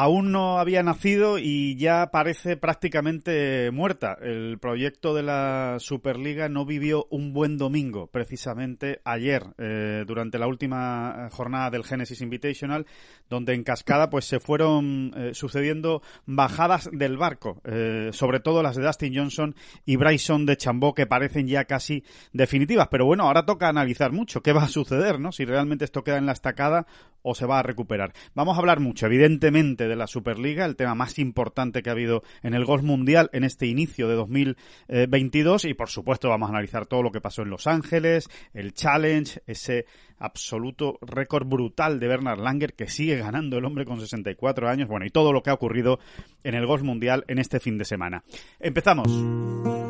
aún 0.00 0.32
no 0.32 0.58
había 0.58 0.82
nacido 0.82 1.38
y 1.38 1.76
ya 1.76 2.10
parece 2.10 2.56
prácticamente 2.56 3.70
muerta. 3.70 4.16
El 4.22 4.58
proyecto 4.58 5.14
de 5.14 5.22
la 5.22 5.76
Superliga 5.78 6.48
no 6.48 6.64
vivió 6.64 7.06
un 7.10 7.34
buen 7.34 7.58
domingo, 7.58 8.06
precisamente 8.06 9.02
ayer, 9.04 9.44
eh, 9.58 10.04
durante 10.06 10.38
la 10.38 10.46
última 10.46 11.28
jornada 11.30 11.68
del 11.68 11.84
Genesis 11.84 12.22
Invitational, 12.22 12.86
donde 13.28 13.52
en 13.52 13.62
cascada 13.62 14.08
pues 14.08 14.24
se 14.24 14.40
fueron 14.40 15.12
eh, 15.14 15.34
sucediendo 15.34 16.00
bajadas 16.24 16.88
del 16.90 17.18
barco, 17.18 17.60
eh, 17.64 18.08
sobre 18.14 18.40
todo 18.40 18.62
las 18.62 18.76
de 18.76 18.86
Dustin 18.86 19.14
Johnson 19.14 19.54
y 19.84 19.96
Bryson 19.96 20.46
de 20.46 20.56
Chambó, 20.56 20.94
que 20.94 21.06
parecen 21.06 21.46
ya 21.46 21.66
casi 21.66 22.04
definitivas. 22.32 22.88
Pero 22.90 23.04
bueno, 23.04 23.24
ahora 23.24 23.44
toca 23.44 23.68
analizar 23.68 24.12
mucho 24.12 24.40
qué 24.40 24.54
va 24.54 24.62
a 24.62 24.68
suceder, 24.68 25.20
¿no? 25.20 25.30
Si 25.30 25.44
realmente 25.44 25.84
esto 25.84 26.02
queda 26.04 26.16
en 26.16 26.24
la 26.24 26.32
estacada 26.32 26.86
o 27.22 27.34
se 27.34 27.44
va 27.44 27.58
a 27.58 27.62
recuperar. 27.62 28.14
Vamos 28.34 28.56
a 28.56 28.60
hablar 28.60 28.80
mucho, 28.80 29.04
evidentemente, 29.04 29.89
de 29.90 29.96
la 29.96 30.06
Superliga, 30.06 30.64
el 30.64 30.76
tema 30.76 30.94
más 30.94 31.18
importante 31.18 31.82
que 31.82 31.90
ha 31.90 31.92
habido 31.92 32.22
en 32.42 32.54
el 32.54 32.64
golf 32.64 32.82
mundial 32.82 33.28
en 33.32 33.44
este 33.44 33.66
inicio 33.66 34.08
de 34.08 34.14
2022 34.14 35.66
y 35.66 35.74
por 35.74 35.90
supuesto 35.90 36.28
vamos 36.28 36.48
a 36.48 36.52
analizar 36.52 36.86
todo 36.86 37.02
lo 37.02 37.10
que 37.10 37.20
pasó 37.20 37.42
en 37.42 37.50
Los 37.50 37.66
Ángeles, 37.66 38.28
el 38.54 38.72
Challenge, 38.72 39.42
ese 39.46 39.86
absoluto 40.18 40.98
récord 41.02 41.46
brutal 41.46 41.98
de 41.98 42.08
Bernard 42.08 42.40
Langer 42.40 42.74
que 42.74 42.88
sigue 42.88 43.16
ganando 43.16 43.58
el 43.58 43.64
hombre 43.64 43.84
con 43.84 44.00
64 44.00 44.68
años, 44.68 44.88
bueno, 44.88 45.06
y 45.06 45.10
todo 45.10 45.32
lo 45.32 45.42
que 45.42 45.50
ha 45.50 45.54
ocurrido 45.54 45.98
en 46.44 46.54
el 46.54 46.66
golf 46.66 46.82
mundial 46.82 47.24
en 47.28 47.38
este 47.38 47.58
fin 47.58 47.76
de 47.78 47.84
semana. 47.84 48.22
Empezamos 48.60 49.89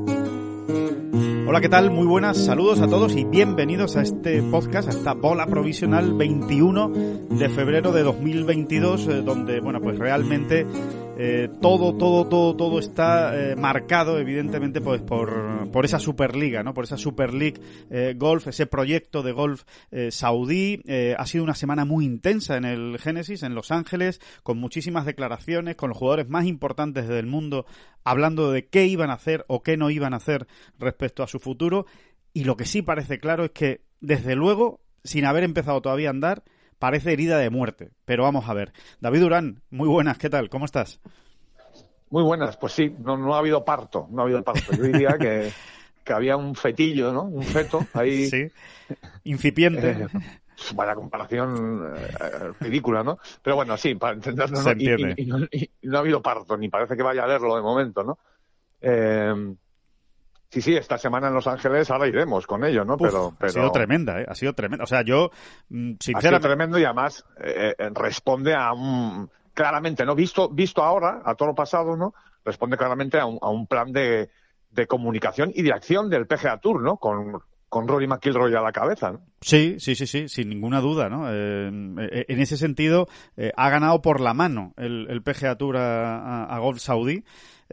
Hola, 0.67 1.59
¿qué 1.59 1.69
tal? 1.69 1.91
Muy 1.91 2.05
buenas, 2.05 2.37
saludos 2.37 2.81
a 2.81 2.87
todos 2.87 3.15
y 3.15 3.25
bienvenidos 3.25 3.97
a 3.97 4.01
este 4.01 4.41
podcast, 4.43 4.87
a 4.87 4.91
esta 4.91 5.13
bola 5.13 5.47
provisional 5.47 6.13
21 6.13 6.89
de 7.29 7.49
febrero 7.49 7.91
de 7.91 8.03
2022, 8.03 9.07
eh, 9.07 9.21
donde, 9.21 9.59
bueno, 9.59 9.81
pues 9.81 9.97
realmente 9.97 10.65
eh, 11.23 11.49
todo, 11.61 11.95
todo, 11.95 12.27
todo, 12.27 12.55
todo 12.55 12.79
está 12.79 13.35
eh, 13.35 13.55
marcado, 13.55 14.19
evidentemente, 14.19 14.81
pues 14.81 15.01
por, 15.01 15.69
esa 15.83 15.99
Superliga, 15.99 16.63
¿no? 16.63 16.73
Por 16.73 16.85
esa 16.85 16.97
Super 16.97 17.33
League 17.33 17.61
Golf, 18.15 18.47
ese 18.47 18.65
proyecto 18.65 19.23
de 19.23 19.31
golf 19.31 19.63
saudí. 20.09 20.81
ha 21.17 21.25
sido 21.25 21.43
una 21.43 21.55
semana 21.55 21.85
muy 21.85 22.05
intensa 22.05 22.57
en 22.57 22.65
el 22.65 22.97
Génesis, 22.99 23.43
en 23.43 23.55
Los 23.55 23.71
Ángeles, 23.71 24.19
con 24.43 24.57
muchísimas 24.57 25.05
declaraciones, 25.05 25.75
con 25.75 25.89
los 25.89 25.97
jugadores 25.97 26.29
más 26.29 26.45
importantes 26.45 27.07
del 27.07 27.25
mundo 27.25 27.65
hablando 28.03 28.51
de 28.51 28.67
qué 28.67 28.85
iban 28.85 29.09
a 29.09 29.13
hacer 29.15 29.45
o 29.47 29.61
qué 29.63 29.77
no 29.77 29.89
iban 29.89 30.13
a 30.13 30.17
hacer 30.17 30.47
respecto 30.79 31.23
a 31.23 31.27
su 31.27 31.39
futuro. 31.39 31.85
Y 32.33 32.45
lo 32.45 32.55
que 32.55 32.65
sí 32.65 32.81
parece 32.81 33.19
claro 33.19 33.45
es 33.45 33.51
que, 33.51 33.81
desde 33.99 34.35
luego, 34.35 34.81
sin 35.03 35.25
haber 35.25 35.43
empezado 35.43 35.81
todavía 35.81 36.09
a 36.09 36.11
andar, 36.11 36.43
parece 36.81 37.13
herida 37.13 37.37
de 37.37 37.51
muerte. 37.51 37.91
Pero 38.05 38.23
vamos 38.23 38.49
a 38.49 38.53
ver. 38.55 38.73
David 38.99 39.21
Durán, 39.21 39.61
muy 39.69 39.87
buenas, 39.87 40.17
¿qué 40.17 40.31
tal? 40.31 40.49
¿Cómo 40.49 40.65
estás? 40.65 40.99
Muy 42.09 42.23
buenas, 42.23 42.57
pues 42.57 42.73
sí, 42.73 42.93
no, 42.99 43.15
no 43.15 43.35
ha 43.35 43.37
habido 43.37 43.63
parto, 43.63 44.07
no 44.09 44.21
ha 44.21 44.25
habido 44.25 44.43
parto. 44.43 44.73
Yo 44.75 44.83
diría 44.83 45.15
que, 45.17 45.51
que 46.03 46.11
había 46.11 46.35
un 46.35 46.55
fetillo, 46.55 47.13
¿no? 47.13 47.23
Un 47.25 47.43
feto 47.43 47.85
ahí. 47.93 48.25
Sí, 48.27 48.47
incipiente. 49.23 49.91
Eh, 49.91 50.07
vaya 50.73 50.95
comparación 50.95 51.93
eh, 51.95 52.51
ridícula, 52.59 53.03
¿no? 53.03 53.19
Pero 53.43 53.55
bueno, 53.57 53.77
sí, 53.77 53.93
para 53.93 54.15
entenderlo, 54.15 54.61
¿no? 54.61 54.71
Y, 54.71 55.27
no, 55.83 55.97
ha 55.97 55.99
habido 55.99 56.21
parto, 56.21 56.57
ni 56.57 56.67
parece 56.67 56.97
que 56.97 57.03
vaya 57.03 57.23
a 57.23 57.27
leerlo 57.27 57.55
de 57.55 57.61
momento, 57.61 58.03
¿no? 58.03 58.17
Eh, 58.81 59.53
sí, 60.51 60.61
sí, 60.61 60.75
esta 60.75 60.97
semana 60.97 61.29
en 61.29 61.33
Los 61.33 61.47
Ángeles 61.47 61.89
ahora 61.89 62.07
iremos 62.07 62.45
con 62.45 62.63
ello, 62.65 62.83
¿no? 62.83 62.97
pero, 62.97 63.33
Ha 63.39 63.49
sido 63.49 63.71
tremenda, 63.71 64.21
¿eh? 64.21 64.25
Ha 64.27 64.35
sido 64.35 64.53
tremenda. 64.53 64.83
O 64.83 64.87
sea, 64.87 65.01
yo, 65.01 65.31
sinceramente... 65.69 66.11
Mm, 66.13 66.17
ha 66.17 66.21
sido 66.21 66.39
tremendo 66.39 66.79
y 66.79 66.83
además 66.83 67.25
eh, 67.43 67.73
responde 67.93 68.53
a 68.53 68.73
un... 68.73 69.29
Claramente, 69.53 70.05
¿no? 70.05 70.15
Visto, 70.15 70.49
visto 70.49 70.81
ahora, 70.81 71.21
a 71.25 71.35
todo 71.35 71.49
lo 71.49 71.55
pasado, 71.55 71.97
¿no? 71.97 72.13
Responde 72.45 72.77
claramente 72.77 73.19
a 73.19 73.25
un, 73.25 73.37
a 73.41 73.49
un 73.49 73.67
plan 73.67 73.91
de, 73.91 74.29
de 74.71 74.87
comunicación 74.87 75.51
y 75.53 75.61
de 75.61 75.73
acción 75.73 76.09
del 76.09 76.25
PGA 76.25 76.57
Tour, 76.59 76.81
¿no? 76.81 76.97
Con, 76.97 77.41
con 77.67 77.87
Rory 77.87 78.07
McIlroy 78.07 78.53
a 78.55 78.61
la 78.61 78.71
cabeza. 78.71 79.11
¿no? 79.11 79.21
Sí, 79.41 79.75
sí, 79.79 79.95
sí, 79.95 80.07
sí, 80.07 80.27
sin 80.27 80.49
ninguna 80.49 80.81
duda, 80.81 81.09
¿no? 81.09 81.25
Eh, 81.29 81.67
en 82.27 82.39
ese 82.39 82.57
sentido, 82.57 83.07
eh, 83.37 83.51
ha 83.55 83.69
ganado 83.69 84.01
por 84.01 84.19
la 84.19 84.33
mano 84.33 84.73
el, 84.77 85.07
el 85.09 85.21
PGA 85.21 85.55
Tour 85.55 85.77
a, 85.77 86.17
a, 86.17 86.55
a 86.55 86.59
Golf 86.59 86.79
Saudí 86.79 87.23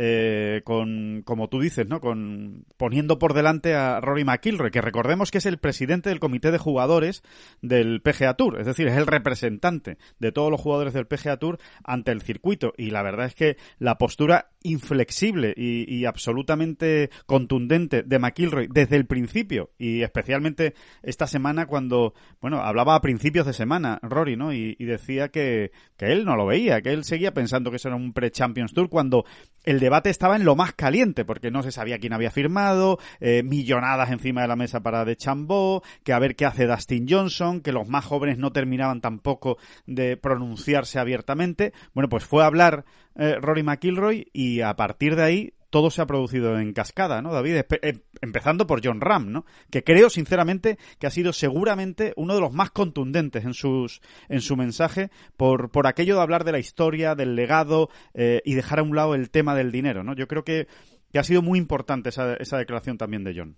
eh, 0.00 0.62
con, 0.62 1.22
como 1.24 1.48
tú 1.48 1.60
dices, 1.60 1.88
¿no? 1.88 2.00
Con, 2.00 2.64
poniendo 2.76 3.18
por 3.18 3.34
delante 3.34 3.74
a 3.74 4.00
Rory 4.00 4.22
McIlroy, 4.22 4.70
que 4.70 4.80
recordemos 4.80 5.32
que 5.32 5.38
es 5.38 5.46
el 5.46 5.58
presidente 5.58 6.08
del 6.08 6.20
comité 6.20 6.52
de 6.52 6.58
jugadores 6.58 7.24
del 7.62 8.00
PGA 8.00 8.34
Tour, 8.34 8.60
es 8.60 8.66
decir, 8.66 8.86
es 8.86 8.96
el 8.96 9.08
representante 9.08 9.98
de 10.20 10.30
todos 10.30 10.52
los 10.52 10.60
jugadores 10.60 10.94
del 10.94 11.08
PGA 11.08 11.38
Tour 11.38 11.58
ante 11.82 12.12
el 12.12 12.22
circuito. 12.22 12.74
Y 12.76 12.90
la 12.90 13.02
verdad 13.02 13.26
es 13.26 13.34
que 13.34 13.56
la 13.80 13.98
postura 13.98 14.50
inflexible 14.62 15.52
y, 15.56 16.04
absolutamente 16.04 17.10
contundente 17.26 18.02
de 18.02 18.18
McIlroy 18.18 18.68
desde 18.70 18.96
el 18.96 19.06
principio 19.06 19.70
y 19.78 20.02
especialmente 20.02 20.74
esta 21.02 21.26
semana 21.26 21.66
cuando, 21.66 22.14
bueno, 22.40 22.60
hablaba 22.60 22.94
a 22.94 23.00
principios 23.00 23.46
de 23.46 23.52
semana 23.52 23.98
Rory, 24.02 24.36
¿no? 24.36 24.52
Y, 24.52 24.76
decía 24.78 25.28
que, 25.28 25.72
que 25.96 26.12
él 26.12 26.24
no 26.24 26.36
lo 26.36 26.46
veía, 26.46 26.80
que 26.80 26.92
él 26.92 27.04
seguía 27.04 27.34
pensando 27.34 27.70
que 27.70 27.76
eso 27.76 27.88
era 27.88 27.96
un 27.96 28.12
pre-Champions 28.12 28.72
Tour 28.72 28.88
cuando 28.88 29.24
el 29.64 29.80
debate 29.88 30.10
estaba 30.10 30.36
en 30.36 30.44
lo 30.44 30.54
más 30.54 30.74
caliente, 30.74 31.24
porque 31.24 31.50
no 31.50 31.62
se 31.62 31.72
sabía 31.72 31.98
quién 31.98 32.12
había 32.12 32.30
firmado, 32.30 32.98
eh, 33.20 33.42
millonadas 33.42 34.10
encima 34.10 34.42
de 34.42 34.48
la 34.48 34.54
mesa 34.54 34.80
para 34.80 35.06
de 35.06 35.16
Chambó, 35.16 35.82
que 36.04 36.12
a 36.12 36.18
ver 36.18 36.36
qué 36.36 36.44
hace 36.44 36.66
Dustin 36.66 37.06
Johnson, 37.08 37.62
que 37.62 37.72
los 37.72 37.88
más 37.88 38.04
jóvenes 38.04 38.36
no 38.36 38.52
terminaban 38.52 39.00
tampoco 39.00 39.56
de 39.86 40.18
pronunciarse 40.18 40.98
abiertamente. 40.98 41.72
Bueno, 41.94 42.10
pues 42.10 42.26
fue 42.26 42.42
a 42.42 42.46
hablar 42.48 42.84
eh, 43.16 43.36
Rory 43.40 43.62
McIlroy 43.62 44.28
y 44.34 44.60
a 44.60 44.76
partir 44.76 45.16
de 45.16 45.22
ahí 45.22 45.54
todo 45.70 45.90
se 45.90 46.00
ha 46.00 46.06
producido 46.06 46.58
en 46.58 46.72
cascada, 46.72 47.20
¿no, 47.22 47.32
David? 47.32 47.62
Eh, 47.82 48.00
empezando 48.20 48.66
por 48.66 48.80
John 48.84 49.00
Ram, 49.00 49.30
¿no? 49.32 49.44
Que 49.70 49.84
creo, 49.84 50.10
sinceramente, 50.10 50.78
que 50.98 51.06
ha 51.06 51.10
sido 51.10 51.32
seguramente 51.32 52.12
uno 52.16 52.34
de 52.34 52.40
los 52.40 52.52
más 52.52 52.70
contundentes 52.70 53.44
en, 53.44 53.54
sus, 53.54 54.00
en 54.28 54.40
su 54.40 54.56
mensaje 54.56 55.10
por, 55.36 55.70
por 55.70 55.86
aquello 55.86 56.16
de 56.16 56.22
hablar 56.22 56.44
de 56.44 56.52
la 56.52 56.58
historia, 56.58 57.14
del 57.14 57.36
legado 57.36 57.90
eh, 58.14 58.40
y 58.44 58.54
dejar 58.54 58.78
a 58.78 58.82
un 58.82 58.96
lado 58.96 59.14
el 59.14 59.30
tema 59.30 59.54
del 59.54 59.72
dinero, 59.72 60.04
¿no? 60.04 60.14
Yo 60.14 60.26
creo 60.26 60.44
que, 60.44 60.68
que 61.12 61.18
ha 61.18 61.24
sido 61.24 61.42
muy 61.42 61.58
importante 61.58 62.08
esa, 62.08 62.34
esa 62.34 62.58
declaración 62.58 62.98
también 62.98 63.24
de 63.24 63.34
John. 63.36 63.56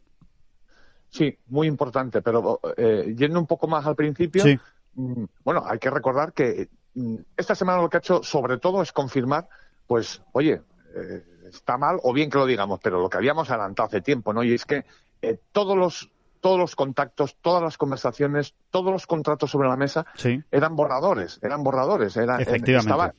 Sí, 1.10 1.36
muy 1.48 1.66
importante, 1.66 2.22
pero 2.22 2.60
eh, 2.76 3.14
yendo 3.16 3.40
un 3.40 3.46
poco 3.46 3.66
más 3.66 3.84
al 3.86 3.96
principio, 3.96 4.42
sí. 4.42 4.58
Mm, 4.94 5.24
bueno, 5.44 5.64
hay 5.66 5.78
que 5.78 5.90
recordar 5.90 6.32
que 6.32 6.68
mm, 6.94 7.16
esta 7.36 7.54
semana 7.54 7.80
lo 7.80 7.88
que 7.88 7.96
ha 7.96 8.00
hecho 8.00 8.22
sobre 8.22 8.58
todo 8.58 8.82
es 8.82 8.92
confirmar, 8.92 9.48
pues, 9.86 10.22
oye, 10.32 10.62
eh, 10.94 11.24
está 11.56 11.78
mal 11.78 11.98
o 12.02 12.12
bien 12.12 12.30
que 12.30 12.38
lo 12.38 12.46
digamos, 12.46 12.80
pero 12.82 13.00
lo 13.00 13.08
que 13.08 13.18
habíamos 13.18 13.50
adelantado 13.50 13.88
hace 13.88 14.00
tiempo, 14.00 14.32
¿no? 14.32 14.42
Y 14.42 14.54
es 14.54 14.64
que 14.64 14.84
eh, 15.22 15.38
todos 15.52 15.76
los 15.76 16.10
todos 16.40 16.58
los 16.58 16.74
contactos, 16.74 17.36
todas 17.42 17.62
las 17.62 17.76
conversaciones, 17.76 18.54
todos 18.70 18.90
los 18.90 19.06
contratos 19.06 19.50
sobre 19.50 19.68
la 19.68 19.76
mesa 19.76 20.06
sí. 20.16 20.42
eran 20.50 20.74
borradores, 20.74 21.38
eran 21.42 21.62
borradores, 21.62 22.16
era, 22.16 22.40
Efectivamente. 22.40 22.90
estaba 22.90 23.14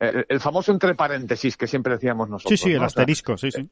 el, 0.00 0.26
el, 0.26 0.40
famoso 0.40 0.72
entre 0.72 0.94
paréntesis 0.94 1.56
que 1.58 1.66
siempre 1.66 1.92
decíamos 1.92 2.30
nosotros. 2.30 2.58
Sí, 2.58 2.68
sí, 2.68 2.72
el 2.72 2.80
¿no? 2.80 2.86
asterisco, 2.86 3.34
o 3.34 3.36
sea, 3.36 3.50
sí, 3.50 3.62
sí. 3.62 3.70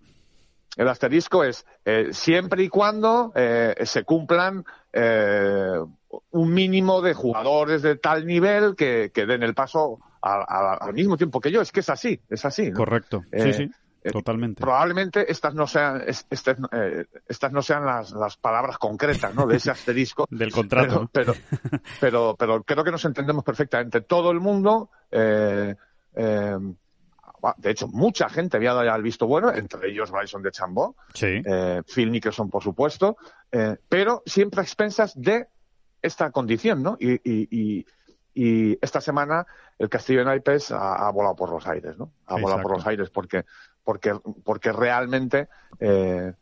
El 0.77 0.89
asterisco 0.89 1.43
es 1.43 1.67
eh, 1.85 2.09
siempre 2.12 2.62
y 2.62 2.69
cuando 2.69 3.33
eh, 3.35 3.75
se 3.85 4.05
cumplan 4.05 4.65
eh, 4.93 5.79
un 6.31 6.55
mínimo 6.55 7.03
de 7.03 7.15
jugadores 7.15 7.83
de 7.83 7.97
tal 7.97 8.25
nivel 8.25 8.77
que, 8.77 9.11
que 9.12 9.27
den 9.27 9.43
el 9.43 9.55
paso 9.55 9.99
a, 10.23 10.35
a, 10.35 10.75
al 10.75 10.95
mismo 10.95 11.17
tiempo 11.17 11.41
que 11.41 11.51
yo. 11.51 11.61
Es 11.61 11.73
que 11.73 11.81
es 11.81 11.91
así, 11.91 12.21
es 12.31 12.45
así. 12.45 12.71
¿no? 12.71 12.77
Correcto. 12.77 13.25
sí, 13.33 13.53
sí. 13.53 13.71
Totalmente. 14.02 14.61
Eh, 14.61 14.64
probablemente 14.64 15.31
estas 15.31 15.55
no 15.55 15.67
sean, 15.67 16.02
estas, 16.06 16.56
eh, 16.73 17.06
estas 17.29 17.52
no 17.52 17.61
sean 17.61 17.85
las, 17.85 18.12
las, 18.12 18.37
palabras 18.37 18.79
concretas, 18.79 19.35
¿no? 19.35 19.47
De 19.47 19.56
ese 19.56 19.70
asterisco. 19.70 20.26
Del 20.31 20.50
contrato. 20.52 21.08
Pero, 21.12 21.35
pero, 21.35 21.41
pero, 22.00 22.37
pero, 22.37 22.62
creo 22.62 22.85
que 22.85 22.91
nos 22.91 23.05
entendemos 23.05 23.44
perfectamente. 23.44 24.00
Todo 24.00 24.31
el 24.31 24.41
mundo, 24.41 24.91
eh, 25.11 25.75
de 26.14 27.70
hecho, 27.70 27.88
mucha 27.88 28.29
gente 28.29 28.56
había 28.56 28.73
dado 28.73 28.87
ya 28.87 28.94
el 28.94 29.02
visto 29.02 29.26
bueno, 29.26 29.52
entre 29.52 29.91
ellos 29.91 30.11
Bryson 30.11 30.43
de 30.43 30.50
Chambó, 30.50 30.97
Sí. 31.14 31.43
Phil 31.87 32.11
Nicholson, 32.11 32.49
por 32.49 32.62
supuesto, 32.62 33.17
pero 33.88 34.23
siempre 34.25 34.61
a 34.61 34.62
expensas 34.62 35.12
de 35.20 35.49
esta 36.02 36.31
condición, 36.31 36.82
¿no? 36.82 36.97
Y, 36.99 37.12
y, 37.12 37.49
y, 37.50 37.87
y 38.35 38.79
esta 38.81 39.00
semana 39.00 39.47
el 39.79 39.88
Castillo 39.88 40.20
de 40.20 40.26
Naipes 40.26 40.70
ha, 40.70 41.06
ha 41.06 41.11
volado 41.11 41.37
por 41.37 41.50
los 41.50 41.67
aires, 41.67 41.99
¿no? 41.99 42.12
Ha 42.26 42.38
volado 42.38 42.62
por 42.62 42.73
los 42.73 42.87
aires 42.87 43.11
porque, 43.11 43.44
porque, 43.85 44.15
porque 44.44 44.73
realmente 44.73 45.49
eh, 45.79 46.32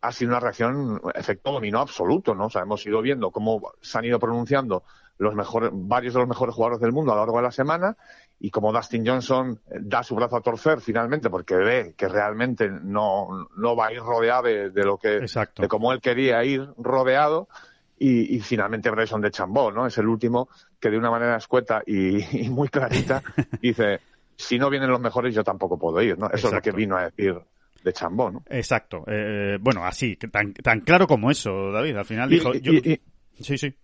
ha 0.00 0.12
sido 0.12 0.30
una 0.30 0.40
reacción, 0.40 1.00
efecto 1.14 1.52
dominó 1.52 1.80
absoluto, 1.80 2.34
¿no? 2.34 2.46
O 2.46 2.50
sea, 2.50 2.62
hemos 2.62 2.84
ido 2.86 3.00
viendo 3.00 3.30
cómo 3.30 3.72
se 3.80 3.98
han 3.98 4.04
ido 4.04 4.18
pronunciando 4.18 4.84
los 5.18 5.34
mejores, 5.34 5.70
varios 5.72 6.14
de 6.14 6.20
los 6.20 6.28
mejores 6.28 6.54
jugadores 6.54 6.80
del 6.80 6.92
mundo 6.92 7.12
a 7.12 7.14
lo 7.14 7.22
largo 7.22 7.36
de 7.38 7.44
la 7.44 7.52
semana 7.52 7.96
y 8.40 8.50
como 8.50 8.72
Dustin 8.72 9.06
Johnson 9.06 9.60
eh, 9.70 9.78
da 9.80 10.02
su 10.02 10.14
brazo 10.14 10.36
a 10.36 10.40
torcer 10.40 10.80
finalmente 10.80 11.30
porque 11.30 11.54
ve 11.54 11.94
que 11.96 12.08
realmente 12.08 12.68
no, 12.68 13.48
no 13.56 13.76
va 13.76 13.86
a 13.86 13.92
ir 13.92 14.00
rodeado 14.00 14.42
de, 14.42 14.70
de 14.70 14.84
lo 14.84 14.98
que 14.98 15.16
Exacto. 15.16 15.62
de 15.62 15.68
cómo 15.68 15.92
él 15.92 16.00
quería 16.00 16.42
ir 16.44 16.68
rodeado 16.76 17.48
y, 17.96 18.34
y 18.34 18.40
finalmente 18.40 18.90
Bryson 18.90 19.20
de 19.20 19.30
Chambó, 19.30 19.70
¿no? 19.70 19.86
Es 19.86 19.96
el 19.98 20.08
último 20.08 20.48
que 20.80 20.90
de 20.90 20.98
una 20.98 21.10
manera 21.10 21.36
escueta 21.36 21.82
y, 21.86 22.42
y 22.44 22.50
muy 22.50 22.68
clarita 22.68 23.22
dice 23.62 24.00
si 24.36 24.58
no 24.58 24.70
vienen 24.70 24.90
los 24.90 25.00
mejores 25.00 25.34
yo 25.34 25.44
tampoco 25.44 25.78
puedo 25.78 26.00
ir, 26.02 26.18
¿no? 26.18 26.26
Eso 26.26 26.48
es 26.48 26.52
lo 26.54 26.62
que 26.62 26.70
vino 26.72 26.96
a 26.96 27.04
decir 27.10 27.34
de 27.82 27.92
Chambó, 27.92 28.30
¿no? 28.30 28.42
Exacto. 28.48 29.04
Eh, 29.06 29.58
bueno, 29.60 29.84
así, 29.84 30.16
tan, 30.16 30.52
tan 30.54 30.80
claro 30.80 31.06
como 31.06 31.30
eso, 31.30 31.70
David. 31.70 31.96
Al 31.96 32.04
final 32.04 32.28
dijo... 32.30 32.54
y- 32.54 32.60
yo- 32.60 32.72
y- 32.72 33.00
Sí, 33.40 33.58
sí. 33.58 33.74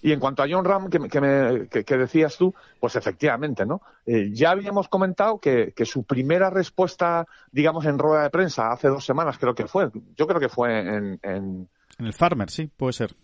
Y 0.00 0.12
en 0.12 0.20
cuanto 0.20 0.42
a 0.42 0.46
John 0.48 0.64
Ram, 0.64 0.88
que, 0.88 0.98
que, 1.08 1.20
me- 1.20 1.66
que- 1.68 1.84
que 1.84 1.96
decías 1.96 2.36
tú, 2.38 2.54
pues 2.80 2.94
efectivamente, 2.96 3.66
¿no? 3.66 3.82
Eh, 4.06 4.30
ya 4.32 4.50
habíamos 4.52 4.88
comentado 4.88 5.38
que, 5.40 5.72
que 5.76 5.84
su 5.84 6.04
primera 6.04 6.50
respuesta, 6.50 7.26
digamos, 7.52 7.84
en 7.84 7.98
rueda 7.98 8.22
de 8.22 8.30
prensa 8.30 8.70
hace 8.72 8.88
dos 8.88 9.04
semanas, 9.04 9.38
creo 9.38 9.54
que 9.54 9.66
fue, 9.66 9.90
yo 10.16 10.26
creo 10.26 10.40
que 10.40 10.48
fue 10.48 10.78
en, 10.80 11.18
en, 11.22 11.68
En 11.98 12.06
el 12.06 12.12
Farmer, 12.12 12.48
sí, 12.48 12.70
puede 12.76 12.92
ser. 12.92 13.14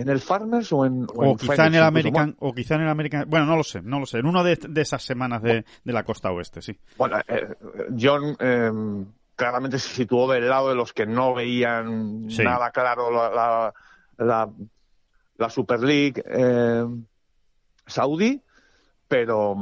En 0.00 0.08
el 0.08 0.20
Farmers 0.20 0.72
o 0.72 0.84
en. 0.86 1.06
O 1.14 1.24
en 1.24 1.36
quizá 1.36 1.66
en 1.66 1.74
el. 1.74 1.82
American, 1.82 2.36
o 2.38 2.52
quizá 2.54 2.76
en 2.76 2.82
el 2.82 2.88
American, 2.88 3.28
bueno, 3.28 3.46
no 3.46 3.56
lo 3.56 3.64
sé, 3.64 3.82
no 3.82 4.00
lo 4.00 4.06
sé, 4.06 4.18
en 4.18 4.26
una 4.26 4.42
de, 4.42 4.56
de 4.56 4.80
esas 4.80 5.02
semanas 5.02 5.42
de, 5.42 5.64
de 5.84 5.92
la 5.92 6.04
costa 6.04 6.30
oeste, 6.30 6.62
sí. 6.62 6.78
Bueno, 6.96 7.18
eh, 7.28 7.54
John 7.98 8.36
eh, 8.38 9.04
claramente 9.36 9.78
se 9.78 9.94
situó 9.94 10.30
del 10.30 10.48
lado 10.48 10.70
de 10.70 10.74
los 10.74 10.92
que 10.92 11.06
no 11.06 11.34
veían 11.34 12.30
Sí. 12.30 12.42
nada 12.42 12.70
claro 12.70 13.10
la, 13.10 13.30
la, 13.30 13.74
la, 14.18 14.48
la 15.36 15.50
Super 15.50 15.80
League 15.80 16.22
eh, 16.26 16.84
saudí, 17.86 18.42
pero, 19.08 19.56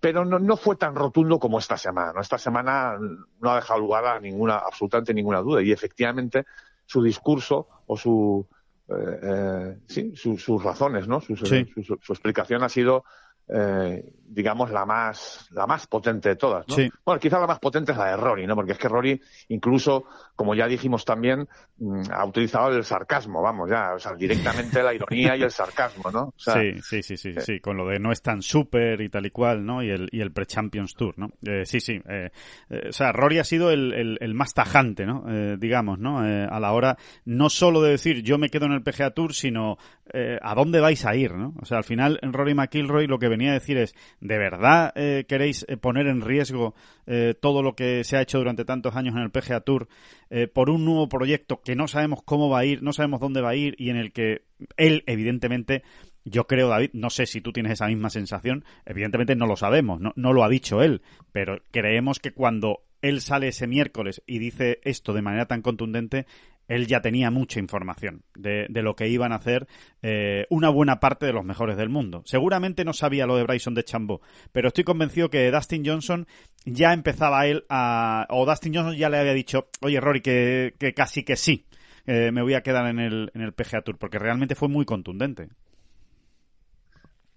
pero 0.00 0.24
no, 0.24 0.38
no 0.38 0.56
fue 0.56 0.76
tan 0.76 0.94
rotundo 0.94 1.38
como 1.38 1.58
esta 1.58 1.76
semana. 1.76 2.12
¿no? 2.12 2.20
Esta 2.20 2.38
semana 2.38 2.96
no 3.40 3.50
ha 3.50 3.56
dejado 3.56 3.80
lugar 3.80 4.06
a 4.06 4.20
ninguna, 4.20 4.58
absolutamente 4.58 5.12
ninguna 5.12 5.40
duda. 5.40 5.62
Y 5.62 5.72
efectivamente 5.72 6.44
su 6.86 7.02
discurso 7.02 7.66
o 7.86 7.96
su, 7.96 8.46
eh, 8.88 9.18
eh, 9.22 9.78
sí, 9.88 10.12
su- 10.14 10.36
sus 10.38 10.62
razones, 10.62 11.08
¿no? 11.08 11.20
Sí. 11.20 11.66
su, 11.74 11.82
su- 11.82 11.98
su 12.02 12.12
explicación 12.12 12.62
ha 12.62 12.68
sido, 12.68 13.04
eh, 13.48 14.04
digamos, 14.34 14.70
la 14.70 14.84
más, 14.84 15.48
la 15.52 15.66
más 15.66 15.86
potente 15.86 16.30
de 16.30 16.36
todas, 16.36 16.66
¿no? 16.68 16.74
Sí. 16.74 16.90
Bueno, 17.04 17.20
quizá 17.20 17.38
la 17.38 17.46
más 17.46 17.58
potente 17.60 17.92
es 17.92 17.98
la 17.98 18.06
de 18.10 18.16
Rory, 18.16 18.46
¿no? 18.46 18.54
Porque 18.54 18.72
es 18.72 18.78
que 18.78 18.88
Rory, 18.88 19.20
incluso, 19.48 20.04
como 20.36 20.54
ya 20.54 20.66
dijimos 20.66 21.04
también, 21.04 21.48
mm, 21.78 22.02
ha 22.12 22.24
utilizado 22.24 22.70
el 22.76 22.84
sarcasmo, 22.84 23.40
vamos, 23.42 23.70
ya, 23.70 23.94
o 23.94 23.98
sea, 23.98 24.14
directamente 24.14 24.82
la 24.82 24.92
ironía 24.94 25.36
y 25.36 25.42
el 25.42 25.50
sarcasmo, 25.50 26.10
¿no? 26.10 26.22
O 26.24 26.34
sea, 26.36 26.54
sí, 26.60 26.72
sí, 26.82 27.02
sí, 27.02 27.16
sí, 27.16 27.34
sí, 27.40 27.60
con 27.60 27.76
lo 27.76 27.86
de 27.88 27.98
no 27.98 28.12
es 28.12 28.22
tan 28.22 28.42
súper 28.42 29.00
y 29.00 29.08
tal 29.08 29.26
y 29.26 29.30
cual, 29.30 29.64
¿no? 29.64 29.82
Y 29.82 29.90
el, 29.90 30.08
y 30.12 30.20
el 30.20 30.32
Pre-Champions 30.32 30.94
Tour, 30.94 31.14
¿no? 31.18 31.30
Eh, 31.46 31.64
sí, 31.64 31.80
sí. 31.80 32.00
eh, 32.08 32.30
eh, 32.70 32.86
o 32.88 32.92
sea, 32.92 33.12
Rory 33.12 33.38
ha 33.38 33.44
sido 33.44 33.70
el, 33.70 33.92
el- 33.92 34.18
el 34.20 34.34
más 34.34 34.54
tajante, 34.54 35.06
¿no? 35.06 35.24
Digamos, 35.56 35.98
¿no? 35.98 36.18
A 36.20 36.60
la 36.60 36.72
hora 36.72 36.96
no 37.24 37.48
solo 37.50 37.82
de 37.82 37.90
decir 37.90 38.22
yo 38.22 38.38
me 38.38 38.48
quedo 38.48 38.66
en 38.66 38.72
el 38.72 38.82
PGA 38.82 39.10
Tour, 39.10 39.34
sino 39.34 39.76
eh, 40.12 40.38
a 40.42 40.54
dónde 40.54 40.80
vais 40.80 41.04
a 41.06 41.14
ir, 41.14 41.34
¿no? 41.34 41.54
O 41.60 41.64
sea, 41.64 41.78
al 41.78 41.84
final 41.84 42.18
Rory 42.22 42.54
McIlroy 42.54 43.06
lo 43.06 43.18
que 43.18 43.28
venía 43.28 43.50
a 43.50 43.54
decir 43.54 43.76
es, 43.78 43.94
¿de 44.24 44.38
verdad 44.38 44.90
eh, 44.96 45.26
queréis 45.28 45.66
eh, 45.68 45.76
poner 45.76 46.06
en 46.06 46.22
riesgo 46.22 46.74
eh, 47.06 47.34
todo 47.38 47.62
lo 47.62 47.76
que 47.76 48.02
se 48.04 48.16
ha 48.16 48.22
hecho 48.22 48.38
durante 48.38 48.64
tantos 48.64 48.96
años 48.96 49.14
en 49.14 49.20
el 49.20 49.30
PGA 49.30 49.60
Tour 49.60 49.86
eh, 50.30 50.48
por 50.48 50.70
un 50.70 50.86
nuevo 50.86 51.10
proyecto 51.10 51.60
que 51.60 51.76
no 51.76 51.86
sabemos 51.86 52.22
cómo 52.24 52.48
va 52.48 52.60
a 52.60 52.64
ir, 52.64 52.82
no 52.82 52.94
sabemos 52.94 53.20
dónde 53.20 53.42
va 53.42 53.50
a 53.50 53.54
ir 53.54 53.76
y 53.78 53.90
en 53.90 53.96
el 53.96 54.12
que 54.12 54.46
él, 54.78 55.04
evidentemente, 55.06 55.82
yo 56.24 56.46
creo, 56.46 56.68
David, 56.68 56.90
no 56.94 57.10
sé 57.10 57.26
si 57.26 57.42
tú 57.42 57.52
tienes 57.52 57.72
esa 57.72 57.86
misma 57.86 58.08
sensación, 58.08 58.64
evidentemente 58.86 59.36
no 59.36 59.46
lo 59.46 59.56
sabemos, 59.56 60.00
no, 60.00 60.14
no 60.16 60.32
lo 60.32 60.42
ha 60.42 60.48
dicho 60.48 60.80
él, 60.80 61.02
pero 61.30 61.58
creemos 61.70 62.18
que 62.18 62.32
cuando 62.32 62.80
él 63.02 63.20
sale 63.20 63.48
ese 63.48 63.66
miércoles 63.66 64.22
y 64.26 64.38
dice 64.38 64.80
esto 64.84 65.12
de 65.12 65.20
manera 65.20 65.44
tan 65.44 65.60
contundente, 65.60 66.24
él 66.68 66.86
ya 66.86 67.00
tenía 67.00 67.30
mucha 67.30 67.60
información 67.60 68.22
de, 68.34 68.68
lo 68.70 68.96
que 68.96 69.08
iban 69.08 69.32
a 69.32 69.36
hacer 69.36 69.66
eh, 70.02 70.46
una 70.50 70.68
buena 70.70 71.00
parte 71.00 71.26
de 71.26 71.32
los 71.32 71.44
mejores 71.44 71.76
del 71.76 71.88
mundo. 71.88 72.22
Seguramente 72.24 72.84
no 72.84 72.92
sabía 72.92 73.26
lo 73.26 73.36
de 73.36 73.44
Bryson 73.44 73.74
de 73.74 73.84
Chambó, 73.84 74.20
pero 74.52 74.68
estoy 74.68 74.84
convencido 74.84 75.30
que 75.30 75.50
Dustin 75.50 75.84
Johnson 75.84 76.26
ya 76.64 76.92
empezaba 76.92 77.46
él 77.46 77.64
a... 77.68 78.26
o 78.30 78.46
Dustin 78.46 78.74
Johnson 78.74 78.96
ya 78.96 79.08
le 79.08 79.18
había 79.18 79.34
dicho, 79.34 79.68
oye 79.82 80.00
Rory, 80.00 80.20
que, 80.20 80.74
que 80.78 80.94
casi 80.94 81.22
que 81.24 81.36
sí, 81.36 81.66
eh, 82.06 82.30
me 82.32 82.42
voy 82.42 82.54
a 82.54 82.62
quedar 82.62 82.86
en 82.86 82.98
el, 82.98 83.30
en 83.34 83.42
el 83.42 83.52
PGA 83.52 83.82
Tour, 83.82 83.98
porque 83.98 84.18
realmente 84.18 84.54
fue 84.54 84.68
muy 84.68 84.84
contundente. 84.84 85.48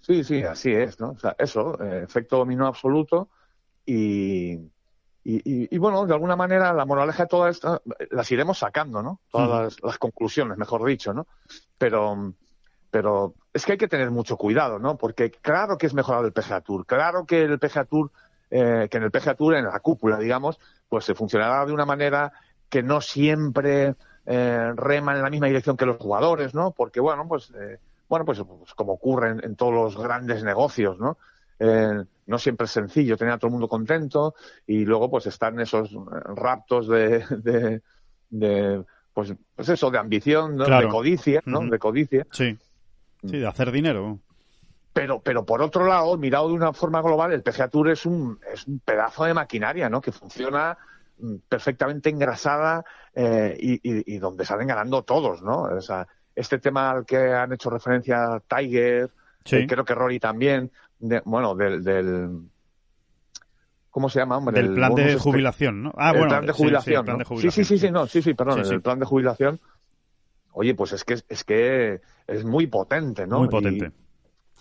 Sí, 0.02 0.24
sí, 0.24 0.44
así 0.44 0.72
es, 0.72 1.00
¿no? 1.00 1.12
O 1.12 1.20
sea, 1.20 1.36
eso, 1.38 1.82
eh, 1.84 2.04
efecto 2.04 2.38
dominó 2.38 2.68
absoluto 2.68 3.30
y, 3.86 4.58
y, 5.30 5.36
y- 5.64 5.68
y, 5.76 5.78
bueno, 5.78 6.06
de 6.06 6.14
alguna 6.14 6.36
manera 6.38 6.72
la 6.74 6.86
moraleja 6.86 7.24
de 7.24 7.28
toda 7.30 7.50
esta 7.50 7.82
las 8.12 8.32
iremos 8.32 8.60
sacando, 8.60 9.02
¿no? 9.04 9.20
Todas 9.30 9.50
las, 9.64 9.84
las 9.84 9.98
conclusiones, 9.98 10.58
mejor 10.58 10.86
dicho, 10.86 11.14
¿no? 11.14 11.28
Pero, 11.78 12.34
pero 12.90 13.34
es 13.54 13.66
que 13.66 13.74
hay 13.74 13.78
que 13.78 13.88
tener 13.90 14.10
mucho 14.12 14.38
cuidado, 14.38 14.80
¿no? 14.80 14.98
Porque 14.98 15.32
claro 15.32 15.78
que 15.78 15.88
es 15.88 15.94
mejorar 15.94 16.24
el 16.26 16.32
PGA 16.32 16.62
Tour, 16.62 16.86
claro 16.86 17.26
que 17.26 17.42
el 17.44 17.60
PGA 17.60 17.86
Tour, 17.86 18.12
eh, 18.50 18.88
que 18.90 18.98
en 18.98 19.04
el 19.04 19.12
PGA 19.12 19.36
Tour, 19.36 19.56
en 19.56 19.66
la 19.66 19.80
cúpula, 19.82 20.18
digamos, 20.18 20.60
pues 20.88 21.04
se 21.06 21.14
funcionará 21.16 21.66
de 21.66 21.74
una 21.74 21.86
manera 21.86 22.32
que 22.70 22.82
no 22.84 23.02
siempre 23.02 23.96
eh, 24.26 24.72
rema 24.76 25.14
en 25.16 25.22
la 25.24 25.30
misma 25.30 25.48
dirección 25.48 25.76
que 25.78 25.86
los 25.86 25.98
jugadores, 25.98 26.54
¿no? 26.54 26.72
Porque, 26.72 27.00
bueno, 27.02 27.28
pues, 27.28 27.52
eh, 27.60 27.80
bueno, 28.08 28.26
pues, 28.26 28.42
pues 28.42 28.74
como 28.76 28.94
ocurre 28.94 29.32
en, 29.32 29.44
en 29.44 29.56
todos 29.58 29.74
los 29.74 29.98
grandes 30.02 30.44
negocios, 30.44 30.98
¿no? 31.00 31.18
Eh, 31.60 32.04
no 32.28 32.38
siempre 32.38 32.66
es 32.66 32.72
sencillo 32.72 33.18
tener 33.18 33.34
a 33.34 33.38
todo 33.38 33.48
el 33.48 33.54
mundo 33.54 33.68
contento 33.68 34.36
y 34.66 34.86
luego 34.86 35.10
pues 35.10 35.26
están 35.28 35.60
esos 35.60 35.92
raptos 36.36 36.88
de, 36.88 37.26
de, 37.30 37.82
de, 38.30 38.84
pues, 39.14 39.34
pues 39.56 39.70
eso, 39.70 39.90
de 39.90 39.98
ambición, 39.98 40.56
¿no? 40.58 40.66
Claro. 40.66 40.88
de 40.88 40.92
codicia, 40.92 41.42
¿no? 41.46 41.62
De 41.62 41.80
codicia. 41.80 42.28
Sí. 42.32 42.58
Sí, 43.22 43.38
de 43.40 43.48
hacer 43.48 43.72
dinero. 43.72 44.20
Pero, 44.94 45.20
pero 45.22 45.46
por 45.46 45.62
otro 45.62 45.86
lado, 45.88 46.18
mirado 46.18 46.48
de 46.50 46.54
una 46.54 46.74
forma 46.74 47.02
global, 47.02 47.32
el 47.32 47.44
PGA 47.44 47.68
Tour 47.68 47.90
es 47.90 48.06
un, 48.06 48.40
es 48.54 48.68
un 48.68 48.80
pedazo 48.80 49.26
de 49.26 49.34
maquinaria, 49.34 49.90
¿no? 49.90 50.02
Que 50.02 50.12
funciona 50.12 50.78
mm, 51.20 51.36
perfectamente 51.48 52.10
engrasada 52.10 52.84
eh, 53.14 53.56
y, 53.60 53.74
y- 53.76 54.16
y 54.16 54.20
donde 54.20 54.46
salen 54.46 54.68
ganando 54.68 55.04
todos, 55.04 55.42
¿no? 55.42 55.64
O 55.64 55.82
sea, 55.82 56.08
este 56.36 56.60
tema 56.60 56.92
al 56.92 57.06
que 57.06 57.18
han 57.34 57.54
hecho 57.54 57.70
referencia 57.70 58.42
Tiger, 58.48 59.10
Sí. 59.48 59.56
eh, 59.58 59.68
creo 59.68 59.84
que 59.86 59.96
Rory 59.96 60.20
también, 60.20 60.72
de- 61.00 61.22
bueno, 61.26 61.56
del, 61.56 61.84
del 61.84 62.50
¿cómo 63.90 64.10
se 64.10 64.20
llama, 64.20 64.38
hombre? 64.38 64.56
Del 64.58 64.68
El 64.72 64.76
plan 64.76 64.94
de 64.96 65.08
este- 65.10 65.20
jubilación, 65.20 65.84
¿no? 65.84 65.94
Ah, 65.98 66.12
el 66.12 66.18
bueno, 66.18 66.30
plan 66.30 66.46
de 66.46 66.54
sí, 66.54 66.58
sí, 66.58 66.64
jubilación, 66.64 67.06
plan 67.06 67.16
¿no? 67.16 67.20
de 67.20 67.26
Sí, 67.26 67.30
jubilación. 67.30 67.66
sí, 67.66 67.78
sí, 67.78 67.88
sí, 67.88 67.92
no, 67.92 68.08
sí, 68.08 68.22
sí, 68.22 68.34
perdón, 68.34 68.60
Sí, 68.64 68.70
sí. 68.70 68.74
el 68.76 68.82
plan 68.82 69.00
de 69.00 69.06
jubilación. 69.06 69.60
Oye, 70.52 70.74
pues 70.76 70.94
es 70.94 71.04
que 71.04 71.14
es 71.28 71.44
que 71.44 72.02
es 72.28 72.44
muy 72.44 72.68
potente, 72.68 73.26
¿no? 73.28 73.40
Muy 73.40 73.48
Y- 73.48 73.52
potente. 73.52 73.92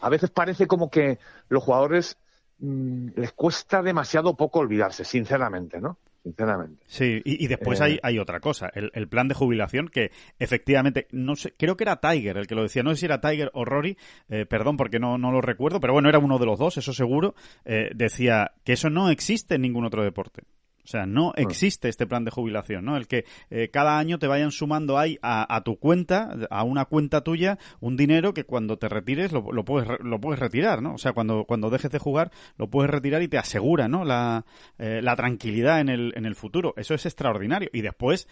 a 0.00 0.08
veces 0.08 0.30
parece 0.30 0.66
como 0.66 0.90
que 0.90 1.18
los 1.48 1.62
jugadores 1.62 2.18
mm, 2.58 3.08
les 3.16 3.32
cuesta 3.32 3.82
demasiado 3.82 4.34
poco 4.36 4.60
olvidarse, 4.60 5.04
sinceramente, 5.04 5.78
¿no? 5.80 5.98
Sinceramente. 6.26 6.82
Sí, 6.88 7.22
y, 7.24 7.44
y 7.44 7.46
después 7.46 7.80
Eh. 7.80 7.84
hay, 7.84 7.98
hay 8.02 8.18
otra 8.18 8.40
cosa, 8.40 8.68
el, 8.74 8.90
el 8.94 9.06
plan 9.06 9.28
de 9.28 9.34
jubilación 9.36 9.86
que 9.86 10.10
efectivamente, 10.40 11.06
no 11.12 11.36
sé, 11.36 11.54
creo 11.56 11.76
que 11.76 11.84
era 11.84 12.00
Tiger 12.00 12.36
el 12.36 12.48
que 12.48 12.56
lo 12.56 12.62
decía, 12.62 12.82
no 12.82 12.90
sé 12.90 12.96
si 12.96 13.06
era 13.06 13.20
Tiger 13.20 13.52
o 13.54 13.64
Rory, 13.64 13.96
eh, 14.28 14.44
perdón 14.44 14.76
porque 14.76 14.98
no, 14.98 15.18
no 15.18 15.30
lo 15.30 15.40
recuerdo, 15.40 15.78
pero 15.78 15.92
bueno, 15.92 16.08
era 16.08 16.18
uno 16.18 16.40
de 16.40 16.46
los 16.46 16.58
dos, 16.58 16.78
eso 16.78 16.92
seguro, 16.92 17.36
eh, 17.64 17.90
decía 17.94 18.50
que 18.64 18.72
eso 18.72 18.90
no 18.90 19.08
existe 19.08 19.54
en 19.54 19.62
ningún 19.62 19.84
otro 19.84 20.02
deporte. 20.02 20.42
O 20.86 20.88
sea, 20.88 21.04
no 21.04 21.32
existe 21.36 21.88
este 21.88 22.06
plan 22.06 22.24
de 22.24 22.30
jubilación, 22.30 22.84
¿no? 22.84 22.96
El 22.96 23.08
que 23.08 23.24
eh, 23.50 23.70
cada 23.72 23.98
año 23.98 24.20
te 24.20 24.28
vayan 24.28 24.52
sumando 24.52 24.98
ahí 24.98 25.18
a, 25.20 25.52
a 25.52 25.62
tu 25.62 25.80
cuenta, 25.80 26.30
a 26.48 26.62
una 26.62 26.84
cuenta 26.84 27.22
tuya, 27.22 27.58
un 27.80 27.96
dinero 27.96 28.32
que 28.32 28.44
cuando 28.44 28.78
te 28.78 28.88
retires 28.88 29.32
lo, 29.32 29.50
lo 29.52 29.64
puedes 29.64 29.88
lo 30.00 30.20
puedes 30.20 30.38
retirar, 30.38 30.82
¿no? 30.82 30.94
O 30.94 30.98
sea, 30.98 31.12
cuando, 31.12 31.44
cuando 31.44 31.70
dejes 31.70 31.90
de 31.90 31.98
jugar 31.98 32.30
lo 32.56 32.70
puedes 32.70 32.88
retirar 32.90 33.20
y 33.22 33.28
te 33.28 33.36
asegura, 33.36 33.88
¿no? 33.88 34.04
La, 34.04 34.44
eh, 34.78 35.00
la 35.02 35.16
tranquilidad 35.16 35.80
en 35.80 35.88
el, 35.88 36.12
en 36.14 36.24
el 36.24 36.36
futuro. 36.36 36.72
Eso 36.76 36.94
es 36.94 37.04
extraordinario. 37.04 37.68
Y 37.72 37.80
después... 37.82 38.28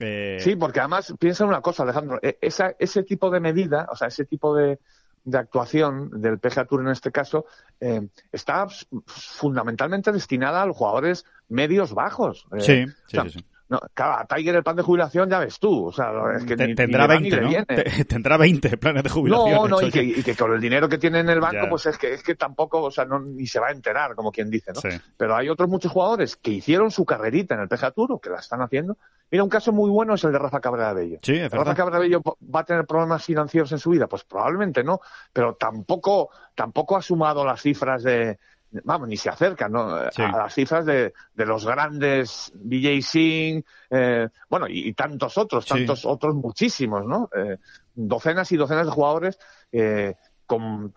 eh, 0.00 0.38
Sí, 0.40 0.56
porque 0.56 0.80
además 0.80 1.14
piensa 1.18 1.44
en 1.44 1.50
una 1.50 1.60
cosa, 1.60 1.82
Alejandro, 1.82 2.18
e- 2.22 2.38
esa, 2.40 2.74
ese 2.78 3.02
tipo 3.02 3.28
de 3.30 3.40
medida, 3.40 3.86
o 3.92 3.96
sea, 3.96 4.08
ese 4.08 4.24
tipo 4.24 4.56
de, 4.56 4.78
de 5.24 5.38
actuación 5.38 6.20
del 6.20 6.38
PGA 6.38 6.64
Tour 6.64 6.82
en 6.82 6.88
este 6.88 7.12
caso 7.12 7.46
eh, 7.80 8.08
está 8.32 8.66
fundamentalmente 9.06 10.12
destinada 10.12 10.62
a 10.62 10.66
los 10.66 10.76
jugadores 10.76 11.24
medios 11.48 11.94
bajos. 11.94 12.46
Eh, 12.56 12.60
sí, 12.60 12.86
sí, 13.06 13.30
sí. 13.30 13.44
No, 13.68 13.78
claro, 13.92 14.14
a 14.14 14.24
Tiger 14.24 14.56
el 14.56 14.62
plan 14.62 14.76
de 14.76 14.82
jubilación 14.82 15.28
ya 15.28 15.38
ves 15.40 15.58
tú. 15.58 15.86
O 15.86 15.92
sea, 15.92 16.10
es 16.34 16.44
que 16.44 16.56
tendrá, 16.56 17.06
20, 17.06 17.40
¿no? 17.40 17.50
tendrá 18.08 18.38
20 18.38 18.78
planes 18.78 19.02
de 19.02 19.10
jubilación. 19.10 19.54
No, 19.54 19.68
no, 19.68 19.82
y 19.82 19.90
que, 19.90 20.02
y 20.02 20.22
que, 20.22 20.34
con 20.34 20.54
el 20.54 20.60
dinero 20.60 20.88
que 20.88 20.96
tiene 20.96 21.20
en 21.20 21.28
el 21.28 21.40
banco, 21.40 21.68
pues 21.68 21.84
es 21.86 21.98
que, 21.98 22.14
es 22.14 22.22
que 22.22 22.34
tampoco, 22.34 22.82
o 22.82 22.90
sea, 22.90 23.04
no, 23.04 23.20
ni 23.20 23.46
se 23.46 23.60
va 23.60 23.68
a 23.68 23.72
enterar, 23.72 24.14
como 24.14 24.32
quien 24.32 24.48
dice, 24.48 24.72
¿no? 24.72 24.80
Pero 25.16 25.36
hay 25.36 25.50
otros 25.50 25.68
muchos 25.68 25.92
jugadores 25.92 26.36
que 26.36 26.50
hicieron 26.50 26.90
su 26.90 27.04
carrerita 27.04 27.54
en 27.54 27.60
el 27.60 27.68
PGA 27.68 27.90
Tour, 27.90 28.12
o 28.12 28.18
que 28.18 28.30
la 28.30 28.38
están 28.38 28.62
haciendo. 28.62 28.96
Mira, 29.30 29.44
un 29.44 29.50
caso 29.50 29.72
muy 29.72 29.90
bueno 29.90 30.14
es 30.14 30.24
el 30.24 30.32
de 30.32 30.38
Rafa 30.38 30.60
Cabrera 30.60 30.94
Bello. 30.94 31.18
Sí, 31.22 31.34
es 31.34 31.50
Rafa 31.50 31.74
Cabrera 31.74 31.98
Bello 31.98 32.22
va 32.22 32.60
a 32.60 32.64
tener 32.64 32.86
problemas 32.86 33.22
financieros 33.22 33.70
en 33.72 33.78
su 33.78 33.90
vida, 33.90 34.06
pues 34.06 34.24
probablemente 34.24 34.82
no, 34.82 35.00
pero 35.30 35.56
tampoco, 35.56 36.30
tampoco 36.54 36.96
ha 36.96 37.02
sumado 37.02 37.44
las 37.44 37.60
cifras 37.60 38.02
de, 38.02 38.38
vamos, 38.70 39.08
ni 39.08 39.16
se 39.16 39.30
acercan 39.30 39.72
¿no? 39.72 39.94
a 39.94 40.10
las 40.16 40.54
cifras 40.54 40.84
de, 40.84 41.12
de 41.34 41.46
los 41.46 41.66
grandes 41.66 42.52
DJ 42.54 43.02
Singh, 43.02 43.64
eh, 43.90 44.28
bueno, 44.48 44.66
y, 44.68 44.92
tantos 44.92 45.38
otros, 45.38 45.66
tantos 45.66 46.04
otros 46.04 46.34
muchísimos, 46.34 47.04
¿no? 47.06 47.30
Eh, 47.34 47.58
docenas 47.94 48.52
y 48.52 48.56
docenas 48.56 48.86
de 48.86 48.92
jugadores 48.92 49.38
eh, 49.72 50.14
con, 50.46 50.92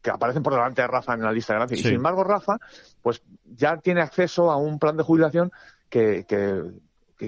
que 0.00 0.10
aparecen 0.10 0.42
por 0.42 0.54
delante 0.54 0.82
de 0.82 0.88
Rafa 0.88 1.14
en 1.14 1.22
la 1.22 1.32
lista 1.32 1.52
de 1.52 1.60
gracia. 1.60 1.76
Y 1.76 1.82
sin 1.82 1.94
embargo, 1.94 2.24
Rafa, 2.24 2.58
pues 3.00 3.22
ya 3.44 3.76
tiene 3.78 4.00
acceso 4.00 4.50
a 4.50 4.56
un 4.56 4.78
plan 4.78 4.96
de 4.96 5.04
jubilación 5.04 5.52
que, 5.88 6.24
que 6.26 6.62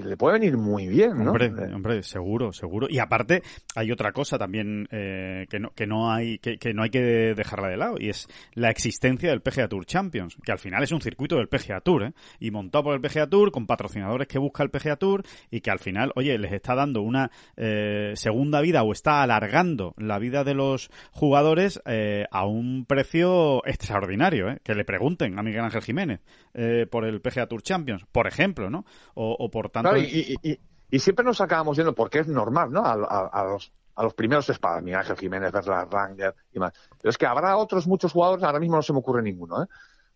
le 0.01 0.17
puede 0.17 0.39
venir 0.39 0.57
muy 0.57 0.87
bien, 0.87 1.23
¿no? 1.23 1.31
Hombre, 1.31 1.47
eh. 1.47 1.73
hombre, 1.73 2.03
seguro, 2.03 2.51
seguro. 2.53 2.87
Y 2.89 2.99
aparte, 2.99 3.41
hay 3.75 3.91
otra 3.91 4.11
cosa 4.11 4.37
también 4.37 4.87
eh, 4.91 5.45
que, 5.49 5.59
no, 5.59 5.71
que, 5.71 5.87
no 5.87 6.11
hay, 6.11 6.39
que, 6.39 6.57
que, 6.57 6.73
no 6.73 6.83
hay 6.83 6.89
que 6.89 7.33
dejarla 7.35 7.69
de 7.69 7.77
lado, 7.77 7.95
y 7.99 8.09
es 8.09 8.27
la 8.53 8.69
existencia 8.69 9.29
del 9.29 9.41
PGA 9.41 9.67
Tour 9.67 9.85
Champions, 9.85 10.37
que 10.43 10.51
al 10.51 10.59
final 10.59 10.83
es 10.83 10.91
un 10.91 11.01
circuito 11.01 11.37
del 11.37 11.47
PGA 11.47 11.81
Tour, 11.81 12.03
¿eh? 12.03 12.13
Y 12.39 12.51
montado 12.51 12.85
por 12.85 12.95
el 12.95 13.01
PGA 13.01 13.27
Tour, 13.27 13.51
con 13.51 13.65
patrocinadores 13.65 14.27
que 14.27 14.39
busca 14.39 14.63
el 14.63 14.69
PGA 14.69 14.95
Tour, 14.97 15.23
y 15.49 15.61
que 15.61 15.71
al 15.71 15.79
final, 15.79 16.11
oye, 16.15 16.37
les 16.37 16.51
está 16.53 16.75
dando 16.75 17.01
una 17.01 17.31
eh, 17.57 18.13
segunda 18.15 18.61
vida 18.61 18.83
o 18.83 18.91
está 18.91 19.21
alargando 19.23 19.93
la 19.97 20.19
vida 20.19 20.43
de 20.43 20.53
los 20.53 20.89
jugadores 21.11 21.81
eh, 21.85 22.25
a 22.31 22.45
un 22.45 22.85
precio 22.85 23.65
extraordinario, 23.65 24.49
¿eh? 24.49 24.59
Que 24.63 24.75
le 24.75 24.85
pregunten 24.85 25.37
a 25.39 25.43
Miguel 25.43 25.61
Ángel 25.61 25.81
Jiménez 25.81 26.21
eh, 26.53 26.85
por 26.89 27.05
el 27.05 27.21
PGA 27.21 27.47
Tour 27.47 27.61
Champions, 27.61 28.05
por 28.11 28.27
ejemplo, 28.27 28.69
¿no? 28.69 28.85
O, 29.13 29.35
o 29.37 29.49
por 29.49 29.69
tanto 29.69 29.84
y, 29.97 30.99
siempre 30.99 31.25
nos 31.25 31.41
acabamos 31.41 31.77
yendo, 31.77 31.93
porque 31.93 32.19
es 32.19 32.27
normal, 32.27 32.71
¿no? 32.71 32.85
A, 32.85 32.95
los, 33.43 33.71
a 33.95 34.03
los 34.03 34.13
primeros 34.13 34.49
espadas, 34.49 34.83
Miguel 34.83 34.99
Ángel 34.99 35.17
Jiménez, 35.17 35.51
Verla 35.51 35.85
Ranger 35.89 36.35
y 36.53 36.59
más. 36.59 36.73
Pero 37.01 37.09
es 37.09 37.17
que 37.17 37.25
habrá 37.25 37.57
otros 37.57 37.87
muchos 37.87 38.11
jugadores, 38.11 38.43
ahora 38.43 38.59
mismo 38.59 38.75
no 38.75 38.81
se 38.81 38.93
me 38.93 38.99
ocurre 38.99 39.21
ninguno, 39.21 39.63
¿eh? 39.63 39.67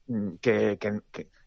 Mm, 0.07 0.35
que, 0.41 0.77
que, 0.77 1.01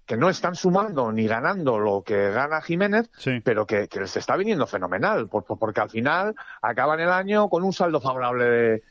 que, 0.04 0.16
no 0.16 0.28
están 0.28 0.54
sumando 0.54 1.10
ni 1.10 1.26
ganando 1.26 1.78
lo 1.78 2.02
que 2.02 2.30
gana 2.30 2.60
Jiménez, 2.60 3.10
pero 3.42 3.66
que, 3.66 3.88
que, 3.88 4.00
les 4.00 4.16
está 4.16 4.36
viniendo 4.36 4.66
fenomenal, 4.66 5.28
porque 5.28 5.80
al 5.80 5.88
final 5.88 6.34
acaban 6.60 7.00
el 7.00 7.08
año 7.08 7.48
con 7.48 7.62
un 7.62 7.72
saldo 7.72 8.00
favorable 8.00 8.44
de, 8.44 8.82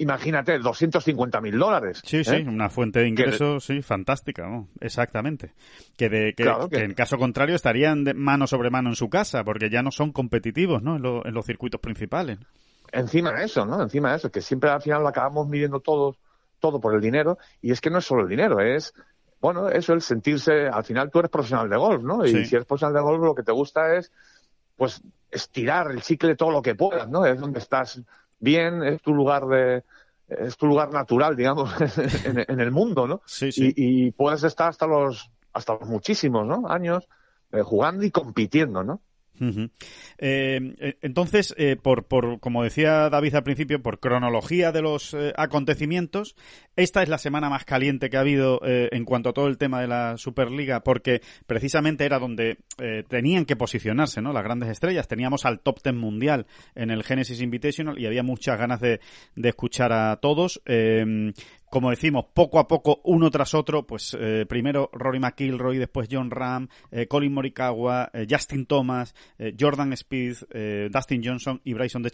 imagínate, 0.00 0.58
250 0.58 1.40
mil 1.42 1.58
dólares. 1.58 2.00
Sí, 2.04 2.24
sí, 2.24 2.36
¿eh? 2.36 2.44
una 2.48 2.70
fuente 2.70 3.00
de 3.00 3.08
ingresos, 3.08 3.64
sí, 3.64 3.82
fantástica, 3.82 4.48
¿no? 4.48 4.68
exactamente. 4.80 5.52
Que, 5.96 6.08
de, 6.08 6.34
que, 6.34 6.44
en 6.78 6.94
caso 6.94 7.18
contrario 7.18 7.54
estarían 7.54 8.04
de 8.04 8.14
mano 8.14 8.46
sobre 8.46 8.70
mano 8.70 8.88
en 8.88 8.96
su 8.96 9.10
casa, 9.10 9.44
porque 9.44 9.68
ya 9.68 9.82
no 9.82 9.90
son 9.90 10.12
competitivos, 10.12 10.82
¿no? 10.82 10.96
En, 10.96 11.34
los 11.34 11.44
circuitos 11.44 11.80
principales. 11.80 12.38
Encima 12.92 13.32
de 13.32 13.44
eso, 13.44 13.66
¿no? 13.66 13.82
Encima 13.82 14.10
de 14.10 14.16
eso, 14.16 14.30
que 14.30 14.40
siempre 14.40 14.70
al 14.70 14.80
final 14.80 15.02
lo 15.02 15.08
acabamos 15.08 15.46
midiendo 15.48 15.80
todos, 15.80 16.16
todo 16.60 16.80
por 16.80 16.94
el 16.94 17.02
dinero, 17.02 17.36
y 17.60 17.70
es 17.70 17.80
que 17.82 17.90
no 17.90 17.98
es 17.98 18.06
solo 18.06 18.22
el 18.22 18.28
dinero, 18.28 18.58
es, 18.60 18.94
bueno, 19.38 19.68
eso, 19.68 19.92
el 19.92 20.00
sentirse, 20.00 20.66
al 20.66 20.84
final 20.84 21.10
tú 21.10 21.18
eres 21.18 21.30
profesional 21.30 21.68
de 21.68 21.76
golf, 21.76 22.02
¿no? 22.02 22.24
Y 22.24 22.46
si 22.46 22.54
eres 22.54 22.66
profesional 22.66 22.94
de 22.94 23.02
golf, 23.02 23.22
lo 23.22 23.34
que 23.34 23.42
te 23.42 23.52
gusta 23.52 23.94
es, 23.96 24.10
pues, 24.76 25.02
estirar 25.30 25.90
el 25.90 26.00
chicle 26.00 26.36
todo 26.36 26.50
lo 26.50 26.62
que 26.62 26.74
puedas, 26.74 27.06
¿no? 27.06 27.26
Es 27.26 27.38
donde 27.38 27.58
estás 27.58 28.00
bien, 28.40 28.82
es 28.82 29.00
tu 29.02 29.14
lugar 29.14 29.46
de 29.46 29.84
es 30.28 30.56
tu 30.56 30.66
lugar 30.66 30.92
natural, 30.92 31.34
digamos, 31.34 31.70
en, 32.24 32.60
el 32.60 32.70
mundo, 32.70 33.06
¿no? 33.08 33.20
Sí, 33.26 33.50
sí. 33.50 33.72
Y, 33.76 34.12
puedes 34.12 34.44
estar 34.44 34.68
hasta 34.68 34.86
los 34.86 35.30
hasta 35.52 35.74
los 35.74 35.88
muchísimos, 35.88 36.46
¿no? 36.46 36.68
Años 36.68 37.08
eh, 37.52 37.62
jugando 37.62 38.04
y 38.04 38.10
compitiendo, 38.10 38.84
¿no? 38.84 39.00
Eh, 39.40 40.60
eh, 40.78 40.96
entonces, 41.00 41.54
eh, 41.56 41.76
por, 41.76 42.04
por, 42.04 42.40
como 42.40 42.62
decía 42.62 43.08
David 43.08 43.34
al 43.34 43.42
principio, 43.42 43.82
por 43.82 43.98
cronología 43.98 44.70
de 44.72 44.82
los 44.82 45.16
acontecimientos, 45.36 46.36
esta 46.76 47.02
es 47.02 47.08
la 47.08 47.18
semana 47.18 47.48
más 47.48 47.64
caliente 47.64 48.10
que 48.10 48.16
ha 48.16 48.20
habido 48.20 48.60
en 48.64 49.04
cuanto 49.04 49.30
a 49.30 49.32
todo 49.32 49.46
el 49.46 49.58
tema 49.58 49.80
de 49.80 49.88
la 49.88 50.16
Superliga, 50.16 50.80
porque 50.80 51.20
precisamente 51.46 52.04
era 52.04 52.18
donde 52.18 52.58
tenían 53.08 53.44
que 53.44 53.56
posicionarse, 53.56 54.22
¿no? 54.22 54.32
Las 54.32 54.44
grandes 54.44 54.70
estrellas. 54.70 55.08
Teníamos 55.08 55.44
al 55.44 55.60
top 55.60 55.82
ten 55.82 55.96
mundial 55.96 56.46
en 56.74 56.90
el 56.90 57.02
Genesis 57.02 57.40
Invitational 57.40 57.98
y 57.98 58.06
había 58.06 58.22
muchas 58.22 58.58
ganas 58.58 58.80
de 58.80 59.00
escuchar 59.36 59.92
a 59.92 60.16
todos 60.16 60.62
como 61.70 61.90
decimos, 61.90 62.26
poco 62.34 62.58
a 62.58 62.66
poco, 62.66 63.00
uno 63.04 63.30
tras 63.30 63.54
otro, 63.54 63.86
pues 63.86 64.16
eh, 64.18 64.44
primero 64.48 64.90
Rory 64.92 65.20
McIlroy, 65.20 65.78
después 65.78 66.08
John 66.10 66.30
Ram, 66.30 66.68
eh, 66.90 67.06
Colin 67.06 67.32
Morikawa, 67.32 68.10
eh, 68.12 68.26
Justin 68.28 68.66
Thomas, 68.66 69.14
Jordan 69.58 69.92
Speed, 69.92 70.90
Dustin 70.90 71.22
Johnson 71.24 71.60
y 71.64 71.72
Bryson 71.72 72.02
de 72.02 72.10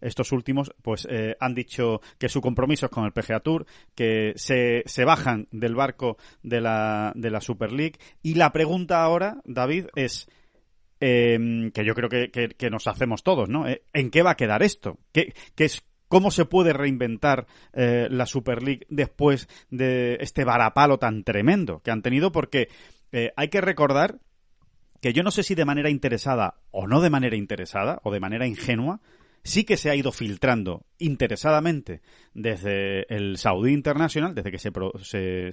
estos 0.00 0.32
últimos, 0.32 0.72
pues 0.82 1.06
han 1.38 1.54
dicho 1.54 2.00
que 2.18 2.28
su 2.28 2.40
compromiso 2.40 2.86
es 2.86 2.92
con 2.92 3.04
el 3.04 3.12
PGA 3.12 3.40
Tour, 3.40 3.66
que 3.94 4.32
se, 4.36 4.82
se 4.86 5.04
bajan 5.04 5.46
del 5.50 5.74
barco 5.74 6.16
de 6.42 6.60
la, 6.60 7.12
de 7.14 7.30
la 7.30 7.40
Super 7.40 7.72
League. 7.72 7.98
Y 8.22 8.34
la 8.34 8.52
pregunta 8.52 9.02
ahora, 9.02 9.40
David, 9.44 9.86
es... 9.94 10.28
que 10.98 11.84
yo 11.84 11.94
creo 11.94 12.08
que, 12.08 12.30
que, 12.30 12.70
nos 12.70 12.86
hacemos 12.86 13.22
todos, 13.22 13.50
¿no? 13.50 13.66
¿En 13.92 14.10
qué 14.10 14.22
va 14.22 14.32
a 14.32 14.36
quedar 14.36 14.62
esto? 14.62 14.98
¿Qué, 15.12 15.34
qué 15.54 15.66
es 15.66 15.84
cómo 16.08 16.30
se 16.30 16.44
puede 16.44 16.72
reinventar 16.72 17.46
eh, 17.72 18.08
la 18.10 18.26
Super 18.26 18.62
League 18.62 18.86
después 18.88 19.48
de 19.70 20.18
este 20.20 20.44
varapalo 20.44 20.98
tan 20.98 21.24
tremendo 21.24 21.80
que 21.80 21.90
han 21.90 22.02
tenido, 22.02 22.32
porque 22.32 22.68
eh, 23.12 23.32
hay 23.36 23.48
que 23.48 23.60
recordar 23.60 24.20
que 25.00 25.12
yo 25.12 25.22
no 25.22 25.30
sé 25.30 25.42
si 25.42 25.54
de 25.54 25.64
manera 25.64 25.90
interesada 25.90 26.54
o 26.70 26.86
no 26.86 27.00
de 27.00 27.10
manera 27.10 27.36
interesada 27.36 28.00
o 28.02 28.10
de 28.10 28.20
manera 28.20 28.46
ingenua, 28.46 29.00
sí 29.42 29.64
que 29.64 29.76
se 29.76 29.90
ha 29.90 29.94
ido 29.94 30.12
filtrando 30.12 30.84
interesadamente 30.98 32.00
desde 32.34 33.12
el 33.14 33.38
Saudi 33.38 33.72
International, 33.72 34.34
desde 34.34 34.50
que 34.50 34.58
se, 34.58 34.70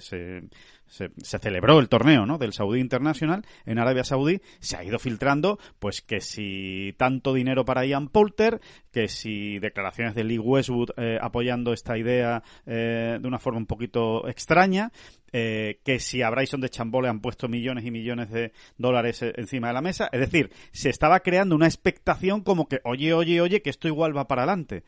se, 0.86 1.38
celebró 1.38 1.78
el 1.78 1.88
torneo 1.88 2.26
¿no? 2.26 2.38
del 2.38 2.52
Saudi 2.52 2.80
International 2.80 3.44
en 3.64 3.78
Arabia 3.78 4.04
Saudí, 4.04 4.40
se 4.60 4.76
ha 4.76 4.84
ido 4.84 4.98
filtrando 4.98 5.58
pues 5.78 6.02
que 6.02 6.20
si 6.20 6.94
tanto 6.98 7.32
dinero 7.32 7.64
para 7.64 7.86
Ian 7.86 8.08
Poulter, 8.08 8.60
que 8.92 9.08
si 9.08 9.58
declaraciones 9.58 10.14
de 10.14 10.24
Lee 10.24 10.38
Westwood 10.38 10.90
eh, 10.96 11.18
apoyando 11.20 11.72
esta 11.72 11.96
idea 11.96 12.42
eh, 12.66 13.18
de 13.20 13.28
una 13.28 13.38
forma 13.38 13.58
un 13.58 13.66
poquito 13.66 14.28
extraña, 14.28 14.92
eh, 15.32 15.80
que 15.84 15.98
si 15.98 16.22
a 16.22 16.30
Bryson 16.30 16.60
de 16.60 16.68
Chambó 16.68 17.02
le 17.02 17.08
han 17.08 17.20
puesto 17.20 17.48
millones 17.48 17.84
y 17.84 17.90
millones 17.90 18.30
de 18.30 18.52
dólares 18.78 19.20
encima 19.22 19.68
de 19.68 19.74
la 19.74 19.80
mesa. 19.80 20.08
Es 20.12 20.20
decir, 20.20 20.50
se 20.70 20.90
estaba 20.90 21.20
creando 21.20 21.56
una 21.56 21.66
expectación 21.66 22.42
como 22.42 22.68
que, 22.68 22.80
oye, 22.84 23.12
oye, 23.14 23.40
oye, 23.40 23.62
que 23.62 23.70
esto 23.70 23.88
igual 23.88 24.16
va 24.16 24.28
para 24.28 24.42
adelante. 24.42 24.84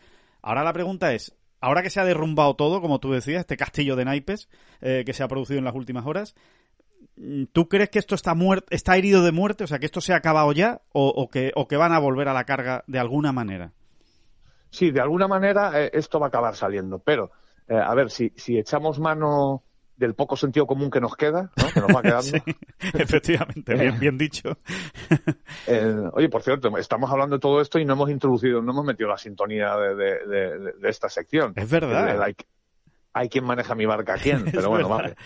Ahora 0.47 0.63
la 0.63 0.73
pregunta 0.73 1.13
es, 1.13 1.37
ahora 1.61 1.83
que 1.83 1.91
se 1.91 1.99
ha 1.99 2.05
derrumbado 2.05 2.55
todo, 2.55 2.81
como 2.81 3.01
tú 3.01 3.11
decías, 3.11 3.41
este 3.41 3.57
castillo 3.57 3.97
de 3.97 4.05
naipes 4.05 4.49
eh, 4.81 5.03
que 5.05 5.13
se 5.13 5.25
ha 5.25 5.29
producido 5.29 5.59
en 5.59 5.65
las 5.65 5.75
últimas 5.75 6.07
horas, 6.07 6.37
¿tú 7.53 7.69
crees 7.69 7.91
que 7.91 7.99
esto 7.99 8.15
está 8.15 8.37
muerto, 8.37 8.69
está 8.71 8.97
herido 8.97 9.25
de 9.25 9.33
muerte? 9.33 9.65
O 9.65 9.67
sea, 9.67 9.81
que 9.81 9.87
esto 9.87 10.01
se 10.01 10.13
ha 10.13 10.17
acabado 10.19 10.53
ya 10.53 10.83
o, 10.93 11.29
que, 11.31 11.51
o 11.57 11.67
que 11.67 11.77
van 11.77 11.93
a 11.93 11.99
volver 11.99 12.29
a 12.29 12.33
la 12.33 12.45
carga 12.45 12.85
de 12.87 13.01
alguna 13.01 13.33
manera? 13.33 13.73
Sí, 14.71 14.93
de 14.93 15.01
alguna 15.01 15.27
manera 15.27 15.73
eh, 15.83 15.91
esto 15.93 16.21
va 16.21 16.27
a 16.27 16.29
acabar 16.29 16.55
saliendo, 16.55 17.01
pero 17.01 17.33
eh, 17.67 17.75
a 17.75 17.93
ver, 17.97 18.13
si 18.13 18.33
echamos 18.47 19.01
mano 19.01 19.65
del 19.97 20.15
poco 20.15 20.37
sentido 20.37 20.67
común 20.67 20.91
que 20.91 21.01
nos 21.01 21.17
queda, 21.17 21.51
¿no? 21.57 21.69
que 21.73 21.81
nos 21.81 21.95
va 21.95 22.03
quedando. 22.03 22.39
efectivamente, 22.95 23.75
bien, 23.75 23.99
bien 23.99 24.19
dicho. 24.19 24.57
Eh, 25.69 26.11
oye, 26.13 26.29
por 26.29 26.43
cierto, 26.43 26.77
estamos 26.77 27.11
hablando 27.11 27.37
de 27.37 27.41
todo 27.41 27.61
esto 27.61 27.79
y 27.79 27.85
no 27.85 27.95
hemos 27.95 28.11
introducido, 28.11 28.63
no 28.63 28.73
hemos 28.73 28.85
metido 28.85 29.09
la 29.09 29.19
sintonía 29.19 29.75
de, 29.77 29.95
de, 29.95 30.73
de, 30.79 30.89
esta 30.89 31.09
sección. 31.09 31.53
Es 31.57 31.69
verdad. 31.69 32.23
hay, 33.13 33.29
quien 33.29 33.45
maneja 33.45 33.75
mi 33.75 33.85
barca 33.85 34.15
a 34.15 34.19
quién, 34.19 34.45
pero 34.53 34.69
bueno, 34.69 34.89
vale. 34.89 35.17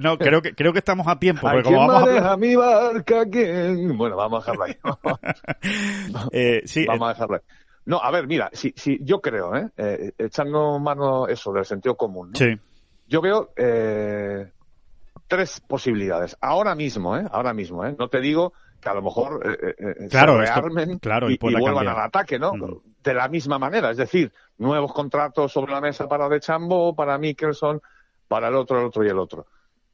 No, 0.00 0.18
creo 0.18 0.42
que, 0.42 0.54
creo 0.54 0.72
que 0.72 0.80
estamos 0.80 1.06
a 1.06 1.18
tiempo. 1.18 1.46
¿Hay 1.46 1.62
quien 1.62 1.86
maneja 1.86 2.36
mi 2.36 2.56
barca 2.56 3.20
a 3.20 3.26
quién? 3.26 3.96
Bueno, 3.96 4.16
vamos 4.16 4.48
a 4.48 4.52
dejarlo 4.52 4.64
ahí. 4.64 4.76
eh, 6.32 6.62
sí, 6.64 6.86
vamos 6.86 7.08
a 7.08 7.12
dejarlo 7.12 7.36
ahí. 7.36 7.42
No, 7.84 7.98
a 7.98 8.10
ver, 8.10 8.26
mira, 8.26 8.50
si, 8.52 8.72
si 8.76 8.98
yo 9.02 9.20
creo, 9.20 9.54
¿eh? 9.54 9.68
¿eh? 9.76 10.12
echando 10.18 10.78
mano 10.78 11.28
eso 11.28 11.52
del 11.52 11.64
sentido 11.64 11.96
común, 11.96 12.30
¿no? 12.32 12.38
Sí 12.38 12.58
yo 13.08 13.20
veo 13.20 13.50
eh, 13.56 14.50
tres 15.26 15.60
posibilidades. 15.60 16.36
Ahora 16.40 16.74
mismo, 16.74 17.16
¿eh? 17.16 17.24
Ahora 17.30 17.52
mismo, 17.52 17.84
¿eh? 17.84 17.94
No 17.98 18.08
te 18.08 18.20
digo 18.20 18.52
que 18.80 18.88
a 18.88 18.94
lo 18.94 19.02
mejor 19.02 19.40
eh, 19.44 19.74
eh, 19.78 20.08
claro, 20.08 20.34
se 20.34 20.52
rearmen 20.52 20.98
claro, 20.98 21.30
y, 21.30 21.38
vuelvan 21.38 21.88
al 21.88 21.98
ataque, 21.98 22.38
¿no? 22.38 22.52
de 23.02 23.14
la 23.14 23.28
misma 23.28 23.58
manera, 23.58 23.90
es 23.90 23.96
decir, 23.96 24.32
nuevos 24.58 24.92
contratos 24.92 25.52
sobre 25.52 25.72
la 25.72 25.80
mesa 25.80 26.08
para 26.08 26.28
De 26.28 26.40
Chambo, 26.40 26.94
para 26.94 27.16
Mickelson, 27.16 27.80
para 28.26 28.48
el 28.48 28.54
otro, 28.54 28.80
el 28.80 28.86
otro 28.86 29.04
y 29.04 29.08
el 29.08 29.18
otro. 29.18 29.46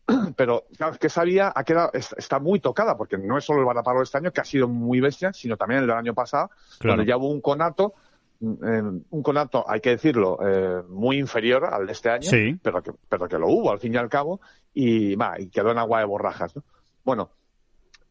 Pero, 0.37 0.64
claro, 0.76 0.97
que 0.99 1.09
sabía 1.09 1.52
ha 1.54 1.64
quedado, 1.64 1.90
está 1.92 2.38
muy 2.38 2.61
tocada, 2.61 2.97
porque 2.97 3.16
no 3.16 3.38
es 3.38 3.44
solo 3.44 3.61
el 3.61 3.66
varapalo 3.66 3.99
de 3.99 4.04
este 4.04 4.18
año, 4.18 4.33
que 4.33 4.40
ha 4.40 4.44
sido 4.44 4.68
muy 4.68 5.00
bestia, 5.00 5.33
sino 5.33 5.56
también 5.56 5.83
el 5.83 5.87
del 5.87 5.97
año 5.97 6.14
pasado, 6.14 6.50
cuando 6.80 7.04
ya 7.04 7.16
hubo 7.16 7.28
un 7.28 7.40
conato, 7.40 7.94
eh, 7.94 8.04
un 8.41 9.23
conato, 9.23 9.64
hay 9.69 9.81
que 9.81 9.91
decirlo, 9.91 10.38
eh, 10.43 10.83
muy 10.88 11.19
inferior 11.19 11.64
al 11.64 11.87
de 11.87 11.93
este 11.93 12.11
año, 12.11 12.31
pero, 12.62 12.83
que, 12.83 12.93
pero 13.09 13.29
que 13.29 13.38
lo 13.38 13.49
hubo 13.49 13.71
al 13.71 13.79
fin 13.79 13.95
y 13.95 13.97
al 13.97 14.09
cabo, 14.09 14.41
y, 14.73 15.14
va, 15.14 15.41
y 15.41 15.49
quedó 15.49 15.71
en 15.71 15.79
agua 15.79 16.00
de 16.00 16.05
borrajas. 16.05 16.55
¿no? 16.57 16.64
Bueno, 17.05 17.31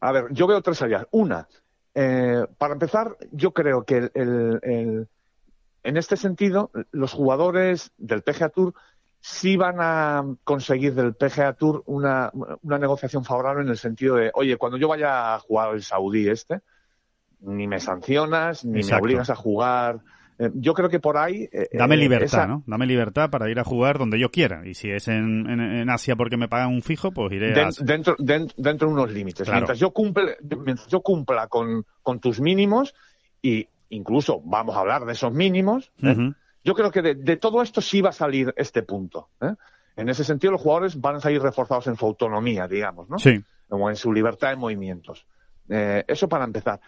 a 0.00 0.12
ver, 0.12 0.26
yo 0.32 0.46
veo 0.46 0.62
tres 0.62 0.82
áreas. 0.82 1.06
Una, 1.10 1.48
eh, 1.94 2.46
para 2.58 2.74
empezar, 2.74 3.16
yo 3.30 3.52
creo 3.52 3.84
que 3.84 4.10
el, 4.14 5.08
en 5.82 5.96
este 5.96 6.16
sentido, 6.16 6.70
los 6.90 7.12
jugadores 7.12 7.92
del 7.98 8.22
PGA 8.22 8.48
Tour 8.48 8.74
sí 9.20 9.56
van 9.56 9.76
a 9.78 10.36
conseguir 10.44 10.94
del 10.94 11.14
PGA 11.14 11.54
Tour 11.54 11.82
una, 11.86 12.30
una 12.62 12.78
negociación 12.78 13.24
favorable 13.24 13.62
en 13.62 13.68
el 13.68 13.78
sentido 13.78 14.16
de, 14.16 14.30
oye, 14.34 14.56
cuando 14.56 14.76
yo 14.76 14.88
vaya 14.88 15.34
a 15.34 15.38
jugar 15.38 15.74
el 15.74 15.82
saudí 15.82 16.28
este, 16.28 16.60
ni 17.40 17.66
me 17.66 17.80
sancionas, 17.80 18.64
ni 18.64 18.82
me 18.82 18.94
obligas 18.94 19.30
a 19.30 19.34
jugar 19.34 20.00
eh, 20.38 20.50
yo 20.54 20.74
creo 20.74 20.88
que 20.88 20.98
por 20.98 21.16
ahí... 21.16 21.48
Eh, 21.52 21.68
Dame 21.72 21.94
eh, 21.94 21.98
libertad, 21.98 22.48
¿no? 22.48 22.64
Dame 22.66 22.86
libertad 22.86 23.30
para 23.30 23.48
ir 23.50 23.60
a 23.60 23.64
jugar 23.64 23.98
donde 23.98 24.18
yo 24.18 24.30
quiera. 24.30 24.66
Y 24.66 24.74
si 24.74 24.90
es 24.90 25.06
en, 25.08 25.48
en, 25.48 25.90
Asia 25.90 26.16
porque 26.16 26.36
me 26.36 26.48
pagan 26.48 26.70
un 26.70 26.82
fijo, 26.82 27.12
pues 27.12 27.32
iré 27.32 27.52
a. 27.52 27.70
Dentro, 27.80 28.16
dentro, 28.18 28.54
dentro 28.56 28.88
de 28.88 28.94
unos 28.94 29.12
límites. 29.12 29.48
Mientras, 29.48 29.78
yo 29.78 29.92
cumple, 29.92 30.36
mientras 30.42 30.88
yo 30.88 31.02
cumpla 31.02 31.46
con, 31.46 31.84
con 32.02 32.18
tus 32.18 32.40
mínimos 32.40 32.94
y 33.40 33.68
incluso 33.90 34.40
vamos 34.44 34.76
a 34.76 34.80
hablar 34.80 35.04
de 35.04 35.12
esos 35.12 35.32
mínimos, 35.32 35.92
yo 36.64 36.74
creo 36.74 36.90
que 36.90 37.02
de, 37.02 37.36
todo 37.36 37.62
esto 37.62 37.80
sí 37.80 38.00
va 38.00 38.08
a 38.08 38.12
salir 38.12 38.52
este 38.56 38.82
punto. 38.82 39.28
En 39.96 40.08
ese 40.08 40.24
sentido, 40.24 40.52
los 40.52 40.62
jugadores 40.62 41.00
van 41.00 41.16
a 41.16 41.20
salir 41.20 41.40
reforzados 41.40 41.86
en 41.86 41.96
su 41.96 42.04
autonomía, 42.06 42.66
digamos, 42.66 43.08
¿no? 43.08 43.18
Sí. 43.18 43.40
O 43.68 43.88
en 43.88 43.96
su 43.96 44.12
libertad 44.12 44.48
de 44.50 44.56
movimientos. 44.56 45.26
eso 45.68 46.28
para 46.28 46.44
empezar. 46.44 46.80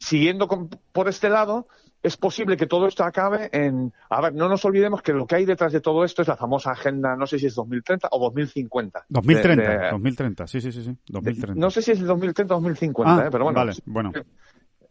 Siguiendo 0.00 0.48
por 0.92 1.08
este 1.08 1.28
lado, 1.28 1.68
es 2.02 2.16
posible 2.16 2.56
que 2.56 2.66
todo 2.66 2.86
esto 2.86 3.04
acabe 3.04 3.50
en... 3.52 3.92
A 4.08 4.22
ver, 4.22 4.34
no 4.34 4.48
nos 4.48 4.64
olvidemos 4.64 5.02
que 5.02 5.12
lo 5.12 5.26
que 5.26 5.36
hay 5.36 5.44
detrás 5.44 5.72
de 5.72 5.82
todo 5.82 6.04
esto 6.04 6.22
es 6.22 6.28
la 6.28 6.36
famosa 6.36 6.70
agenda, 6.70 7.14
no 7.16 7.26
sé 7.26 7.38
si 7.38 7.46
es 7.46 7.54
2030 7.54 8.08
o 8.10 8.18
2050. 8.18 9.04
2030, 9.08 9.90
2030, 9.90 10.46
sí, 10.46 10.60
sí, 10.62 10.72
sí, 10.72 10.96
2030. 11.06 11.60
no 11.60 11.70
sé 11.70 11.82
si 11.82 11.92
es 11.92 12.00
2030 12.00 12.54
o 12.54 12.56
2050, 12.56 13.12
ah, 13.14 13.26
¿eh? 13.26 13.28
pero 13.30 13.44
bueno. 13.44 13.58
Vale, 13.58 13.72
bueno. 13.84 14.12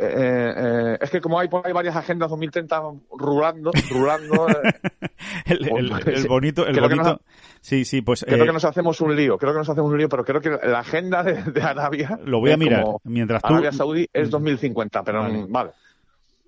Eh, 0.02 0.54
eh, 0.56 0.98
es 1.02 1.10
que 1.10 1.20
como 1.20 1.38
hay 1.38 1.50
por 1.50 1.68
ahí 1.68 1.74
varias 1.74 1.96
agendas 1.96 2.30
2030 2.30 2.82
rulando, 3.12 3.72
rulando. 3.90 4.48
el, 5.46 5.68
el, 5.68 6.28
bonito, 6.28 6.66
el 6.66 6.80
bonito. 6.80 7.20
sí, 7.60 7.84
sí, 7.84 8.02
pues. 8.02 8.24
Creo 8.26 8.46
que 8.46 8.54
nos 8.54 8.64
hacemos 8.64 9.02
un 9.02 9.14
lío, 9.14 9.38
creo 9.38 9.52
que 9.52 9.60
nos 9.60 9.70
hacemos 9.70 9.92
un 9.92 9.98
lío, 9.98 10.08
pero 10.08 10.24
creo 10.24 10.40
que 10.40 10.52
la 10.52 10.80
agenda 10.80 11.22
de, 11.24 11.62
Arabia. 11.62 12.18
Lo 12.24 12.40
voy 12.40 12.52
a 12.52 12.58
mirar 12.58 12.86
mientras 13.04 13.42
tú. 13.42 13.50
Arabia 13.50 13.74
Saudí 13.74 14.08
es 14.14 14.30
2050, 14.30 15.04
pero 15.04 15.48
vale. 15.50 15.72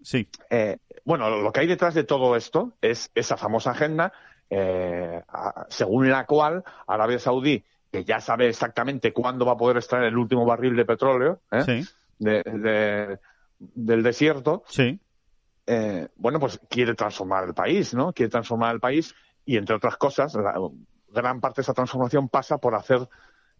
Sí. 0.02 0.26
Eh, 0.50 0.78
bueno, 1.04 1.30
lo 1.30 1.52
que 1.52 1.60
hay 1.60 1.68
detrás 1.68 1.94
de 1.94 2.06
todo 2.06 2.38
esto 2.38 2.72
es 2.82 3.12
esa 3.14 3.36
famosa 3.36 3.72
agenda 3.72 4.14
eh, 4.50 5.22
según 5.70 6.10
la 6.10 6.26
cual 6.26 6.64
Arabia 6.86 7.20
Saudí, 7.20 7.64
que 7.92 8.04
ya 8.04 8.20
sabe 8.20 8.50
exactamente 8.50 9.14
cuándo 9.14 9.46
va 9.46 9.54
a 9.54 9.58
poder 9.58 9.78
extraer 9.78 10.06
el 10.06 10.18
último 10.18 10.46
barril 10.46 10.76
de 10.76 10.86
petróleo 10.86 11.40
¿eh? 11.52 11.86
Del 13.76 14.04
desierto, 14.04 14.64
sí. 14.68 15.00
bueno, 16.16 16.40
pues 16.40 16.60
quiere 16.70 16.96
transformar 16.96 17.46
el 17.46 17.54
país, 17.54 17.94
¿no? 17.94 18.14
Quiere 18.14 18.30
transformar 18.30 18.74
el 18.74 18.80
país 18.80 19.14
y, 19.46 19.58
entre 19.58 19.76
otras 19.76 19.98
cosas, 19.98 20.36
gran 21.10 21.40
parte 21.40 21.62
de 21.62 21.64
esa 21.64 21.74
transformación 21.74 22.30
pasa 22.30 22.58
por 22.58 22.76
hacer 22.76 23.08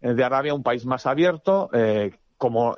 de 0.00 0.24
Arabia 0.24 0.54
un 0.54 0.62
país 0.62 0.84
más 0.84 1.06
abierto, 1.06 1.70
como, 2.36 2.76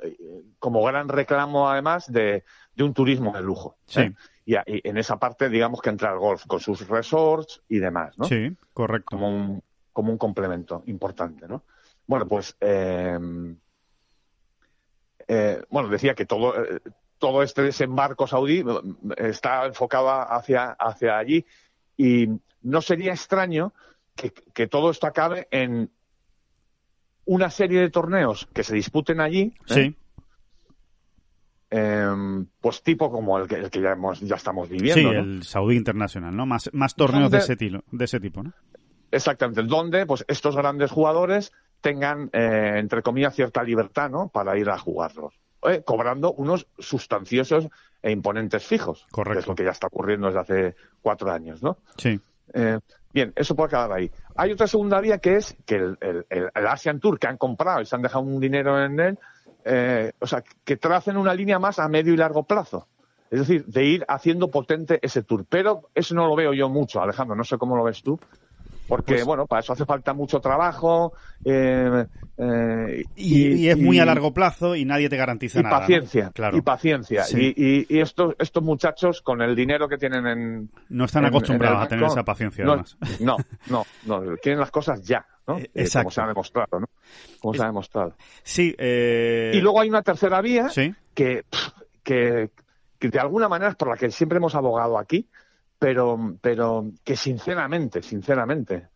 como 0.59 0.83
gran 0.83 1.09
reclamo, 1.09 1.69
además, 1.69 2.11
de 2.11 2.43
de 2.75 2.83
un 2.83 2.93
turismo 2.93 3.33
de 3.33 3.41
lujo. 3.41 3.77
¿eh? 3.95 4.13
Sí. 4.13 4.15
Y, 4.45 4.55
en 4.87 4.97
esa 4.97 5.17
parte, 5.17 5.49
digamos 5.49 5.81
que 5.81 5.89
entra 5.89 6.11
el 6.11 6.19
golf 6.19 6.45
con 6.45 6.59
sus 6.59 6.87
resorts 6.87 7.63
y 7.67 7.79
demás, 7.79 8.17
¿no? 8.17 8.25
Sí, 8.25 8.55
correcto. 8.73 9.15
Como 9.15 9.29
un, 9.29 9.63
como 9.91 10.11
un 10.11 10.17
complemento 10.17 10.83
importante, 10.85 11.47
¿no? 11.47 11.63
Bueno, 12.05 12.27
pues, 12.27 12.55
eh, 12.59 13.17
eh, 15.27 15.63
bueno, 15.69 15.89
decía 15.89 16.13
que 16.13 16.25
todo, 16.25 16.53
todo 17.17 17.43
este 17.43 17.61
desembarco 17.61 18.27
saudí 18.27 18.63
está 19.17 19.65
enfocado 19.65 20.09
hacia, 20.09 20.71
hacia 20.71 21.17
allí 21.17 21.45
y 21.97 22.27
no 22.61 22.81
sería 22.81 23.13
extraño 23.13 23.73
que, 24.15 24.31
que 24.31 24.67
todo 24.67 24.91
esto 24.91 25.07
acabe 25.07 25.47
en 25.51 25.89
una 27.25 27.49
serie 27.49 27.79
de 27.79 27.89
torneos 27.89 28.47
que 28.53 28.63
se 28.63 28.75
disputen 28.75 29.19
allí. 29.19 29.53
Sí 29.65 29.95
Em, 31.77 32.45
pues 32.61 32.83
tipo 32.83 33.11
como 33.11 33.37
el 33.37 33.47
que, 33.47 33.55
el 33.55 33.69
que 33.69 33.81
ya, 33.81 33.91
hemos, 33.91 34.21
ya 34.21 34.35
estamos 34.35 34.69
viviendo. 34.69 35.09
Sí, 35.09 35.15
el 35.15 35.43
Saudi 35.43 35.75
Internacional, 35.75 36.35
¿no? 36.35 36.45
Más, 36.45 36.69
más 36.73 36.95
torneos 36.95 37.31
de 37.31 37.39
ese, 37.39 37.57
tiro, 37.57 37.83
de 37.91 38.05
ese 38.05 38.19
tipo, 38.19 38.43
¿no? 38.43 38.53
Exactamente, 39.11 39.63
donde 39.63 40.05
pues 40.05 40.23
estos 40.27 40.55
grandes 40.55 40.91
jugadores 40.91 41.51
tengan, 41.81 42.29
eh, 42.33 42.75
entre 42.77 43.01
comillas, 43.01 43.35
cierta 43.35 43.61
libertad, 43.63 44.09
¿no? 44.09 44.29
Para 44.29 44.57
ir 44.57 44.69
a 44.69 44.77
jugarlos. 44.77 45.33
Eh, 45.67 45.83
cobrando 45.83 46.33
unos 46.33 46.67
sustanciosos 46.77 47.69
e 48.01 48.11
imponentes 48.11 48.65
fijos. 48.65 49.07
Correcto. 49.11 49.33
Que 49.33 49.39
es 49.39 49.47
lo 49.47 49.55
que 49.55 49.63
ya 49.63 49.71
está 49.71 49.87
ocurriendo 49.87 50.27
desde 50.27 50.39
hace 50.39 50.75
cuatro 51.01 51.31
años, 51.31 51.63
¿no? 51.63 51.77
Sí. 51.97 52.19
Eh, 52.53 52.79
bien, 53.13 53.33
eso 53.35 53.55
puede 53.55 53.69
quedar 53.69 53.91
ahí. 53.91 54.11
Hay 54.35 54.51
otra 54.51 54.67
segunda 54.67 55.01
vía 55.01 55.17
que 55.17 55.37
es 55.37 55.57
que 55.65 55.75
el, 55.75 55.97
el, 56.01 56.25
el 56.29 56.67
Asian 56.67 56.99
Tour 56.99 57.17
que 57.19 57.27
han 57.27 57.37
comprado 57.37 57.81
y 57.81 57.85
se 57.85 57.95
han 57.95 58.01
dejado 58.01 58.23
un 58.23 58.39
dinero 58.39 58.83
en 58.83 58.99
él, 58.99 59.19
eh, 59.65 60.11
o 60.19 60.27
sea, 60.27 60.43
que 60.63 60.77
tracen 60.77 61.17
una 61.17 61.33
línea 61.33 61.57
más 61.57 61.79
a 61.79 61.89
medio 61.89 62.13
y 62.13 62.17
largo 62.17 62.43
plazo. 62.43 62.87
Es 63.31 63.39
decir, 63.39 63.65
de 63.65 63.83
ir 63.83 64.05
haciendo 64.07 64.51
potente 64.51 64.99
ese 65.01 65.23
tour. 65.23 65.45
Pero 65.49 65.89
eso 65.95 66.13
no 66.13 66.27
lo 66.27 66.35
veo 66.35 66.53
yo 66.53 66.69
mucho, 66.69 67.01
Alejandro. 67.01 67.35
No 67.35 67.43
sé 67.43 67.57
cómo 67.57 67.75
lo 67.75 67.83
ves 67.83 68.03
tú. 68.03 68.19
Porque, 68.87 69.13
pues 69.15 69.25
bueno, 69.25 69.47
para 69.47 69.61
eso 69.61 69.73
hace 69.73 69.85
falta 69.85 70.13
mucho 70.13 70.39
trabajo. 70.39 71.13
Eh, 71.43 72.05
eh, 72.37 73.03
y, 73.15 73.67
es 73.67 73.77
muy 73.77 73.99
a 73.99 74.05
largo 74.05 74.33
plazo 74.33 74.75
y 74.75 74.85
nadie 74.85 75.09
te 75.09 75.17
garantiza 75.17 75.59
y 75.59 75.63
nada. 75.63 75.79
Paciencia, 75.79 76.31
Claro. 76.33 76.57
Y 76.57 76.61
paciencia. 76.61 77.23
Y, 77.31 77.85
y, 77.89 77.99
estos, 77.99 78.35
estos 78.39 78.63
muchachos, 78.63 79.21
con 79.21 79.41
el 79.41 79.55
dinero 79.55 79.87
que 79.87 79.97
tienen 79.97 80.27
en. 80.27 80.69
No 80.89 81.05
están 81.05 81.25
acostumbrados 81.25 81.83
a 81.83 81.87
tener 81.87 82.05
esa 82.05 82.23
paciencia, 82.23 82.63
no, 82.65 82.73
además. 82.73 82.97
No, 83.19 83.37
no, 83.67 83.85
no. 84.05 84.37
Quieren 84.37 84.59
las 84.59 84.71
cosas 84.71 85.01
ya. 85.03 85.25
¿no? 85.47 85.57
Eh, 85.57 85.69
exacto. 85.75 86.05
como 86.05 86.11
se 86.11 86.21
ha 86.21 86.27
demostrado, 86.27 86.79
¿no? 86.79 86.87
Como 87.39 87.53
se 87.53 87.63
ha 87.63 87.67
demostrado. 87.67 88.15
Sí. 88.43 88.75
Eh... 88.77 89.51
Y 89.53 89.61
luego 89.61 89.81
hay 89.81 89.89
una 89.89 90.01
tercera 90.01 90.41
vía 90.41 90.69
¿Sí? 90.69 90.93
que, 91.13 91.45
que, 92.03 92.49
que, 92.99 93.09
de 93.09 93.19
alguna 93.19 93.47
manera 93.47 93.71
es 93.71 93.75
por 93.75 93.89
la 93.89 93.95
que 93.95 94.09
siempre 94.11 94.37
hemos 94.37 94.55
abogado 94.55 94.97
aquí, 94.97 95.27
pero, 95.79 96.37
pero 96.41 96.91
que 97.03 97.15
sinceramente, 97.15 98.01
sinceramente, 98.01 98.87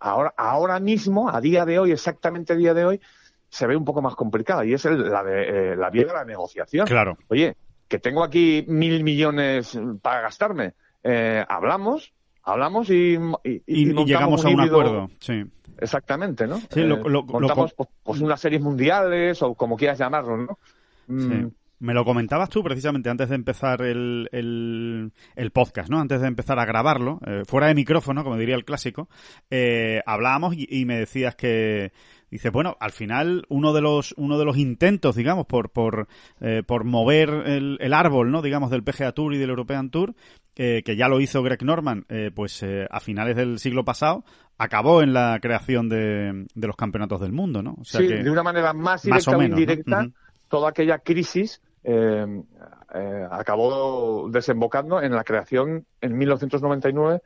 ahora, 0.00 0.34
ahora 0.36 0.80
mismo, 0.80 1.28
a 1.28 1.40
día 1.40 1.64
de 1.64 1.78
hoy, 1.78 1.92
exactamente 1.92 2.52
a 2.52 2.56
día 2.56 2.74
de 2.74 2.84
hoy, 2.84 3.00
se 3.48 3.66
ve 3.66 3.76
un 3.76 3.84
poco 3.84 4.00
más 4.00 4.14
complicada 4.14 4.64
y 4.64 4.72
es 4.72 4.84
la 4.84 5.22
de 5.22 5.72
eh, 5.72 5.76
la 5.76 5.90
vía 5.90 6.06
de 6.06 6.12
la 6.12 6.24
negociación. 6.24 6.86
Claro. 6.86 7.18
Oye, 7.28 7.56
que 7.86 7.98
tengo 7.98 8.24
aquí 8.24 8.64
mil 8.66 9.04
millones 9.04 9.78
para 10.00 10.22
gastarme. 10.22 10.72
Eh, 11.04 11.44
hablamos, 11.46 12.14
hablamos 12.42 12.88
y, 12.88 13.18
y, 13.44 14.04
llegamos 14.06 14.44
a 14.44 14.48
un 14.48 14.60
acuerdo. 14.60 15.10
Sí. 15.20 15.44
Exactamente, 15.78 16.46
¿no? 16.46 16.60
Sí, 16.70 16.80
lo, 16.82 16.96
eh, 16.96 17.24
montamos 17.26 17.74
pues, 17.74 17.88
pues, 18.02 18.20
unas 18.20 18.40
series 18.40 18.62
mundiales 18.62 19.42
o 19.42 19.54
como 19.54 19.76
quieras 19.76 19.98
llamarlo, 19.98 20.36
¿no? 20.36 20.58
Mm. 21.08 21.48
Me 21.82 21.94
lo 21.94 22.04
comentabas 22.04 22.48
tú 22.48 22.62
precisamente 22.62 23.10
antes 23.10 23.28
de 23.28 23.34
empezar 23.34 23.82
el, 23.82 24.28
el, 24.30 25.50
podcast, 25.50 25.90
¿no? 25.90 25.98
Antes 25.98 26.20
de 26.20 26.28
empezar 26.28 26.60
a 26.60 26.64
grabarlo, 26.64 27.18
eh, 27.26 27.42
fuera 27.44 27.66
de 27.66 27.74
micrófono, 27.74 28.22
como 28.22 28.36
diría 28.36 28.54
el 28.54 28.64
clásico, 28.64 29.08
eh, 29.50 30.00
hablábamos 30.06 30.54
y, 30.56 30.84
me 30.84 30.96
decías 30.96 31.34
que, 31.34 31.90
dice, 32.30 32.50
bueno, 32.50 32.76
al 32.78 32.92
final 32.92 33.46
uno 33.48 33.72
de 33.72 33.80
los, 33.80 34.14
uno 34.16 34.38
de 34.38 34.44
los 34.44 34.58
intentos, 34.58 35.16
digamos, 35.16 35.46
por, 35.46 35.70
por, 35.70 36.06
eh, 36.40 36.62
por 36.64 36.84
mover 36.84 37.30
el, 37.46 37.78
el, 37.80 37.94
árbol, 37.94 38.30
¿no? 38.30 38.42
Digamos, 38.42 38.70
del 38.70 38.84
PGA 38.84 39.10
Tour 39.10 39.34
y 39.34 39.38
del 39.38 39.50
European 39.50 39.90
Tour, 39.90 40.14
que 40.54 40.96
ya 40.96 41.08
lo 41.08 41.20
hizo 41.20 41.42
Greg 41.42 41.64
Norman, 41.64 42.06
pues 42.34 42.64
a 42.90 43.00
finales 43.00 43.34
del 43.34 43.58
siglo 43.58 43.84
pasado, 43.84 44.24
acabó 44.56 45.02
en 45.02 45.14
la 45.14 45.40
creación 45.40 45.88
de, 45.88 46.46
de 46.54 46.66
los 46.66 46.76
campeonatos 46.76 47.20
del 47.22 47.32
mundo, 47.32 47.60
¿no? 47.60 47.74
O 47.80 47.84
sea 47.84 48.02
sí, 48.02 48.06
de 48.06 48.30
una 48.30 48.44
manera 48.44 48.72
más 48.72 49.02
directa 49.02 49.36
o, 49.36 49.42
indirecta, 49.42 50.08
toda 50.48 50.68
aquella 50.68 50.98
crisis 50.98 51.60
eh, 51.84 52.42
eh, 52.94 53.28
acabó 53.30 54.28
desembocando 54.30 55.00
en 55.00 55.14
la 55.14 55.24
creación 55.24 55.86
en 56.00 56.16
1999 56.16 57.22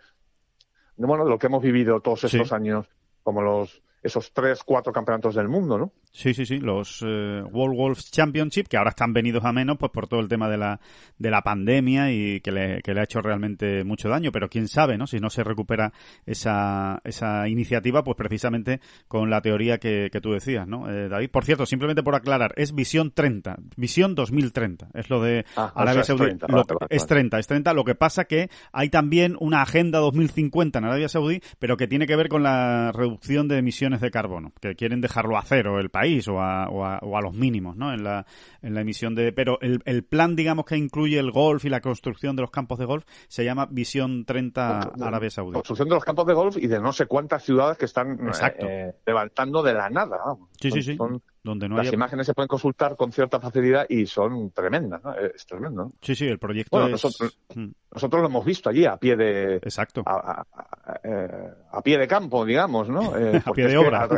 de, 0.96 1.06
bueno, 1.06 1.24
de 1.24 1.30
lo 1.30 1.38
que 1.38 1.46
hemos 1.46 1.62
vivido 1.62 2.00
todos 2.00 2.24
estos 2.24 2.52
años, 2.52 2.88
como 3.22 3.42
los 3.42 3.82
esos 4.06 4.32
tres, 4.32 4.62
cuatro 4.64 4.92
campeonatos 4.92 5.34
del 5.34 5.48
mundo, 5.48 5.78
¿no? 5.78 5.92
Sí, 6.12 6.32
sí, 6.32 6.46
sí, 6.46 6.58
los 6.58 7.02
eh, 7.06 7.42
World 7.52 7.76
Golf 7.76 8.00
Championship, 8.10 8.68
que 8.68 8.76
ahora 8.78 8.90
están 8.90 9.12
venidos 9.12 9.44
a 9.44 9.52
menos 9.52 9.76
pues 9.78 9.92
por 9.92 10.08
todo 10.08 10.20
el 10.20 10.28
tema 10.28 10.48
de 10.48 10.56
la, 10.56 10.80
de 11.18 11.30
la 11.30 11.42
pandemia 11.42 12.10
y 12.10 12.40
que 12.40 12.50
le, 12.52 12.80
que 12.82 12.94
le 12.94 13.00
ha 13.00 13.04
hecho 13.04 13.20
realmente 13.20 13.84
mucho 13.84 14.08
daño, 14.08 14.32
pero 14.32 14.48
quién 14.48 14.66
sabe, 14.68 14.96
¿no? 14.96 15.06
Si 15.06 15.18
no 15.20 15.28
se 15.28 15.44
recupera 15.44 15.92
esa, 16.24 17.00
esa 17.04 17.48
iniciativa, 17.48 18.02
pues 18.02 18.16
precisamente 18.16 18.80
con 19.08 19.30
la 19.30 19.40
teoría 19.40 19.78
que, 19.78 20.08
que 20.10 20.20
tú 20.20 20.32
decías, 20.32 20.66
¿no, 20.66 20.90
eh, 20.90 21.08
David? 21.08 21.30
Por 21.30 21.44
cierto, 21.44 21.66
simplemente 21.66 22.02
por 22.02 22.14
aclarar, 22.14 22.52
es 22.56 22.74
Visión 22.74 23.10
30, 23.12 23.56
Visión 23.76 24.14
2030, 24.14 24.88
es 24.94 25.10
lo 25.10 25.22
de 25.22 25.44
Ah, 25.56 25.72
Arabia 25.74 26.00
o 26.02 26.04
sea, 26.04 26.14
es 26.14 26.18
Saudí. 26.18 26.24
30, 26.24 26.46
Lo- 26.48 26.54
vale, 26.56 26.66
vale, 26.80 26.86
es 26.90 27.02
vale. 27.02 27.08
30, 27.08 27.38
es 27.38 27.46
30, 27.46 27.74
lo 27.74 27.84
que 27.84 27.94
pasa 27.94 28.24
que 28.24 28.48
hay 28.72 28.88
también 28.88 29.36
una 29.40 29.62
agenda 29.62 29.98
2050 29.98 30.78
en 30.78 30.84
Arabia 30.84 31.08
Saudí, 31.08 31.40
pero 31.58 31.76
que 31.76 31.86
tiene 31.86 32.06
que 32.06 32.16
ver 32.16 32.28
con 32.28 32.42
la 32.42 32.90
reducción 32.92 33.48
de 33.48 33.58
emisiones 33.58 33.95
de 34.00 34.10
carbono, 34.10 34.52
que 34.60 34.74
quieren 34.74 35.00
dejarlo 35.00 35.36
a 35.36 35.42
cero 35.42 35.78
el 35.80 35.90
país 35.90 36.26
o 36.28 36.40
a, 36.40 36.68
o 36.68 36.84
a, 36.84 36.98
o 37.02 37.16
a 37.16 37.20
los 37.20 37.34
mínimos, 37.34 37.76
¿no? 37.76 37.92
En 37.92 38.04
la, 38.04 38.26
en 38.62 38.74
la 38.74 38.80
emisión 38.82 39.14
de... 39.14 39.32
Pero 39.32 39.58
el, 39.60 39.80
el 39.84 40.04
plan, 40.04 40.36
digamos, 40.36 40.64
que 40.64 40.76
incluye 40.76 41.18
el 41.18 41.30
golf 41.30 41.64
y 41.64 41.68
la 41.68 41.80
construcción 41.80 42.36
de 42.36 42.42
los 42.42 42.50
campos 42.50 42.78
de 42.78 42.84
golf 42.84 43.04
se 43.28 43.44
llama 43.44 43.66
Visión 43.70 44.24
30 44.24 44.92
Arabia 45.00 45.30
Saudí. 45.30 45.52
Construcción 45.54 45.88
de 45.88 45.94
los 45.94 46.04
campos 46.04 46.26
de 46.26 46.34
golf 46.34 46.56
y 46.56 46.66
de 46.66 46.80
no 46.80 46.92
sé 46.92 47.06
cuántas 47.06 47.44
ciudades 47.44 47.78
que 47.78 47.84
están 47.86 48.18
eh, 48.58 48.92
levantando 49.06 49.62
de 49.62 49.74
la 49.74 49.88
nada. 49.90 50.18
Sí, 50.60 50.70
sí, 50.70 50.82
sí. 50.82 50.96
son- 50.96 51.22
Donde 51.46 51.68
no 51.68 51.76
las 51.76 51.86
haya... 51.86 51.94
imágenes 51.94 52.26
se 52.26 52.34
pueden 52.34 52.48
consultar 52.48 52.96
con 52.96 53.12
cierta 53.12 53.38
facilidad 53.40 53.86
y 53.88 54.04
son 54.06 54.50
tremendas, 54.50 55.02
¿no? 55.04 55.14
Es 55.14 55.46
tremendo. 55.46 55.92
Sí, 56.02 56.14
sí, 56.16 56.26
el 56.26 56.38
proyecto 56.40 56.76
Bueno, 56.76 56.86
es... 56.86 56.92
nosotros- 57.04 57.38
Mm, 57.54 57.68
Nosotros 57.94 58.20
lo 58.22 58.28
hemos 58.28 58.44
visto 58.44 58.68
allí 58.68 58.84
a 58.84 58.96
pie 58.96 59.16
de 59.16 59.54
Exacto. 59.56 60.02
a, 60.04 60.12
a- 60.42 60.46
a- 60.52 61.00
eh, 61.04 61.48
a 61.72 61.80
pie 61.82 61.96
de 61.98 62.08
campo, 62.08 62.44
digamos, 62.44 62.88
¿no? 62.88 63.16
Eh, 63.16 63.40
A 63.46 63.52
pie 63.52 63.68
de 63.68 63.76
obra. 63.76 64.08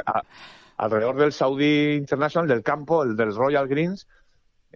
alrededor 0.79 1.17
del 1.17 1.33
Saudi 1.33 1.93
International, 1.95 2.49
del 2.49 2.63
campo, 2.63 3.03
el 3.05 3.15
del 3.17 3.35
Royal 3.35 3.69
Greens, 3.69 4.09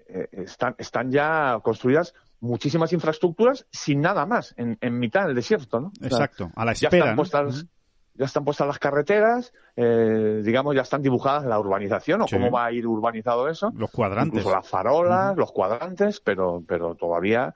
eh, 0.08 0.28
están, 0.32 0.74
están 0.78 1.10
ya 1.10 1.58
construidas 1.62 2.14
muchísimas 2.40 2.92
infraestructuras 2.92 3.66
sin 3.70 4.00
nada 4.00 4.26
más, 4.26 4.54
en, 4.58 4.76
en 4.80 4.98
mitad 4.98 5.26
del 5.26 5.34
desierto, 5.36 5.80
¿no? 5.80 5.88
O 5.88 5.92
sea, 6.00 6.08
Exacto, 6.08 6.50
a 6.54 6.64
la 6.64 6.72
ya 6.74 6.88
espera, 6.88 7.04
están 7.22 7.46
¿no? 7.46 7.52
Ya 8.14 8.24
están 8.26 8.44
puestas 8.44 8.66
las 8.66 8.78
carreteras, 8.78 9.52
eh, 9.76 10.42
digamos, 10.44 10.74
ya 10.74 10.82
están 10.82 11.02
dibujadas 11.02 11.44
la 11.44 11.58
urbanización 11.58 12.22
o 12.22 12.26
Sí. 12.28 12.36
cómo 12.36 12.50
va 12.50 12.66
a 12.66 12.72
ir 12.72 12.86
urbanizado 12.86 13.48
eso. 13.48 13.72
Los 13.74 13.90
cuadrantes. 13.90 14.28
Incluso 14.38 14.54
las 14.54 14.68
farolas, 14.68 15.36
los 15.36 15.50
cuadrantes, 15.52 16.20
pero, 16.20 16.62
pero 16.66 16.94
todavía 16.94 17.54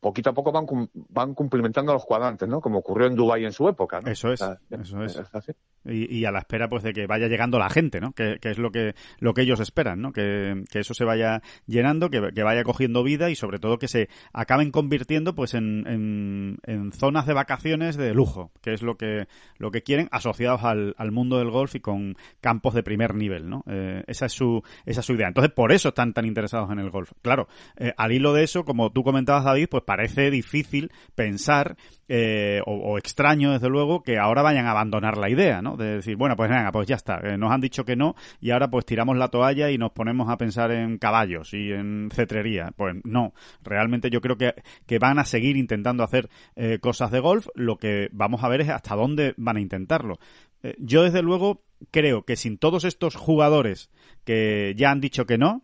poquito 0.00 0.30
a 0.30 0.32
poco 0.32 0.50
van, 0.52 0.66
van 1.10 1.34
cumplimentando 1.34 1.92
los 1.92 2.06
cuadrantes, 2.06 2.48
¿no? 2.48 2.60
Como 2.62 2.78
ocurrió 2.78 3.06
en 3.06 3.14
Dubái 3.14 3.44
en 3.44 3.52
su 3.52 3.68
época, 3.68 4.00
¿no? 4.00 4.10
Eso 4.10 4.32
es, 4.32 4.40
O 4.40 4.46
sea, 4.46 4.58
eso 4.70 5.02
es. 5.02 5.18
así. 5.34 5.52
Y, 5.84 6.14
y 6.14 6.24
a 6.26 6.30
la 6.30 6.40
espera 6.40 6.68
pues 6.68 6.82
de 6.82 6.92
que 6.92 7.06
vaya 7.06 7.26
llegando 7.26 7.58
la 7.58 7.70
gente, 7.70 8.00
¿no? 8.00 8.12
Que, 8.12 8.38
que 8.40 8.50
es 8.50 8.58
lo 8.58 8.70
que 8.70 8.94
lo 9.18 9.32
que 9.32 9.42
ellos 9.42 9.60
esperan, 9.60 10.00
¿no? 10.02 10.12
Que, 10.12 10.64
que 10.70 10.80
eso 10.80 10.92
se 10.92 11.04
vaya 11.04 11.40
llenando, 11.66 12.10
que, 12.10 12.32
que 12.34 12.42
vaya 12.42 12.64
cogiendo 12.64 13.02
vida 13.02 13.30
y 13.30 13.34
sobre 13.34 13.58
todo 13.58 13.78
que 13.78 13.88
se 13.88 14.08
acaben 14.32 14.70
convirtiendo 14.70 15.34
pues 15.34 15.54
en, 15.54 15.86
en, 15.86 16.58
en 16.66 16.92
zonas 16.92 17.26
de 17.26 17.32
vacaciones 17.32 17.96
de 17.96 18.12
lujo, 18.12 18.52
que 18.62 18.74
es 18.74 18.82
lo 18.82 18.96
que 18.96 19.26
lo 19.56 19.70
que 19.70 19.82
quieren 19.82 20.08
asociados 20.12 20.64
al, 20.64 20.94
al 20.98 21.12
mundo 21.12 21.38
del 21.38 21.50
golf 21.50 21.74
y 21.74 21.80
con 21.80 22.16
campos 22.40 22.74
de 22.74 22.82
primer 22.82 23.14
nivel, 23.14 23.48
¿no? 23.48 23.64
Eh, 23.66 24.04
esa 24.06 24.26
es 24.26 24.32
su 24.32 24.62
esa 24.84 25.00
es 25.00 25.06
su 25.06 25.14
idea. 25.14 25.28
Entonces 25.28 25.52
por 25.52 25.72
eso 25.72 25.88
están 25.88 26.12
tan 26.12 26.26
interesados 26.26 26.70
en 26.70 26.78
el 26.78 26.90
golf. 26.90 27.12
Claro, 27.22 27.48
eh, 27.78 27.92
al 27.96 28.12
hilo 28.12 28.34
de 28.34 28.44
eso, 28.44 28.64
como 28.64 28.92
tú 28.92 29.02
comentabas 29.02 29.44
David, 29.44 29.68
pues 29.70 29.84
parece 29.84 30.30
difícil 30.30 30.90
pensar 31.14 31.76
eh, 32.08 32.60
o, 32.66 32.74
o 32.74 32.98
extraño 32.98 33.52
desde 33.52 33.68
luego 33.68 34.02
que 34.02 34.18
ahora 34.18 34.42
vayan 34.42 34.66
a 34.66 34.72
abandonar 34.72 35.16
la 35.16 35.30
idea, 35.30 35.62
¿no? 35.62 35.69
De 35.76 35.96
decir, 35.96 36.16
bueno, 36.16 36.36
pues 36.36 36.50
venga, 36.50 36.70
pues 36.72 36.86
ya 36.86 36.96
está, 36.96 37.20
eh, 37.22 37.36
nos 37.36 37.52
han 37.52 37.60
dicho 37.60 37.84
que 37.84 37.96
no 37.96 38.14
y 38.40 38.50
ahora 38.50 38.70
pues 38.70 38.84
tiramos 38.84 39.16
la 39.16 39.28
toalla 39.28 39.70
y 39.70 39.78
nos 39.78 39.92
ponemos 39.92 40.28
a 40.28 40.36
pensar 40.36 40.70
en 40.70 40.98
caballos 40.98 41.54
y 41.54 41.72
en 41.72 42.08
cetrería. 42.12 42.72
Pues 42.76 42.96
no, 43.04 43.34
realmente 43.62 44.10
yo 44.10 44.20
creo 44.20 44.36
que, 44.36 44.54
que 44.86 44.98
van 44.98 45.18
a 45.18 45.24
seguir 45.24 45.56
intentando 45.56 46.02
hacer 46.02 46.28
eh, 46.56 46.78
cosas 46.80 47.10
de 47.10 47.20
golf, 47.20 47.48
lo 47.54 47.78
que 47.78 48.08
vamos 48.12 48.42
a 48.44 48.48
ver 48.48 48.62
es 48.62 48.68
hasta 48.68 48.94
dónde 48.94 49.34
van 49.36 49.56
a 49.56 49.60
intentarlo. 49.60 50.18
Eh, 50.62 50.74
yo 50.78 51.02
desde 51.02 51.22
luego 51.22 51.62
creo 51.90 52.24
que 52.24 52.36
sin 52.36 52.58
todos 52.58 52.84
estos 52.84 53.16
jugadores 53.16 53.90
que 54.24 54.74
ya 54.76 54.90
han 54.90 55.00
dicho 55.00 55.26
que 55.26 55.38
no, 55.38 55.62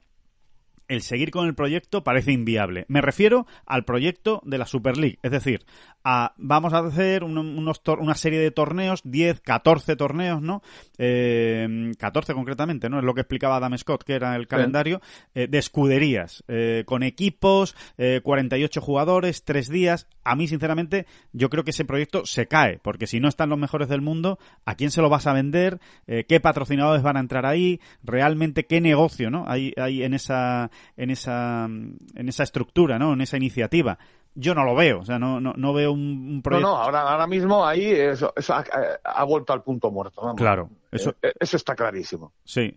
el 0.88 1.02
seguir 1.02 1.30
con 1.30 1.46
el 1.46 1.54
proyecto 1.54 2.04
parece 2.04 2.32
inviable. 2.32 2.84
Me 2.88 3.00
refiero 3.00 3.46
al 3.66 3.84
proyecto 3.84 4.40
de 4.44 4.58
la 4.58 4.66
Super 4.66 4.96
League, 4.96 5.18
es 5.22 5.30
decir, 5.30 5.64
a, 6.04 6.34
vamos 6.36 6.72
a 6.72 6.78
hacer 6.78 7.24
un- 7.24 7.36
unos 7.38 7.82
tor- 7.82 7.98
una 8.00 8.14
serie 8.14 8.38
de 8.38 8.50
torneos, 8.52 9.00
10, 9.04 9.40
14 9.40 9.96
torneos, 9.96 10.40
¿no? 10.40 10.62
Eh, 10.98 11.92
14 11.98 12.34
concretamente, 12.34 12.88
¿no? 12.88 12.98
Es 12.98 13.04
lo 13.04 13.14
que 13.14 13.20
explicaba 13.22 13.56
Adam 13.56 13.76
Scott, 13.78 14.04
que 14.04 14.14
era 14.14 14.36
el 14.36 14.46
calendario, 14.46 15.00
eh, 15.34 15.46
de 15.48 15.58
escuderías, 15.58 16.44
eh, 16.48 16.84
con 16.86 17.02
equipos, 17.02 17.74
eh, 17.98 18.20
48 18.22 18.80
jugadores, 18.80 19.44
3 19.44 19.68
días. 19.68 20.08
A 20.24 20.36
mí, 20.36 20.48
sinceramente, 20.48 21.06
yo 21.32 21.50
creo 21.50 21.64
que 21.64 21.70
ese 21.70 21.84
proyecto 21.84 22.26
se 22.26 22.46
cae, 22.46 22.78
porque 22.78 23.06
si 23.06 23.20
no 23.20 23.28
están 23.28 23.48
los 23.48 23.58
mejores 23.58 23.88
del 23.88 24.00
mundo, 24.02 24.38
¿a 24.64 24.74
quién 24.74 24.90
se 24.90 25.02
lo 25.02 25.08
vas 25.08 25.26
a 25.26 25.32
vender? 25.32 25.78
Eh, 26.06 26.24
¿Qué 26.28 26.40
patrocinadores 26.40 27.02
van 27.02 27.16
a 27.16 27.20
entrar 27.20 27.46
ahí? 27.46 27.80
¿Realmente 28.02 28.66
qué 28.66 28.80
negocio, 28.80 29.30
¿no? 29.30 29.44
Hay, 29.48 29.72
hay 29.76 30.02
en 30.02 30.14
esa, 30.14 30.70
en 30.96 31.10
esa, 31.10 31.64
en 31.66 32.28
esa 32.28 32.42
estructura, 32.42 32.98
¿no? 32.98 33.12
En 33.12 33.20
esa 33.20 33.36
iniciativa. 33.36 33.98
Yo 34.34 34.54
no 34.54 34.64
lo 34.64 34.74
veo, 34.74 35.00
o 35.00 35.04
sea, 35.04 35.18
no, 35.18 35.40
no, 35.40 35.54
no 35.56 35.72
veo 35.72 35.92
un, 35.92 36.00
un 36.00 36.36
No, 36.36 36.42
proyecto. 36.42 36.68
no, 36.68 36.76
ahora, 36.76 37.00
ahora 37.02 37.26
mismo 37.26 37.66
ahí 37.66 37.86
eso, 37.86 38.32
eso 38.36 38.54
ha, 38.54 38.64
ha 39.02 39.24
vuelto 39.24 39.52
al 39.54 39.62
punto 39.62 39.90
muerto. 39.90 40.20
vamos. 40.20 40.36
Claro, 40.36 40.68
eso- 40.92 41.14
Eh, 41.22 41.32
eso 41.40 41.56
está 41.56 41.74
clarísimo. 41.74 42.32
Sí. 42.44 42.76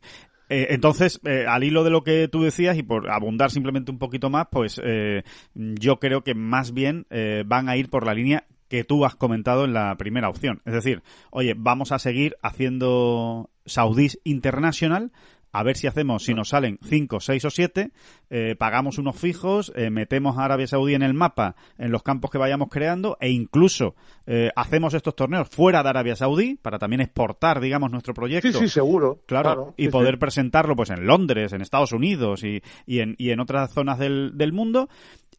Eh, 0.52 0.68
entonces, 0.72 1.20
eh, 1.26 1.46
al 1.48 1.64
hilo 1.64 1.84
de 1.84 1.90
lo 1.92 2.04
que 2.04 2.28
tú 2.28 2.42
decías 2.44 2.78
y 2.78 2.82
por 2.84 3.10
abundar 3.12 3.52
simplemente 3.52 3.92
un 3.92 4.00
poquito 4.00 4.30
más, 4.30 4.48
pues 4.52 4.80
eh, 4.84 5.24
yo 5.54 6.00
creo 6.00 6.24
que 6.24 6.34
más 6.34 6.74
bien 6.74 7.06
eh, 7.10 7.44
van 7.46 7.68
a 7.70 7.76
ir 7.78 7.90
por 7.90 8.06
la 8.06 8.14
línea 8.14 8.46
que 8.70 8.84
tú 8.84 9.04
has 9.06 9.16
comentado 9.16 9.66
en 9.66 9.74
la 9.74 9.96
primera 9.98 10.30
opción. 10.30 10.62
Es 10.66 10.74
decir, 10.74 11.04
oye, 11.30 11.56
vamos 11.58 11.92
a 11.92 12.00
seguir 12.00 12.36
haciendo 12.42 13.50
Saudis 13.66 14.20
International, 14.24 15.12
a 15.52 15.64
ver 15.64 15.78
si 15.78 15.88
hacemos, 15.88 16.24
si 16.24 16.34
nos 16.34 16.50
salen 16.50 16.80
5, 16.84 17.20
6 17.20 17.46
o 17.46 17.50
7, 17.50 17.92
eh, 18.30 18.56
pagamos 18.58 18.98
unos 18.98 19.16
fijos, 19.16 19.72
eh, 19.76 19.90
metemos 19.90 20.38
a 20.38 20.46
Arabia 20.46 20.68
Saudí 20.68 20.94
en 20.94 21.02
el 21.02 21.14
mapa, 21.14 21.56
en 21.78 21.92
los 21.92 22.04
campos 22.04 22.30
que 22.30 22.38
vayamos 22.38 22.70
creando, 22.70 23.18
e 23.20 23.30
incluso 23.30 23.96
eh, 24.28 24.52
hacemos 24.56 24.94
estos 24.94 25.16
torneos 25.16 25.50
fuera 25.50 25.82
de 25.82 25.90
Arabia 25.90 26.16
Saudí, 26.16 26.56
para 26.62 26.78
también 26.78 27.02
exportar, 27.02 27.60
digamos, 27.60 27.90
nuestro 27.92 28.14
proyecto. 28.14 28.52
Sí, 28.52 28.58
sí, 28.58 28.68
seguro. 28.70 29.20
Claro, 29.26 29.74
y 29.78 29.86
sí, 29.86 29.90
poder 29.90 30.16
sí. 30.16 30.20
presentarlo 30.20 30.76
pues 30.76 30.92
en 30.92 31.06
Londres, 31.06 31.54
en 31.54 31.62
Estados 31.62 31.92
Unidos 31.92 32.44
y, 32.44 32.62
y, 32.86 33.00
en, 33.00 33.16
y 33.18 33.32
en 33.32 33.40
otras 33.40 33.74
zonas 33.74 33.98
del, 33.98 34.38
del 34.38 34.54
mundo. 34.54 34.90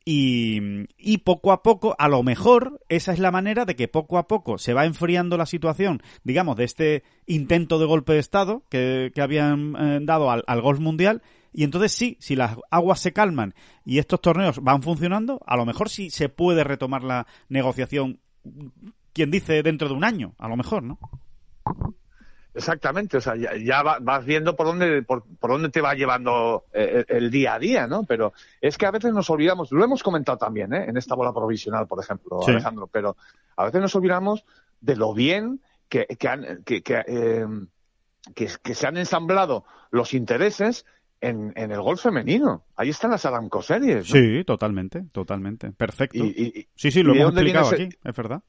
Y, 0.04 0.86
y 0.96 1.18
poco 1.18 1.52
a 1.52 1.62
poco, 1.62 1.94
a 1.98 2.08
lo 2.08 2.22
mejor, 2.22 2.80
esa 2.88 3.12
es 3.12 3.18
la 3.18 3.30
manera 3.30 3.66
de 3.66 3.76
que 3.76 3.86
poco 3.86 4.16
a 4.16 4.26
poco 4.26 4.56
se 4.56 4.72
va 4.72 4.86
enfriando 4.86 5.36
la 5.36 5.44
situación, 5.44 6.02
digamos, 6.24 6.56
de 6.56 6.64
este 6.64 7.02
intento 7.26 7.78
de 7.78 7.84
golpe 7.84 8.14
de 8.14 8.18
Estado 8.18 8.62
que, 8.70 9.12
que 9.14 9.20
habían 9.20 9.76
eh, 10.02 10.06
dado 10.06 10.30
al, 10.30 10.44
al 10.46 10.60
golf 10.60 10.80
mundial. 10.80 11.22
Y 11.52 11.64
entonces 11.64 11.92
sí, 11.92 12.16
si 12.20 12.36
las 12.36 12.56
aguas 12.70 13.00
se 13.00 13.12
calman 13.12 13.54
y 13.84 13.98
estos 13.98 14.20
torneos 14.20 14.62
van 14.62 14.82
funcionando, 14.82 15.40
a 15.46 15.56
lo 15.56 15.66
mejor 15.66 15.88
sí 15.88 16.08
se 16.10 16.28
puede 16.28 16.62
retomar 16.62 17.02
la 17.02 17.26
negociación, 17.48 18.20
quien 19.12 19.30
dice 19.32 19.62
dentro 19.64 19.88
de 19.88 19.94
un 19.94 20.04
año, 20.04 20.34
a 20.38 20.48
lo 20.48 20.56
mejor, 20.56 20.82
¿no? 20.84 20.98
Exactamente, 22.52 23.16
o 23.16 23.20
sea, 23.20 23.36
ya, 23.36 23.50
ya 23.56 23.82
va- 23.82 23.98
vas 24.00 24.24
viendo 24.24 24.56
por 24.56 24.66
dónde, 24.66 25.02
por, 25.04 25.22
por 25.38 25.52
dónde 25.52 25.68
te 25.68 25.80
va 25.80 25.94
llevando 25.94 26.64
eh, 26.72 27.04
el, 27.08 27.16
el 27.24 27.30
día 27.30 27.54
a 27.54 27.58
día, 27.60 27.86
¿no? 27.86 28.02
Pero 28.02 28.32
es 28.60 28.76
que 28.76 28.86
a 28.86 28.90
veces 28.90 29.12
nos 29.14 29.30
olvidamos, 29.30 29.70
lo 29.70 29.84
hemos 29.84 30.02
comentado 30.02 30.36
también, 30.36 30.72
¿eh? 30.74 30.84
En 30.88 30.96
esta 30.96 31.14
bola 31.14 31.32
provisional, 31.32 31.86
por 31.86 32.02
ejemplo, 32.02 32.42
Sí. 32.42 32.50
Alejandro, 32.50 32.88
pero 32.88 33.16
a 33.56 33.64
veces 33.66 33.80
nos 33.80 33.94
olvidamos 33.94 34.44
de 34.80 34.96
lo 34.96 35.14
bien 35.14 35.60
que, 35.88 36.06
que, 36.18 36.28
han- 36.28 36.62
que, 36.64 36.82
que, 36.82 37.04
eh, 37.06 37.46
que, 38.34 38.48
que 38.62 38.74
se 38.74 38.86
han 38.86 38.96
ensamblado 38.96 39.64
los 39.90 40.14
intereses 40.14 40.84
en, 41.20 41.52
en 41.56 41.70
el 41.72 41.80
golf 41.82 42.02
femenino. 42.02 42.64
Ahí 42.76 42.88
están 42.90 43.10
las 43.10 43.26
Aramco 43.26 43.60
Series, 43.62 44.08
¿no? 44.08 44.20
Sí, 44.20 44.44
totalmente, 44.44 45.04
totalmente. 45.12 45.72
Perfecto. 45.72 46.24
Y, 46.24 46.68
sí, 46.74 46.90
sí, 46.90 47.02
lo 47.02 47.12
¿y 47.12 47.16
de 47.16 47.20
hemos 47.22 47.34
explicado 47.34 47.72
ese- 47.72 47.82
aquí, 47.84 47.96
es 48.04 48.16
verdad. 48.16 48.42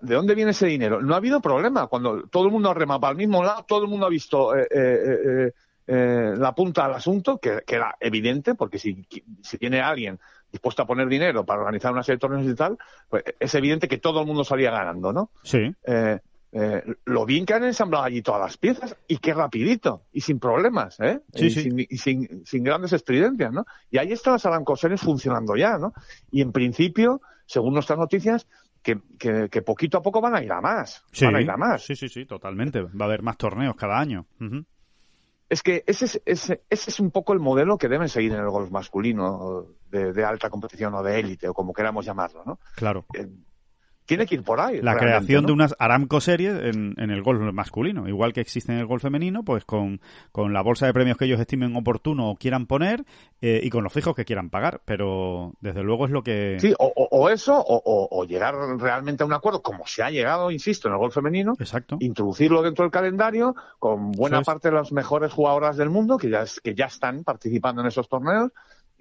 ¿De 0.00 0.14
dónde 0.14 0.36
viene 0.36 0.52
ese 0.52 0.66
dinero? 0.68 1.02
No 1.02 1.14
ha 1.14 1.16
habido 1.16 1.40
problema. 1.40 1.88
Cuando 1.88 2.22
todo 2.28 2.44
el 2.46 2.52
mundo 2.52 2.70
ha 2.70 2.74
remado 2.74 3.04
al 3.06 3.16
mismo 3.16 3.42
lado, 3.42 3.64
todo 3.66 3.82
el 3.82 3.88
mundo 3.90 4.06
ha 4.06 4.10
visto 4.10 4.56
eh, 4.56 4.68
eh, 4.70 4.98
eh, 5.26 5.52
eh, 5.88 6.34
la 6.36 6.54
punta 6.54 6.84
al 6.84 6.94
asunto, 6.94 7.38
que, 7.38 7.62
que 7.66 7.74
era 7.74 7.96
evidente, 7.98 8.54
porque 8.54 8.78
si, 8.78 9.04
si 9.42 9.58
tiene 9.58 9.80
alguien 9.80 10.20
dispuesto 10.52 10.82
a 10.82 10.86
poner 10.86 11.08
dinero 11.08 11.44
para 11.44 11.62
organizar 11.62 11.90
una 11.92 12.04
serie 12.04 12.16
de 12.16 12.20
torneos 12.20 12.46
y 12.46 12.54
tal, 12.54 12.78
pues 13.08 13.24
es 13.40 13.54
evidente 13.56 13.88
que 13.88 13.98
todo 13.98 14.20
el 14.20 14.26
mundo 14.26 14.44
salía 14.44 14.70
ganando, 14.70 15.12
¿no? 15.12 15.30
Sí, 15.42 15.74
Eh, 16.54 16.82
lo 17.06 17.24
bien 17.24 17.46
que 17.46 17.54
han 17.54 17.64
ensamblado 17.64 18.04
allí 18.04 18.20
todas 18.20 18.42
las 18.42 18.58
piezas 18.58 18.94
y 19.08 19.16
qué 19.16 19.32
rapidito 19.32 20.02
y 20.12 20.20
sin 20.20 20.38
problemas, 20.38 21.00
¿eh? 21.00 21.20
Sí, 21.32 21.46
y 21.46 21.50
sí. 21.50 21.62
Sin, 21.62 21.80
y 21.80 21.96
sin, 21.96 22.46
sin 22.46 22.62
grandes 22.62 22.92
estridencias, 22.92 23.50
¿no? 23.50 23.64
Y 23.90 23.96
ahí 23.96 24.12
están 24.12 24.34
las 24.34 24.44
Arancosenes 24.44 25.00
funcionando 25.00 25.56
ya, 25.56 25.78
¿no? 25.78 25.94
Y 26.30 26.42
en 26.42 26.52
principio, 26.52 27.22
según 27.46 27.72
nuestras 27.72 27.98
noticias, 27.98 28.46
que, 28.82 29.00
que, 29.18 29.48
que, 29.48 29.62
poquito 29.62 29.96
a 29.96 30.02
poco 30.02 30.20
van 30.20 30.34
a 30.34 30.42
ir 30.42 30.52
a 30.52 30.60
más. 30.60 31.04
Sí, 31.12 31.24
van 31.24 31.36
a 31.36 31.40
ir 31.40 31.50
a 31.50 31.56
más. 31.56 31.84
Sí, 31.84 31.96
sí, 31.96 32.08
sí, 32.08 32.26
totalmente. 32.26 32.82
Va 32.82 32.90
a 33.00 33.04
haber 33.04 33.22
más 33.22 33.38
torneos 33.38 33.74
cada 33.76 33.98
año. 33.98 34.26
Uh 34.40 34.62
Es 35.48 35.62
que 35.62 35.84
ese 35.86 36.04
es, 36.04 36.22
ese, 36.26 36.62
ese 36.68 36.90
es 36.90 37.00
un 37.00 37.10
poco 37.10 37.32
el 37.32 37.38
modelo 37.38 37.78
que 37.78 37.88
deben 37.88 38.08
seguir 38.08 38.32
en 38.32 38.40
el 38.40 38.50
golf 38.50 38.70
masculino 38.70 39.66
de, 39.90 40.12
de 40.12 40.24
alta 40.24 40.50
competición 40.50 40.94
o 40.94 41.02
de 41.02 41.20
élite 41.20 41.48
o 41.48 41.54
como 41.54 41.72
queramos 41.72 42.04
llamarlo, 42.04 42.42
¿no? 42.44 42.58
Claro. 42.74 43.04
Eh, 43.14 43.28
tiene 44.16 44.26
que 44.26 44.34
ir 44.36 44.42
por 44.42 44.60
ahí. 44.60 44.80
La 44.82 44.96
creación 44.96 45.42
¿no? 45.42 45.46
de 45.48 45.52
unas 45.52 45.74
Aramco 45.78 46.20
series 46.20 46.54
en, 46.54 46.94
en 46.98 47.10
el 47.10 47.22
golf 47.22 47.40
masculino, 47.52 48.08
igual 48.08 48.32
que 48.32 48.40
existe 48.40 48.72
en 48.72 48.78
el 48.78 48.86
golf 48.86 49.02
femenino, 49.02 49.42
pues 49.44 49.64
con, 49.64 50.00
con 50.32 50.52
la 50.52 50.62
bolsa 50.62 50.86
de 50.86 50.92
premios 50.92 51.16
que 51.16 51.24
ellos 51.24 51.40
estimen 51.40 51.74
oportuno 51.76 52.30
o 52.30 52.36
quieran 52.36 52.66
poner 52.66 53.04
eh, 53.40 53.60
y 53.62 53.70
con 53.70 53.84
los 53.84 53.92
fijos 53.92 54.14
que 54.14 54.24
quieran 54.24 54.50
pagar. 54.50 54.80
Pero 54.84 55.52
desde 55.60 55.82
luego 55.82 56.04
es 56.06 56.10
lo 56.10 56.22
que. 56.22 56.56
Sí, 56.60 56.72
o, 56.78 56.92
o- 56.94 57.08
o 57.10 57.28
eso, 57.28 57.54
o, 57.58 58.08
o- 58.10 58.24
llegar 58.24 58.54
realmente 58.78 59.22
a 59.22 59.26
un 59.26 59.32
acuerdo, 59.32 59.62
como 59.62 59.86
se 59.86 60.02
ha 60.02 60.10
llegado, 60.10 60.50
insisto, 60.50 60.88
en 60.88 60.94
el 60.94 60.98
golf 61.00 61.14
femenino, 61.14 61.54
Exacto. 61.58 61.96
introducirlo 62.00 62.62
dentro 62.62 62.84
del 62.84 62.92
calendario 62.92 63.54
con 63.78 64.12
buena 64.12 64.40
es. 64.40 64.46
parte 64.46 64.68
de 64.68 64.74
las 64.76 64.92
mejores 64.92 65.32
jugadoras 65.32 65.76
del 65.76 65.90
mundo 65.90 66.16
que 66.18 66.30
ya, 66.30 66.42
es- 66.42 66.60
que 66.60 66.74
ya 66.74 66.86
están 66.86 67.24
participando 67.24 67.82
en 67.82 67.88
esos 67.88 68.08
torneos 68.08 68.50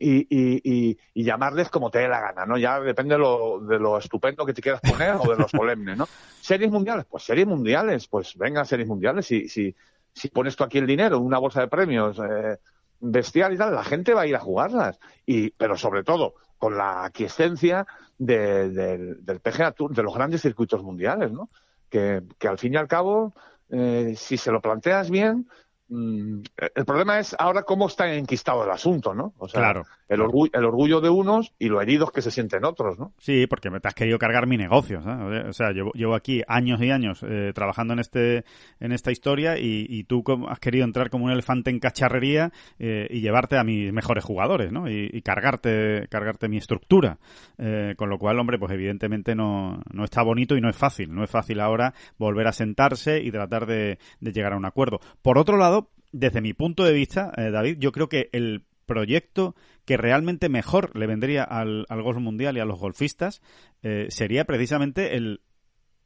y, 0.01 0.27
y, 0.29 0.61
y, 0.63 0.97
y 1.13 1.23
llamarles 1.23 1.69
como 1.69 1.91
te 1.91 1.99
dé 1.99 2.07
la 2.07 2.19
gana, 2.21 2.45
¿no? 2.45 2.57
Ya 2.57 2.79
depende 2.79 3.15
de 3.15 3.19
lo, 3.19 3.59
de 3.59 3.77
lo 3.79 3.97
estupendo 3.97 4.45
que 4.45 4.53
te 4.53 4.61
quieras 4.61 4.81
poner 4.81 5.15
o 5.19 5.29
de 5.29 5.37
lo 5.37 5.47
solemne, 5.47 5.95
¿no? 5.95 6.09
Series 6.39 6.71
mundiales, 6.71 7.05
pues 7.09 7.23
series 7.23 7.45
mundiales, 7.47 8.07
pues 8.07 8.35
venga, 8.37 8.65
series 8.65 8.87
mundiales. 8.87 9.25
Si, 9.27 9.47
si, 9.47 9.75
si 10.13 10.29
pones 10.29 10.55
tú 10.55 10.63
aquí 10.63 10.79
el 10.79 10.87
dinero, 10.87 11.19
una 11.19 11.37
bolsa 11.37 11.61
de 11.61 11.67
premios 11.67 12.17
eh, 12.19 12.57
bestial 12.99 13.53
y 13.53 13.57
tal, 13.57 13.75
la 13.75 13.83
gente 13.83 14.13
va 14.13 14.21
a 14.21 14.27
ir 14.27 14.35
a 14.35 14.39
jugarlas. 14.39 14.99
Y, 15.25 15.51
pero 15.51 15.77
sobre 15.77 16.03
todo, 16.03 16.33
con 16.57 16.77
la 16.77 17.05
aquiescencia 17.05 17.85
de- 18.17 18.69
del- 18.69 19.23
del 19.25 19.39
PGA 19.39 19.71
Tour, 19.71 19.93
de 19.95 20.03
los 20.03 20.13
grandes 20.15 20.41
circuitos 20.41 20.83
mundiales, 20.83 21.31
¿no? 21.31 21.49
Que, 21.89 22.23
que 22.39 22.47
al 22.47 22.57
fin 22.57 22.73
y 22.73 22.77
al 22.77 22.87
cabo, 22.87 23.33
eh, 23.69 24.13
si 24.17 24.37
se 24.37 24.51
lo 24.51 24.61
planteas 24.61 25.09
bien, 25.09 25.47
mm, 25.91 26.41
el 26.75 26.85
problema 26.85 27.19
es 27.19 27.35
ahora 27.37 27.63
cómo 27.63 27.87
está 27.87 28.13
enquistado 28.13 28.63
el 28.63 28.71
asunto, 28.71 29.13
¿no? 29.13 29.33
O 29.37 29.47
sea, 29.47 29.61
Claro. 29.61 29.83
el 30.09 30.21
orgullo, 30.21 30.51
el 30.53 30.65
orgullo 30.65 31.01
de 31.01 31.09
unos 31.09 31.53
y 31.59 31.67
lo 31.69 31.81
heridos 31.81 32.11
que 32.11 32.21
se 32.21 32.31
sienten 32.31 32.65
otros, 32.65 32.97
¿no? 32.97 33.13
Sí, 33.19 33.45
porque 33.47 33.69
me 33.69 33.79
te 33.79 33.87
has 33.89 33.93
querido 33.93 34.17
cargar 34.17 34.47
mi 34.47 34.57
negocio. 34.57 35.01
¿sabes? 35.03 35.45
O 35.47 35.53
sea, 35.53 35.71
llevo, 35.71 35.91
llevo 35.93 36.15
aquí 36.15 36.41
años 36.47 36.81
y 36.81 36.89
años 36.91 37.23
eh, 37.23 37.51
trabajando 37.53 37.93
en 37.93 37.99
este 37.99 38.45
en 38.79 38.91
esta 38.91 39.11
historia 39.11 39.57
y, 39.57 39.85
y 39.89 40.03
tú 40.05 40.23
has 40.49 40.59
querido 40.59 40.85
entrar 40.85 41.09
como 41.09 41.25
un 41.25 41.31
elefante 41.31 41.69
en 41.69 41.79
cacharrería 41.79 42.51
eh, 42.79 43.07
y 43.09 43.21
llevarte 43.21 43.57
a 43.57 43.63
mis 43.63 43.91
mejores 43.93 44.23
jugadores, 44.23 44.71
¿no? 44.71 44.89
Y, 44.89 45.09
y 45.11 45.21
cargarte 45.21 46.07
cargarte 46.09 46.47
mi 46.47 46.57
estructura. 46.57 47.17
Eh, 47.57 47.93
con 47.97 48.09
lo 48.09 48.17
cual, 48.17 48.39
hombre, 48.39 48.57
pues 48.57 48.71
evidentemente 48.71 49.35
no, 49.35 49.81
no 49.91 50.03
está 50.03 50.23
bonito 50.23 50.55
y 50.55 50.61
no 50.61 50.69
es 50.69 50.75
fácil. 50.75 51.13
No 51.13 51.23
es 51.23 51.29
fácil 51.29 51.59
ahora 51.59 51.93
volver 52.17 52.47
a 52.47 52.53
sentarse 52.53 53.21
y 53.21 53.31
tratar 53.31 53.65
de, 53.65 53.99
de 54.19 54.31
llegar 54.31 54.53
a 54.53 54.57
un 54.57 54.65
acuerdo. 54.65 54.99
Por 55.21 55.37
otro 55.37 55.57
lado, 55.57 55.80
desde 56.11 56.41
mi 56.41 56.53
punto 56.53 56.83
de 56.83 56.93
vista, 56.93 57.31
eh, 57.37 57.51
David, 57.51 57.77
yo 57.79 57.91
creo 57.91 58.09
que 58.09 58.29
el 58.31 58.65
proyecto 58.85 59.55
que 59.85 59.97
realmente 59.97 60.49
mejor 60.49 60.95
le 60.97 61.07
vendría 61.07 61.43
al, 61.43 61.85
golf 61.89 62.19
mundial 62.19 62.57
y 62.57 62.59
a 62.59 62.65
los 62.65 62.79
golfistas 62.79 63.41
eh, 63.83 64.07
sería 64.09 64.45
precisamente 64.45 65.15
el, 65.15 65.41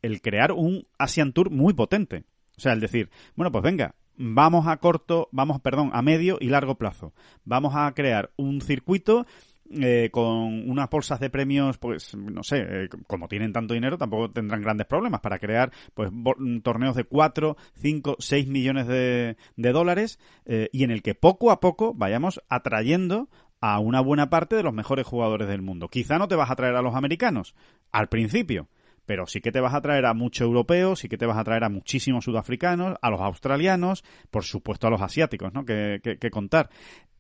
el 0.02 0.22
crear 0.22 0.52
un 0.52 0.88
Asian 0.98 1.34
Tour 1.34 1.50
muy 1.50 1.74
potente. 1.74 2.24
O 2.58 2.62
sea, 2.62 2.74
el 2.74 2.80
decir, 2.80 3.10
bueno, 3.36 3.52
pues 3.52 3.64
venga, 3.64 3.96
vamos 4.18 4.68
a 4.68 4.78
corto, 4.78 5.30
vamos, 5.32 5.60
perdón, 5.62 5.90
a 5.94 6.02
medio 6.02 6.38
y 6.40 6.50
largo 6.50 6.76
plazo. 6.76 7.14
Vamos 7.44 7.74
a 7.76 7.92
crear 7.94 8.32
un 8.38 8.62
circuito 8.62 9.26
eh, 9.72 10.10
con 10.12 10.70
unas 10.70 10.90
bolsas 10.90 11.20
de 11.20 11.30
premios, 11.30 11.78
pues 11.78 12.16
no 12.16 12.44
sé, 12.44 12.66
eh, 12.68 12.90
como 13.08 13.28
tienen 13.28 13.52
tanto 13.54 13.74
dinero, 13.74 13.98
tampoco 13.98 14.30
tendrán 14.32 14.62
grandes 14.62 14.88
problemas 14.88 15.22
para 15.22 15.40
crear 15.40 15.72
pues 15.94 16.10
bo- 16.14 16.36
torneos 16.64 16.96
de 16.96 17.04
4, 17.06 17.58
5, 17.76 18.16
6 18.20 18.48
millones 18.48 18.88
de, 18.88 19.36
dólares 19.58 20.20
eh, 20.46 20.70
y 20.72 20.84
en 20.84 20.92
el 20.92 21.02
que 21.02 21.16
poco 21.16 21.52
a 21.52 21.60
poco 21.60 21.94
vayamos 21.94 22.42
atrayendo 22.50 23.30
a 23.62 23.80
una 23.80 24.02
buena 24.02 24.30
parte 24.30 24.56
de 24.56 24.64
los 24.64 24.74
mejores 24.74 25.08
jugadores 25.08 25.48
del 25.48 25.62
mundo. 25.62 25.88
Quizá 25.88 26.18
no 26.20 26.28
te 26.28 26.36
vas 26.36 26.52
a 26.52 26.56
traer 26.56 26.76
a 26.76 26.82
los 26.84 26.94
americanos 26.94 27.56
al 27.92 28.10
principio, 28.10 28.68
pero 29.08 29.26
sí 29.26 29.42
que 29.42 29.52
te 29.52 29.60
vas 29.62 29.74
a 29.74 29.82
traer 29.82 30.06
a 30.06 30.14
mucho 30.14 30.44
europeo, 30.44 30.96
sí 30.96 31.10
que 31.10 31.18
te 31.18 31.26
vas 31.26 31.38
a 31.38 31.44
traer 31.44 31.64
a 31.64 31.70
muchísimos 31.70 32.26
sudafricanos, 32.26 32.98
a 33.02 33.10
los 33.10 33.22
australianos, 33.22 34.04
por 34.30 34.44
supuesto 34.44 34.86
a 34.88 34.90
los 34.92 35.02
asiáticos, 35.02 35.54
¿no? 35.54 35.66
Que, 35.66 36.00
que- 36.04 36.18
que 36.18 36.30
contar. 36.30 36.70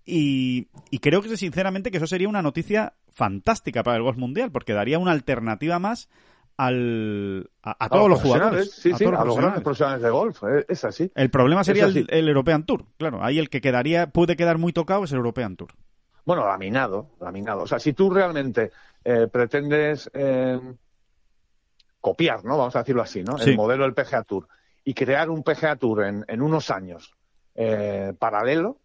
Y, 0.05 0.67
y 0.91 0.99
creo 0.99 1.21
que 1.21 1.35
sinceramente 1.35 1.89
que 1.89 1.97
eso 1.97 2.07
sería 2.07 2.29
una 2.29 2.41
noticia 2.41 2.93
fantástica 3.09 3.83
para 3.83 3.97
el 3.97 4.03
golf 4.03 4.17
mundial, 4.17 4.51
porque 4.51 4.73
daría 4.73 4.99
una 4.99 5.11
alternativa 5.11 5.79
más 5.79 6.09
al, 6.57 7.49
a, 7.63 7.85
a 7.85 7.89
todos 7.89 8.09
los 8.09 8.21
jugadores. 8.21 8.71
Sí, 8.71 8.91
a 8.91 8.97
sí, 8.97 9.03
todos 9.03 9.19
a 9.19 9.25
los 9.25 9.37
grandes 9.37 9.63
profesionales. 9.63 10.01
de 10.03 10.09
golf, 10.09 10.43
eh, 10.43 10.65
es 10.67 10.83
así. 10.85 11.11
El 11.15 11.29
problema 11.29 11.63
sería 11.63 11.85
el, 11.85 12.27
European 12.27 12.65
Tour, 12.65 12.85
claro. 12.97 13.23
Ahí 13.23 13.39
el 13.39 13.49
que 13.49 13.61
quedaría, 13.61 14.07
puede 14.07 14.35
quedar 14.35 14.57
muy 14.57 14.73
tocado 14.73 15.03
es 15.03 15.11
el 15.11 15.17
European 15.17 15.55
Tour. 15.55 15.71
Bueno, 16.23 16.45
laminado, 16.45 17.09
laminado. 17.19 17.63
O 17.63 17.67
sea, 17.67 17.79
si 17.79 17.93
tú 17.93 18.09
realmente 18.09 18.71
eh, 19.03 19.27
pretendes 19.31 20.09
eh, 20.13 20.59
copiar, 21.99 22.43
¿no? 22.45 22.57
Vamos 22.57 22.75
a 22.75 22.79
decirlo 22.79 23.01
así, 23.01 23.23
¿no? 23.23 23.37
Sí. 23.37 23.51
El 23.51 23.57
modelo 23.57 23.83
del 23.83 23.93
PGA 23.93 24.23
Tour 24.23 24.47
y 24.83 24.93
crear 24.93 25.29
un 25.29 25.43
PGA 25.43 25.75
Tour 25.75 26.03
en, 26.05 26.25
en 26.27 26.41
unos 26.41 26.71
años 26.71 27.15
eh, 27.55 28.13
paralelo, 28.17 28.79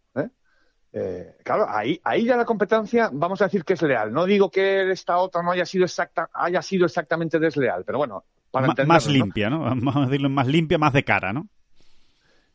¿eh? 0.93 1.35
Claro, 1.43 1.65
ahí, 1.69 1.99
ahí 2.03 2.25
ya 2.25 2.35
la 2.37 2.45
competencia, 2.45 3.09
vamos 3.13 3.41
a 3.41 3.45
decir 3.45 3.63
que 3.63 3.73
es 3.73 3.81
leal. 3.81 4.11
No 4.11 4.25
digo 4.25 4.49
que 4.51 4.91
esta 4.91 5.17
otra 5.17 5.41
no 5.41 5.51
haya 5.51 5.65
sido 5.65 5.85
exacta, 5.85 6.29
haya 6.33 6.61
sido 6.61 6.85
exactamente 6.85 7.39
desleal, 7.39 7.83
pero 7.85 7.97
bueno, 7.99 8.23
para 8.51 8.67
entendernos, 8.67 9.05
más 9.05 9.13
limpia, 9.13 9.49
¿no? 9.49 9.59
Vamos 9.63 9.95
a 9.95 10.01
decirlo 10.01 10.29
más 10.29 10.47
limpia, 10.47 10.77
más 10.77 10.93
de 10.93 11.03
cara, 11.03 11.31
¿no? 11.33 11.47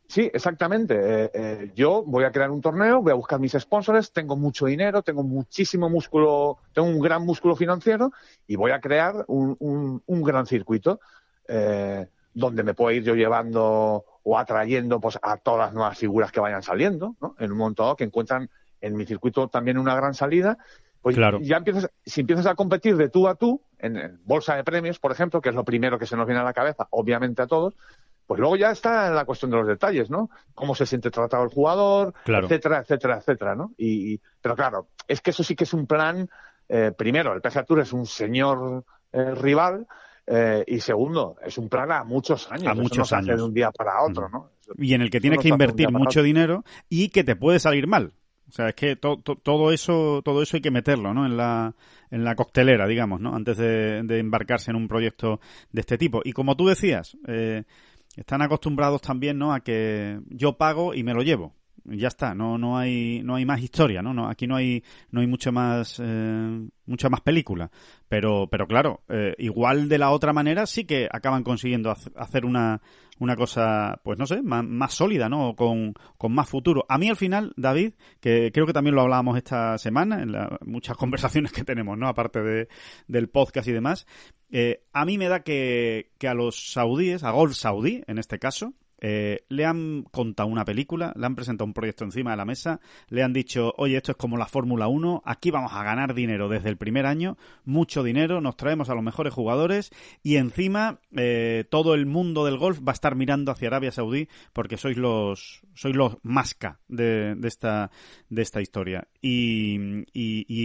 Sí, 0.08 0.30
exactamente. 0.32 0.94
Eh, 1.24 1.30
eh, 1.34 1.72
yo 1.74 2.04
voy 2.04 2.22
a 2.24 2.30
crear 2.30 2.50
un 2.50 2.60
torneo, 2.60 3.02
voy 3.02 3.10
a 3.10 3.16
buscar 3.16 3.40
mis 3.40 3.52
sponsors, 3.52 4.12
tengo 4.12 4.36
mucho 4.36 4.66
dinero, 4.66 5.02
tengo 5.02 5.24
muchísimo 5.24 5.90
músculo, 5.90 6.58
tengo 6.72 6.86
un 6.88 7.00
gran 7.00 7.24
músculo 7.26 7.56
financiero 7.56 8.12
y 8.46 8.54
voy 8.54 8.70
a 8.70 8.80
crear 8.80 9.24
un, 9.26 9.56
un- 9.58 10.00
un 10.06 10.22
gran 10.22 10.46
circuito 10.46 11.00
eh, 11.48 12.06
donde 12.32 12.62
me 12.62 12.74
puedo 12.74 12.92
ir 12.92 13.02
yo 13.02 13.16
llevando 13.16 14.04
o 14.28 14.36
atrayendo 14.36 14.98
pues, 15.00 15.20
a 15.22 15.36
todas 15.36 15.66
las 15.66 15.72
nuevas 15.72 15.96
figuras 15.96 16.32
que 16.32 16.40
vayan 16.40 16.60
saliendo, 16.60 17.14
¿no? 17.20 17.36
En 17.38 17.52
un 17.52 17.58
momento 17.58 17.84
dado 17.84 17.94
que 17.94 18.02
encuentran 18.02 18.50
en 18.80 18.96
mi 18.96 19.06
circuito 19.06 19.46
también 19.46 19.78
una 19.78 19.94
gran 19.94 20.14
salida. 20.14 20.58
Pues 21.00 21.14
Claro. 21.14 21.38
ya 21.40 21.58
empiezas, 21.58 21.88
si 22.04 22.22
empiezas 22.22 22.46
a 22.46 22.56
competir 22.56 22.96
de 22.96 23.08
tú 23.08 23.28
a 23.28 23.36
tú, 23.36 23.62
en, 23.78 24.18
bolsa 24.24 24.56
de 24.56 24.64
premios, 24.64 24.98
por 24.98 25.12
ejemplo, 25.12 25.40
que 25.40 25.50
es 25.50 25.54
lo 25.54 25.62
primero 25.64 25.96
que 25.96 26.06
se 26.06 26.16
nos 26.16 26.26
viene 26.26 26.40
a 26.40 26.44
la 26.44 26.52
cabeza, 26.52 26.88
obviamente 26.90 27.40
a 27.40 27.46
todos, 27.46 27.74
pues 28.26 28.40
luego 28.40 28.56
ya 28.56 28.72
está 28.72 29.08
la 29.10 29.24
cuestión 29.24 29.52
de 29.52 29.58
los 29.58 29.68
detalles, 29.68 30.10
¿no? 30.10 30.28
Cómo 30.56 30.74
se 30.74 30.86
siente 30.86 31.12
tratado 31.12 31.44
el 31.44 31.50
jugador, 31.50 32.12
Claro. 32.24 32.46
etcétera, 32.46 32.78
etcétera, 32.80 33.18
etcétera, 33.18 33.54
¿no? 33.54 33.74
Y, 33.76 34.14
y- 34.14 34.20
pero 34.42 34.56
claro, 34.56 34.88
es 35.06 35.20
que 35.20 35.30
eso 35.30 35.44
sí 35.44 35.54
que 35.54 35.62
es 35.62 35.72
un 35.72 35.86
plan, 35.86 36.28
eh, 36.68 36.90
primero, 36.98 37.32
el 37.32 37.40
PGA 37.40 37.62
Tour 37.62 37.78
es 37.78 37.92
un 37.92 38.06
señor 38.06 38.82
eh, 39.12 39.36
rival, 39.36 39.86
eh, 40.26 40.64
y 40.66 40.80
segundo, 40.80 41.36
es 41.44 41.56
un 41.58 41.68
plan 41.68 41.90
a 41.92 42.04
muchos 42.04 42.50
años. 42.50 42.66
A 42.68 42.72
Eso 42.72 42.82
muchos 42.82 42.98
no 42.98 43.04
se 43.04 43.14
hace 43.16 43.30
años. 43.30 43.40
de 43.40 43.46
un 43.46 43.54
día 43.54 43.70
para 43.70 44.02
otro, 44.02 44.28
¿no? 44.28 44.50
y 44.78 44.94
en 44.94 45.00
el 45.02 45.10
que 45.10 45.20
tienes 45.20 45.38
no 45.38 45.42
que 45.42 45.48
invertir 45.48 45.92
mucho 45.92 46.22
dinero 46.24 46.64
y 46.88 47.08
que 47.10 47.22
te 47.22 47.36
puede 47.36 47.60
salir 47.60 47.86
mal. 47.86 48.12
O 48.48 48.52
sea, 48.52 48.68
es 48.68 48.74
que 48.74 48.96
to- 48.96 49.18
to- 49.18 49.36
todo 49.36 49.72
eso 49.72 50.22
todo 50.24 50.42
eso 50.42 50.56
hay 50.56 50.60
que 50.60 50.70
meterlo, 50.70 51.12
¿no? 51.14 51.24
En 51.26 51.36
la 51.36 51.74
en 52.10 52.24
la 52.24 52.34
coctelera, 52.36 52.86
digamos, 52.86 53.20
¿no? 53.20 53.34
Antes 53.34 53.56
de, 53.58 54.02
de 54.04 54.18
embarcarse 54.18 54.70
en 54.70 54.76
un 54.76 54.86
proyecto 54.88 55.40
de 55.72 55.80
este 55.80 55.98
tipo. 55.98 56.20
Y 56.24 56.32
como 56.32 56.56
tú 56.56 56.66
decías, 56.66 57.16
eh, 57.26 57.64
están 58.16 58.42
acostumbrados 58.42 59.02
también, 59.02 59.38
¿no? 59.38 59.52
A 59.52 59.60
que 59.60 60.20
yo 60.28 60.56
pago 60.56 60.94
y 60.94 61.02
me 61.02 61.12
lo 61.14 61.22
llevo. 61.22 61.54
Ya 61.88 62.08
está, 62.08 62.34
no 62.34 62.58
no 62.58 62.76
hay 62.78 63.22
no 63.22 63.36
hay 63.36 63.44
más 63.44 63.60
historia, 63.60 64.02
¿no? 64.02 64.12
no 64.12 64.28
aquí 64.28 64.46
no 64.46 64.56
hay 64.56 64.82
no 65.10 65.20
hay 65.20 65.26
mucho 65.26 65.52
más 65.52 66.00
eh, 66.04 66.68
mucha 66.86 67.08
más 67.08 67.20
película. 67.20 67.70
Pero 68.08 68.48
pero 68.50 68.66
claro, 68.66 69.02
eh, 69.08 69.34
igual 69.38 69.88
de 69.88 69.98
la 69.98 70.10
otra 70.10 70.32
manera 70.32 70.66
sí 70.66 70.84
que 70.84 71.08
acaban 71.10 71.42
consiguiendo 71.44 71.90
hac- 71.90 72.12
hacer 72.16 72.44
una 72.44 72.80
una 73.18 73.34
cosa, 73.34 73.98
pues 74.04 74.18
no 74.18 74.26
sé, 74.26 74.42
más, 74.42 74.62
más 74.62 74.92
sólida, 74.92 75.30
¿no? 75.30 75.56
Con, 75.56 75.94
con 76.18 76.34
más 76.34 76.50
futuro. 76.50 76.84
A 76.86 76.98
mí 76.98 77.08
al 77.08 77.16
final, 77.16 77.54
David, 77.56 77.94
que 78.20 78.50
creo 78.52 78.66
que 78.66 78.74
también 78.74 78.94
lo 78.94 79.00
hablábamos 79.00 79.38
esta 79.38 79.78
semana 79.78 80.22
en 80.22 80.32
la- 80.32 80.58
muchas 80.66 80.96
conversaciones 80.98 81.50
que 81.52 81.64
tenemos, 81.64 81.96
¿no? 81.96 82.08
Aparte 82.08 82.42
de, 82.42 82.68
del 83.08 83.30
podcast 83.30 83.68
y 83.68 83.72
demás, 83.72 84.06
eh, 84.50 84.82
a 84.92 85.06
mí 85.06 85.16
me 85.16 85.28
da 85.28 85.40
que, 85.40 86.10
que 86.18 86.28
a 86.28 86.34
los 86.34 86.72
saudíes, 86.72 87.24
a 87.24 87.30
Golf 87.30 87.54
Saudí 87.54 88.02
en 88.06 88.18
este 88.18 88.38
caso, 88.38 88.74
eh, 89.00 89.44
le 89.48 89.64
han 89.64 90.04
contado 90.10 90.48
una 90.48 90.64
película, 90.64 91.12
le 91.16 91.26
han 91.26 91.34
presentado 91.34 91.66
un 91.66 91.74
proyecto 91.74 92.04
encima 92.04 92.30
de 92.30 92.36
la 92.38 92.44
mesa, 92.44 92.80
le 93.08 93.22
han 93.22 93.32
dicho, 93.32 93.74
oye, 93.76 93.96
esto 93.96 94.12
es 94.12 94.16
como 94.16 94.36
la 94.36 94.46
Fórmula 94.46 94.88
1, 94.88 95.22
aquí 95.24 95.50
vamos 95.50 95.72
a 95.74 95.82
ganar 95.82 96.14
dinero 96.14 96.48
desde 96.48 96.70
el 96.70 96.76
primer 96.76 97.06
año, 97.06 97.36
mucho 97.64 98.02
dinero, 98.02 98.40
nos 98.40 98.56
traemos 98.56 98.88
a 98.88 98.94
los 98.94 99.04
mejores 99.04 99.34
jugadores 99.34 99.90
y 100.22 100.36
encima 100.36 101.00
eh, 101.14 101.64
todo 101.70 101.94
el 101.94 102.06
mundo 102.06 102.44
del 102.44 102.58
golf 102.58 102.80
va 102.80 102.92
a 102.92 102.94
estar 102.94 103.16
mirando 103.16 103.52
hacia 103.52 103.68
Arabia 103.68 103.92
Saudí 103.92 104.28
porque 104.52 104.76
sois 104.76 104.96
los 104.96 105.62
sois 105.74 105.94
los 105.94 106.16
masca 106.22 106.80
de, 106.88 107.36
esta 107.44 107.90
de 108.30 108.42
esta 108.42 108.60
historia 108.60 109.08
y, 109.20 109.76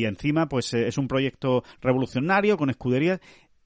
encima 0.06 0.48
pues 0.48 0.74
eh, 0.74 0.88
es 0.88 0.98
un 0.98 1.08
proyecto 1.08 1.64
revolucionario 1.82 2.58
con 2.58 2.70
escuderías 2.70 3.20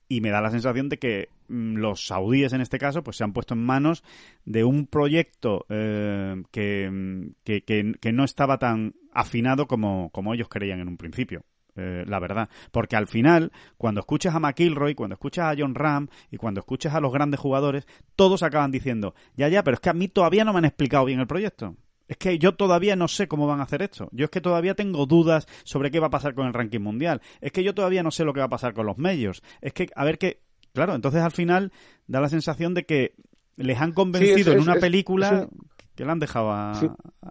y 0.08 0.22
me 0.22 0.30
da 0.30 0.42
la 0.42 0.52
sensación 0.52 0.90
de 0.90 1.00
que 1.00 1.30
los 1.48 2.08
saudíes 2.08 2.54
en 2.54 2.62
este 2.62 2.80
caso 2.80 3.04
pues 3.04 3.18
se 3.18 3.24
han 3.24 3.34
puesto 3.34 3.54
en 3.54 3.64
manos 3.64 4.04
de 4.46 4.64
un 4.64 4.88
proyecto 4.88 5.66
eh, 5.70 6.44
que, 6.52 7.32
que, 7.44 7.64
que, 7.64 8.12
no 8.12 8.24
estaba 8.24 8.58
tan 8.58 8.96
afinado 9.12 9.68
como, 9.68 10.10
como 10.12 10.34
ellos 10.34 10.50
creían 10.50 10.80
en 10.80 10.88
un 10.88 10.98
principio. 10.98 11.44
Eh, 11.78 12.06
la 12.08 12.20
verdad. 12.20 12.50
Porque 12.72 12.96
al 12.96 13.08
final, 13.08 13.52
cuando 13.78 14.00
escuchas 14.00 14.34
a 14.34 14.40
McIlroy, 14.40 14.96
cuando 14.96 15.16
escuchas 15.16 15.46
a 15.46 15.56
John 15.60 15.76
Ram 15.76 16.08
y 16.32 16.38
cuando 16.38 16.62
escuchas 16.62 16.94
a 16.94 17.02
los 17.02 17.12
grandes 17.12 17.40
jugadores, 17.40 17.86
todos 18.16 18.44
acaban 18.44 18.72
diciendo, 18.72 19.14
ya, 19.36 19.50
ya, 19.50 19.62
pero 19.64 19.76
es 19.76 19.82
que 19.82 19.90
a 19.90 19.94
mí 19.94 20.08
todavía 20.08 20.46
no 20.46 20.54
me 20.54 20.60
han 20.60 20.66
explicado 20.66 21.04
bien 21.04 21.20
el 21.20 21.28
proyecto. 21.28 21.76
Es 22.08 22.18
que 22.18 22.38
yo 22.38 22.54
todavía 22.56 22.96
no 22.96 23.08
sé 23.08 23.28
cómo 23.28 23.48
van 23.48 23.60
a 23.60 23.64
hacer 23.64 23.82
esto. 23.82 24.10
Yo 24.12 24.26
es 24.26 24.32
que 24.32 24.42
todavía 24.42 24.76
tengo 24.76 25.06
dudas 25.06 25.48
sobre 25.64 25.92
qué 25.92 26.00
va 26.00 26.08
a 26.08 26.12
pasar 26.12 26.36
con 26.36 26.48
el 26.48 26.54
ranking 26.54 26.80
mundial. 26.80 27.22
Es 27.42 27.52
que 27.52 27.64
yo 27.64 27.74
todavía 27.74 28.04
no 28.04 28.12
sé 28.12 28.24
lo 28.24 28.34
que 28.34 28.40
va 28.40 28.46
a 28.46 28.50
pasar 28.50 28.74
con 28.74 28.86
los 28.86 28.98
medios. 28.98 29.42
Es 29.62 29.74
que, 29.74 29.90
a 29.96 30.06
ver 30.06 30.18
qué. 30.18 30.45
Claro, 30.76 30.94
entonces 30.94 31.22
al 31.22 31.32
final 31.32 31.72
da 32.06 32.22
la 32.22 32.30
sensación 32.30 32.74
de 32.76 32.86
que 32.86 33.16
les 33.56 33.82
han 33.82 33.94
convencido 33.94 34.52
en 34.54 34.60
una 34.60 34.76
película 34.76 35.48
que 35.96 36.06
la 36.06 36.12
han 36.12 36.20
dejado 36.20 36.52
a, 36.52 36.74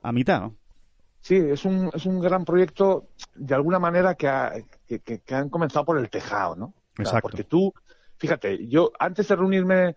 a 0.02 0.12
mitad. 0.12 0.50
Sí, 1.20 1.36
es 1.36 1.64
un, 1.64 1.90
es 1.94 2.04
un 2.06 2.18
gran 2.20 2.44
proyecto, 2.44 3.10
de 3.34 3.54
alguna 3.54 3.78
manera, 3.78 4.14
que, 4.14 4.64
que, 4.86 5.34
han 5.34 5.48
comenzado 5.48 5.84
por 5.84 5.98
el 5.98 6.10
tejado, 6.10 6.56
¿no? 6.56 6.74
Exacto. 6.98 7.20
porque 7.22 7.44
tú, 7.44 7.72
fíjate, 8.16 8.66
yo 8.66 8.90
antes 8.98 9.28
de 9.28 9.36
reunirme, 9.36 9.96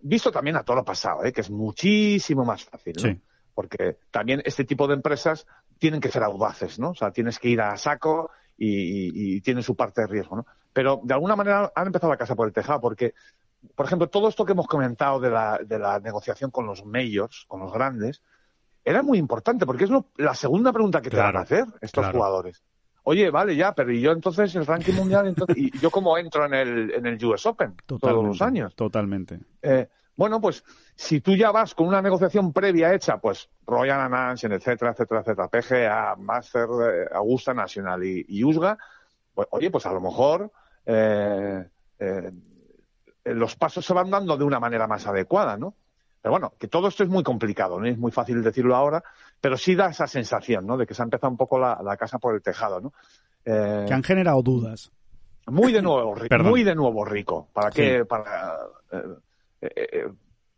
visto 0.00 0.30
también 0.30 0.56
a 0.56 0.62
todo 0.62 0.76
lo 0.76 0.84
pasado, 0.84 1.24
¿eh? 1.24 1.32
que 1.32 1.40
es 1.40 1.50
muchísimo 1.50 2.44
más 2.44 2.64
fácil, 2.64 2.94
¿no? 2.96 3.02
Sí 3.02 3.20
porque 3.54 3.98
también 4.10 4.42
este 4.44 4.64
tipo 4.64 4.86
de 4.88 4.94
empresas 4.94 5.46
tienen 5.78 6.00
que 6.00 6.10
ser 6.10 6.22
audaces, 6.22 6.78
¿no? 6.78 6.90
O 6.90 6.94
sea, 6.94 7.10
tienes 7.10 7.38
que 7.38 7.48
ir 7.48 7.60
a 7.60 7.76
saco 7.76 8.30
y, 8.56 9.36
y, 9.36 9.40
tiene 9.40 9.62
su 9.62 9.74
parte 9.74 10.02
de 10.02 10.06
riesgo, 10.06 10.36
¿no? 10.36 10.46
Pero 10.72 11.00
de 11.02 11.14
alguna 11.14 11.36
manera 11.36 11.72
han 11.74 11.86
empezado 11.86 12.12
la 12.12 12.18
casa 12.18 12.34
por 12.34 12.46
el 12.46 12.52
tejado, 12.52 12.80
porque, 12.80 13.14
por 13.74 13.86
ejemplo, 13.86 14.08
todo 14.08 14.28
esto 14.28 14.44
que 14.44 14.52
hemos 14.52 14.66
comentado 14.66 15.20
de 15.20 15.30
la, 15.30 15.58
de 15.58 15.78
la 15.78 16.00
negociación 16.00 16.50
con 16.50 16.66
los 16.66 16.84
mayors, 16.84 17.44
con 17.48 17.60
los 17.60 17.72
grandes, 17.72 18.22
era 18.84 19.02
muy 19.02 19.18
importante, 19.18 19.66
porque 19.66 19.84
es 19.84 19.90
la 20.16 20.34
segunda 20.34 20.72
pregunta 20.72 21.00
que 21.02 21.10
te 21.10 21.16
van 21.16 21.36
a 21.36 21.40
hacer 21.40 21.66
estos 21.80 22.06
jugadores. 22.08 22.62
Oye, 23.04 23.30
vale, 23.30 23.56
ya, 23.56 23.74
pero 23.74 23.92
¿y 23.92 24.00
yo 24.00 24.12
entonces 24.12 24.54
el 24.54 24.64
ranking 24.64 24.94
mundial? 24.94 25.26
Entonces, 25.26 25.56
¿Y 25.56 25.78
yo 25.78 25.90
cómo 25.90 26.16
entro 26.16 26.46
en 26.46 26.54
el, 26.54 26.90
en 26.92 27.06
el 27.06 27.24
US 27.24 27.46
Open 27.46 27.74
todos 27.86 28.24
los 28.24 28.40
años? 28.42 28.74
Totalmente. 28.76 29.40
Eh, 29.60 29.88
bueno, 30.16 30.40
pues 30.40 30.62
si 30.94 31.20
tú 31.20 31.34
ya 31.34 31.50
vas 31.50 31.74
con 31.74 31.88
una 31.88 32.02
negociación 32.02 32.52
previa 32.52 32.94
hecha, 32.94 33.18
pues 33.18 33.48
Royal 33.66 34.00
Anansian, 34.00 34.52
etcétera, 34.52 34.92
etcétera, 34.92 35.20
etcétera, 35.20 35.48
PGA, 35.48 36.16
Master, 36.16 36.68
eh, 36.68 37.08
Augusta 37.12 37.54
Nacional 37.54 38.04
y, 38.04 38.44
USGA, 38.44 38.78
pues, 39.34 39.48
oye, 39.50 39.70
pues 39.70 39.86
a 39.86 39.92
lo 39.92 40.00
mejor 40.00 40.52
eh, 40.86 41.64
eh, 41.98 42.32
los 43.24 43.56
pasos 43.56 43.84
se 43.84 43.92
van 43.92 44.10
dando 44.10 44.36
de 44.36 44.44
una 44.44 44.60
manera 44.60 44.86
más 44.86 45.06
adecuada, 45.06 45.56
¿no? 45.56 45.74
Pero 46.20 46.32
bueno, 46.32 46.54
que 46.58 46.68
todo 46.68 46.88
esto 46.88 47.02
es 47.02 47.08
muy 47.08 47.24
complicado, 47.24 47.80
no 47.80 47.86
es 47.86 47.98
muy 47.98 48.12
fácil 48.12 48.42
decirlo 48.42 48.76
ahora, 48.76 49.02
pero 49.40 49.56
sí 49.56 49.74
da 49.74 49.90
esa 49.90 50.06
sensación, 50.06 50.66
¿no? 50.66 50.76
De 50.76 50.86
que 50.86 50.94
se 50.94 51.02
ha 51.02 51.04
empezado 51.04 51.30
un 51.30 51.36
poco 51.36 51.58
la, 51.58 51.96
casa 51.96 52.18
por 52.18 52.34
el 52.34 52.42
tejado, 52.42 52.80
¿no? 52.80 52.92
que 53.44 53.92
han 53.92 54.04
generado 54.04 54.40
dudas. 54.40 54.92
Muy 55.46 55.72
de 55.72 55.82
nuevo, 55.82 56.14
rico, 56.14 56.38
muy 56.38 56.62
de 56.62 56.74
nuevo 56.74 57.04
rico. 57.04 57.48
¿Para 57.52 57.70
qué? 57.70 58.04
Para, 58.04 58.58
eh, 59.60 59.70
eh, 59.74 60.08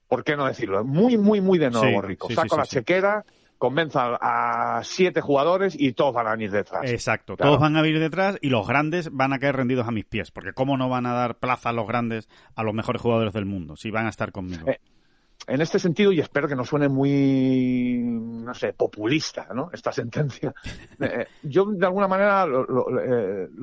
¿por 0.07 0.23
qué 0.25 0.37
no 0.37 0.47
decirlo? 0.47 0.85
Muy, 0.85 1.17
muy, 1.17 1.41
muy 1.41 1.59
de 1.59 1.71
nuevo 1.71 2.03
rico. 2.03 2.29
Saco 2.31 2.57
la 2.57 2.67
chequera, 2.67 3.25
convenza 3.65 4.19
a 4.21 4.85
siete 4.85 5.23
jugadores 5.23 5.75
y 5.79 5.95
todos 5.95 6.13
van 6.13 6.27
a 6.27 6.33
venir 6.33 6.51
detrás. 6.51 6.91
Exacto, 6.91 7.35
todos 7.35 7.59
van 7.59 7.75
a 7.79 7.81
venir 7.81 7.99
detrás 7.99 8.37
y 8.43 8.51
los 8.51 8.69
grandes 8.69 9.11
van 9.11 9.33
a 9.33 9.39
caer 9.39 9.57
rendidos 9.57 9.89
a 9.89 9.91
mis 9.91 10.05
pies, 10.05 10.31
porque 10.31 10.53
¿cómo 10.53 10.77
no 10.77 10.91
van 10.91 11.07
a 11.07 11.15
dar 11.15 11.39
plaza 11.39 11.71
a 11.71 11.73
los 11.73 11.89
grandes 11.89 12.29
a 12.57 12.63
los 12.63 12.75
mejores 12.75 13.01
jugadores 13.01 13.33
del 13.33 13.47
mundo 13.47 13.75
si 13.75 13.91
van 13.91 14.05
a 14.05 14.11
estar 14.11 14.33
conmigo? 14.33 14.69
Eh, 14.69 14.81
en 15.47 15.63
este 15.63 15.79
sentido, 15.79 16.13
y 16.13 16.21
espero 16.21 16.47
que 16.47 16.57
no 16.57 16.67
suene 16.67 16.91
muy, 16.91 18.03
no 18.03 18.53
sé, 18.53 18.75
populista, 18.75 19.49
¿no? 19.55 19.71
Esta 19.73 19.93
sentencia. 19.93 20.55
yo, 21.43 21.65
de 21.65 21.87
alguna 21.87 22.07
manera, 22.07 22.45
lo, 22.45 22.87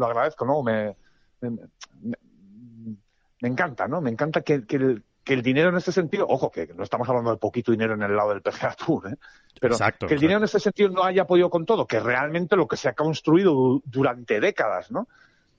agradezco, 0.03 0.47
¿no? 0.47 0.63
Me, 0.63 0.95
me, 1.41 3.49
encanta, 3.49 3.87
¿no? 3.87 4.01
Me 4.01 4.09
encanta 4.09 4.41
que, 4.41 4.65
que, 4.65 4.99
que 5.23 5.34
el 5.34 5.41
dinero 5.41 5.69
en 5.69 5.77
este 5.77 5.91
sentido, 5.91 6.25
ojo, 6.27 6.51
que 6.51 6.67
no 6.75 6.84
estamos 6.84 7.07
hablando 7.07 7.31
de 7.31 7.38
poquito 7.38 7.71
dinero 7.71 7.93
en 7.93 8.01
el 8.01 8.15
lado 8.15 8.29
del 8.29 8.41
PGA 8.41 8.73
Tour, 8.73 9.10
¿eh? 9.10 9.15
pero 9.60 9.77
que 10.07 10.13
el 10.15 10.19
dinero 10.19 10.39
en 10.39 10.45
este 10.45 10.60
sentido 10.60 10.89
no 10.89 11.03
haya 11.03 11.25
podido 11.25 11.49
con 11.49 11.65
todo, 11.65 11.86
que 11.86 11.99
realmente 11.99 12.55
lo 12.55 12.67
que 12.67 12.77
se 12.77 12.89
ha 12.89 12.93
construido 12.93 13.81
durante 13.86 14.39
décadas, 14.39 14.91
¿no? 14.91 15.07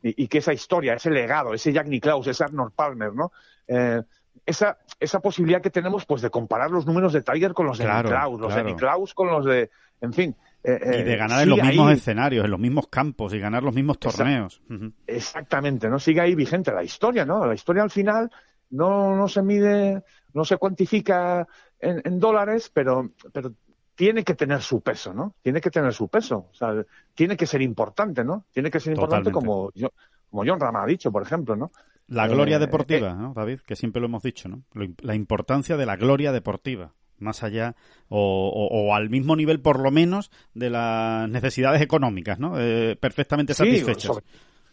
Y, 0.04 0.26
que 0.26 0.38
esa 0.38 0.52
historia, 0.52 0.94
ese 0.94 1.10
legado, 1.10 1.54
ese 1.54 1.72
Jack 1.72 1.86
Nicklaus, 1.86 2.26
ese 2.26 2.42
Arnold 2.42 2.72
Palmer, 2.72 3.14
¿no? 3.14 3.30
Eh, 3.68 4.02
esa, 4.44 4.78
esa 4.98 5.20
posibilidad 5.20 5.62
que 5.62 5.70
tenemos 5.70 6.04
pues 6.06 6.22
de 6.22 6.30
comparar 6.30 6.72
los 6.72 6.86
números 6.86 7.12
de 7.12 7.22
Tiger 7.22 7.52
con 7.52 7.66
los 7.66 7.78
de 7.78 7.84
Nicklaus, 7.84 8.40
los 8.40 8.52
de 8.52 8.64
Nicklaus 8.64 9.14
con 9.14 9.28
los 9.28 9.44
de, 9.44 9.70
en 10.00 10.12
fin. 10.12 10.36
Eh, 10.64 10.78
y 10.82 11.02
de 11.04 11.12
eh, 11.12 11.16
ganar 11.16 11.42
en 11.42 11.50
los 11.50 11.62
mismos 11.62 11.92
escenarios, 11.92 12.44
en 12.44 12.50
los 12.50 12.58
mismos 12.58 12.88
campos 12.88 13.32
y 13.34 13.38
ganar 13.38 13.62
los 13.62 13.74
mismos 13.74 14.00
torneos. 14.00 14.60
Exactamente, 15.06 15.88
¿no? 15.88 16.00
Sigue 16.00 16.20
ahí 16.20 16.34
vigente 16.34 16.72
la 16.72 16.82
historia, 16.82 17.24
¿no? 17.24 17.46
La 17.46 17.54
historia 17.54 17.84
al 17.84 17.90
final 17.90 18.30
no, 18.72 19.14
no 19.16 19.28
se 19.28 19.42
mide, 19.42 20.02
no 20.34 20.44
se 20.44 20.56
cuantifica 20.56 21.46
en, 21.78 22.18
dólares, 22.18 22.70
pero, 22.72 23.10
pero 23.32 23.52
tiene 23.94 24.24
que 24.24 24.34
tener 24.34 24.60
su 24.62 24.80
peso, 24.80 25.14
¿no? 25.14 25.34
Tiene 25.42 25.60
que 25.60 25.70
tener 25.70 25.92
su 25.92 26.08
peso. 26.08 26.48
O 26.50 26.54
sea, 26.54 26.84
tiene 27.14 27.36
que 27.36 27.46
ser 27.46 27.62
importante, 27.62 28.24
¿no? 28.24 28.46
Tiene 28.52 28.70
que 28.70 28.80
ser 28.80 28.94
importante 28.94 29.30
como, 29.30 29.70
yo, 29.74 29.90
como 30.30 30.44
John 30.44 30.60
Rama 30.60 30.82
ha 30.82 30.86
dicho, 30.86 31.12
por 31.12 31.22
ejemplo, 31.22 31.54
¿no? 31.54 31.70
La 32.08 32.26
gloria 32.26 32.56
eh, 32.56 32.60
deportiva, 32.60 33.10
eh, 33.10 33.14
¿no, 33.14 33.32
David? 33.34 33.60
Que 33.60 33.76
siempre 33.76 34.00
lo 34.00 34.06
hemos 34.06 34.22
dicho, 34.22 34.48
¿no? 34.48 34.62
La 35.00 35.14
importancia 35.14 35.76
de 35.76 35.86
la 35.86 35.96
gloria 35.96 36.32
deportiva 36.32 36.92
más 37.18 37.44
allá 37.44 37.76
o, 38.08 38.92
al 38.94 39.08
mismo 39.08 39.36
nivel 39.36 39.60
por 39.60 39.78
lo 39.78 39.92
menos 39.92 40.32
de 40.54 40.70
las 40.70 41.28
necesidades 41.30 41.80
económicas, 41.80 42.38
¿no? 42.40 42.58
Eh, 42.58 42.96
perfectamente 42.96 43.54
satisfechas. 43.54 44.20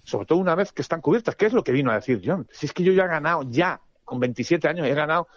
sobre, 0.03 0.25
todo 0.25 0.39
una 0.39 0.55
vez 0.55 0.73
que 0.73 0.81
están 0.81 0.99
cubiertas, 0.99 1.35
¿qué 1.35 1.45
es 1.45 1.53
lo 1.53 1.63
que 1.63 1.71
vino 1.71 1.91
a 1.91 1.95
decir 1.95 2.21
John? 2.25 2.47
Si 2.51 2.65
es 2.65 2.73
que 2.73 2.83
yo 2.83 2.91
ya 2.91 3.03
he 3.03 3.07
ganado 3.07 3.43
ya 3.49 3.79
con 4.09 4.19
27 4.19 4.67
años 4.67 4.87
he 4.87 4.93
ganado 4.93 5.27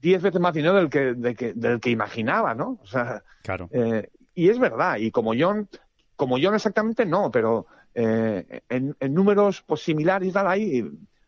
10 0.00 0.22
veces 0.22 0.40
más 0.40 0.52
dinero 0.52 0.74
del 0.74 0.90
que, 0.90 1.14
del 1.54 1.80
que 1.80 1.90
imaginaba, 1.90 2.54
¿no? 2.54 2.78
O 2.82 2.86
sea, 2.86 3.22
claro. 3.42 3.68
Eh, 3.72 4.10
y 4.34 4.48
es 4.48 4.58
verdad, 4.58 4.96
y 4.96 5.10
como 5.10 5.32
John, 5.38 5.68
como 6.16 6.36
John 6.40 6.54
exactamente 6.54 7.06
no, 7.06 7.30
pero 7.30 7.66
eh, 7.94 8.62
en, 8.68 8.96
números 9.14 9.62
pues 9.66 9.82
similares 9.82 10.28
y 10.28 10.32
tal 10.32 10.46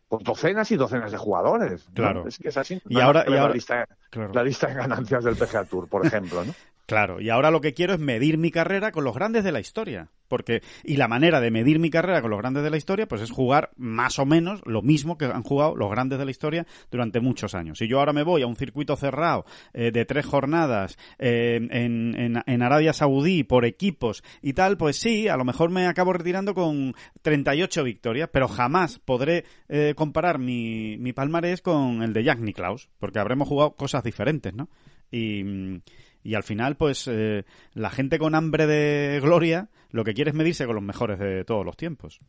pues 0.09 0.23
docenas 0.23 0.71
y 0.71 0.75
docenas 0.77 1.11
de 1.11 1.17
jugadores. 1.17 1.89
Claro. 1.93 2.27
Es 2.27 2.37
que 2.37 2.49
es 2.49 2.57
así. 2.57 2.81
Y 2.87 2.99
ahora, 2.99 3.25
la, 3.25 3.49
lista, 3.49 3.87
la 4.33 4.43
lista 4.43 4.67
de 4.67 4.75
ganancias 4.75 5.23
del 5.23 5.35
PGA 5.35 5.65
Tour, 5.65 5.89
por 5.89 6.05
ejemplo, 6.05 6.45
¿no? 6.45 6.53
Claro, 6.87 7.19
y 7.19 7.29
ahora 7.29 7.51
lo 7.51 7.59
que 7.59 7.73
quiero 7.73 7.93
es 7.93 7.99
medir 7.99 8.37
mi 8.37 8.49
carrera 8.49 8.93
con 8.93 9.03
los 9.03 9.13
grandes 9.13 9.43
de 9.43 9.51
la 9.51 9.59
historia. 9.59 10.09
Porque, 10.29 10.61
y 10.85 10.95
la 10.95 11.09
manera 11.09 11.41
de 11.41 11.51
medir 11.51 11.79
mi 11.79 11.89
carrera 11.89 12.21
con 12.21 12.31
los 12.31 12.39
grandes 12.39 12.63
de 12.63 12.69
la 12.69 12.77
historia, 12.77 13.09
pues 13.09 13.21
es 13.21 13.29
jugar 13.29 13.71
más 13.75 14.19
o 14.19 14.25
menos 14.25 14.61
lo 14.65 14.81
mismo 14.81 15.17
que 15.17 15.25
han 15.25 15.43
jugado 15.43 15.75
los 15.75 15.91
grandes 15.91 16.17
de 16.17 16.23
la 16.23 16.31
historia 16.31 16.65
durante 16.89 17.19
muchos 17.19 17.55
años. 17.55 17.79
Si 17.79 17.89
yo 17.89 17.99
ahora 17.99 18.13
me 18.13 18.23
voy 18.23 18.41
a 18.41 18.47
un 18.47 18.55
circuito 18.55 18.95
cerrado 18.95 19.45
eh, 19.73 19.91
de 19.91 20.05
tres 20.05 20.25
jornadas 20.25 20.97
eh, 21.19 21.59
en, 21.71 22.41
en, 22.45 22.61
Arabia 22.61 22.93
Saudí 22.93 23.43
por 23.43 23.65
equipos 23.65 24.23
y 24.41 24.53
tal, 24.53 24.77
pues 24.77 24.97
sí, 24.97 25.27
a 25.27 25.35
lo 25.35 25.43
mejor 25.43 25.69
me 25.69 25.87
acabo 25.87 26.13
retirando 26.13 26.53
con 26.53 26.93
38 27.21 27.83
victorias, 27.83 28.29
pero 28.31 28.47
jamás 28.47 28.99
podré 28.99 29.43
eh, 29.67 29.93
comparar 29.93 30.39
mi, 30.39 30.97
mi 30.97 31.11
palmarés 31.11 31.61
con 31.61 32.01
el 32.01 32.13
de 32.13 32.23
Jack 32.23 32.39
Nicklaus, 32.39 32.87
porque 32.97 33.19
habremos 33.19 33.49
jugado 33.49 33.75
cosas 33.75 34.03
diferentes, 34.03 34.53
¿no? 34.53 34.69
Y 35.11 35.81
y 36.27 36.35
al 36.35 36.43
final, 36.43 36.75
pues 36.75 37.07
eh, 37.07 37.45
la 37.73 37.89
gente 37.89 38.19
con 38.19 38.35
hambre 38.35 38.67
de 38.67 39.21
gloria 39.21 39.69
lo 39.91 40.03
que 40.03 40.13
quiere 40.13 40.31
es 40.31 40.35
medirse 40.35 40.65
con 40.65 40.75
los 40.75 40.83
mejores 40.83 41.19
de 41.19 41.45
todos 41.45 41.65
los 41.65 41.77
tiempos. 41.77 42.19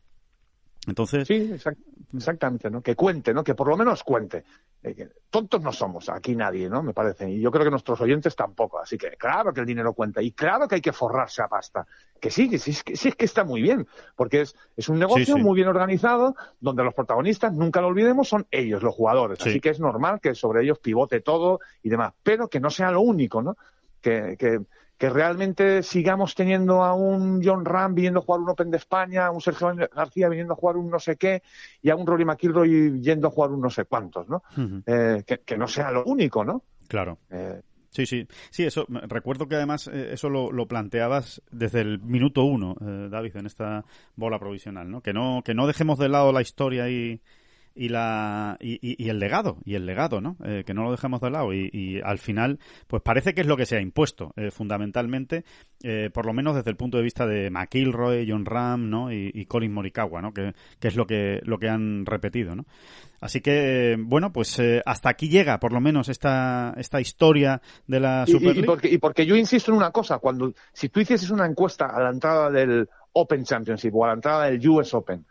Entonces. 0.87 1.27
Sí, 1.27 1.53
exactamente, 2.13 2.69
¿no? 2.69 2.81
Que 2.81 2.95
cuente, 2.95 3.33
¿no? 3.33 3.43
Que 3.43 3.55
por 3.55 3.67
lo 3.67 3.75
menos 3.75 4.01
cuente. 4.05 4.45
Eh, 4.81 5.09
tontos 5.29 5.61
no 5.61 5.73
somos, 5.73 6.07
aquí 6.07 6.33
nadie, 6.33 6.69
¿no? 6.69 6.81
Me 6.81 6.93
parece. 6.93 7.29
Y 7.29 7.41
yo 7.41 7.51
creo 7.51 7.65
que 7.65 7.71
nuestros 7.71 7.99
oyentes 7.99 8.37
tampoco. 8.37 8.79
Así 8.79 8.97
que 8.97 9.17
claro 9.17 9.51
que 9.51 9.59
el 9.59 9.65
dinero 9.65 9.91
cuenta. 9.91 10.21
Y 10.21 10.31
claro 10.31 10.69
que 10.69 10.75
hay 10.75 10.81
que 10.81 10.93
forrarse 10.93 11.41
a 11.41 11.49
pasta. 11.49 11.85
Que 12.21 12.31
sí, 12.31 12.49
que 12.49 12.57
sí, 12.57 12.71
sí, 12.71 13.09
es 13.09 13.15
que 13.15 13.25
está 13.25 13.43
muy 13.43 13.61
bien. 13.61 13.85
Porque 14.15 14.39
es, 14.39 14.55
es 14.77 14.87
un 14.87 14.97
negocio 14.97 15.37
muy 15.37 15.55
bien 15.55 15.67
organizado, 15.67 16.37
donde 16.61 16.85
los 16.85 16.93
protagonistas, 16.93 17.51
nunca 17.51 17.81
lo 17.81 17.87
olvidemos, 17.87 18.29
son 18.29 18.47
ellos, 18.49 18.81
los 18.81 18.95
jugadores. 18.95 19.41
Así 19.41 19.59
que 19.59 19.71
es 19.71 19.81
normal 19.81 20.21
que 20.21 20.35
sobre 20.35 20.63
ellos 20.63 20.79
pivote 20.79 21.19
todo 21.19 21.59
y 21.83 21.89
demás. 21.89 22.13
Pero 22.23 22.47
que 22.47 22.61
no 22.61 22.69
sea 22.69 22.91
lo 22.91 23.01
único, 23.01 23.41
¿no? 23.41 23.57
Que, 24.01 24.35
que, 24.37 24.59
que, 24.97 25.09
realmente 25.09 25.83
sigamos 25.83 26.35
teniendo 26.35 26.83
a 26.83 26.93
un 26.93 27.41
John 27.43 27.65
Ram 27.65 27.93
viniendo 27.93 28.19
a 28.19 28.23
jugar 28.23 28.41
un 28.41 28.49
Open 28.49 28.71
de 28.71 28.77
España, 28.77 29.27
a 29.27 29.31
un 29.31 29.41
Sergio 29.41 29.73
García 29.93 30.29
viniendo 30.29 30.53
a 30.53 30.57
jugar 30.57 30.77
un 30.77 30.89
no 30.89 30.99
sé 30.99 31.15
qué 31.15 31.41
y 31.81 31.89
a 31.89 31.95
un 31.95 32.05
Rory 32.05 32.25
McIlroy 32.25 33.01
yendo 33.01 33.27
a 33.27 33.31
jugar 33.31 33.51
un 33.51 33.61
no 33.61 33.69
sé 33.69 33.85
cuántos, 33.85 34.27
¿no? 34.29 34.43
eh, 34.85 35.23
que, 35.25 35.39
que, 35.39 35.57
no 35.57 35.67
sea 35.67 35.91
lo 35.91 36.03
único, 36.05 36.43
¿no? 36.43 36.63
Claro. 36.87 37.19
Eh, 37.29 37.61
Sí, 37.91 38.05
sí, 38.05 38.27
sí, 38.51 38.65
eso, 38.65 38.85
recuerdo 38.87 39.47
que 39.47 39.55
además 39.55 39.89
eh, 39.91 40.11
eso 40.13 40.29
lo, 40.29 40.51
lo, 40.51 40.67
planteabas 40.67 41.41
desde 41.49 41.81
el 41.81 41.99
minuto 41.99 42.43
uno, 42.43 42.75
eh, 42.81 43.07
David, 43.09 43.37
en 43.37 43.47
esta 43.47 43.83
bola 44.15 44.37
provisional, 44.37 44.89
¿no? 44.91 45.01
Que 45.01 45.11
no, 45.11 45.41
que 45.43 45.55
no 45.55 45.65
dejemos 45.65 45.97
de 45.97 46.09
lado 46.09 46.31
la 46.31 46.41
historia 46.41 46.87
y, 46.89 47.19
y 47.79 47.87
la 47.87 48.57
y, 48.59 48.77
y, 48.81 49.09
el 49.09 49.19
legado 49.19 49.57
y 49.63 49.75
el 49.75 49.85
legado 49.85 50.19
no 50.19 50.35
eh, 50.43 50.63
que 50.65 50.73
no 50.73 50.83
lo 50.83 50.91
dejemos 50.91 51.21
de 51.21 51.29
lado 51.29 51.53
y, 51.53 51.69
y, 51.71 52.01
al 52.01 52.17
final 52.17 52.59
pues 52.87 53.01
parece 53.01 53.33
que 53.33 53.39
es 53.39 53.47
lo 53.47 53.55
que 53.55 53.65
se 53.65 53.77
ha 53.77 53.81
impuesto 53.81 54.33
eh, 54.35 54.51
fundamentalmente 54.51 55.45
eh, 55.81 56.09
por 56.13 56.25
lo 56.25 56.33
menos 56.33 56.55
desde 56.55 56.71
el 56.71 56.75
punto 56.75 56.97
de 56.97 57.03
vista 57.03 57.25
de 57.25 57.49
McIlroy 57.49 58.29
John 58.29 58.45
Ram 58.45 58.89
no 58.89 59.13
y, 59.13 59.45
Colin 59.45 59.73
Morikawa 59.73 60.21
no 60.21 60.33
que, 60.33 60.53
que, 60.77 60.89
es 60.89 60.97
lo 60.97 61.07
que 61.07 61.39
lo 61.43 61.57
que 61.57 61.69
han 61.69 62.05
repetido 62.05 62.53
no 62.53 62.65
así 63.21 63.39
que 63.39 63.95
bueno 63.97 64.33
pues 64.33 64.61
hasta 64.85 65.09
aquí 65.09 65.29
llega 65.29 65.61
por 65.61 65.71
lo 65.71 65.79
menos 65.79 66.09
esta 66.09 66.73
esta 66.75 66.99
historia 66.99 67.61
de 67.87 68.01
la 68.01 68.27
Super 68.27 68.57
y, 68.57 68.63
porque, 68.63 68.89
y 68.89 68.97
porque 68.97 69.25
yo 69.25 69.37
insisto 69.37 69.71
en 69.71 69.77
una 69.77 69.91
cosa 69.91 70.17
cuando 70.19 70.53
si 70.73 70.89
tú 70.89 70.99
hicieses 70.99 71.29
una 71.29 71.45
encuesta 71.45 71.85
a 71.85 72.03
la 72.03 72.09
entrada 72.09 72.49
del 72.49 72.89
Open 73.13 73.45
Championship 73.45 73.95
o 73.95 74.03
a 74.03 74.09
la 74.09 74.13
entrada 74.15 74.49
del 74.49 74.67
US 74.67 74.93
Open 74.93 75.25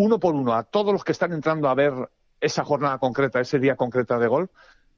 uno 0.00 0.18
por 0.18 0.34
uno 0.34 0.54
a 0.54 0.62
todos 0.62 0.92
los 0.94 1.04
que 1.04 1.12
están 1.12 1.32
entrando 1.32 1.68
a 1.68 1.74
ver 1.74 1.92
esa 2.40 2.64
jornada 2.64 2.98
concreta, 2.98 3.38
ese 3.38 3.58
día 3.58 3.76
concreta 3.76 4.18
de 4.18 4.28
golf, 4.28 4.50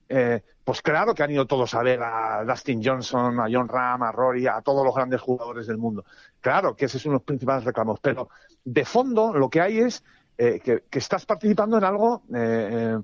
eh, 0.08 0.42
pues 0.64 0.80
claro 0.80 1.12
que 1.12 1.24
han 1.24 1.30
ido 1.32 1.46
todos 1.46 1.74
a 1.74 1.82
ver 1.82 2.00
a 2.02 2.44
Dustin 2.44 2.80
Johnson, 2.84 3.40
a 3.40 3.46
John 3.50 3.68
Ram, 3.68 4.04
a 4.04 4.12
Rory, 4.12 4.46
a 4.46 4.60
todos 4.60 4.84
los 4.84 4.94
grandes 4.94 5.20
jugadores 5.20 5.66
del 5.66 5.76
mundo. 5.76 6.04
Claro 6.40 6.76
que 6.76 6.84
ese 6.84 6.98
es 6.98 7.06
uno 7.06 7.14
de 7.14 7.16
los 7.16 7.24
principales 7.24 7.64
reclamos, 7.64 7.98
pero 8.00 8.28
de 8.64 8.84
fondo 8.84 9.32
lo 9.32 9.50
que 9.50 9.60
hay 9.60 9.78
es 9.78 10.04
eh, 10.38 10.60
que, 10.62 10.84
que, 10.88 10.98
estás 11.00 11.26
participando 11.26 11.78
en 11.78 11.84
algo, 11.84 12.22
eh, 12.32 12.98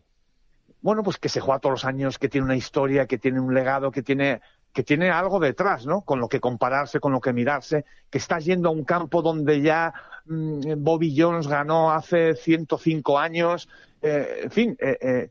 bueno, 0.80 1.02
pues 1.02 1.18
que 1.18 1.28
se 1.28 1.40
juega 1.40 1.58
todos 1.58 1.72
los 1.72 1.84
años, 1.84 2.16
que 2.16 2.28
tiene 2.28 2.44
una 2.44 2.56
historia, 2.56 3.06
que 3.06 3.18
tiene 3.18 3.40
un 3.40 3.52
legado, 3.52 3.90
que 3.90 4.04
tiene 4.04 4.40
que 4.72 4.82
tiene 4.82 5.10
algo 5.10 5.40
detrás, 5.40 5.86
¿no? 5.86 6.02
Con 6.02 6.20
lo 6.20 6.28
que 6.28 6.40
compararse, 6.40 7.00
con 7.00 7.12
lo 7.12 7.20
que 7.20 7.32
mirarse, 7.32 7.84
que 8.10 8.18
estás 8.18 8.44
yendo 8.44 8.68
a 8.68 8.72
un 8.72 8.84
campo 8.84 9.22
donde 9.22 9.60
ya 9.60 9.92
mmm, 10.26 10.60
Bobby 10.78 11.14
Jones 11.16 11.48
ganó 11.48 11.92
hace 11.92 12.34
105 12.34 13.18
años, 13.18 13.68
eh, 14.02 14.40
en 14.44 14.50
fin, 14.50 14.76
eh, 14.80 14.98
eh, 15.00 15.30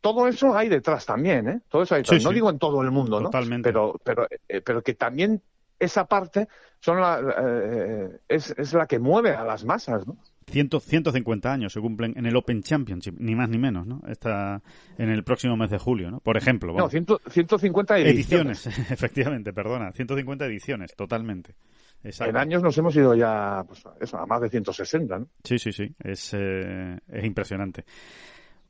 todo 0.00 0.28
eso 0.28 0.54
hay 0.54 0.68
detrás 0.68 1.06
también, 1.06 1.48
¿eh? 1.48 1.60
Todo 1.68 1.82
eso 1.82 1.94
hay 1.94 2.02
detrás. 2.02 2.18
Sí, 2.18 2.24
no 2.24 2.30
sí. 2.30 2.34
digo 2.34 2.50
en 2.50 2.58
todo 2.58 2.82
el 2.82 2.90
mundo, 2.90 3.20
¿no? 3.20 3.28
Totalmente. 3.28 3.70
Pero, 3.70 3.98
pero, 4.04 4.28
eh, 4.48 4.60
pero 4.60 4.82
que 4.82 4.92
también 4.92 5.40
esa 5.78 6.04
parte 6.04 6.46
son 6.78 7.00
la, 7.00 7.20
eh, 7.38 8.20
es, 8.28 8.50
es 8.50 8.74
la 8.74 8.86
que 8.86 8.98
mueve 8.98 9.30
a 9.30 9.44
las 9.44 9.64
masas, 9.64 10.06
¿no? 10.06 10.18
100, 10.46 10.80
150 10.80 11.52
años 11.52 11.72
se 11.72 11.80
cumplen 11.80 12.14
en 12.16 12.26
el 12.26 12.36
Open 12.36 12.62
Championship, 12.62 13.14
ni 13.18 13.34
más 13.34 13.48
ni 13.48 13.58
menos, 13.58 13.86
¿no? 13.86 14.02
Está 14.06 14.62
en 14.98 15.10
el 15.10 15.24
próximo 15.24 15.56
mes 15.56 15.70
de 15.70 15.78
julio, 15.78 16.10
¿no? 16.10 16.20
Por 16.20 16.36
ejemplo. 16.36 16.74
No, 16.74 16.88
100, 16.88 17.06
150 17.28 17.98
ediciones. 17.98 18.66
ediciones. 18.66 18.90
efectivamente, 18.90 19.52
perdona. 19.52 19.92
150 19.92 20.46
ediciones, 20.46 20.94
totalmente. 20.94 21.54
Exacto. 22.02 22.30
En 22.30 22.36
años 22.36 22.62
nos 22.62 22.76
hemos 22.76 22.94
ido 22.94 23.14
ya 23.14 23.64
pues, 23.66 23.82
eso, 24.00 24.18
a 24.18 24.26
más 24.26 24.40
de 24.42 24.50
160, 24.50 25.18
¿no? 25.18 25.28
Sí, 25.42 25.58
sí, 25.58 25.72
sí. 25.72 25.94
Es, 25.98 26.34
eh, 26.34 26.98
es 27.08 27.24
impresionante. 27.24 27.84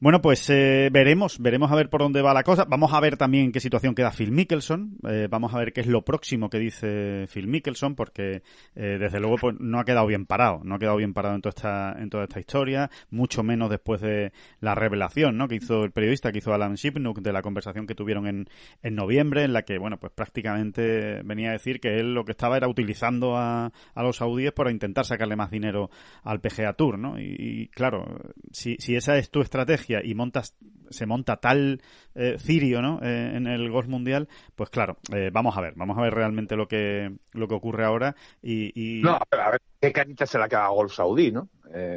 Bueno, 0.01 0.21
pues 0.21 0.51
eh, 0.51 0.91
veremos, 0.93 1.39
veremos 1.39 1.71
a 1.71 1.77
ver 1.77 1.89
por 1.89 2.01
dónde 2.03 2.21
va 2.21 2.35
la 2.35 2.43
cosa. 2.43 2.65
Vamos 2.69 2.93
a 2.93 3.01
ver 3.01 3.17
también 3.17 3.45
en 3.45 3.53
qué 3.53 3.61
situación 3.61 3.95
queda 3.95 4.11
Phil 4.11 4.33
Mickelson. 4.33 4.99
Eh, 5.09 5.29
vamos 5.31 5.55
a 5.55 5.59
ver 5.59 5.73
qué 5.73 5.81
es 5.81 5.87
lo 5.87 6.03
próximo 6.03 6.51
que 6.51 6.59
dice 6.59 7.27
Phil 7.33 7.47
Mickelson, 7.47 7.95
porque 7.95 8.43
eh, 8.75 8.99
desde 8.99 9.21
luego 9.21 9.37
pues, 9.41 9.55
no 9.61 9.79
ha 9.79 9.85
quedado 9.85 10.07
bien 10.07 10.27
parado, 10.27 10.61
no 10.65 10.75
ha 10.75 10.79
quedado 10.79 10.97
bien 10.97 11.15
parado 11.15 11.37
en 11.37 11.43
toda 11.43 11.51
esta, 11.51 12.03
en 12.03 12.11
toda 12.11 12.25
esta 12.25 12.41
historia, 12.41 12.91
mucho 13.11 13.43
menos 13.45 13.71
después 13.71 14.01
de 14.01 14.33
la 14.61 14.75
revelación, 14.75 15.39
¿no? 15.39 15.47
Que 15.47 15.55
hizo 15.55 15.85
el 15.85 15.93
periodista, 15.93 16.33
que 16.33 16.39
hizo 16.39 16.53
Alan 16.53 16.75
Shipnook, 16.75 17.21
de 17.21 17.33
la 17.33 17.41
conversación 17.41 17.87
que 17.87 17.95
tuvieron 17.95 18.27
en, 18.27 18.49
en 18.83 18.95
noviembre, 18.97 19.45
en 19.45 19.53
la 19.53 19.63
que, 19.63 19.79
bueno, 19.79 19.99
pues 19.99 20.13
prácticamente 20.13 21.23
venía 21.23 21.51
a 21.51 21.53
decir 21.53 21.81
que 21.81 22.01
él 22.01 22.15
lo 22.15 22.25
que 22.25 22.33
estaba 22.33 22.57
era 22.57 22.69
utilizando 22.69 23.37
a, 23.37 23.73
a 23.95 24.03
los 24.03 24.17
saudíes 24.17 24.53
para 24.53 24.73
intentar 24.73 25.07
sacarle 25.07 25.37
más 25.37 25.53
dinero 25.53 25.89
al 26.25 26.41
PGA 26.41 26.73
Tour, 26.73 26.99
¿no? 26.99 27.19
Y, 27.19 27.37
y 27.39 27.69
claro, 27.69 28.21
si, 28.51 28.77
si 28.81 28.97
esa 28.97 29.17
es 29.17 29.31
tu 29.31 29.41
estrategia 29.41 29.84
y 29.89 30.15
montas 30.15 30.57
se 30.91 31.07
monta 31.07 31.37
tal 31.37 31.83
eh, 32.15 32.37
cirio 32.39 32.83
¿no? 32.83 33.01
Eh, 33.03 33.33
en 33.37 33.47
el 33.47 33.71
golf 33.71 33.89
mundial 33.89 34.29
pues 34.55 34.71
claro 34.71 34.99
eh, 35.13 35.31
vamos 35.33 35.57
a 35.57 35.61
ver 35.61 35.75
vamos 35.77 35.99
a 35.99 36.03
ver 36.03 36.15
realmente 36.15 36.57
lo 36.57 36.69
que 36.69 37.13
lo 37.33 37.49
que 37.49 37.55
ocurre 37.55 37.85
ahora 37.85 38.15
y, 38.43 38.99
y... 38.99 39.03
no 39.03 39.17
a 39.17 39.51
ver 39.51 39.61
qué 39.81 39.93
canita 39.93 40.27
se 40.27 40.39
la 40.39 40.49
queda 40.49 40.67
a 40.67 40.69
golf 40.69 40.93
saudí 40.93 41.33
no 41.33 41.49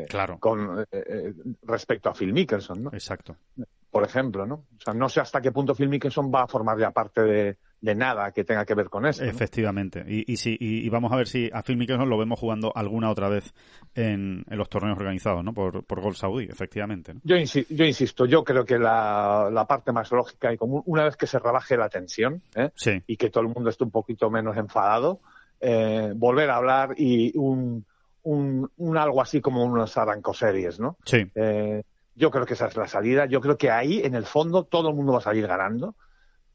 claro. 0.10 0.40
con 0.40 0.86
respecto 1.64 2.10
a 2.10 2.14
Phil 2.14 2.34
Mickelson 2.34 2.84
no 2.84 2.90
exacto. 2.94 3.36
Por 3.92 4.04
ejemplo 4.04 4.46
no 4.46 4.56
o 4.56 4.82
sea 4.84 4.94
no 4.94 5.08
sé 5.10 5.20
hasta 5.20 5.42
qué 5.42 5.52
punto 5.52 5.76
Phil 5.76 5.90
Mickelson 5.90 6.32
va 6.34 6.44
a 6.44 6.48
formar 6.48 6.80
ya 6.80 6.92
parte 6.92 7.22
de 7.22 7.58
de 7.82 7.96
nada 7.96 8.32
que 8.32 8.44
tenga 8.44 8.66
que 8.66 8.74
ver 8.74 8.90
con 8.90 9.06
eso. 9.06 9.24
¿no? 9.24 9.30
Efectivamente. 9.30 10.04
Y, 10.08 10.32
y, 10.32 10.38
si, 10.38 10.52
y, 10.60 10.86
y, 10.86 10.90
vamos 10.90 11.12
a 11.12 11.16
ver 11.16 11.28
si 11.28 11.50
a 11.54 11.62
Phil 11.62 11.78
Mickelson 11.78 12.10
lo 12.10 12.18
vemos 12.18 12.40
jugando 12.40 12.72
alguna 12.76 13.10
otra 13.10 13.30
vez 13.30 13.54
en, 13.96 14.44
en 14.50 14.58
los 14.58 14.70
torneos 14.70 14.98
organizados, 14.98 15.44
¿no? 15.44 15.54
Por, 15.54 15.84
por 15.84 16.02
Gol 16.02 16.16
Saudí, 16.16 16.46
efectivamente. 16.46 17.14
¿no? 17.14 17.22
Yo, 17.24 17.36
insi 17.36 17.66
yo 17.70 17.86
insisto, 17.86 18.26
yo 18.26 18.44
creo 18.44 18.66
que 18.66 18.80
la, 18.80 19.50
la, 19.52 19.66
parte 19.66 19.92
más 19.92 20.12
lógica 20.12 20.52
y 20.52 20.58
común, 20.58 20.82
una 20.86 21.04
vez 21.04 21.16
que 21.16 21.28
se 21.28 21.40
rebaje 21.40 21.78
la 21.78 21.90
tensión 21.90 22.42
¿eh? 22.56 22.72
sí. 22.76 23.02
y 23.06 23.18
que 23.18 23.30
todo 23.30 23.44
el 23.44 23.50
mundo 23.50 23.70
esté 23.70 23.84
un 23.84 23.92
poquito 23.92 24.30
menos 24.30 24.58
enfadado, 24.58 25.20
eh, 25.60 26.14
volver 26.16 26.50
a 26.50 26.58
hablar 26.58 26.96
y 26.98 27.38
un, 27.38 27.86
un, 28.24 28.70
un, 28.78 28.98
algo 28.98 29.22
así 29.22 29.40
como 29.40 29.64
unos 29.64 29.98
arancoseries, 29.98 30.80
¿no? 30.80 30.98
Sí. 31.06 31.26
Eh, 31.36 31.84
yo 32.16 32.32
creo 32.32 32.46
que 32.46 32.56
esa 32.56 32.68
es 32.68 32.76
la 32.76 32.88
salida. 32.88 33.28
Yo 33.28 33.40
creo 33.40 33.58
que 33.58 33.70
ahí, 33.70 34.02
en 34.04 34.16
el 34.16 34.26
fondo, 34.26 34.64
todo 34.64 34.90
el 34.90 34.96
mundo 34.96 35.14
va 35.14 35.20
a 35.20 35.22
salir 35.22 35.46
ganando. 35.46 35.96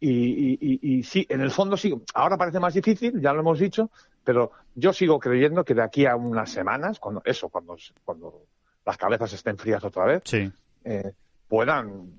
Y, 0.04 0.10
y, 0.10 0.58
y, 0.60 0.98
y, 0.98 1.02
sí, 1.04 1.24
en 1.28 1.42
el 1.42 1.52
fondo 1.52 1.76
sí, 1.76 1.94
ahora 2.14 2.36
parece 2.36 2.58
más 2.58 2.74
difícil, 2.74 3.20
ya 3.20 3.32
lo 3.32 3.38
hemos 3.38 3.60
dicho, 3.60 3.88
pero 4.24 4.50
yo 4.74 4.92
sigo 4.92 5.20
creyendo 5.20 5.64
que 5.64 5.74
de 5.74 5.82
aquí 5.82 6.06
a 6.06 6.16
unas 6.16 6.50
semanas, 6.50 6.98
cuando 6.98 7.22
eso, 7.24 7.48
cuando, 7.50 7.76
cuando 8.04 8.42
las 8.84 8.96
cabezas 8.96 9.32
estén 9.32 9.56
frías 9.56 9.84
otra 9.84 10.04
vez, 10.06 10.22
sí. 10.24 10.50
eh, 10.82 11.12
puedan 11.46 12.10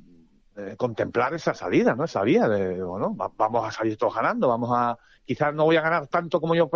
eh, 0.56 0.76
contemplar 0.78 1.34
esa 1.34 1.54
salida, 1.54 1.94
¿no? 1.94 2.06
Esa 2.06 2.22
vía 2.22 2.48
de, 2.48 2.82
bueno, 2.82 3.14
va, 3.18 3.30
vamos 3.36 3.68
a 3.68 3.72
salir 3.72 3.98
todos 3.98 4.16
ganando, 4.16 4.48
vamos 4.48 4.70
a, 4.74 4.98
quizás 5.26 5.54
no 5.54 5.66
voy 5.66 5.76
a 5.76 5.82
ganar 5.82 6.08
tanto 6.08 6.40
como 6.40 6.56
yo 6.56 6.72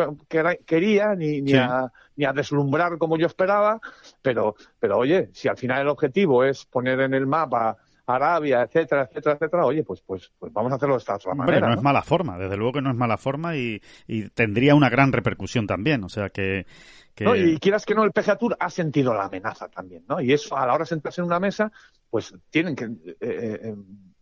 quería, 0.66 1.16
ni, 1.16 1.42
ni, 1.42 1.52
sí. 1.52 1.58
a, 1.58 1.90
ni 2.18 2.26
a 2.26 2.34
deslumbrar 2.34 2.98
como 2.98 3.18
yo 3.18 3.28
esperaba, 3.28 3.80
pero, 4.22 4.56
pero 4.78 4.98
oye, 4.98 5.30
si 5.32 5.48
al 5.48 5.56
final 5.56 5.84
el 5.84 5.88
objetivo 5.88 6.44
es 6.44 6.66
poner 6.66 7.00
en 7.00 7.14
el 7.14 7.28
mapa 7.28 7.78
Arabia, 8.16 8.62
etcétera, 8.62 9.04
etcétera, 9.04 9.36
etcétera, 9.36 9.66
oye, 9.66 9.84
pues, 9.84 10.02
pues, 10.02 10.32
pues 10.38 10.52
vamos 10.54 10.72
a 10.72 10.76
hacerlo 10.76 10.96
de 10.96 11.00
esta 11.00 11.16
otra 11.16 11.32
Hombre, 11.32 11.46
manera. 11.46 11.68
No, 11.68 11.74
¿no? 11.74 11.80
es 11.80 11.84
mala 11.84 12.02
forma, 12.02 12.38
desde 12.38 12.58
luego 12.58 12.74
que 12.74 12.82
no 12.82 12.92
es 12.92 12.96
mala 12.96 13.18
forma 13.18 13.56
y, 13.56 13.82
y 14.08 14.30
tendría 14.30 14.76
una 14.76 14.90
gran 14.90 15.12
repercusión 15.12 15.68
también, 15.68 16.04
o 16.04 16.10
sea 16.10 16.30
que... 16.30 16.66
que... 17.14 17.26
No, 17.26 17.36
y 17.36 17.58
quieras 17.60 17.86
que 17.86 17.96
no, 17.96 18.04
el 18.04 18.12
PGA 18.12 18.38
Tour 18.38 18.58
ha 18.60 18.70
sentido 18.70 19.14
la 19.14 19.26
amenaza 19.26 19.70
también, 19.70 20.06
¿no? 20.08 20.22
Y 20.22 20.34
eso 20.34 20.58
a 20.58 20.66
la 20.66 20.74
hora 20.74 20.84
de 20.84 20.90
sentarse 20.90 21.22
en 21.22 21.28
una 21.28 21.40
mesa, 21.40 21.72
pues 22.10 22.34
tienen 22.50 22.76
que... 22.76 22.86
Eh, 22.86 23.16
eh, 23.20 23.76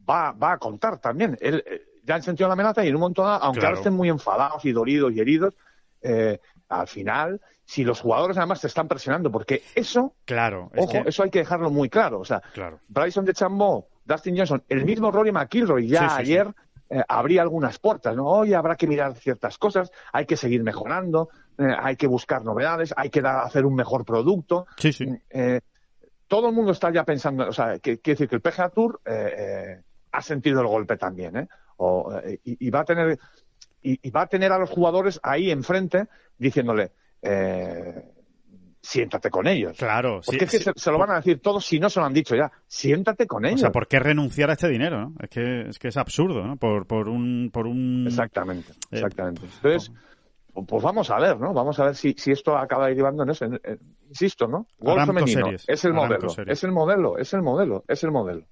va, 0.07 0.31
va 0.31 0.53
a 0.53 0.57
contar 0.57 0.99
también. 0.99 1.37
Él, 1.41 1.63
eh, 1.65 1.81
ya 2.05 2.15
han 2.15 2.23
sentido 2.23 2.47
la 2.47 2.53
amenaza 2.53 2.85
y 2.85 2.89
en 2.89 2.95
un 2.95 3.01
momento 3.01 3.23
dado, 3.23 3.43
aunque 3.43 3.59
claro. 3.59 3.75
ahora 3.75 3.79
estén 3.79 3.93
muy 3.93 4.09
enfadados 4.09 4.63
y 4.65 4.71
dolidos 4.71 5.11
y 5.13 5.19
heridos, 5.19 5.55
eh, 6.01 6.39
al 6.69 6.87
final, 6.87 7.41
si 7.65 7.83
los 7.83 7.99
jugadores 8.01 8.37
además 8.37 8.61
te 8.61 8.67
están 8.67 8.87
presionando, 8.87 9.31
porque 9.31 9.63
eso, 9.73 10.13
claro, 10.25 10.71
ojo, 10.75 10.91
que... 10.91 11.09
eso 11.09 11.23
hay 11.23 11.31
que 11.31 11.39
dejarlo 11.39 11.71
muy 11.71 11.89
claro. 11.89 12.19
O 12.19 12.25
sea, 12.25 12.41
claro. 12.53 12.79
Bryson 12.87 13.25
de 13.25 13.33
Chambó, 13.33 13.87
Dustin 14.05 14.37
Johnson, 14.37 14.63
el 14.69 14.85
mismo 14.85 15.11
Rory 15.11 15.31
McIlroy 15.31 15.87
ya 15.87 16.09
sí, 16.09 16.15
sí, 16.15 16.21
ayer 16.21 16.47
sí. 16.47 16.53
Eh, 16.91 17.03
abría 17.07 17.41
algunas 17.41 17.79
puertas, 17.79 18.15
¿no? 18.15 18.27
Hoy 18.27 18.53
habrá 18.53 18.75
que 18.75 18.85
mirar 18.85 19.15
ciertas 19.15 19.57
cosas, 19.57 19.91
hay 20.13 20.27
que 20.27 20.37
seguir 20.37 20.61
mejorando, 20.61 21.29
eh, 21.57 21.73
hay 21.75 21.95
que 21.95 22.05
buscar 22.05 22.45
novedades, 22.45 22.93
hay 22.95 23.09
que 23.09 23.21
dar, 23.21 23.43
hacer 23.43 23.65
un 23.65 23.73
mejor 23.73 24.05
producto. 24.05 24.67
Sí, 24.77 24.93
sí. 24.93 25.07
Eh, 25.31 25.61
todo 26.27 26.49
el 26.49 26.53
mundo 26.55 26.71
está 26.71 26.91
ya 26.91 27.03
pensando, 27.03 27.47
o 27.47 27.51
sea, 27.51 27.79
quiere 27.79 27.99
decir 28.03 28.29
que 28.29 28.35
el 28.35 28.41
PGA 28.41 28.69
Tour 28.69 29.01
eh, 29.03 29.81
ha 30.11 30.21
sentido 30.21 30.61
el 30.61 30.67
golpe 30.67 30.97
también, 30.97 31.37
¿eh? 31.37 31.47
O, 31.77 32.13
y, 32.43 32.67
y, 32.67 32.69
va 32.69 32.81
a 32.81 32.85
tener 32.85 33.19
y, 33.81 33.99
y, 34.01 34.09
va 34.11 34.21
a 34.21 34.27
tener 34.27 34.51
a 34.51 34.57
los 34.57 34.69
jugadores 34.69 35.19
ahí 35.23 35.51
enfrente 35.51 36.07
diciéndole 36.37 36.91
eh, 37.25 38.03
siéntate 38.81 39.29
con 39.29 39.47
ellos. 39.47 39.77
Claro, 39.77 40.21
Porque 40.25 40.45
es 40.45 40.51
que 40.51 40.59
se, 40.59 40.71
se, 40.75 40.91
lo 40.91 40.97
van 40.97 41.11
a 41.11 41.15
decir 41.15 41.39
todos 41.41 41.65
si 41.65 41.79
no 41.79 41.89
se 41.89 41.99
lo 41.99 42.05
han 42.05 42.13
dicho 42.13 42.35
ya. 42.35 42.51
Siéntate 42.67 43.25
con 43.25 43.45
ellos. 43.45 43.61
O 43.61 43.61
sea, 43.61 43.71
¿por 43.71 43.87
qué 43.87 43.99
renunciar 43.99 44.49
a 44.49 44.53
este 44.53 44.69
dinero? 44.69 44.99
¿no? 44.99 45.13
Es 45.19 45.29
que 45.29 45.61
es 45.69 45.79
que 45.79 45.87
es 45.87 45.97
absurdo, 45.97 46.45
¿no? 46.45 46.57
Por, 46.57 46.85
por 46.85 47.09
un 47.09 47.49
por 47.51 47.67
un 47.67 48.05
exactamente, 48.07 48.73
exactamente. 48.91 49.41
Eh, 49.45 49.49
Entonces, 49.55 49.91
pues 50.67 50.83
vamos 50.83 51.09
a 51.09 51.19
ver, 51.19 51.39
¿no? 51.39 51.53
Vamos 51.53 51.79
a 51.79 51.85
ver 51.85 51.95
si, 51.95 52.13
si 52.17 52.31
esto 52.31 52.55
acaba 52.57 52.87
derivando 52.87 53.23
en 53.23 53.29
eso. 53.29 53.45
En, 53.45 53.59
en, 53.63 53.79
insisto, 54.07 54.47
¿no? 54.47 54.67
Gol 54.77 55.05
femenino 55.05 55.45
series, 55.45 55.65
es 55.67 55.85
el 55.85 55.93
modelo, 55.93 56.27
es 56.45 56.63
el 56.63 56.71
modelo, 56.71 57.17
es 57.17 57.33
el 57.33 57.41
modelo, 57.41 57.83
es 57.87 58.03
el 58.03 58.11
modelo. 58.11 58.45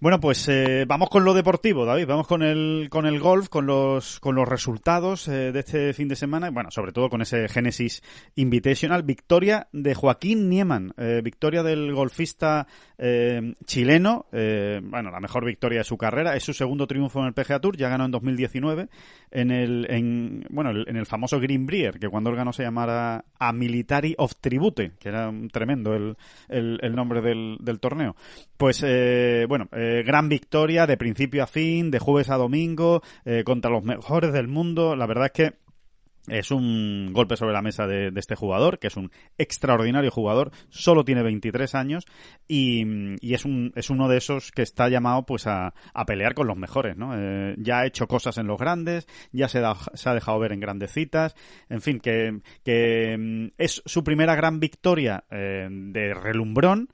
Bueno, 0.00 0.20
pues 0.20 0.48
eh, 0.48 0.84
vamos 0.86 1.10
con 1.10 1.24
lo 1.24 1.34
deportivo, 1.34 1.84
David. 1.84 2.06
Vamos 2.06 2.28
con 2.28 2.44
el 2.44 2.86
con 2.88 3.04
el 3.04 3.18
golf, 3.18 3.48
con 3.48 3.66
los 3.66 4.20
con 4.20 4.36
los 4.36 4.46
resultados 4.46 5.26
eh, 5.26 5.50
de 5.50 5.58
este 5.58 5.92
fin 5.92 6.06
de 6.06 6.14
semana. 6.14 6.50
Bueno, 6.50 6.70
sobre 6.70 6.92
todo 6.92 7.10
con 7.10 7.20
ese 7.20 7.48
Genesis 7.48 8.00
Invitational, 8.36 9.02
victoria 9.02 9.66
de 9.72 9.96
Joaquín 9.96 10.48
Nieman, 10.48 10.94
eh, 10.98 11.20
victoria 11.24 11.64
del 11.64 11.92
golfista 11.94 12.68
chileno. 13.64 14.26
bueno, 14.32 15.10
la 15.12 15.20
mejor 15.20 15.44
victoria 15.44 15.78
de 15.78 15.84
su 15.84 15.96
carrera. 15.96 16.34
Es 16.34 16.42
su 16.42 16.52
segundo 16.52 16.88
triunfo 16.88 17.20
en 17.20 17.26
el 17.26 17.32
PGA 17.32 17.60
Tour. 17.60 17.76
Ya 17.76 17.88
ganó 17.88 18.04
en 18.06 18.10
2019 18.10 18.88
en 19.30 19.50
el 19.52 19.86
en 19.88 20.44
bueno 20.50 20.70
en 20.70 20.96
el 20.96 21.06
famoso 21.06 21.38
Greenbrier, 21.38 22.00
que 22.00 22.08
cuando 22.08 22.30
él 22.30 22.36
ganó 22.36 22.52
se 22.52 22.64
llamara 22.64 23.24
A 23.38 23.52
Military 23.52 24.16
of 24.18 24.34
Tribute, 24.40 24.92
que 24.98 25.08
era 25.08 25.32
tremendo 25.52 25.94
el, 25.94 26.16
el, 26.48 26.94
nombre 26.96 27.20
del, 27.20 27.56
del 27.60 27.80
torneo. 27.80 28.16
Pues 28.56 28.84
bueno. 29.48 29.68
Eh, 29.88 30.02
gran 30.02 30.28
victoria 30.28 30.86
de 30.86 30.98
principio 30.98 31.42
a 31.42 31.46
fin, 31.46 31.90
de 31.90 31.98
jueves 31.98 32.28
a 32.28 32.36
domingo, 32.36 33.02
eh, 33.24 33.42
contra 33.42 33.70
los 33.70 33.82
mejores 33.82 34.34
del 34.34 34.46
mundo. 34.46 34.94
La 34.94 35.06
verdad 35.06 35.26
es 35.26 35.32
que 35.32 35.54
es 36.26 36.50
un 36.50 37.14
golpe 37.14 37.38
sobre 37.38 37.54
la 37.54 37.62
mesa 37.62 37.86
de, 37.86 38.12
este 38.16 38.34
jugador, 38.34 38.78
que 38.78 38.88
es 38.88 38.98
un 38.98 39.10
extraordinario 39.38 40.10
jugador, 40.10 40.50
solo 40.68 41.02
tiene 41.06 41.22
23 41.22 41.74
años 41.74 42.04
y, 42.46 42.82
es, 43.32 43.46
un, 43.46 43.72
es 43.76 43.88
uno 43.88 44.08
de 44.08 44.18
esos 44.18 44.52
que 44.52 44.60
está 44.60 44.90
llamado 44.90 45.24
pues 45.24 45.46
a, 45.46 45.72
pelear 46.06 46.34
con 46.34 46.46
los 46.46 46.58
mejores, 46.58 46.98
¿no? 46.98 47.14
Eh, 47.16 47.54
ya 47.56 47.78
ha 47.78 47.86
hecho 47.86 48.06
cosas 48.08 48.36
en 48.36 48.46
los 48.46 48.58
grandes, 48.58 49.06
ya 49.32 49.48
se, 49.48 49.62
se 49.94 50.08
ha 50.10 50.14
dejado 50.14 50.38
ver 50.38 50.52
en 50.52 50.60
grandes 50.60 50.92
citas, 50.92 51.34
en 51.70 51.80
fin, 51.80 51.98
que, 51.98 52.42
que 52.62 53.16
mm, 53.18 53.54
es 53.56 53.82
su 53.86 54.04
primera 54.04 54.34
gran 54.34 54.60
victoria 54.60 55.24
de 55.30 56.14
relumbrón, 56.14 56.90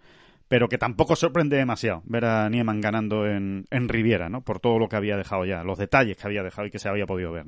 pero 0.49 0.69
que 0.69 0.79
tampoco 0.79 1.17
sorprende 1.17 1.57
demasiado 1.57 2.03
ver 2.05 2.25
a 2.25 2.49
Nieman 2.49 2.81
ganando 2.81 3.27
en, 3.27 3.67
en 3.71 3.89
Riviera, 3.89 4.29
¿no? 4.29 4.43
Por 4.43 4.61
todo 4.61 4.79
lo 4.79 4.89
que 4.89 4.97
había 4.97 5.17
dejado 5.17 5.45
ya, 5.45 5.65
los 5.65 5.79
detalles 5.79 6.17
que 6.17 6.27
había 6.27 6.43
dejado 6.43 6.67
y 6.67 6.71
que 6.71 6.79
se 6.79 6.89
había 6.89 7.07
podido 7.07 7.33
ver. 7.33 7.47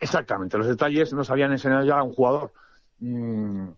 Exactamente, 0.00 0.58
los 0.58 0.66
detalles 0.66 1.12
nos 1.12 1.30
habían 1.30 1.52
enseñado 1.52 1.84
ya 1.84 1.98
a 1.98 2.02
un 2.02 2.12
jugador 2.12 2.52
mm, 3.00 3.68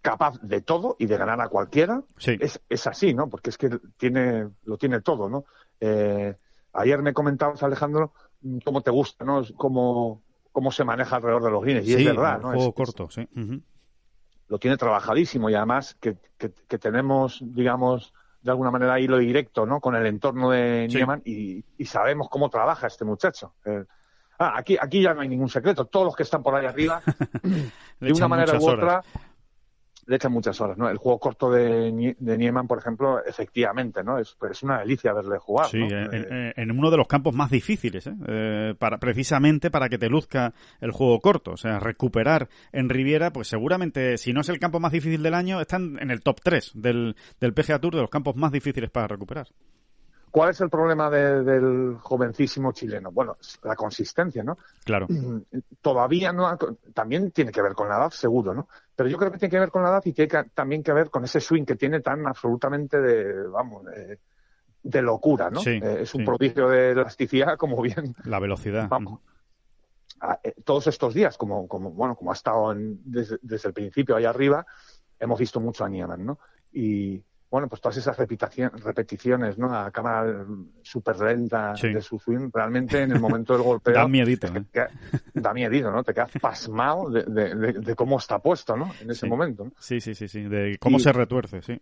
capaz 0.00 0.40
de 0.40 0.60
todo 0.60 0.96
y 0.98 1.06
de 1.06 1.16
ganar 1.16 1.40
a 1.40 1.48
cualquiera. 1.48 2.02
Sí. 2.16 2.36
Es, 2.40 2.60
es 2.68 2.86
así, 2.86 3.12
¿no? 3.12 3.28
Porque 3.28 3.50
es 3.50 3.58
que 3.58 3.70
tiene, 3.96 4.48
lo 4.64 4.78
tiene 4.78 5.00
todo, 5.00 5.28
¿no? 5.28 5.44
Eh, 5.80 6.34
ayer 6.72 7.02
me 7.02 7.12
comentabas, 7.12 7.62
Alejandro, 7.62 8.12
mm, 8.40 8.58
cómo 8.64 8.80
te 8.80 8.90
gusta, 8.90 9.24
¿no? 9.24 9.42
Cómo, 9.56 10.22
cómo 10.52 10.72
se 10.72 10.84
maneja 10.84 11.16
alrededor 11.16 11.44
de 11.44 11.50
los 11.50 11.64
guines. 11.64 11.86
Y 11.86 11.94
es 11.94 12.04
verdad, 12.04 12.40
¿no? 12.40 12.52
juego 12.52 12.72
corto, 12.72 13.10
sí 13.10 13.28
lo 14.48 14.58
tiene 14.58 14.76
trabajadísimo 14.76 15.50
y 15.50 15.54
además 15.54 15.96
que, 16.00 16.16
que, 16.38 16.78
tenemos, 16.78 17.40
digamos, 17.42 18.12
de 18.42 18.50
alguna 18.50 18.70
manera 18.70 19.00
hilo 19.00 19.18
directo 19.18 19.66
¿no? 19.66 19.80
con 19.80 19.96
el 19.96 20.06
entorno 20.06 20.50
de 20.50 20.86
Nieman 20.88 21.22
y, 21.24 21.64
sabemos 21.84 22.28
cómo 22.28 22.48
trabaja 22.48 22.86
este 22.86 23.04
muchacho. 23.04 23.54
Eh, 23.64 23.84
ah, 24.38 24.54
aquí, 24.56 24.76
aquí 24.80 25.02
ya 25.02 25.14
no 25.14 25.22
hay 25.22 25.28
ningún 25.28 25.48
secreto. 25.48 25.86
Todos 25.86 26.06
los 26.06 26.16
que 26.16 26.22
están 26.22 26.42
por 26.42 26.54
ahí 26.54 26.66
arriba, 26.66 27.02
de 28.00 28.12
una 28.12 28.28
manera 28.28 28.58
u 28.58 28.68
otra, 28.68 29.02
le 30.06 30.16
echan 30.16 30.32
muchas 30.32 30.60
horas, 30.60 30.78
¿no? 30.78 30.88
El 30.88 30.98
juego 30.98 31.18
corto 31.18 31.50
de, 31.50 32.14
de 32.18 32.38
Nieman, 32.38 32.66
por 32.66 32.78
ejemplo, 32.78 33.24
efectivamente, 33.24 34.02
¿no? 34.04 34.18
Es, 34.18 34.36
es 34.50 34.62
una 34.62 34.78
delicia 34.78 35.12
verle 35.12 35.38
jugar. 35.38 35.66
Sí, 35.66 35.80
eh, 35.82 36.52
en, 36.56 36.70
uno 36.70 36.90
de 36.90 36.96
los 36.96 37.08
campos 37.08 37.34
más 37.34 37.50
difíciles, 37.50 38.06
¿eh? 38.06 38.14
¿eh? 38.26 38.74
para, 38.78 38.98
precisamente 38.98 39.70
para 39.70 39.88
que 39.88 39.98
te 39.98 40.08
luzca 40.08 40.54
el 40.80 40.92
juego 40.92 41.20
corto. 41.20 41.52
O 41.52 41.56
sea, 41.56 41.80
recuperar 41.80 42.48
en 42.72 42.88
Riviera, 42.88 43.32
pues 43.32 43.48
seguramente, 43.48 44.16
si 44.16 44.32
no 44.32 44.40
es 44.40 44.48
el 44.48 44.60
campo 44.60 44.78
más 44.78 44.92
difícil 44.92 45.22
del 45.22 45.34
año, 45.34 45.60
están 45.60 45.98
en 46.00 46.10
el 46.10 46.22
top 46.22 46.40
3 46.42 46.72
del, 46.74 47.16
del 47.40 47.52
PGA 47.52 47.80
Tour 47.80 47.96
de 47.96 48.02
los 48.02 48.10
campos 48.10 48.36
más 48.36 48.52
difíciles 48.52 48.90
para 48.90 49.08
recuperar. 49.08 49.48
¿Cuál 50.36 50.50
es 50.50 50.60
el 50.60 50.68
problema 50.68 51.08
del 51.08 51.96
jovencísimo 51.98 52.72
chileno? 52.72 53.10
Bueno, 53.10 53.38
la 53.62 53.74
consistencia, 53.74 54.42
¿no? 54.44 54.58
Claro. 54.84 55.06
Todavía 55.80 56.30
no. 56.30 56.58
también 56.92 57.30
tiene 57.30 57.50
que 57.50 57.62
ver 57.62 57.72
con 57.72 57.88
la 57.88 57.96
edad, 57.96 58.10
seguro, 58.10 58.52
¿no? 58.52 58.68
Pero 58.94 59.08
yo 59.08 59.16
creo 59.16 59.32
que 59.32 59.38
tiene 59.38 59.50
que 59.50 59.60
ver 59.60 59.70
con 59.70 59.82
la 59.82 59.88
edad 59.88 60.02
y 60.04 60.12
tiene 60.12 60.30
también 60.52 60.82
que 60.82 60.92
ver 60.92 61.08
con 61.08 61.24
ese 61.24 61.40
swing 61.40 61.64
que 61.64 61.76
tiene 61.76 62.00
tan 62.00 62.26
absolutamente 62.26 63.00
de, 63.00 63.48
vamos, 63.48 63.86
de, 64.82 65.00
locura, 65.00 65.48
¿no? 65.48 65.60
Sí, 65.60 65.80
eh, 65.82 66.00
es 66.00 66.14
un 66.14 66.26
prodigio 66.26 66.68
de 66.68 66.90
elasticidad, 66.90 67.56
como 67.56 67.80
bien. 67.80 68.14
La 68.24 68.38
velocidad. 68.38 68.88
Vamos. 68.90 69.20
Eh, 70.44 70.52
todos 70.66 70.86
estos 70.88 71.14
días, 71.14 71.38
como, 71.38 71.66
como, 71.66 71.92
bueno, 71.92 72.14
como 72.14 72.32
ha 72.32 72.34
estado 72.34 72.74
desde, 72.76 73.38
desde, 73.40 73.68
el 73.68 73.72
principio 73.72 74.14
ahí 74.14 74.26
arriba, 74.26 74.66
hemos 75.18 75.38
visto 75.38 75.60
mucho 75.60 75.82
a 75.82 75.88
Nieman, 75.88 76.26
¿no? 76.26 76.38
Y 76.74 77.22
bueno, 77.48 77.68
pues 77.68 77.80
todas 77.80 77.96
esas 77.96 78.16
repeticiones, 78.16 79.56
¿no? 79.56 79.72
A 79.72 79.90
cámara 79.90 80.44
súper 80.82 81.18
lenta 81.20 81.74
de 81.74 82.00
su 82.00 82.18
swing, 82.18 82.50
realmente 82.52 83.02
en 83.02 83.12
el 83.12 83.20
momento 83.20 83.52
del 83.52 83.62
golpeo... 83.62 83.94
da 83.94 84.08
miedito, 84.08 84.48
¿no? 84.52 84.66
da 85.32 85.54
miedito, 85.54 85.90
¿no? 85.90 86.02
Te 86.02 86.12
quedas 86.12 86.32
pasmado 86.40 87.08
de, 87.10 87.94
cómo 87.94 88.18
está 88.18 88.40
puesto, 88.40 88.76
¿no? 88.76 88.92
En 89.00 89.10
ese 89.10 89.26
momento, 89.26 89.70
Sí, 89.78 90.00
sí, 90.00 90.14
sí, 90.14 90.26
sí, 90.28 90.42
de 90.42 90.76
cómo 90.78 90.98
se 90.98 91.12
retuerce, 91.12 91.62
sí. 91.62 91.80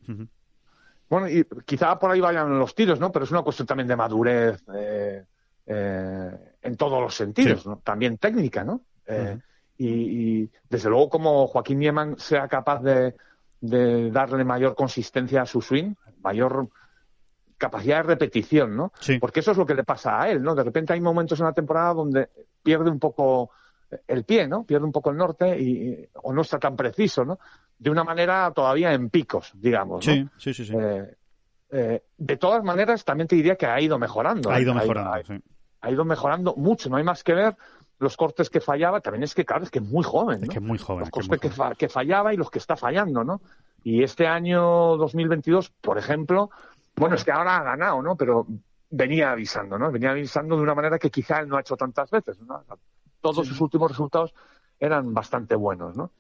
Bueno, 1.09 1.29
y 1.29 1.47
quizá 1.65 1.99
por 1.99 2.11
ahí 2.11 2.21
vayan 2.21 2.59
los 2.59 2.75
tiros, 2.75 3.01
¿no? 3.01 3.11
Pero 3.11 3.25
es 3.25 3.31
una 3.31 3.43
cuestión 3.43 3.67
también 3.67 3.89
de 3.89 3.97
madurez 3.97 4.63
eh, 4.75 5.25
eh, 5.67 6.31
en 6.63 6.77
todos 6.77 7.01
los 7.01 7.15
sentidos, 7.15 7.67
¿no? 7.67 7.81
También 7.85 8.19
técnica, 8.19 8.65
¿no? 8.65 8.83
Eh, 9.07 9.39
y, 9.79 9.89
y, 9.89 10.51
desde 10.69 10.89
luego 10.89 11.09
como 11.09 11.47
Joaquín 11.47 11.79
Nieman 11.79 12.19
sea 12.19 12.49
capaz 12.49 12.83
de 12.83 13.15
de 13.65 14.11
darle 14.11 14.45
mayor 14.45 14.75
consistencia 14.75 15.43
a 15.43 15.47
su 15.47 15.63
swing, 15.63 15.95
mayor 16.23 16.69
capacidad 17.57 17.99
de 17.99 18.03
repetición, 18.03 18.77
¿no? 18.77 18.93
Sí. 19.01 19.19
Porque 19.19 19.41
eso 19.41 19.53
es 19.53 19.57
lo 19.57 19.65
que 19.65 19.75
le 19.75 19.85
pasa 19.85 20.21
a 20.21 20.29
él, 20.29 20.43
¿no? 20.43 20.55
De 20.55 20.63
repente 20.63 20.93
hay 20.93 21.01
momentos 21.01 21.41
en 21.41 21.47
la 21.47 21.53
temporada 21.53 21.95
donde 21.95 22.29
pierde 22.63 22.91
un 22.91 22.99
poco 22.99 23.51
el 24.07 24.25
pie, 24.25 24.47
¿no? 24.47 24.65
Pierde 24.65 24.85
un 24.85 24.93
poco 24.93 25.11
el 25.11 25.17
norte 25.17 25.59
y, 25.59 26.07
o 26.15 26.33
no 26.33 26.43
está 26.43 26.59
tan 26.59 26.77
preciso, 26.77 27.25
¿no? 27.25 27.39
De 27.79 27.91
una 27.91 28.05
manera 28.05 28.53
todavía 28.55 28.93
en 28.93 29.09
picos, 29.09 29.53
digamos. 29.55 30.07
¿no? 30.07 30.13
Sí, 30.13 30.29
sí, 30.37 30.53
sí. 30.53 30.67
sí. 30.67 30.75
Eh, 30.77 31.17
eh, 31.71 32.03
de 32.19 32.37
todas 32.37 32.63
maneras, 32.63 33.05
también 33.05 33.29
te 33.29 33.37
diría 33.37 33.57
que 33.57 33.67
ha 33.67 33.81
ido 33.81 33.99
mejorando. 33.99 34.51
Ha 34.51 34.61
ido 34.61 34.75
mejorando, 34.75 35.15
ha, 35.15 35.23
sí. 35.23 35.41
ha 35.81 35.91
ido 35.91 36.05
mejorando 36.05 36.55
mucho, 36.57 36.91
no 36.91 36.97
hay 36.97 37.05
más 37.05 37.25
que 37.25 37.33
ver 37.33 37.57
los 37.99 38.17
cortes 38.17 38.51
que 38.51 38.61
fallaba, 38.61 39.01
también 39.01 39.23
es 39.23 39.35
que, 39.35 39.45
claro, 39.45 39.65
es 39.65 39.71
que 39.71 39.79
es 39.79 39.85
muy 39.85 40.05
joven. 40.05 40.41
¿no? 40.41 40.45
Es 40.45 40.51
que 40.51 40.59
es 40.59 40.65
muy 40.65 40.79
joven. 40.79 41.01
Los 41.01 41.11
cortes 41.11 41.41
que, 41.79 41.89
fallaba 41.89 42.35
y 42.35 42.37
los 42.37 42.51
que 42.51 42.59
está 42.59 42.77
fallando, 42.77 43.25
¿no? 43.25 43.41
Y 43.83 44.03
este 44.03 44.27
año 44.27 44.97
2022, 44.97 45.71
por 45.81 45.99
ejemplo, 45.99 46.51
bueno, 46.97 47.17
es 47.17 47.25
que 47.25 47.33
ahora 47.33 47.59
ha 47.59 47.63
ganado, 47.63 48.03
¿no? 48.03 48.17
Pero 48.17 48.47
venía 48.91 49.33
avisando, 49.33 49.79
¿no? 49.79 49.91
Venía 49.91 50.11
avisando 50.11 50.57
de 50.57 50.63
una 50.63 50.75
manera 50.75 50.99
que 50.99 51.11
quizá 51.11 51.41
él 51.41 51.49
no 51.49 51.57
ha 51.57 51.61
hecho 51.61 51.77
tantas 51.77 52.11
veces, 52.11 52.41
¿no? 52.41 52.65
Todos 53.21 53.47
sus 53.47 53.61
últimos 53.61 53.91
resultados 53.91 54.35
eran 54.79 55.13
bastante 55.15 55.55
buenos, 55.55 55.97
¿no? 55.97 56.11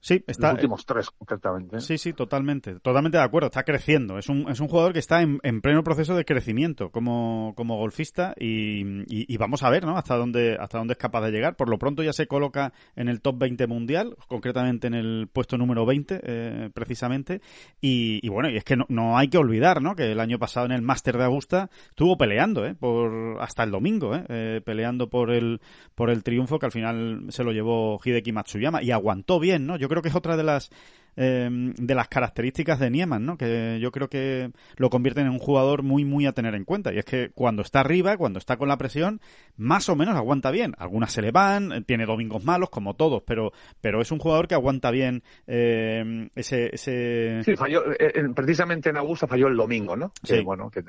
Sí, 0.00 0.24
está. 0.26 0.48
Los 0.48 0.54
últimos 0.54 0.86
tres, 0.86 1.10
concretamente. 1.10 1.76
¿eh? 1.76 1.80
Sí, 1.80 1.98
sí, 1.98 2.14
totalmente. 2.14 2.80
Totalmente 2.80 3.18
de 3.18 3.24
acuerdo. 3.24 3.48
Está 3.48 3.64
creciendo. 3.64 4.18
Es 4.18 4.28
un, 4.30 4.48
es 4.50 4.58
un 4.58 4.68
jugador 4.68 4.94
que 4.94 4.98
está 4.98 5.20
en, 5.20 5.60
pleno 5.60 5.84
proceso 5.84 6.16
de 6.16 6.24
crecimiento 6.24 6.90
como, 6.90 7.52
como 7.54 7.76
golfista 7.76 8.34
y, 8.38 9.04
y, 9.08 9.36
vamos 9.36 9.62
a 9.62 9.68
ver, 9.68 9.84
¿no? 9.84 9.98
Hasta 9.98 10.16
dónde, 10.16 10.56
hasta 10.58 10.78
dónde 10.78 10.92
es 10.92 10.98
capaz 10.98 11.20
de 11.22 11.30
llegar. 11.30 11.56
Por 11.56 11.68
lo 11.68 11.78
pronto 11.78 12.02
ya 12.02 12.14
se 12.14 12.26
coloca 12.26 12.72
en 12.96 13.08
el 13.08 13.20
top 13.20 13.38
20 13.38 13.66
mundial, 13.66 14.16
concretamente 14.26 14.86
en 14.86 14.94
el 14.94 15.28
puesto 15.30 15.58
número 15.58 15.84
20, 15.84 16.20
eh, 16.22 16.70
precisamente. 16.72 17.42
Y, 17.80 18.20
y, 18.22 18.28
bueno, 18.30 18.48
y 18.48 18.56
es 18.56 18.64
que 18.64 18.76
no, 18.76 18.86
no, 18.88 19.18
hay 19.18 19.28
que 19.28 19.36
olvidar, 19.36 19.82
¿no? 19.82 19.94
Que 19.94 20.12
el 20.12 20.20
año 20.20 20.38
pasado 20.38 20.64
en 20.64 20.72
el 20.72 20.82
Máster 20.82 21.18
de 21.18 21.24
Augusta 21.24 21.68
estuvo 21.90 22.16
peleando, 22.16 22.64
¿eh? 22.64 22.74
Por, 22.74 23.36
hasta 23.40 23.64
el 23.64 23.70
domingo, 23.70 24.16
¿eh? 24.16 24.24
¿eh? 24.28 24.60
Peleando 24.64 25.10
por 25.10 25.30
el, 25.30 25.60
por 25.94 26.08
el 26.08 26.22
triunfo 26.22 26.58
que 26.58 26.66
al 26.66 26.72
final 26.72 27.26
se 27.28 27.44
lo 27.44 27.52
llevó 27.52 28.00
Hideki 28.02 28.32
Matsuyama 28.32 28.82
y 28.82 28.92
aguantó 28.92 29.38
bien, 29.38 29.66
¿no? 29.66 29.76
Yo 29.76 29.89
creo 29.90 30.02
que 30.02 30.08
es 30.08 30.14
otra 30.14 30.36
de 30.36 30.44
las 30.44 30.70
em, 31.16 31.74
de 31.74 31.94
las 31.94 32.08
características 32.08 32.78
de 32.78 32.88
Nieman, 32.88 33.26
¿no? 33.26 33.36
Que 33.36 33.78
yo 33.80 33.90
creo 33.90 34.08
que 34.08 34.52
lo 34.76 34.88
convierten 34.88 35.26
en 35.26 35.32
un 35.32 35.38
jugador 35.38 35.82
muy, 35.82 36.06
muy 36.06 36.24
a 36.24 36.32
tener 36.32 36.54
en 36.54 36.64
cuenta. 36.64 36.94
Y 36.94 36.98
es 36.98 37.04
que 37.04 37.30
cuando 37.34 37.60
está 37.62 37.80
arriba, 37.80 38.16
cuando 38.16 38.38
está 38.38 38.56
con 38.56 38.68
la 38.68 38.78
presión, 38.78 39.20
más 39.56 39.88
o 39.88 39.96
menos 39.96 40.16
aguanta 40.16 40.50
bien. 40.50 40.74
Algunas 40.78 41.12
se 41.12 41.20
le 41.20 41.32
van, 41.32 41.84
tiene 41.84 42.06
domingos 42.06 42.44
malos, 42.44 42.70
como 42.70 42.94
todos, 42.94 43.22
pero, 43.26 43.52
pero 43.82 44.00
es 44.00 44.10
un 44.10 44.18
jugador 44.18 44.48
que 44.48 44.54
aguanta 44.54 44.90
bien 44.90 45.22
em, 45.46 46.30
ese, 46.34 46.74
ese... 46.74 47.42
Sí, 47.44 47.56
falló, 47.56 47.92
eh, 47.92 47.96
eh, 48.14 48.28
precisamente 48.34 48.88
en 48.88 48.96
Augusta 48.96 49.26
falló 49.26 49.48
el 49.48 49.56
domingo, 49.56 49.96
¿no? 49.96 50.12
Sí. 50.22 50.40
bueno, 50.40 50.70
que 50.70 50.82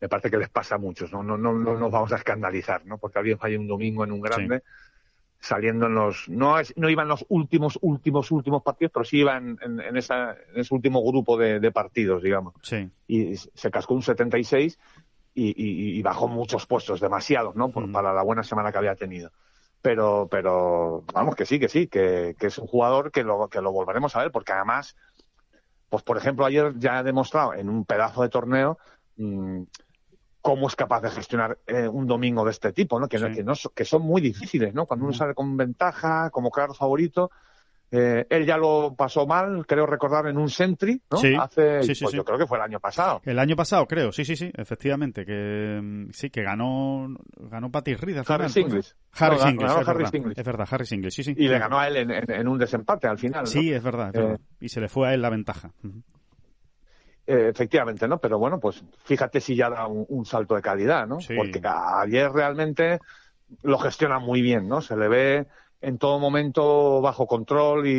me 0.00 0.08
parece 0.08 0.30
que 0.30 0.38
les 0.38 0.48
pasa 0.48 0.76
a 0.76 0.78
muchos, 0.78 1.12
¿no? 1.12 1.22
No, 1.22 1.36
no, 1.36 1.52
no 1.52 1.78
nos 1.78 1.90
vamos 1.90 2.12
a 2.12 2.16
escandalizar, 2.16 2.86
¿no? 2.86 2.98
Porque 2.98 3.18
alguien 3.18 3.38
falló 3.38 3.60
un 3.60 3.68
domingo 3.68 4.04
en 4.04 4.12
un 4.12 4.20
grande 4.20 4.62
saliendo 5.40 5.86
en 5.86 5.94
los 5.94 6.28
no 6.28 6.56
no 6.76 6.88
iban 6.90 7.08
los 7.08 7.24
últimos 7.28 7.78
últimos 7.80 8.30
últimos 8.30 8.62
partidos 8.62 8.92
pero 8.92 9.04
sí 9.04 9.18
iban 9.18 9.58
en, 9.62 9.80
en, 9.80 9.96
esa, 9.96 10.32
en 10.32 10.60
ese 10.60 10.74
último 10.74 11.02
grupo 11.02 11.38
de, 11.38 11.72
partidos 11.72 12.22
digamos 12.22 12.54
sí. 12.62 12.90
y 13.08 13.36
se 13.36 13.70
cascó 13.70 13.94
un 13.94 14.02
76 14.02 14.78
y, 15.34 15.46
y, 15.46 15.98
y 15.98 16.02
bajó 16.02 16.28
muchos 16.28 16.66
puestos 16.66 17.00
demasiados 17.00 17.56
no 17.56 17.70
Por, 17.70 17.86
mm. 17.86 17.92
para 17.92 18.12
la 18.12 18.22
buena 18.22 18.42
semana 18.42 18.70
que 18.70 18.78
había 18.78 18.94
tenido 18.96 19.30
pero 19.80 20.28
pero 20.30 21.04
vamos 21.14 21.34
que 21.34 21.46
sí 21.46 21.58
que 21.58 21.68
sí 21.68 21.86
que, 21.86 22.36
que 22.38 22.48
es 22.48 22.58
un 22.58 22.66
jugador 22.66 23.10
que 23.10 23.24
lo 23.24 23.48
que 23.48 23.62
lo 23.62 23.72
volveremos 23.72 24.14
a 24.16 24.20
ver 24.20 24.30
porque 24.30 24.52
además 24.52 24.94
pues 25.88 26.02
por 26.02 26.18
ejemplo 26.18 26.44
ayer 26.44 26.74
ya 26.76 26.98
ha 26.98 27.02
demostrado 27.02 27.54
en 27.54 27.70
un 27.70 27.86
pedazo 27.86 28.22
de 28.22 28.28
torneo 28.28 28.78
mm, 29.16 29.62
cómo 30.42 30.68
es 30.68 30.76
capaz 30.76 31.00
de 31.02 31.10
gestionar 31.10 31.58
eh, 31.66 31.86
un 31.88 32.06
domingo 32.06 32.44
de 32.44 32.50
este 32.52 32.72
tipo, 32.72 32.98
¿no? 32.98 33.08
Que, 33.08 33.18
no- 33.18 33.28
Sí. 33.28 33.34
que, 33.34 33.44
no, 33.44 33.54
so- 33.54 33.70
que 33.74 33.84
son 33.84 34.02
muy 34.02 34.20
difíciles, 34.20 34.72
¿no? 34.74 34.86
Cuando 34.86 35.04
uno 35.06 35.14
sale 35.14 35.34
con 35.34 35.56
ventaja, 35.56 36.30
como 36.30 36.50
claro 36.50 36.74
favorito. 36.74 37.30
eh, 37.92 38.24
él 38.30 38.46
ya 38.46 38.56
lo 38.56 38.94
pasó 38.96 39.26
mal, 39.26 39.66
creo 39.66 39.84
recordar, 39.84 40.28
en 40.28 40.36
un 40.38 40.48
Sentry, 40.48 41.02
¿no? 41.10 41.16
Sí. 41.18 41.34
Hace, 41.36 41.82
Sí, 41.82 41.96
sí, 41.96 42.04
pues 42.04 42.12
sí. 42.12 42.16
yo 42.18 42.24
creo 42.24 42.38
que 42.38 42.46
fue 42.46 42.56
el 42.56 42.62
año 42.62 42.78
pasado. 42.78 43.20
El 43.24 43.36
año 43.36 43.56
pasado, 43.56 43.84
creo, 43.88 44.12
sí, 44.12 44.24
sí, 44.24 44.36
sí, 44.36 44.48
efectivamente, 44.56 45.26
que 45.26 45.80
mm, 45.82 46.10
sí, 46.12 46.30
que 46.30 46.44
ganó, 46.44 47.08
ganó 47.36 47.68
Patty 47.68 47.96
Reed 47.96 48.18
al 48.18 48.24
Harry 48.28 48.48
final, 48.48 48.70
pues. 48.70 48.96
Harry 49.14 49.36
No, 49.38 49.40
es, 49.42 49.86
verdad, 49.86 50.14
es 50.36 50.44
verdad, 50.44 50.68
Harry 50.70 50.86
Singles, 50.86 51.14
sí, 51.14 51.24
sí. 51.24 51.34
Y 51.36 51.48
le 51.48 51.58
ganó 51.58 51.80
a 51.80 51.88
él 51.88 51.96
en, 51.96 52.10
en- 52.12 52.30
en 52.30 52.46
un 52.46 52.58
desempate 52.58 53.08
al 53.08 53.18
final. 53.18 53.40
¿no? 53.42 53.46
Sí, 53.50 53.72
es 53.72 53.82
verdad, 53.82 54.10
es 54.10 54.14
Eh, 54.14 54.22
verdad. 54.22 54.40
Y 54.60 54.68
se 54.68 54.80
le 54.80 54.88
fue 54.88 55.08
a 55.08 55.14
él 55.14 55.20
la 55.22 55.30
ventaja. 55.30 55.72
Eh, 57.32 57.48
efectivamente, 57.50 58.08
¿no? 58.08 58.18
Pero 58.18 58.38
bueno, 58.40 58.58
pues 58.58 58.82
fíjate 59.04 59.40
si 59.40 59.54
ya 59.54 59.70
da 59.70 59.86
un, 59.86 60.04
un 60.08 60.24
salto 60.26 60.56
de 60.56 60.62
calidad, 60.62 61.06
¿no? 61.06 61.20
Sí. 61.20 61.34
Porque 61.36 61.60
ayer 61.64 62.30
realmente 62.32 62.98
lo 63.62 63.78
gestiona 63.78 64.18
muy 64.18 64.42
bien, 64.42 64.66
¿no? 64.66 64.80
Se 64.80 64.96
le 64.96 65.06
ve 65.08 65.46
en 65.80 65.98
todo 65.98 66.18
momento 66.18 67.00
bajo 67.00 67.26
control 67.28 67.86
y, 67.86 67.92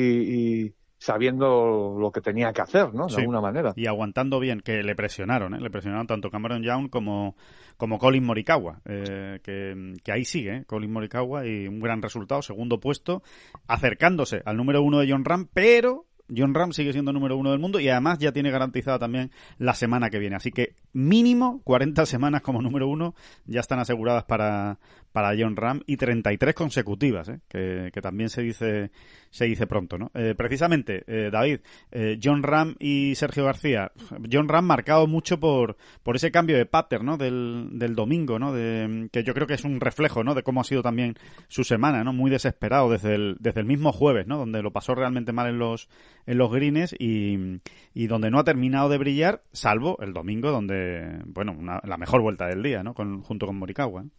y 0.66 0.74
sabiendo 0.98 1.96
lo 2.00 2.12
que 2.12 2.22
tenía 2.22 2.52
que 2.54 2.62
hacer, 2.62 2.94
¿no? 2.94 3.06
De 3.08 3.14
Sí. 3.14 3.22
alguna 3.22 3.42
manera. 3.42 3.74
Y 3.76 3.88
aguantando 3.88 4.40
bien, 4.40 4.60
que 4.60 4.84
le 4.84 4.96
presionaron, 4.96 5.56
¿eh? 5.56 5.60
le 5.62 5.70
presionaron 5.72 6.08
tanto 6.08 6.30
Cameron 6.30 6.62
Young 6.62 6.90
como, 6.90 7.36
como 7.78 7.98
Colin 7.98 8.24
Morikawa, 8.26 8.82
eh, 8.86 9.40
que, 9.44 9.94
que 10.04 10.12
ahí 10.12 10.26
sigue, 10.26 10.58
¿eh? 10.58 10.66
Colin 10.68 10.92
Morikawa 10.92 11.48
y 11.48 11.68
un 11.68 11.80
gran 11.80 12.02
resultado, 12.04 12.42
segundo 12.44 12.80
puesto, 12.80 13.24
acercándose 13.68 14.42
al 14.46 14.58
número 14.58 14.84
uno 14.84 15.00
de 15.00 15.10
John 15.10 15.26
Ram, 15.26 15.48
pero 15.54 16.06
John 16.36 16.54
Ram 16.54 16.72
sigue 16.72 16.94
siendo 16.94 17.14
número 17.14 17.38
uno 17.38 17.52
del 17.52 17.60
mundo 17.60 17.80
y 17.80 17.90
además 17.90 18.20
ya 18.20 18.32
tiene 18.32 18.52
garantizada 18.52 19.00
también 19.00 19.32
la 19.58 19.74
semana 19.74 20.10
que 20.10 20.20
viene. 20.20 20.36
Así 20.36 20.52
que 20.52 20.76
mínimo 20.94 21.62
40 21.64 22.06
semanas 22.06 22.42
como 22.42 22.62
número 22.62 22.88
uno 22.88 23.16
ya 23.46 23.60
están 23.60 23.80
aseguradas 23.80 24.24
para, 24.24 24.80
para 25.12 25.34
John 25.38 25.56
Ram 25.56 25.82
y 25.86 25.98
33 25.98 26.56
consecutivas, 26.56 27.30
¿eh? 27.30 27.40
que, 27.48 27.90
que 27.94 28.02
también 28.02 28.30
se 28.30 28.42
dice, 28.42 28.92
se 29.30 29.46
dice 29.46 29.68
pronto. 29.68 29.98
¿no? 29.98 30.12
Eh, 30.14 30.36
precisamente, 30.38 31.04
eh, 31.08 31.30
David, 31.32 31.60
eh, 31.92 32.20
John 32.22 32.44
Ram 32.44 32.76
y 32.80 33.16
Sergio 33.16 33.46
García. 33.46 33.92
John 34.32 34.48
Ram 34.48 34.66
marcado 34.66 35.08
mucho 35.08 35.40
por, 35.40 35.78
por 36.04 36.16
ese 36.16 36.32
cambio 36.32 36.58
de 36.58 36.66
pattern 36.66 37.06
¿no? 37.06 37.18
del, 37.18 37.70
del 37.74 37.96
domingo, 37.96 38.40
¿no? 38.40 38.54
de, 38.54 39.10
que 39.12 39.24
yo 39.24 39.34
creo 39.34 39.48
que 39.48 39.56
es 39.56 39.64
un 39.64 39.80
reflejo 39.80 40.24
¿no? 40.24 40.34
de 40.34 40.44
cómo 40.44 40.62
ha 40.62 40.66
sido 40.66 40.82
también 40.82 41.16
su 41.48 41.64
semana, 41.64 42.04
¿no? 42.04 42.14
muy 42.14 42.32
desesperado 42.32 42.90
desde 42.90 43.16
el, 43.16 43.38
desde 43.40 43.62
el 43.62 43.66
mismo 43.66 43.92
jueves, 43.92 44.28
¿no? 44.28 44.38
donde 44.38 44.62
lo 44.62 44.72
pasó 44.72 44.96
realmente 44.96 45.34
mal 45.34 45.50
en 45.50 45.60
los, 45.60 45.90
en 46.26 46.38
los 46.38 46.52
greens 46.52 46.94
y, 46.98 47.62
y 47.94 48.08
donde 48.08 48.30
no 48.32 48.40
ha 48.40 48.44
terminado 48.44 48.90
de 48.90 48.98
brillar, 48.98 49.44
salvo 49.52 49.98
el 50.02 50.14
domingo, 50.14 50.52
donde, 50.52 51.22
bueno, 51.26 51.54
una- 51.58 51.82
la 51.84 51.98
mejor 51.98 52.22
vuelta 52.22 52.48
del 52.48 52.62
día, 52.64 52.84
¿no? 52.84 52.94
Con, 52.94 53.22
junto 53.22 53.46
con 53.48 53.58
Morikawa. 53.58 54.04
¿no? 54.04 54.10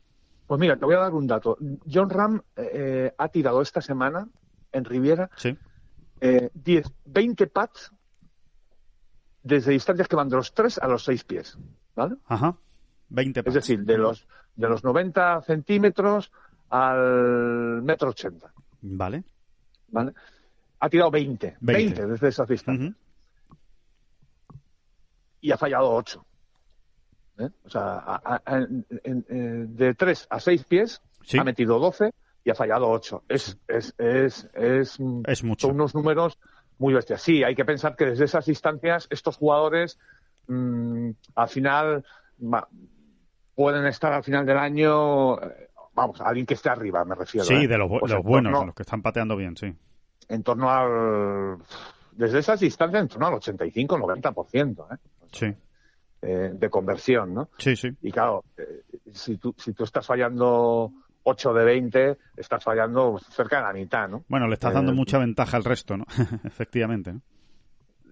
Pues 0.46 0.60
mira, 0.60 0.76
te 0.76 0.84
voy 0.84 0.94
a 0.94 0.98
dar 1.00 1.14
un 1.14 1.26
dato. 1.26 1.56
John 1.90 2.10
Ram 2.10 2.40
eh, 2.56 3.12
ha 3.16 3.28
tirado 3.28 3.62
esta 3.62 3.80
semana 3.80 4.28
en 4.72 4.84
Riviera 4.84 5.30
Sí. 5.36 5.56
eh, 6.20 6.50
10, 6.54 6.86
20 7.06 7.46
pads 7.46 7.92
desde 9.42 9.72
distancias 9.72 10.08
que 10.08 10.16
van 10.16 10.28
de 10.28 10.36
los 10.36 10.52
3 10.54 10.78
a 10.78 10.88
los 10.88 11.04
6 11.04 11.24
pies, 11.24 11.58
¿vale? 11.96 12.16
Ajá. 12.26 12.56
20 13.08 13.40
Es 13.40 13.44
pats. 13.44 13.54
decir, 13.54 13.84
de 13.84 13.98
los, 13.98 14.26
de 14.56 14.68
los 14.68 14.84
90 14.84 15.42
centímetros 15.42 16.30
al 16.70 17.82
metro 17.82 18.10
80, 18.10 18.52
Vale. 18.82 19.24
¿vale? 19.88 20.12
Ha 20.84 20.88
tirado 20.90 21.12
20, 21.12 21.58
20, 21.60 21.94
20 21.94 22.06
desde 22.08 22.28
esas 22.28 22.48
distancias 22.48 22.90
Ujú. 22.90 22.96
y 25.40 25.52
ha 25.52 25.56
fallado 25.56 25.90
8. 25.92 26.24
¿eh? 27.38 27.48
O 27.64 27.70
sea, 27.70 27.82
a- 27.98 28.20
a- 28.24 28.42
a- 28.44 28.58
en- 28.58 28.84
en- 29.04 29.24
en- 29.28 29.76
de 29.76 29.94
3 29.94 30.26
a 30.28 30.40
6 30.40 30.64
pies 30.64 31.00
Sí. 31.22 31.38
ha 31.38 31.44
metido 31.44 31.78
12 31.78 32.12
y 32.44 32.50
ha 32.50 32.54
fallado 32.56 32.88
8. 32.90 33.22
Es, 33.28 33.58
es, 33.68 33.94
es, 33.96 34.48
es, 34.54 34.98
Es 35.26 35.44
mucho. 35.44 35.68
son 35.68 35.76
unos 35.76 35.94
números 35.94 36.36
muy 36.78 36.92
bestias. 36.94 37.22
Sí, 37.22 37.44
hay 37.44 37.54
que 37.54 37.64
pensar 37.64 37.94
que 37.94 38.06
desde 38.06 38.24
esas 38.24 38.44
distancias 38.46 39.06
estos 39.10 39.36
jugadores 39.36 39.98
mm, 40.48 41.10
al 41.36 41.48
final 41.48 42.04
pueden 43.54 43.86
estar 43.86 44.12
al 44.12 44.24
final 44.24 44.44
del 44.44 44.58
año, 44.58 45.40
eh, 45.40 45.70
vamos, 45.94 46.20
alguien 46.20 46.44
que 46.44 46.54
esté 46.54 46.68
arriba, 46.70 47.04
me 47.04 47.14
refiero. 47.14 47.44
Sí, 47.46 47.54
¿eh? 47.54 47.68
de 47.68 47.78
los, 47.78 47.88
Pues 47.88 48.10
los 48.10 48.20
en 48.20 48.26
buenos, 48.26 48.66
los 48.66 48.74
que 48.74 48.82
están 48.82 49.00
pateando 49.00 49.36
bien, 49.36 49.56
sí. 49.56 49.72
En 50.32 50.42
torno 50.42 50.70
al. 50.70 51.58
Desde 52.12 52.38
esas 52.38 52.60
distancias, 52.60 53.02
en 53.02 53.08
torno 53.08 53.26
al 53.26 53.34
85-90%. 53.34 54.94
¿eh? 54.94 54.98
Sí, 55.32 55.46
eh, 56.22 56.50
de 56.54 56.70
conversión, 56.70 57.34
¿no? 57.34 57.48
sí, 57.58 57.74
sí. 57.76 57.88
Y 58.02 58.10
claro, 58.12 58.44
eh, 58.56 58.82
si, 59.12 59.38
tú, 59.38 59.54
si 59.58 59.72
tú 59.72 59.84
estás 59.84 60.06
fallando 60.06 60.92
8 61.24 61.54
de 61.54 61.64
20, 61.64 62.18
estás 62.36 62.62
fallando 62.62 63.18
cerca 63.30 63.56
de 63.58 63.62
la 63.62 63.72
mitad, 63.72 64.08
¿no? 64.08 64.24
Bueno, 64.28 64.46
le 64.46 64.54
estás 64.54 64.74
dando 64.74 64.92
Eh, 64.92 64.94
mucha 64.94 65.18
ventaja 65.18 65.56
al 65.56 65.64
resto, 65.64 65.96
¿no? 65.96 66.04
Efectivamente, 66.44 67.12
¿no? 67.12 67.20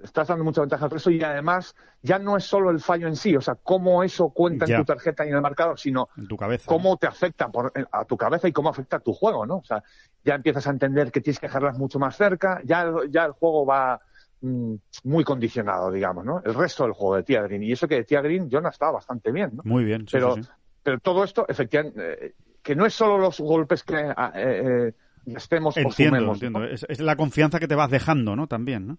Estás 0.02 0.28
dando 0.28 0.44
mucha 0.44 0.60
ventaja 0.60 0.84
al 0.84 0.90
resto 0.90 1.10
y 1.10 1.22
además 1.22 1.74
ya 2.02 2.18
no 2.18 2.36
es 2.36 2.44
solo 2.44 2.70
el 2.70 2.80
fallo 2.80 3.06
en 3.08 3.16
sí, 3.16 3.36
o 3.36 3.40
sea, 3.40 3.54
cómo 3.54 4.02
eso 4.02 4.30
cuenta 4.30 4.66
Ya. 4.66 4.76
en 4.76 4.80
tu 4.82 4.86
tarjeta 4.86 5.24
y 5.24 5.28
en 5.28 5.34
el 5.36 5.40
marcador, 5.42 5.78
sino 5.78 6.08
En 6.16 6.26
tu 6.28 6.36
cabeza. 6.36 6.64
cómo 6.66 6.96
te 6.96 7.06
afecta 7.06 7.48
por- 7.48 7.72
a 7.92 8.04
tu 8.04 8.16
cabeza 8.16 8.48
y 8.48 8.52
cómo 8.52 8.68
afecta 8.70 8.96
a 8.96 9.00
tu 9.00 9.12
juego, 9.12 9.44
¿no? 9.46 9.56
O 9.58 9.64
sea, 9.64 9.82
ya 10.24 10.34
empiezas 10.34 10.66
a 10.66 10.70
entender 10.70 11.10
que 11.12 11.20
tienes 11.20 11.38
que 11.38 11.46
dejarlas 11.46 11.78
mucho 11.78 11.98
más 11.98 12.16
cerca, 12.16 12.60
ya, 12.64 12.90
ya 13.08 13.24
el 13.26 13.32
juego 13.32 13.64
va 13.66 14.00
mm, 14.42 14.74
muy 15.04 15.22
condicionado, 15.22 15.90
digamos, 15.90 16.24
¿no? 16.24 16.40
El 16.44 16.54
resto 16.54 16.84
del 16.84 16.92
juego 16.94 17.16
de 17.16 17.22
Tia 17.24 17.42
Green. 17.42 17.62
Y 17.62 17.72
eso 17.72 17.86
que 17.86 17.96
de 17.96 18.04
Tia 18.04 18.22
Green, 18.22 18.48
John 18.50 18.64
ha 18.64 18.70
estado 18.70 18.94
bastante 18.94 19.30
bien, 19.32 19.50
¿no? 19.54 19.62
Muy 19.66 19.84
bien, 19.84 20.00
sí, 20.02 20.12
pero, 20.12 20.34
sí, 20.36 20.42
sí. 20.44 20.48
pero 20.82 20.98
todo 20.98 21.24
esto, 21.24 21.44
efectivamente, 21.46 22.26
eh, 22.26 22.34
que 22.62 22.74
no 22.74 22.86
es 22.86 22.94
solo 22.94 23.18
los 23.18 23.38
golpes 23.38 23.82
que 23.84 23.96
eh, 24.00 24.14
eh, 24.36 24.92
estemos 25.26 25.76
o 25.76 25.80
Entiendo, 25.80 26.16
sumemos, 26.16 26.36
entiendo. 26.36 26.58
¿no? 26.60 26.64
Es, 26.64 26.86
es 26.88 27.00
la 27.00 27.16
confianza 27.16 27.58
que 27.60 27.68
te 27.68 27.74
vas 27.74 27.90
dejando, 27.90 28.34
¿no? 28.34 28.46
También, 28.46 28.86
¿no? 28.86 28.98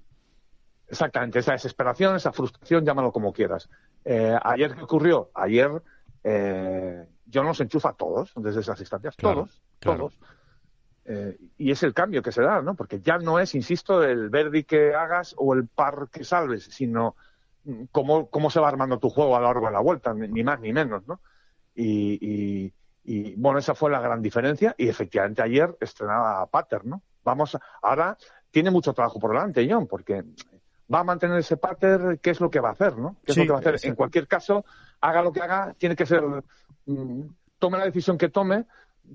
Exactamente, 0.91 1.39
esa 1.39 1.53
desesperación, 1.53 2.17
esa 2.17 2.33
frustración, 2.33 2.85
llámalo 2.85 3.13
como 3.13 3.31
quieras. 3.31 3.69
Eh, 4.03 4.37
ayer, 4.43 4.75
¿qué 4.75 4.83
ocurrió? 4.83 5.31
Ayer 5.33 5.81
eh, 6.21 7.07
John 7.33 7.45
los 7.45 7.61
enchufa 7.61 7.89
a 7.89 7.93
todos 7.93 8.33
desde 8.35 8.59
esas 8.59 8.77
instancias, 8.81 9.15
Claro, 9.15 9.43
todos, 9.45 9.61
claro. 9.79 9.97
todos. 9.99 10.19
Eh, 11.05 11.37
y 11.57 11.71
es 11.71 11.81
el 11.83 11.93
cambio 11.93 12.21
que 12.21 12.33
se 12.33 12.41
da, 12.41 12.61
¿no? 12.61 12.75
Porque 12.75 12.99
ya 12.99 13.17
no 13.19 13.39
es, 13.39 13.55
insisto, 13.55 14.03
el 14.03 14.29
verdi 14.29 14.65
que 14.65 14.93
hagas 14.93 15.33
o 15.37 15.53
el 15.53 15.67
par 15.69 16.09
que 16.11 16.25
salves, 16.25 16.65
sino 16.65 17.15
mm, 17.63 17.85
cómo, 17.91 18.29
cómo 18.29 18.49
se 18.49 18.59
va 18.59 18.67
armando 18.67 18.99
tu 18.99 19.09
juego 19.09 19.35
a 19.37 19.39
lo 19.39 19.45
largo 19.47 19.67
de 19.67 19.71
la 19.71 19.79
vuelta, 19.79 20.13
ni 20.13 20.43
más 20.43 20.59
ni 20.59 20.73
menos, 20.73 21.07
¿no? 21.07 21.21
Y, 21.73 22.19
y- 22.21 22.73
y, 23.03 23.33
bueno, 23.35 23.59
esa 23.59 23.73
fue 23.75 23.89
la 23.89 24.01
gran 24.01 24.21
diferencia 24.21 24.75
y 24.77 24.89
efectivamente 24.89 25.41
ayer 25.41 25.75
estrenaba 25.79 26.41
a 26.41 26.47
Pater, 26.47 26.85
¿no? 26.85 27.01
Vamos, 27.23 27.55
a- 27.55 27.61
ahora 27.81 28.17
tiene 28.51 28.69
mucho 28.69 28.93
trabajo 28.93 29.19
por 29.19 29.31
delante, 29.31 29.65
John, 29.67 29.87
porque 29.87 30.23
va 30.93 30.99
a 30.99 31.03
mantener 31.03 31.37
ese 31.39 31.57
Pater, 31.57 32.19
¿qué 32.21 32.31
es 32.31 32.39
lo 32.39 32.49
que 32.49 32.59
va 32.59 32.69
a 32.69 32.73
hacer, 32.73 32.97
¿no? 32.97 33.15
¿Qué 33.25 33.31
es 33.31 33.35
Sí, 33.35 33.41
lo 33.41 33.45
que 33.45 33.51
va 33.51 33.57
a 33.57 33.59
hacer? 33.61 33.73
exacto. 33.75 33.87
En 33.89 33.95
cualquier 33.95 34.27
caso, 34.27 34.65
haga 34.99 35.21
lo 35.21 35.31
que 35.31 35.41
haga, 35.41 35.73
tiene 35.77 35.95
que 35.95 36.05
ser, 36.05 36.23
mm, 36.85 37.21
tome 37.59 37.77
la 37.77 37.85
decisión 37.85 38.17
que 38.17 38.29
tome, 38.29 38.65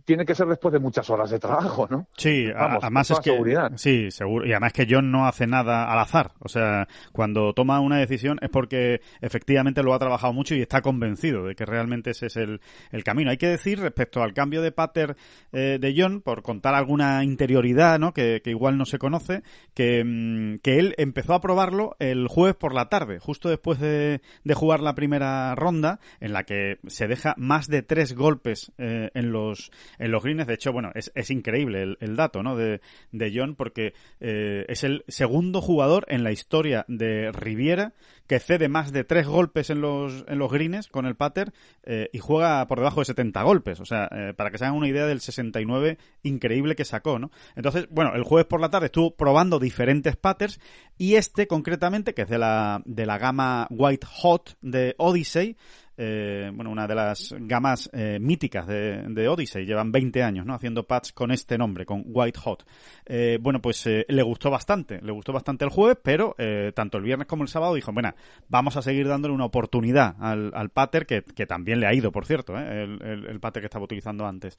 tiene 0.04 0.24
que 0.26 0.34
ser 0.34 0.46
después 0.46 0.72
de 0.72 0.78
muchas 0.78 1.08
horas 1.10 1.30
de 1.30 1.38
trabajo, 1.38 1.86
¿no? 1.90 2.06
Sí, 2.16 2.46
Vamos, 2.52 2.82
además 2.82 3.10
es 3.10 3.20
que 3.20 3.30
seguridad. 3.30 3.72
sí, 3.76 4.10
seguro, 4.10 4.46
y 4.46 4.52
además 4.52 4.72
que 4.72 4.86
John 4.88 5.10
no 5.10 5.26
hace 5.26 5.46
nada 5.46 5.90
al 5.90 5.98
azar, 5.98 6.32
o 6.40 6.48
sea, 6.48 6.86
cuando 7.12 7.52
toma 7.54 7.80
una 7.80 7.98
decisión 7.98 8.38
es 8.42 8.50
porque 8.50 9.00
efectivamente 9.20 9.82
lo 9.82 9.94
ha 9.94 9.98
trabajado 9.98 10.32
mucho 10.32 10.54
y 10.54 10.60
está 10.60 10.82
convencido 10.82 11.44
de 11.46 11.54
que 11.54 11.64
realmente 11.64 12.10
ese 12.10 12.26
es 12.26 12.36
el, 12.36 12.60
el 12.92 13.04
camino. 13.04 13.30
Hay 13.30 13.38
que 13.38 13.48
decir 13.48 13.80
respecto 13.80 14.22
al 14.22 14.34
cambio 14.34 14.62
de 14.62 14.72
pater 14.72 15.16
eh, 15.52 15.78
de 15.80 15.94
John, 15.96 16.20
por 16.20 16.42
contar 16.42 16.74
alguna 16.74 17.24
interioridad, 17.24 17.98
¿no? 17.98 18.12
Que, 18.12 18.40
que 18.44 18.50
igual 18.50 18.76
no 18.78 18.84
se 18.84 18.98
conoce, 18.98 19.42
que, 19.74 20.04
mm, 20.04 20.58
que 20.58 20.78
él 20.78 20.94
empezó 20.98 21.34
a 21.34 21.40
probarlo 21.40 21.96
el 21.98 22.28
jueves 22.28 22.56
por 22.56 22.74
la 22.74 22.88
tarde, 22.88 23.18
justo 23.18 23.48
después 23.48 23.80
de, 23.80 24.20
de 24.44 24.54
jugar 24.54 24.80
la 24.80 24.94
primera 24.94 25.54
ronda, 25.54 26.00
en 26.20 26.32
la 26.32 26.44
que 26.44 26.78
se 26.86 27.06
deja 27.06 27.34
más 27.36 27.66
de 27.66 27.82
tres 27.82 28.14
golpes 28.14 28.72
eh, 28.78 29.10
en 29.14 29.32
los 29.32 29.70
en 29.98 30.10
los 30.10 30.22
greens. 30.22 30.46
De 30.46 30.54
hecho, 30.54 30.72
bueno, 30.72 30.90
es, 30.94 31.12
es 31.14 31.30
increíble 31.30 31.82
el, 31.82 31.96
el 32.00 32.16
dato, 32.16 32.42
¿no? 32.42 32.56
De, 32.56 32.80
de 33.12 33.32
John, 33.34 33.54
porque 33.54 33.94
eh, 34.20 34.64
es 34.68 34.84
el 34.84 35.04
segundo 35.08 35.60
jugador 35.60 36.06
en 36.08 36.24
la 36.24 36.32
historia 36.32 36.84
de 36.88 37.32
Riviera 37.32 37.92
que 38.26 38.40
cede 38.40 38.68
más 38.68 38.92
de 38.92 39.04
tres 39.04 39.26
golpes 39.26 39.70
en 39.70 39.80
los, 39.80 40.24
en 40.28 40.38
los 40.38 40.50
greens 40.50 40.88
con 40.88 41.06
el 41.06 41.14
pater 41.14 41.52
eh, 41.84 42.10
y 42.12 42.18
juega 42.18 42.66
por 42.66 42.78
debajo 42.78 43.00
de 43.00 43.06
70 43.06 43.42
golpes. 43.42 43.80
O 43.80 43.84
sea, 43.84 44.08
eh, 44.10 44.34
para 44.36 44.50
que 44.50 44.58
se 44.58 44.64
hagan 44.64 44.76
una 44.76 44.88
idea 44.88 45.06
del 45.06 45.20
69 45.20 45.98
increíble 46.22 46.74
que 46.74 46.84
sacó, 46.84 47.18
¿no? 47.18 47.30
Entonces, 47.54 47.86
bueno, 47.90 48.14
el 48.14 48.24
jueves 48.24 48.46
por 48.46 48.60
la 48.60 48.70
tarde 48.70 48.86
estuvo 48.86 49.14
probando 49.14 49.58
diferentes 49.58 50.16
paters 50.16 50.60
y 50.98 51.14
este 51.14 51.46
concretamente, 51.46 52.14
que 52.14 52.22
es 52.22 52.28
de 52.28 52.38
la, 52.38 52.82
de 52.84 53.06
la 53.06 53.18
gama 53.18 53.68
White 53.70 54.06
Hot 54.10 54.56
de 54.60 54.94
Odyssey, 54.98 55.56
eh, 55.96 56.50
bueno, 56.52 56.70
una 56.70 56.86
de 56.86 56.94
las 56.94 57.34
gamas 57.38 57.88
eh, 57.92 58.18
míticas 58.20 58.66
de, 58.66 59.02
de, 59.08 59.28
Odyssey. 59.28 59.64
Llevan 59.64 59.92
20 59.92 60.22
años, 60.22 60.46
¿no? 60.46 60.54
Haciendo 60.54 60.86
pads 60.86 61.12
con 61.12 61.30
este 61.30 61.56
nombre, 61.56 61.86
con 61.86 62.04
White 62.06 62.38
Hot. 62.40 62.66
Eh, 63.06 63.38
bueno, 63.40 63.60
pues 63.60 63.86
le 63.86 64.22
gustó 64.22 64.50
bastante, 64.50 65.00
le 65.00 65.12
gustó 65.12 65.32
bastante 65.32 65.64
el 65.64 65.70
jueves, 65.70 65.98
pero 66.02 66.34
tanto 66.74 66.98
el 66.98 67.04
viernes 67.04 67.26
como 67.26 67.42
el 67.42 67.48
sábado 67.48 67.74
dijo, 67.74 67.92
bueno, 67.92 68.14
vamos 68.48 68.76
a 68.76 68.82
seguir 68.82 69.08
dándole 69.08 69.34
una 69.34 69.44
oportunidad 69.44 70.16
al, 70.20 70.52
al 70.54 70.70
pater, 70.70 71.06
que, 71.06 71.22
que 71.22 71.46
también 71.46 71.80
le 71.80 71.86
ha 71.86 71.94
ido, 71.94 72.12
por 72.12 72.26
cierto, 72.26 72.56
el, 72.56 73.00
el, 73.02 73.26
el 73.26 73.40
pater 73.40 73.62
que 73.62 73.66
estaba 73.66 73.84
utilizando 73.84 74.26
antes. 74.26 74.58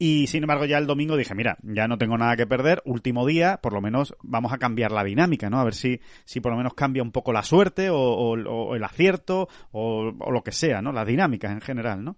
Y 0.00 0.28
sin 0.28 0.44
embargo, 0.44 0.64
ya 0.64 0.78
el 0.78 0.86
domingo 0.86 1.16
dije, 1.16 1.34
mira, 1.34 1.58
ya 1.62 1.88
no 1.88 1.98
tengo 1.98 2.16
nada 2.16 2.36
que 2.36 2.46
perder, 2.46 2.82
último 2.84 3.26
día, 3.26 3.58
por 3.60 3.72
lo 3.72 3.80
menos 3.80 4.14
vamos 4.22 4.52
a 4.52 4.58
cambiar 4.58 4.92
la 4.92 5.02
dinámica, 5.02 5.50
¿no? 5.50 5.58
A 5.58 5.64
ver 5.64 5.74
si, 5.74 6.00
si 6.24 6.40
por 6.40 6.52
lo 6.52 6.56
menos 6.56 6.74
cambia 6.74 7.02
un 7.02 7.10
poco 7.10 7.32
la 7.32 7.42
suerte 7.42 7.88
o, 7.90 8.74
el 8.76 8.84
acierto 8.84 9.48
o, 9.72 10.12
lo 10.30 10.44
que 10.44 10.52
sea, 10.52 10.67
¿no? 10.82 10.92
Las 10.92 11.06
dinámicas 11.06 11.52
en 11.52 11.60
general, 11.60 12.04
¿no? 12.04 12.16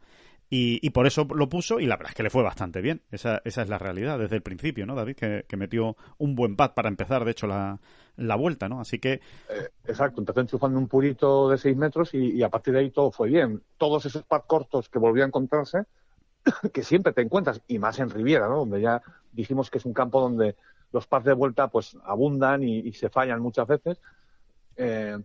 Y, 0.52 0.90
por 0.90 1.06
eso 1.06 1.28
lo 1.32 1.48
puso 1.48 1.78
y 1.78 1.86
la 1.86 1.96
verdad 1.96 2.10
es 2.10 2.16
que 2.16 2.24
le 2.24 2.30
fue 2.30 2.42
bastante 2.42 2.80
bien. 2.80 3.02
Esa, 3.12 3.40
esa 3.44 3.62
es 3.62 3.68
la 3.68 3.78
realidad 3.78 4.18
desde 4.18 4.34
el 4.34 4.42
principio, 4.42 4.84
¿no, 4.84 4.96
David? 4.96 5.14
Que, 5.14 5.56
metió 5.56 5.96
un 6.18 6.34
buen 6.34 6.56
pad 6.56 6.74
para 6.74 6.88
empezar, 6.88 7.24
de 7.24 7.30
hecho, 7.30 7.46
la, 7.46 7.78
vuelta, 8.34 8.68
¿no? 8.68 8.80
Así 8.80 8.98
que... 8.98 9.20
Eh, 9.48 9.68
exacto, 9.86 10.20
empezó 10.20 10.40
enchufando 10.40 10.76
un 10.76 10.88
purito 10.88 11.48
de 11.48 11.56
6 11.56 11.76
metros 11.76 12.14
y, 12.14 12.42
a 12.42 12.48
partir 12.48 12.74
de 12.74 12.80
ahí 12.80 12.90
todo 12.90 13.12
fue 13.12 13.28
bien. 13.28 13.62
Todos 13.78 14.06
esos 14.06 14.24
pads 14.24 14.46
cortos 14.46 14.88
que 14.88 14.98
volvió 14.98 15.22
a 15.22 15.28
encontrarse, 15.28 15.84
que 16.74 16.82
siempre 16.82 17.12
te 17.12 17.22
encuentras, 17.22 17.62
y 17.68 17.78
más 17.78 18.00
en 18.00 18.10
Riviera, 18.10 18.48
¿no? 18.48 18.56
Donde 18.56 18.80
ya 18.80 19.00
dijimos 19.30 19.70
que 19.70 19.78
es 19.78 19.84
un 19.84 19.94
campo 19.94 20.20
donde 20.20 20.56
los 20.90 21.06
pads 21.06 21.26
de 21.26 21.32
vuelta 21.34 21.68
pues 21.68 21.96
abundan 22.04 22.64
y, 22.64 22.80
y 22.80 22.92
se 22.94 23.08
fallan 23.08 23.40
muchas 23.40 23.68
veces, 23.68 24.00
eh, 24.74 25.16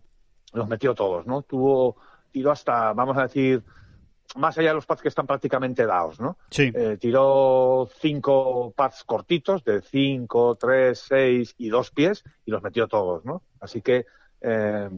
los 0.54 0.68
metió 0.68 0.94
todos, 0.94 1.26
¿no? 1.26 1.42
Tuvo, 1.42 1.98
tiró 2.36 2.52
hasta, 2.52 2.92
vamos 2.92 3.16
a 3.18 3.22
decir, 3.22 3.64
más 4.36 4.58
allá 4.58 4.70
de 4.70 4.76
los 4.76 4.86
pads 4.86 5.02
que 5.02 5.08
están 5.08 5.26
prácticamente 5.26 5.86
dados, 5.86 6.20
¿no? 6.20 6.38
Sí. 6.50 6.70
Eh, 6.76 6.98
tiró 7.00 7.88
cinco 7.98 8.74
pads 8.76 9.06
cortitos 9.06 9.64
de 9.64 9.82
cinco, 9.82 10.56
tres, 10.60 11.00
seis 11.08 11.56
y 11.58 11.70
dos 11.70 11.92
pies 11.92 12.26
y 12.46 12.52
los 12.52 12.62
metió 12.62 12.90
todos, 12.90 13.24
¿no? 13.24 13.44
Así 13.62 13.82
que, 13.82 14.06
eh, 14.42 14.90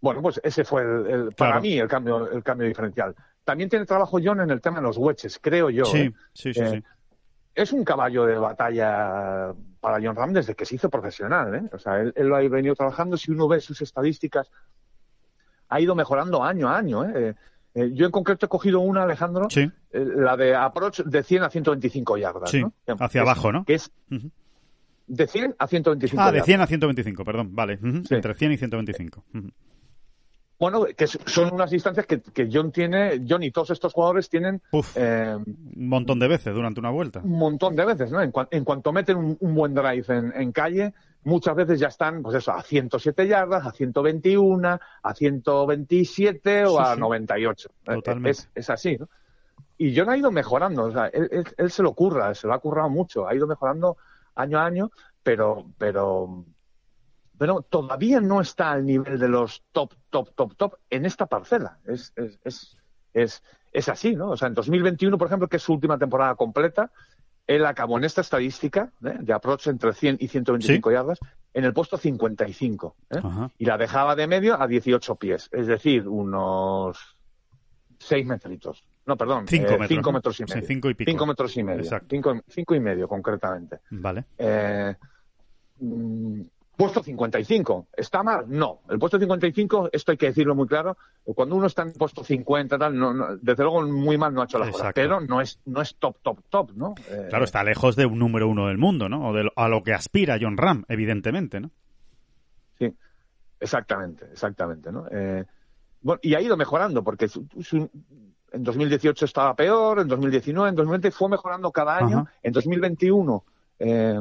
bueno, 0.00 0.22
pues 0.22 0.40
ese 0.42 0.64
fue 0.64 0.80
el, 0.80 1.06
el 1.06 1.32
para 1.34 1.50
Claro. 1.50 1.60
mí 1.60 1.78
el 1.78 1.88
cambio, 1.88 2.30
el 2.30 2.42
cambio 2.42 2.66
diferencial. 2.66 3.14
También 3.44 3.68
tiene 3.68 3.84
trabajo 3.84 4.18
John 4.24 4.40
en 4.40 4.50
el 4.50 4.62
tema 4.62 4.78
de 4.78 4.84
los 4.84 4.96
wedges, 4.96 5.38
creo 5.38 5.68
yo. 5.68 5.84
Sí, 5.84 5.98
¿eh? 5.98 6.12
sí, 6.32 6.54
sí, 6.54 6.60
Eh, 6.60 6.70
sí. 6.70 6.82
Es 7.54 7.72
un 7.74 7.84
caballo 7.84 8.24
de 8.24 8.38
batalla 8.38 9.52
para 9.80 9.98
John 10.02 10.16
Ram 10.16 10.32
desde 10.32 10.54
que 10.54 10.64
se 10.64 10.76
hizo 10.76 10.88
profesional, 10.88 11.54
¿eh? 11.54 11.62
O 11.72 11.78
sea, 11.78 11.98
él, 12.00 12.12
él 12.16 12.28
lo 12.28 12.36
ha 12.36 12.40
venido 12.48 12.74
trabajando. 12.74 13.16
Si 13.18 13.30
uno 13.32 13.48
ve 13.48 13.60
sus 13.60 13.82
estadísticas, 13.82 14.50
ha 15.70 15.80
ido 15.80 15.94
mejorando 15.94 16.42
año 16.44 16.68
a 16.68 16.76
año, 16.76 17.04
¿eh? 17.04 17.12
Eh, 17.14 17.34
eh, 17.74 17.90
yo 17.94 18.04
en 18.06 18.12
concreto 18.12 18.46
he 18.46 18.48
cogido 18.48 18.80
una, 18.80 19.04
Alejandro, 19.04 19.48
Sí, 19.48 19.60
eh, 19.92 20.04
la 20.16 20.36
de 20.36 20.54
approach 20.56 21.00
de 21.02 21.22
100 21.22 21.44
a 21.44 21.50
125 21.50 22.16
yardas, 22.18 22.50
Sí, 22.50 22.60
¿no? 22.60 22.72
hacia 22.98 23.20
es- 23.22 23.26
abajo, 23.28 23.52
¿no? 23.52 23.64
Que 23.64 23.74
es 23.74 23.90
de 25.06 25.26
100 25.26 25.54
a 25.58 25.66
125 25.66 26.20
Ah, 26.22 26.26
de 26.26 26.38
yardas. 26.38 26.46
100 26.46 26.60
a 26.60 26.66
125, 26.66 27.24
perdón, 27.24 27.54
vale. 27.54 27.78
Sí. 27.78 28.14
Entre 28.14 28.34
100 28.34 28.52
y 28.52 28.56
125. 28.58 29.24
Ujú. 29.34 29.48
Bueno, 30.58 30.84
que 30.94 31.06
son 31.06 31.54
unas 31.54 31.70
distancias 31.70 32.04
que, 32.06 32.20
que 32.20 32.48
John 32.52 32.70
tiene, 32.70 33.24
John 33.26 33.42
y 33.42 33.50
todos 33.50 33.70
estos 33.70 33.94
jugadores 33.94 34.28
tienen 34.28 34.60
Uf, 34.72 34.94
eh, 34.94 35.34
un 35.36 35.88
montón 35.88 36.18
de 36.18 36.28
veces 36.28 36.54
durante 36.54 36.80
una 36.80 36.90
vuelta. 36.90 37.20
un 37.24 37.38
montón 37.38 37.74
de 37.74 37.86
veces, 37.86 38.10
¿no? 38.12 38.20
En, 38.20 38.30
cua- 38.30 38.48
en 38.50 38.62
cuanto 38.64 38.92
meten 38.92 39.16
un, 39.16 39.38
un 39.40 39.54
buen 39.54 39.72
drive 39.74 40.04
en, 40.08 40.32
en 40.36 40.52
calle, 40.52 40.92
muchas 41.24 41.54
veces 41.54 41.78
ya 41.80 41.88
están, 41.88 42.22
pues 42.22 42.36
eso, 42.36 42.52
a 42.52 42.62
107 42.62 43.26
yardas, 43.26 43.66
a 43.66 43.72
121, 43.72 44.78
a 45.02 45.14
127 45.14 46.64
o 46.64 46.70
Sí, 46.70 46.76
a 46.80 46.94
sí. 46.94 47.00
98. 47.00 47.68
Eh, 47.68 47.94
Totalmente. 47.94 48.30
Es, 48.30 48.48
es 48.54 48.70
así, 48.70 48.96
¿no? 48.98 49.08
Y 49.76 49.96
John 49.98 50.10
ha 50.10 50.16
ido 50.16 50.30
mejorando, 50.30 50.84
o 50.84 50.92
sea, 50.92 51.06
él, 51.08 51.28
él- 51.32 51.44
él 51.56 51.70
se 51.70 51.82
lo 51.82 51.94
curra, 51.94 52.34
se 52.34 52.46
lo 52.46 52.52
ha 52.54 52.58
currado 52.58 52.88
mucho, 52.90 53.26
ha 53.26 53.34
ido 53.34 53.46
mejorando 53.46 53.96
año 54.34 54.58
a 54.58 54.66
año, 54.66 54.90
pero, 55.22 55.66
pero, 55.78 56.44
pero 57.38 57.62
todavía 57.62 58.20
no 58.20 58.40
está 58.40 58.72
al 58.72 58.84
nivel 58.84 59.18
de 59.18 59.28
los 59.28 59.62
top, 59.72 59.94
top, 60.10 60.30
top, 60.34 60.54
top 60.56 60.74
en 60.90 61.06
esta 61.06 61.26
parcela. 61.26 61.78
Es, 61.86 62.12
es, 62.16 62.38
es, 62.44 62.76
es, 63.14 63.42
es 63.72 63.88
así, 63.88 64.14
¿no? 64.14 64.30
O 64.30 64.36
sea, 64.36 64.48
en 64.48 64.54
2021, 64.54 65.16
por 65.16 65.26
ejemplo, 65.28 65.48
que 65.48 65.56
es 65.56 65.62
su 65.62 65.72
última 65.72 65.96
temporada 65.98 66.34
completa, 66.34 66.90
él 67.50 67.66
acabó 67.66 67.98
en 67.98 68.04
esta 68.04 68.20
estadística 68.20 68.92
¿eh? 69.04 69.16
de 69.20 69.32
approach 69.32 69.66
entre 69.66 69.92
100 69.92 70.18
y 70.20 70.28
125 70.28 70.92
yardas 70.92 71.18
en 71.52 71.64
el 71.64 71.72
puesto 71.72 71.96
55. 71.96 72.96
¿eh? 73.10 73.20
Y 73.58 73.64
la 73.64 73.76
dejaba 73.76 74.14
de 74.14 74.28
medio 74.28 74.60
a 74.60 74.68
18 74.68 75.16
pies, 75.16 75.48
es 75.50 75.66
decir, 75.66 76.06
unos 76.06 77.16
6 77.98 78.24
metritos. 78.24 78.84
No, 79.04 79.16
perdón, 79.16 79.48
Cinco 79.48 79.72
eh, 79.72 79.78
metros, 79.78 80.12
metros 80.12 80.40
y 80.40 80.44
Sí, 80.46 80.54
medio. 80.54 80.66
cinco 80.68 80.90
y 80.90 80.94
pico. 80.94 81.10
Cinco 81.10 81.26
metros 81.26 81.56
y 81.56 81.62
medio. 81.64 81.80
Exacto. 81.80 82.06
Cinco, 82.10 82.40
cinco 82.46 82.74
y 82.76 82.80
medio, 82.80 83.08
concretamente. 83.08 83.80
Vale. 83.90 84.26
Eh, 84.38 84.94
mm, 85.80 86.40
puesto 86.80 87.02
55. 87.02 87.86
¿Está 87.96 88.22
mal? 88.22 88.44
No. 88.48 88.80
El 88.88 88.98
puesto 88.98 89.18
55, 89.18 89.90
esto 89.92 90.10
hay 90.12 90.18
que 90.18 90.26
decirlo 90.26 90.54
muy 90.54 90.66
claro, 90.66 90.96
cuando 91.34 91.54
uno 91.54 91.66
está 91.66 91.82
en 91.82 91.92
puesto 91.92 92.24
50, 92.24 92.78
tal, 92.78 92.98
no, 92.98 93.14
no, 93.14 93.36
desde 93.36 93.62
luego 93.62 93.82
muy 93.86 94.18
mal 94.18 94.34
no 94.34 94.42
ha 94.42 94.44
hecho 94.44 94.58
la 94.58 94.70
cosa, 94.70 94.90
pero 94.92 95.20
no 95.20 95.40
es, 95.40 95.60
no 95.66 95.80
es 95.82 95.94
top, 95.96 96.16
top, 96.22 96.40
top, 96.48 96.72
¿no? 96.74 96.94
Eh, 97.08 97.26
Claro, 97.28 97.44
está 97.44 97.62
lejos 97.62 97.94
de 97.96 98.06
un 98.06 98.18
número 98.18 98.48
uno 98.48 98.66
del 98.66 98.78
mundo, 98.78 99.08
¿no? 99.08 99.28
O 99.28 99.32
de 99.32 99.44
lo- 99.44 99.52
a 99.56 99.68
lo 99.68 99.82
que 99.82 99.92
aspira 99.94 100.38
John 100.40 100.56
Ram, 100.56 100.84
evidentemente, 100.88 101.60
¿no? 101.60 101.70
Sí, 102.78 102.92
exactamente, 103.60 104.26
exactamente, 104.32 104.90
¿no? 104.90 105.06
Eh, 105.10 105.44
bueno, 106.02 106.18
y 106.22 106.34
ha 106.34 106.40
ido 106.40 106.56
mejorando, 106.56 107.04
porque 107.04 107.28
su- 107.28 107.46
su- 107.60 107.90
en 108.52 108.64
2018 108.64 109.24
estaba 109.26 109.54
peor, 109.54 110.00
en 110.00 110.08
2019, 110.08 110.70
en 110.70 110.74
2020 110.74 111.10
fue 111.12 111.28
mejorando 111.28 111.70
cada 111.70 111.98
año. 111.98 112.18
Ajá. 112.20 112.32
En 112.42 112.52
2021 112.52 113.44
eh, 113.78 114.20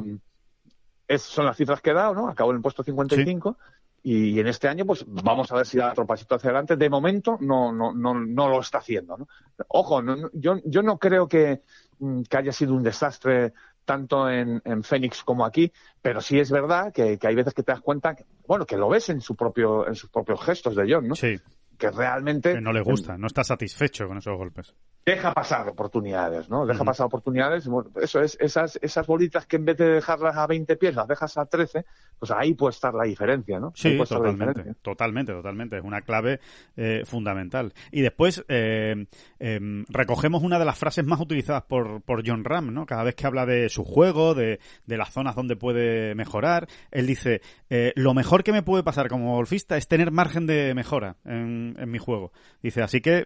es- 1.10 1.24
son 1.24 1.45
las 1.45 1.57
cifras 1.57 1.82
que 1.82 1.89
he 1.89 1.93
dado, 1.93 2.14
¿no? 2.14 2.30
Acabó 2.30 2.51
en 2.51 2.57
el 2.57 2.62
puesto 2.62 2.84
55. 2.84 3.57
Y 4.01 4.39
en 4.39 4.47
este 4.47 4.70
año, 4.70 4.86
pues 4.86 5.03
vamos 5.05 5.51
a 5.51 5.55
ver 5.57 5.66
si 5.66 5.78
da 5.78 5.91
otro 5.91 6.05
pasito 6.05 6.36
hacia 6.36 6.51
adelante. 6.51 6.78
De 6.78 6.89
momento 6.89 7.38
no, 7.41 7.74
no, 7.74 7.93
no, 7.93 8.14
no 8.14 8.47
lo 8.47 8.62
está 8.62 8.78
haciendo. 8.78 9.18
¿no? 9.18 9.28
Ojo, 9.68 10.01
no- 10.01 10.16
no- 10.16 10.30
yo, 10.32 10.55
yo 10.64 10.82
no 10.82 10.97
creo 10.97 11.28
que, 11.28 11.64
mm, 11.99 12.22
que 12.24 12.38
haya 12.38 12.53
sido 12.53 12.74
un 12.76 12.84
desastre 12.84 13.51
tanto 13.84 14.30
en, 14.30 14.62
en 14.64 14.84
Phoenix 14.84 15.22
como 15.24 15.43
aquí, 15.43 15.74
pero 16.01 16.22
sí 16.22 16.39
es 16.39 16.49
verdad 16.51 16.93
que, 16.93 17.18
que 17.18 17.28
hay 17.28 17.36
veces 17.36 17.53
que 17.53 17.64
te 17.64 17.72
das 17.74 17.82
cuenta, 17.82 18.16
que, 18.16 18.24
bueno, 18.47 18.66
que 18.66 18.78
lo 18.78 18.88
ves 18.88 19.10
en 19.10 19.20
su 19.20 19.36
propio, 19.36 19.86
en 19.88 19.95
sus 19.95 20.10
propios 20.10 20.39
gestos 20.45 20.76
de 20.76 20.86
John, 20.93 21.07
¿no? 21.07 21.16
Sí, 21.16 21.36
Que 21.78 21.89
realmente 21.91 22.53
que 22.53 22.62
no 22.62 22.72
le 22.72 22.82
gusta, 22.82 23.18
no 23.18 23.28
está 23.28 23.43
satisfecho 23.43 24.07
con 24.07 24.18
esos 24.20 24.38
golpes. 24.38 24.76
Deja 25.10 25.34
pasar 25.34 25.68
oportunidades, 25.68 26.49
¿no? 26.49 26.66
Deja 26.66 26.84
pasar 26.84 27.07
oportunidades. 27.07 27.68
Bueno, 27.68 27.89
Eso 28.01 28.22
es, 28.22 28.38
esas, 28.39 28.80
esas 28.82 29.05
bolitas 29.07 29.45
que 29.45 29.57
en 29.57 29.66
vez 29.66 29.78
de 29.78 29.88
dejarlas 29.89 30.38
a 30.38 30.47
20 30.47 30.76
pies, 30.78 30.95
las 30.95 31.07
dejas 31.07 31.38
a 31.38 31.45
13, 31.45 31.86
pues 32.20 32.32
ahí 32.32 32.53
puede 32.53 32.72
estar 32.72 32.93
la 32.93 33.05
diferencia, 33.05 33.60
¿no? 33.60 33.72
Sí, 33.76 33.97
totalmente, 33.97 34.76
totalmente, 34.82 35.34
totalmente. 35.34 35.78
Es 35.78 35.84
una 35.84 36.01
clave 36.01 36.39
eh, 36.76 37.03
fundamental. 37.05 37.74
Y 37.91 38.01
después 38.01 38.43
eh, 38.47 39.07
em, 39.39 39.86
recogemos 39.89 40.43
una 40.43 40.60
de 40.60 40.66
las 40.66 40.78
frases 40.78 41.05
más 41.05 41.20
utilizadas 41.20 41.64
por, 41.64 42.01
por 42.01 42.28
John 42.28 42.43
Ram, 42.43 42.74
¿no? 42.74 42.86
Cada 42.86 43.03
vez 43.03 43.16
que 43.16 43.26
habla 43.26 43.45
de 43.45 43.70
su 43.70 43.84
juego, 43.84 44.36
de, 44.36 44.60
de 44.86 44.97
las 44.97 45.12
zonas 45.12 45.36
donde 45.36 45.55
puede 45.55 46.14
mejorar, 46.16 46.68
él 46.91 47.07
dice, 47.07 47.41
eh, 47.70 47.93
lo 47.95 48.14
mejor 48.14 48.43
que 48.43 48.51
me 48.51 48.64
puede 48.64 48.84
pasar 48.84 49.07
como 49.07 49.36
golfista 49.36 49.78
es 49.78 49.88
tener 49.88 50.12
margen 50.12 50.45
de 50.45 50.74
mejora 50.76 51.16
en, 51.26 51.76
en 51.80 51.89
mi 51.89 51.99
juego. 51.99 52.32
Dice, 52.62 52.82
así 52.82 53.01
que 53.01 53.26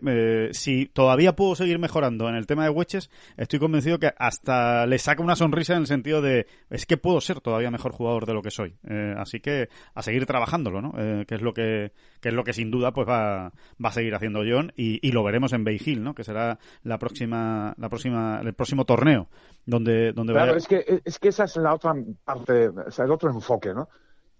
si 0.53 0.85
todavía 0.87 1.35
puedo 1.35 1.55
seguir 1.55 1.72
mejorando 1.79 2.27
en 2.29 2.35
el 2.35 2.45
tema 2.47 2.63
de 2.63 2.69
wedges, 2.69 3.09
estoy 3.37 3.59
convencido 3.59 3.99
que 3.99 4.11
hasta 4.17 4.85
le 4.85 4.97
saca 4.99 5.21
una 5.23 5.35
sonrisa 5.35 5.73
en 5.73 5.79
el 5.79 5.87
sentido 5.87 6.21
de, 6.21 6.47
es 6.69 6.85
que 6.85 6.97
puedo 6.97 7.19
ser 7.21 7.41
todavía 7.41 7.71
mejor 7.71 7.91
jugador 7.91 8.25
de 8.25 8.33
lo 8.33 8.41
que 8.41 8.51
soy. 8.51 8.75
Eh, 8.89 9.13
así 9.17 9.39
que 9.39 9.69
a 9.93 10.01
seguir 10.01 10.25
trabajándolo, 10.25 10.81
¿no? 10.81 10.93
Eh, 10.97 11.25
que 11.27 11.35
es 11.35 11.41
lo 11.41 11.53
que, 11.53 11.91
que 12.21 12.29
es 12.29 12.33
lo 12.35 12.43
que 12.43 12.53
sin 12.53 12.71
duda 12.71 12.91
pues 12.93 13.07
va, 13.07 13.51
va 13.83 13.89
a 13.89 13.91
seguir 13.91 14.15
haciendo 14.15 14.41
John 14.47 14.71
y, 14.75 14.99
y 15.07 15.11
lo 15.11 15.23
veremos 15.23 15.53
en 15.53 15.63
Bay 15.63 15.79
Hill, 15.83 16.03
¿no? 16.03 16.13
Que 16.15 16.23
será 16.23 16.59
la 16.83 16.97
próxima, 16.97 17.73
la 17.77 17.89
próxima, 17.89 18.39
el 18.43 18.53
próximo 18.53 18.85
torneo 18.85 19.27
donde, 19.65 20.13
donde 20.13 20.33
Claro, 20.33 20.53
vaya- 20.53 20.57
es 20.57 20.67
que, 20.67 21.01
es 21.05 21.19
que 21.19 21.29
esa 21.29 21.45
es 21.45 21.55
la 21.57 21.73
otra 21.73 21.93
parte, 22.25 22.67
o 22.69 22.91
sea, 22.91 23.05
el 23.05 23.11
otro 23.11 23.29
enfoque, 23.29 23.73
¿no? 23.73 23.87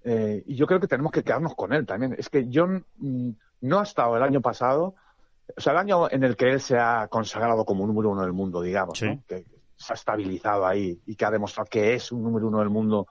Eh, 0.06 0.44
y 0.48 0.56
yo 0.56 0.68
creo 0.68 0.80
que 0.82 0.88
tenemos 0.88 1.12
que 1.12 1.24
quedarnos 1.24 1.56
con 1.56 1.72
él 1.72 1.86
también. 1.86 2.14
Es 2.18 2.30
que 2.30 2.48
John 2.54 2.86
mm, 2.98 3.30
no 3.62 3.80
ha 3.80 3.84
estado 3.84 4.18
el 4.18 4.24
año 4.24 4.42
pasado, 4.42 4.96
o 5.56 5.62
sea, 5.62 5.74
el 5.74 5.80
año 5.80 6.10
en 6.10 6.24
el 6.24 6.36
que 6.36 6.52
él 6.52 6.62
se 6.62 6.78
ha 6.78 7.08
consagrado 7.10 7.66
como 7.66 7.86
número 7.86 8.10
uno 8.12 8.22
del 8.22 8.34
mundo, 8.34 8.62
digamos, 8.62 8.98
Sí. 8.98 9.08
¿no? 9.08 9.24
que 9.28 9.46
se 9.76 9.94
ha 9.94 9.96
estabilizado 9.96 10.66
ahí 10.66 11.02
y 11.06 11.16
que 11.16 11.26
ha 11.26 11.32
demostrado 11.32 11.68
que 11.70 11.94
es 11.96 12.12
un 12.12 12.24
número 12.24 12.48
uno 12.48 12.60
del 12.60 12.70
mundo 12.70 13.08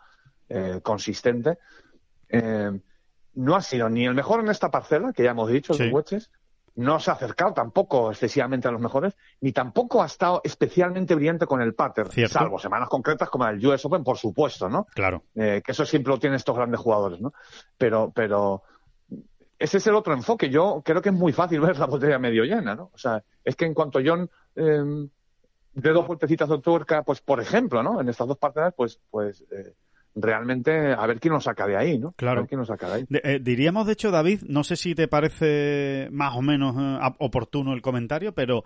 eh, 0.49 0.81
consistente. 0.83 1.59
Eh, 2.29 2.71
no 3.35 3.57
ha 3.57 3.63
sido 3.63 3.89
ni 3.89 4.05
el 4.07 4.15
mejor 4.15 4.41
en 4.41 4.49
esta 4.49 4.71
parcela, 4.71 5.13
que 5.13 5.23
ya 5.23 5.31
hemos 5.31 5.49
dicho, 5.51 5.75
Sí. 5.75 5.85
los 5.85 5.93
wedges, 5.93 6.31
no 6.75 6.99
se 7.01 7.11
ha 7.11 7.15
acercado 7.15 7.53
tampoco 7.53 8.11
excesivamente 8.11 8.67
a 8.67 8.71
los 8.71 8.81
mejores, 8.81 9.15
ni 9.43 9.53
tampoco 9.53 10.03
ha 10.03 10.07
estado 10.07 10.41
especialmente 10.45 11.15
brillante 11.15 11.47
con 11.47 11.61
el 11.61 11.75
Cierto. 12.11 12.33
salvo 12.39 12.59
semanas 12.59 12.89
concretas 12.89 13.29
como 13.29 13.47
el 13.47 13.65
US 13.67 13.85
Open, 13.85 14.03
por 14.05 14.17
supuesto, 14.17 14.69
¿no? 14.71 14.87
Claro. 14.95 15.23
Eh, 15.35 15.61
que 15.65 15.73
eso 15.73 15.85
siempre 15.85 16.11
lo 16.13 16.19
tienen 16.19 16.37
estos 16.37 16.57
grandes 16.57 16.81
jugadores, 16.81 17.21
¿no? 17.21 17.33
Pero, 17.77 18.11
pero 18.15 18.63
ese 19.63 19.79
es 19.79 19.87
el 19.87 19.95
otro 19.95 20.13
enfoque. 20.15 20.51
Yo 20.51 20.83
creo 20.85 21.01
que 21.03 21.09
es 21.11 21.15
muy 21.15 21.33
fácil 21.33 21.61
ver 21.61 21.79
la 21.79 21.87
botella 21.87 22.19
medio 22.19 22.45
llena, 22.45 22.75
¿no? 22.75 22.91
O 22.93 22.99
sea, 22.99 23.23
es 23.45 23.57
que 23.57 23.65
en 23.65 23.75
cuanto 23.75 24.01
John 24.05 24.29
eh, 24.57 25.09
de 25.75 25.91
dos 25.91 26.07
vueltecitas 26.07 26.49
de 26.49 26.59
tuerca, 26.61 27.03
pues 27.03 27.21
por 27.21 27.41
ejemplo, 27.41 27.83
¿no? 27.83 28.01
En 28.01 28.09
estas 28.09 28.29
dos 28.29 28.39
partidas, 28.39 28.75
pues, 28.77 29.01
pues 29.11 29.45
eh, 29.51 29.73
realmente 30.15 30.93
a 30.93 31.07
ver 31.07 31.19
quién 31.19 31.33
nos 31.35 31.45
saca 31.45 31.67
de 31.67 31.77
ahí, 31.77 31.99
¿no? 31.99 32.13
Claro. 32.13 32.39
A 32.39 32.43
ver 32.43 32.49
quién 32.49 32.59
nos 32.59 32.69
saca 32.69 32.89
de 32.89 32.95
ahí. 32.95 33.05
De- 33.09 33.23
eh, 33.25 33.39
diríamos, 33.41 33.87
de 33.87 33.93
hecho, 33.95 34.11
David, 34.11 34.43
no 34.49 34.65
sé 34.65 34.77
si 34.77 34.95
te 34.95 35.09
parece 35.09 36.09
más 36.11 36.37
o 36.37 36.43
menos 36.43 36.77
eh, 36.79 37.15
oportuno 37.21 37.73
el 37.73 37.81
comentario, 37.83 38.35
pero 38.35 38.65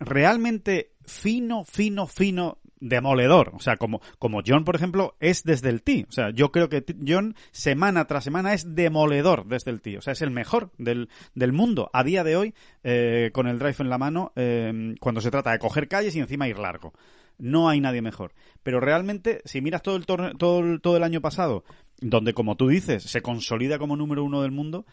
realmente 0.00 0.92
fino, 1.06 1.64
fino, 1.64 2.06
fino, 2.06 2.58
demoledor. 2.80 3.52
O 3.54 3.60
sea, 3.60 3.76
como, 3.76 4.00
como 4.18 4.42
John, 4.46 4.64
por 4.64 4.76
ejemplo, 4.76 5.16
es 5.20 5.44
desde 5.44 5.70
el 5.70 5.82
tee. 5.82 6.06
O 6.08 6.12
sea, 6.12 6.30
yo 6.30 6.50
creo 6.52 6.68
que 6.68 6.84
John, 7.06 7.34
semana 7.50 8.06
tras 8.06 8.24
semana, 8.24 8.54
es 8.54 8.74
demoledor 8.74 9.46
desde 9.46 9.70
el 9.70 9.80
tee. 9.80 9.98
O 9.98 10.02
sea, 10.02 10.12
es 10.12 10.22
el 10.22 10.30
mejor 10.30 10.70
del, 10.78 11.08
del 11.34 11.52
mundo 11.52 11.90
a 11.92 12.04
día 12.04 12.24
de 12.24 12.36
hoy, 12.36 12.54
eh, 12.82 13.30
con 13.32 13.46
el 13.46 13.58
drive 13.58 13.76
en 13.78 13.90
la 13.90 13.98
mano, 13.98 14.32
eh, 14.36 14.94
cuando 15.00 15.20
se 15.20 15.30
trata 15.30 15.52
de 15.52 15.58
coger 15.58 15.88
calles 15.88 16.14
y 16.16 16.20
encima 16.20 16.48
ir 16.48 16.58
largo. 16.58 16.92
No 17.38 17.68
hay 17.68 17.80
nadie 17.80 18.00
mejor. 18.00 18.32
Pero 18.62 18.80
realmente, 18.80 19.42
si 19.44 19.60
miras 19.60 19.82
todo 19.82 19.96
el, 19.96 20.06
todo 20.06 20.78
todo 20.78 20.96
el 20.96 21.02
año 21.02 21.20
pasado, 21.20 21.64
donde, 22.00 22.34
como 22.34 22.56
tú 22.56 22.68
dices, 22.68 23.02
se 23.02 23.22
consolida 23.22 23.78
como 23.78 23.96
número 23.96 24.24
uno 24.24 24.42
del 24.42 24.50
mundo, 24.50 24.84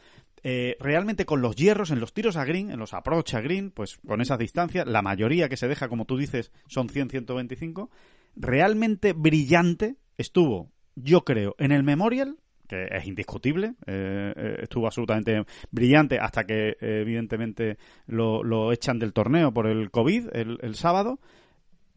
eh, 0.43 0.77
realmente 0.79 1.25
con 1.25 1.41
los 1.41 1.55
hierros, 1.55 1.91
en 1.91 1.99
los 1.99 2.13
tiros 2.13 2.35
a 2.35 2.45
green, 2.45 2.71
en 2.71 2.79
los 2.79 2.93
approach 2.93 3.33
a 3.33 3.41
green, 3.41 3.71
pues 3.71 3.99
con 4.05 4.21
esas 4.21 4.39
distancias, 4.39 4.87
la 4.87 5.01
mayoría 5.01 5.49
que 5.49 5.57
se 5.57 5.67
deja, 5.67 5.89
como 5.89 6.05
tú 6.05 6.17
dices, 6.17 6.51
son 6.67 6.89
100-125, 6.89 7.89
realmente 8.35 9.13
brillante 9.13 9.97
estuvo, 10.17 10.71
yo 10.95 11.23
creo, 11.23 11.55
en 11.59 11.71
el 11.71 11.83
Memorial, 11.83 12.37
que 12.67 12.87
es 12.89 13.05
indiscutible, 13.05 13.75
eh, 13.85 14.33
eh, 14.35 14.55
estuvo 14.61 14.85
absolutamente 14.85 15.43
brillante 15.71 16.19
hasta 16.19 16.45
que 16.45 16.69
eh, 16.69 17.01
evidentemente 17.01 17.77
lo, 18.07 18.71
echan 18.71 18.97
del 18.97 19.11
torneo 19.11 19.53
por 19.53 19.67
el 19.67 19.91
COVID 19.91 20.29
el 20.33 20.75
sábado, 20.75 21.19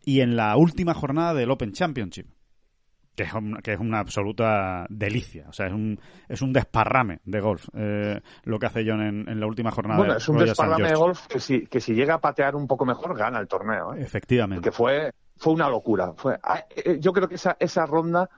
y 0.05 0.21
en 0.21 0.37
la 0.37 0.57
última 0.57 0.93
jornada 0.93 1.33
del 1.33 1.51
Open 1.51 1.73
Championship 1.73 2.27
que 3.15 3.23
es, 3.25 3.33
un- 3.33 3.57
que 3.63 3.73
es 3.75 3.79
una 3.81 4.01
absoluta 4.01 4.87
delicia. 4.89 5.47
O 5.49 5.53
sea, 5.53 5.67
es 5.67 5.73
un, 5.73 6.01
es 6.29 6.43
un 6.43 6.53
desparrame 6.53 7.21
de 7.25 7.41
golf 7.41 7.69
eh, 7.75 8.21
lo 8.45 8.59
que 8.59 8.67
hace 8.67 8.85
John 8.87 9.01
en, 9.03 9.29
en 9.29 9.41
la 9.41 9.47
última 9.47 9.71
jornada 9.71 9.99
Bueno, 9.99 10.15
de 10.15 10.19
es 10.19 10.29
un 10.29 10.35
Royal 10.37 10.49
desparrame 10.49 10.89
de 10.89 10.95
golf 10.95 11.27
que 11.27 11.41
si, 11.41 11.67
que 11.67 11.81
si 11.81 11.95
llega 11.95 12.15
a 12.15 12.21
patear 12.21 12.57
un 12.57 12.67
poco 12.67 12.85
mejor, 12.85 13.17
gana 13.17 13.39
el 13.41 13.47
torneo. 13.49 13.95
¿eh? 13.95 14.03
Efectivamente. 14.03 14.61
Porque 14.61 14.77
fue, 14.77 15.13
fue 15.37 15.53
una 15.53 15.69
locura. 15.69 16.13
Fue, 16.17 16.39
ah, 16.43 16.65
eh, 16.75 16.99
yo 17.01 17.13
creo 17.13 17.29
que 17.29 17.37
esa, 17.37 17.57
esa 17.61 17.87
ronda 17.87 18.29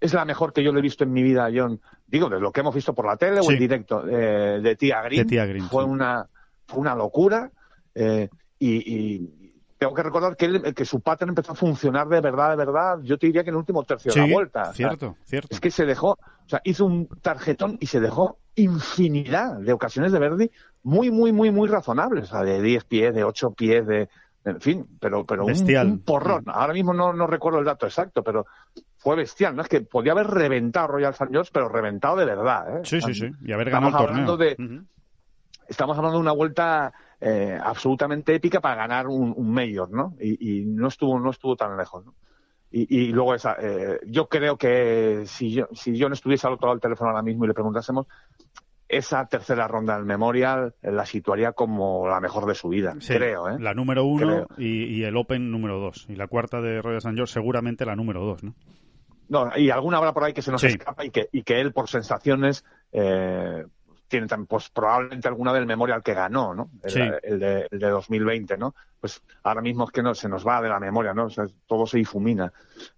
es 0.00 0.12
la 0.12 0.24
mejor 0.24 0.52
que 0.52 0.62
yo 0.62 0.72
le 0.72 0.80
he 0.80 0.82
visto 0.82 1.04
en 1.04 1.12
mi 1.12 1.22
vida, 1.22 1.48
John. 1.54 1.80
Digo, 2.06 2.28
de 2.28 2.38
lo 2.40 2.52
que 2.52 2.60
hemos 2.60 2.74
visto 2.74 2.94
por 2.94 3.06
la 3.06 3.16
tele 3.16 3.40
o 3.40 3.50
en 3.50 3.58
directo, 3.58 4.06
eh, 4.08 4.60
de 4.60 4.76
Tía 4.76 5.02
Green. 5.02 5.22
De 5.22 5.28
Tía 5.28 5.46
Green, 5.46 5.64
fue, 5.68 5.84
sí. 5.84 5.90
una, 5.90 6.26
fue 6.66 6.80
una 6.80 6.94
locura. 6.94 7.50
eh, 7.94 8.28
y, 8.58 8.94
y 8.94 9.45
tengo 9.78 9.92
que 9.94 10.02
recordar 10.02 10.36
que, 10.36 10.46
él- 10.46 10.74
que 10.74 10.84
su 10.84 11.00
pattern 11.00 11.30
empezó 11.30 11.52
a 11.52 11.54
funcionar 11.54 12.08
de 12.08 12.20
verdad, 12.20 12.50
de 12.50 12.56
verdad. 12.56 12.98
Yo 13.02 13.18
te 13.18 13.26
diría 13.26 13.42
que 13.44 13.50
en 13.50 13.54
el 13.54 13.58
último 13.58 13.82
tercio 13.84 14.12
de 14.12 14.20
la 14.26 14.32
vuelta. 14.32 14.60
O 14.62 14.64
sea, 14.66 14.72
cierto, 14.74 15.16
cierto. 15.24 15.48
es 15.50 15.60
que 15.60 15.70
se 15.70 15.84
dejó, 15.84 16.12
o 16.12 16.48
sea, 16.48 16.60
hizo 16.64 16.84
un 16.86 17.06
tarjetón 17.20 17.76
y 17.80 17.86
se 17.86 18.00
dejó 18.00 18.38
infinidad 18.54 19.58
de 19.58 19.72
ocasiones 19.72 20.12
de 20.12 20.18
Verdi 20.18 20.50
muy, 20.82 21.10
muy, 21.10 21.32
muy, 21.32 21.50
muy 21.50 21.68
razonables. 21.68 22.24
O 22.24 22.26
sea, 22.26 22.42
de 22.42 22.62
10 22.62 22.84
pies, 22.84 23.14
de 23.14 23.24
8 23.24 23.50
pies, 23.50 23.86
de. 23.86 24.08
En 24.44 24.60
fin, 24.60 24.86
pero, 25.00 25.26
pero 25.26 25.42
un, 25.42 25.48
Bestial. 25.48 25.86
un 25.88 25.98
porrón. 26.04 26.44
Ahora 26.46 26.72
mismo 26.72 26.94
no, 26.94 27.12
no 27.12 27.26
recuerdo 27.26 27.58
el 27.58 27.64
dato 27.64 27.84
exacto, 27.86 28.22
pero 28.22 28.46
fue 28.96 29.16
bestial. 29.16 29.56
No 29.56 29.62
es 29.62 29.68
que 29.68 29.80
podía 29.80 30.12
haber 30.12 30.28
reventado 30.28 30.86
Royal 30.86 31.10
St. 31.12 31.30
George, 31.32 31.50
pero 31.52 31.68
reventado 31.68 32.14
de 32.16 32.26
verdad. 32.26 32.76
¿eh? 32.78 32.80
Sí, 32.84 33.00
sí, 33.00 33.12
sí. 33.12 33.28
Y 33.44 33.50
haber 33.52 33.66
Estamos 33.68 33.92
ganado 33.92 34.04
el 34.04 34.14
torneo. 34.14 34.32
hablando 34.32 34.36
de-. 34.36 34.82
Estamos 35.68 35.96
hablando 35.98 36.18
de 36.18 36.22
una 36.22 36.32
vuelta 36.32 36.92
eh, 37.20 37.58
absolutamente 37.62 38.34
épica 38.34 38.60
para 38.60 38.74
ganar 38.76 39.06
un, 39.08 39.32
un 39.36 39.50
mayor, 39.50 39.90
¿no? 39.90 40.14
Y, 40.20 40.60
y 40.60 40.64
no 40.66 40.88
estuvo 40.88 41.18
no 41.18 41.30
estuvo 41.30 41.56
tan 41.56 41.76
lejos, 41.76 42.04
¿no? 42.04 42.14
Y, 42.70 42.94
y 42.94 43.06
luego 43.12 43.34
esa, 43.34 43.56
eh, 43.60 44.00
yo 44.06 44.28
creo 44.28 44.56
que 44.58 45.22
si 45.26 45.50
yo, 45.52 45.68
si 45.72 45.96
yo 45.96 46.08
no 46.08 46.14
estuviese 46.14 46.46
al 46.46 46.54
otro 46.54 46.66
lado 46.66 46.74
del 46.74 46.82
teléfono 46.82 47.10
ahora 47.10 47.22
mismo 47.22 47.44
y 47.44 47.48
le 47.48 47.54
preguntásemos, 47.54 48.06
esa 48.88 49.26
tercera 49.26 49.66
ronda 49.66 49.96
del 49.96 50.04
Memorial 50.04 50.74
la 50.82 51.06
situaría 51.06 51.52
como 51.52 52.06
la 52.08 52.20
mejor 52.20 52.46
de 52.46 52.54
su 52.54 52.68
vida, 52.68 52.94
Sí, 53.00 53.14
creo, 53.14 53.48
¿eh? 53.48 53.56
La 53.58 53.74
número 53.74 54.04
uno 54.04 54.46
y, 54.58 54.84
y 54.84 55.04
el 55.04 55.16
Open 55.16 55.50
número 55.50 55.78
dos. 55.80 56.06
Y 56.08 56.16
la 56.16 56.26
cuarta 56.28 56.60
de 56.60 56.80
Royal 56.82 56.98
St. 56.98 57.14
George 57.16 57.32
seguramente 57.32 57.84
la 57.86 57.96
número 57.96 58.24
dos, 58.24 58.44
¿no? 58.44 58.54
No, 59.28 59.50
y 59.56 59.70
alguna 59.70 59.96
habrá 59.98 60.12
por 60.12 60.22
ahí 60.22 60.32
que 60.32 60.42
se 60.42 60.52
nos 60.52 60.60
Sí. 60.60 60.68
escapa 60.68 61.04
y 61.04 61.10
que, 61.10 61.28
y 61.32 61.42
que 61.42 61.60
él, 61.60 61.72
por 61.72 61.88
sensaciones, 61.88 62.64
eh, 62.92 63.64
tiene 64.08 64.26
también, 64.26 64.46
pues 64.46 64.70
probablemente 64.70 65.28
alguna 65.28 65.52
del 65.52 65.66
Memorial 65.66 66.02
que 66.02 66.14
ganó, 66.14 66.54
¿no? 66.54 66.70
El, 66.82 66.90
Sí. 66.92 67.00
el 67.22 67.38
de, 67.38 67.68
el 67.70 67.78
de 67.78 67.88
2020, 67.90 68.56
¿no? 68.56 68.74
Pues 69.00 69.22
ahora 69.42 69.60
mismo 69.60 69.84
es 69.84 69.90
que 69.90 70.02
no 70.02 70.14
se 70.14 70.28
nos 70.28 70.46
va 70.46 70.60
de 70.62 70.68
la 70.68 70.80
memoria, 70.80 71.12
¿no? 71.14 71.24
O 71.26 71.30
sea, 71.30 71.46
todo 71.66 71.86
se 71.86 71.98
difumina. 71.98 72.52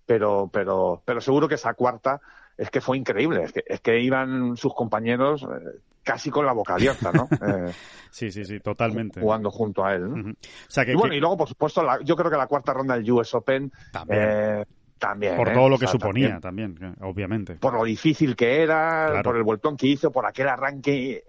Pero, 0.07 0.49
pero, 0.53 1.03
pero 1.05 1.21
seguro 1.21 1.49
que 1.49 1.55
esa 1.57 1.75
cuarta 1.75 2.21
es 2.57 2.71
que 2.71 2.81
fue 2.81 2.97
increíble. 2.99 3.45
Es 3.45 3.53
que, 3.53 3.65
es 3.67 3.81
que 3.81 4.01
iban 4.01 4.57
sus 4.57 4.75
compañeros 4.75 5.43
eh, 5.45 5.81
casi 6.03 6.31
con 6.31 6.47
la 6.47 6.53
boca 6.53 6.75
abierta, 6.75 7.13
¿no? 7.13 7.29
Eh, 7.43 7.73
Sí, 8.11 8.31
sí, 8.33 8.43
sí, 8.45 8.59
totalmente. 8.61 9.21
jugando 9.21 9.51
junto 9.51 9.85
a 9.85 9.95
él, 9.95 10.09
¿no? 10.09 10.19
Ujú. 10.21 10.31
O 10.31 10.35
sea, 10.71 10.85
que, 10.87 10.93
Y 10.93 10.95
bueno, 10.95 11.11
que- 11.11 11.19
y 11.19 11.21
luego, 11.21 11.37
por 11.37 11.49
supuesto, 11.49 11.83
la- 11.83 12.01
yo 12.03 12.17
creo 12.17 12.31
que 12.31 12.37
la 12.39 12.47
cuarta 12.47 12.73
ronda 12.73 12.95
del 12.95 13.11
US 13.13 13.37
Open 13.37 13.71
También. 13.93 14.23
eh, 14.25 14.65
también. 14.99 15.37
por 15.37 15.49
¿eh? 15.49 15.53
todo 15.55 15.69
lo 15.69 15.77
O 15.77 15.79
que 15.79 15.87
sea, 15.87 15.93
suponía 15.93 16.39
también 16.41 16.75
también, 16.75 16.95
que- 16.97 17.05
obviamente. 17.05 17.55
por 17.57 17.75
lo 17.75 17.85
difícil 17.85 18.35
que 18.37 18.63
era, 18.63 19.07
Claro. 19.11 19.23
por 19.23 19.37
el 19.37 19.43
vueltón 19.43 19.77
que 19.77 19.87
hizo, 19.87 20.11
por 20.11 20.27
aquel 20.27 20.49
arranque 20.49 21.25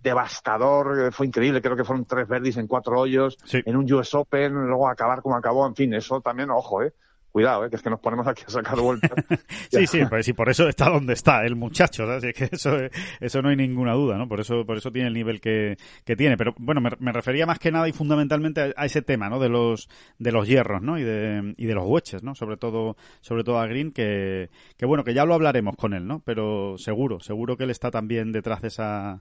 devastador, 0.00 1.08
eh, 1.08 1.10
fue 1.10 1.26
increíble, 1.26 1.60
creo 1.60 1.76
que 1.76 1.84
fueron 1.84 2.04
tres 2.04 2.28
verdis 2.28 2.56
en 2.56 2.66
cuatro 2.66 3.00
hoyos, 3.00 3.36
Sí. 3.44 3.60
en 3.64 3.76
un 3.76 3.92
US 3.92 4.14
Open, 4.16 4.52
luego 4.54 4.88
acabar 4.88 5.20
como 5.22 5.36
acabó, 5.36 5.66
en 5.66 5.74
fin, 5.74 5.92
eso 5.94 6.20
también, 6.20 6.50
ojo, 6.50 6.82
eh, 6.82 6.92
cuidado, 7.30 7.64
eh, 7.64 7.70
que 7.70 7.76
es 7.76 7.82
que 7.82 7.90
nos 7.90 8.00
ponemos 8.00 8.26
aquí 8.26 8.42
a 8.46 8.50
sacar 8.50 8.78
vueltas. 8.80 9.10
Sí, 9.70 9.86
sí, 9.86 10.00
pues 10.08 10.24
sí, 10.24 10.32
por 10.32 10.48
eso 10.48 10.66
está 10.68 10.88
donde 10.88 11.12
está 11.12 11.44
el 11.44 11.54
muchacho, 11.54 12.06
¿sabes? 12.06 12.24
Es 12.24 12.34
que 12.34 12.48
eso, 12.50 12.76
eso 13.20 13.42
no 13.42 13.50
hay 13.50 13.56
ninguna 13.56 13.92
duda, 13.92 14.16
¿no? 14.16 14.26
Por 14.26 14.40
eso, 14.40 14.64
por 14.64 14.78
eso 14.78 14.90
tiene 14.90 15.08
el 15.08 15.14
nivel 15.14 15.40
que, 15.40 15.76
que 16.04 16.16
tiene. 16.16 16.36
Pero 16.36 16.54
bueno, 16.58 16.80
me, 16.80 16.90
me 16.98 17.12
refería 17.12 17.46
más 17.46 17.58
que 17.58 17.70
nada 17.70 17.88
y 17.88 17.92
fundamentalmente 17.92 18.60
a, 18.62 18.72
a 18.76 18.86
ese 18.86 19.02
tema, 19.02 19.28
¿no? 19.28 19.38
De 19.38 19.48
los, 19.48 19.88
de 20.18 20.32
los 20.32 20.48
hierros, 20.48 20.82
¿no? 20.82 20.98
Y 20.98 21.02
de, 21.02 21.54
y 21.56 21.66
de 21.66 21.74
los 21.74 21.84
hueches, 21.86 22.22
¿no? 22.22 22.34
Sobre 22.34 22.56
todo, 22.56 22.96
sobre 23.20 23.44
todo 23.44 23.58
a 23.58 23.66
Green, 23.66 23.92
que, 23.92 24.50
que 24.76 24.86
bueno, 24.86 25.04
que 25.04 25.14
ya 25.14 25.24
lo 25.24 25.34
hablaremos 25.34 25.76
con 25.76 25.92
él, 25.94 26.06
¿no? 26.06 26.20
Pero 26.24 26.78
seguro, 26.78 27.20
seguro 27.20 27.56
que 27.56 27.64
él 27.64 27.70
está 27.70 27.90
también 27.90 28.32
detrás 28.32 28.62
de 28.62 28.68
esa, 28.68 29.20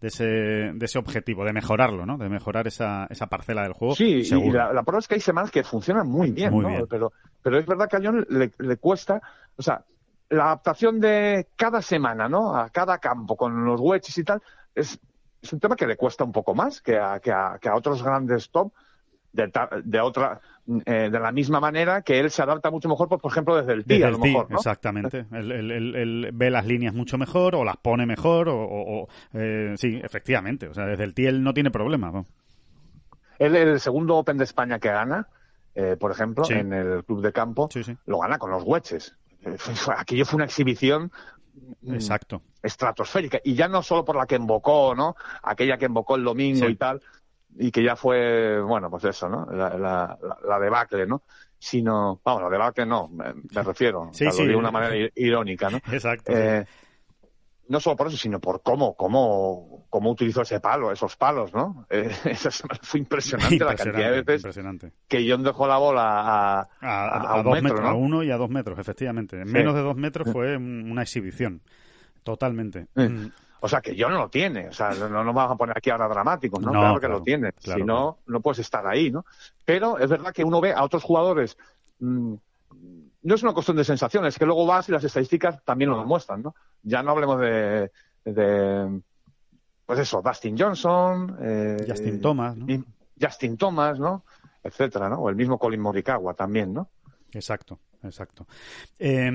de 0.00 0.08
ese, 0.08 0.24
de 0.24 0.84
ese 0.84 0.98
objetivo, 0.98 1.44
de 1.44 1.52
mejorarlo, 1.52 2.06
¿no? 2.06 2.18
De 2.18 2.28
mejorar 2.28 2.66
esa, 2.66 3.06
esa 3.10 3.26
parcela 3.26 3.62
del 3.62 3.72
juego. 3.72 3.94
Sí, 3.94 4.22
y 4.22 4.50
la, 4.50 4.72
la 4.72 4.82
prueba 4.82 5.00
es 5.00 5.08
que 5.08 5.16
hay 5.16 5.20
semanas 5.20 5.50
que 5.50 5.64
funcionan 5.64 6.08
muy 6.08 6.30
bien, 6.30 6.52
Muy 6.52 6.62
¿no? 6.62 6.68
bien. 6.68 6.86
Pero, 6.88 7.12
pero 7.42 7.58
es 7.58 7.66
verdad 7.66 7.88
que 7.88 7.96
a 7.96 8.00
John 8.02 8.24
le, 8.30 8.52
le 8.58 8.76
cuesta, 8.76 9.20
o 9.56 9.62
sea, 9.62 9.84
la 10.30 10.44
adaptación 10.44 11.00
de 11.00 11.48
cada 11.56 11.82
semana, 11.82 12.28
¿no? 12.28 12.54
A 12.54 12.70
cada 12.70 12.98
campo, 12.98 13.36
con 13.36 13.64
los 13.64 13.80
wedges 13.80 14.16
y 14.18 14.24
tal, 14.24 14.40
es, 14.74 15.00
es 15.42 15.52
un 15.52 15.60
tema 15.60 15.74
que 15.74 15.86
le 15.86 15.96
cuesta 15.96 16.24
un 16.24 16.32
poco 16.32 16.54
más 16.54 16.80
que 16.80 16.96
a, 16.98 17.18
que 17.18 17.32
a, 17.32 17.58
que 17.60 17.68
a 17.68 17.74
otros 17.74 18.02
grandes 18.02 18.50
top 18.50 18.72
de, 19.46 19.82
de 19.84 20.00
otra 20.00 20.40
eh, 20.84 21.08
de 21.10 21.20
la 21.20 21.32
misma 21.32 21.60
manera 21.60 22.02
que 22.02 22.18
él 22.20 22.30
se 22.30 22.42
adapta 22.42 22.70
mucho 22.70 22.88
mejor, 22.88 23.08
pues, 23.08 23.20
por 23.22 23.30
ejemplo, 23.32 23.56
desde 23.56 23.72
el 23.72 23.84
tee, 23.84 24.04
a 24.04 24.10
lo 24.10 24.18
mejor, 24.18 24.50
¿no? 24.50 24.56
exactamente. 24.56 25.24
Él, 25.32 25.50
él- 25.52 25.70
él- 25.70 25.94
él 25.96 26.30
ve 26.34 26.50
las 26.50 26.66
líneas 26.66 26.92
mucho 26.94 27.16
mejor, 27.18 27.54
o 27.54 27.64
las 27.64 27.76
pone 27.78 28.04
mejor, 28.06 28.48
o, 28.48 28.56
o- 28.58 29.08
eh, 29.32 29.74
sí, 29.76 30.00
efectivamente. 30.02 30.68
O 30.68 30.74
sea, 30.74 30.84
desde 30.86 31.04
el 31.04 31.14
tee 31.14 31.26
él 31.28 31.42
no 31.42 31.54
tiene 31.54 31.70
problema. 31.70 32.10
¿no? 32.10 32.26
Él, 33.38 33.54
el 33.56 33.80
segundo 33.80 34.16
Open 34.16 34.36
de 34.36 34.44
España 34.44 34.78
que 34.78 34.88
gana, 34.90 35.28
eh, 35.74 35.96
por 35.98 36.10
ejemplo, 36.10 36.44
Sí. 36.44 36.54
en 36.54 36.72
el 36.72 37.04
club 37.04 37.22
de 37.22 37.32
campo, 37.32 37.68
Sí, 37.72 37.84
sí. 37.84 37.96
lo 38.06 38.18
gana 38.18 38.38
con 38.38 38.50
los 38.50 38.64
fue- 39.58 39.94
Aquello 39.96 40.24
fue 40.26 40.36
una 40.36 40.44
exhibición 40.44 41.10
mm, 41.82 41.94
Exacto. 41.94 42.42
estratosférica. 42.62 43.38
Y 43.44 43.54
ya 43.54 43.68
no 43.68 43.82
solo 43.82 44.04
por 44.04 44.16
la 44.16 44.26
que 44.26 44.36
invocó, 44.36 44.94
¿no? 44.94 45.16
Aquella 45.42 45.78
que 45.78 45.86
invocó 45.86 46.16
el 46.16 46.24
domingo 46.24 46.66
Sí. 46.66 46.72
y 46.72 46.76
tal, 46.76 47.00
y 47.56 47.70
que 47.70 47.82
ya 47.82 47.96
fue, 47.96 48.60
bueno, 48.60 48.90
pues 48.90 49.04
eso, 49.04 49.28
¿no? 49.28 49.46
La, 49.50 49.70
la, 49.78 50.18
la- 50.48 50.58
debacle, 50.58 51.06
¿no? 51.06 51.22
Sino, 51.58 52.20
vamos, 52.24 52.42
la 52.42 52.48
debacle 52.50 52.86
no, 52.86 53.08
me, 53.08 53.32
me 53.34 53.62
refiero. 53.62 54.10
Sí, 54.12 54.26
o 54.26 54.30
sea, 54.30 54.32
sí. 54.32 54.38
Lo 54.42 54.48
digo 54.48 54.58
de 54.58 54.60
una 54.60 54.70
manera 54.70 54.94
ir- 54.96 55.12
irónica, 55.16 55.68
¿no? 55.70 55.78
Exacto. 55.92 56.32
Eh, 56.34 56.64
no 57.68 57.80
solo 57.80 57.96
por 57.96 58.06
eso, 58.06 58.16
sino 58.16 58.40
por 58.40 58.62
cómo, 58.62 58.94
cómo, 58.96 59.86
cómo 59.90 60.10
utilizó 60.10 60.40
ese 60.42 60.58
palo, 60.60 60.90
esos 60.90 61.16
palos, 61.16 61.52
¿no? 61.52 61.84
Eh, 61.90 62.08
esa 62.24 62.50
semana 62.50 62.80
fue 62.82 63.00
impresionante, 63.00 63.58
la 63.58 63.74
cantidad 63.74 64.10
de 64.10 64.22
veces 64.22 64.40
impresionante. 64.42 64.92
que 65.08 65.26
John 65.28 65.42
dejó 65.42 65.66
la 65.66 65.76
bola 65.78 66.02
a, 66.02 66.60
A, 66.60 66.66
a- 66.80 67.06
a 67.08 67.32
a 67.32 67.36
un 67.38 67.44
dos 67.44 67.52
metro, 67.54 67.62
metros, 67.62 67.80
¿no? 67.82 67.88
a 67.88 67.94
uno 67.94 68.22
y 68.22 68.30
a 68.30 68.36
dos 68.36 68.48
metros, 68.50 68.78
efectivamente. 68.78 69.44
Sí. 69.44 69.52
menos 69.52 69.74
de 69.74 69.80
dos 69.82 69.96
metros 69.96 70.30
fue 70.32 70.56
un- 70.56 70.90
una 70.90 71.02
exhibición. 71.02 71.60
Totalmente. 72.22 72.86
Sí. 72.96 73.32
O 73.60 73.68
sea, 73.68 73.80
que 73.80 73.96
John 73.98 74.14
lo 74.14 74.28
tiene. 74.28 74.68
O 74.68 74.72
sea, 74.72 74.90
no 74.90 75.08
no 75.08 75.24
nos 75.24 75.34
vamos 75.34 75.52
a 75.52 75.56
poner 75.56 75.76
aquí 75.76 75.90
ahora 75.90 76.08
dramáticos, 76.08 76.60
¿no? 76.60 76.72
No, 76.72 76.80
claro 76.80 76.94
que 76.94 77.00
claro, 77.00 77.18
lo 77.18 77.22
tiene. 77.22 77.52
claro, 77.52 77.80
si 77.80 77.84
no, 77.84 78.18
no 78.26 78.40
puedes 78.40 78.60
estar 78.60 78.86
ahí, 78.86 79.10
¿no? 79.10 79.24
Pero 79.64 79.98
es 79.98 80.08
verdad 80.08 80.32
que 80.32 80.44
uno 80.44 80.60
ve 80.60 80.72
a 80.72 80.84
otros 80.84 81.02
jugadores. 81.02 81.56
mm, 81.98 82.34
no 83.22 83.34
es 83.34 83.42
una 83.42 83.52
cuestión 83.52 83.76
de 83.76 83.84
sensaciones, 83.84 84.38
que 84.38 84.46
luego 84.46 84.64
vas 84.64 84.88
y 84.88 84.92
las 84.92 85.04
estadísticas 85.04 85.62
también 85.64 85.90
lo 85.90 85.98
demuestran, 85.98 86.42
¿no? 86.42 86.54
Ya 86.82 87.02
no 87.02 87.10
hablemos 87.10 87.40
de, 87.40 87.90
de, 88.24 89.00
pues 89.84 89.98
eso, 89.98 90.22
Dustin 90.22 90.56
Johnson, 90.58 91.36
eh, 91.40 91.84
Justin 91.86 92.20
Thomas, 92.20 92.56
¿no? 92.56 92.66
Justin 93.20 93.56
Thomas, 93.56 93.98
¿no? 93.98 94.24
Etcétera, 94.62 95.08
¿no? 95.08 95.16
O 95.16 95.28
el 95.28 95.36
mismo 95.36 95.58
Colin 95.58 95.80
Morikawa 95.80 96.34
también, 96.34 96.72
¿no? 96.72 96.88
Exacto, 97.32 97.78
exacto. 98.02 98.46
Eh, 98.98 99.30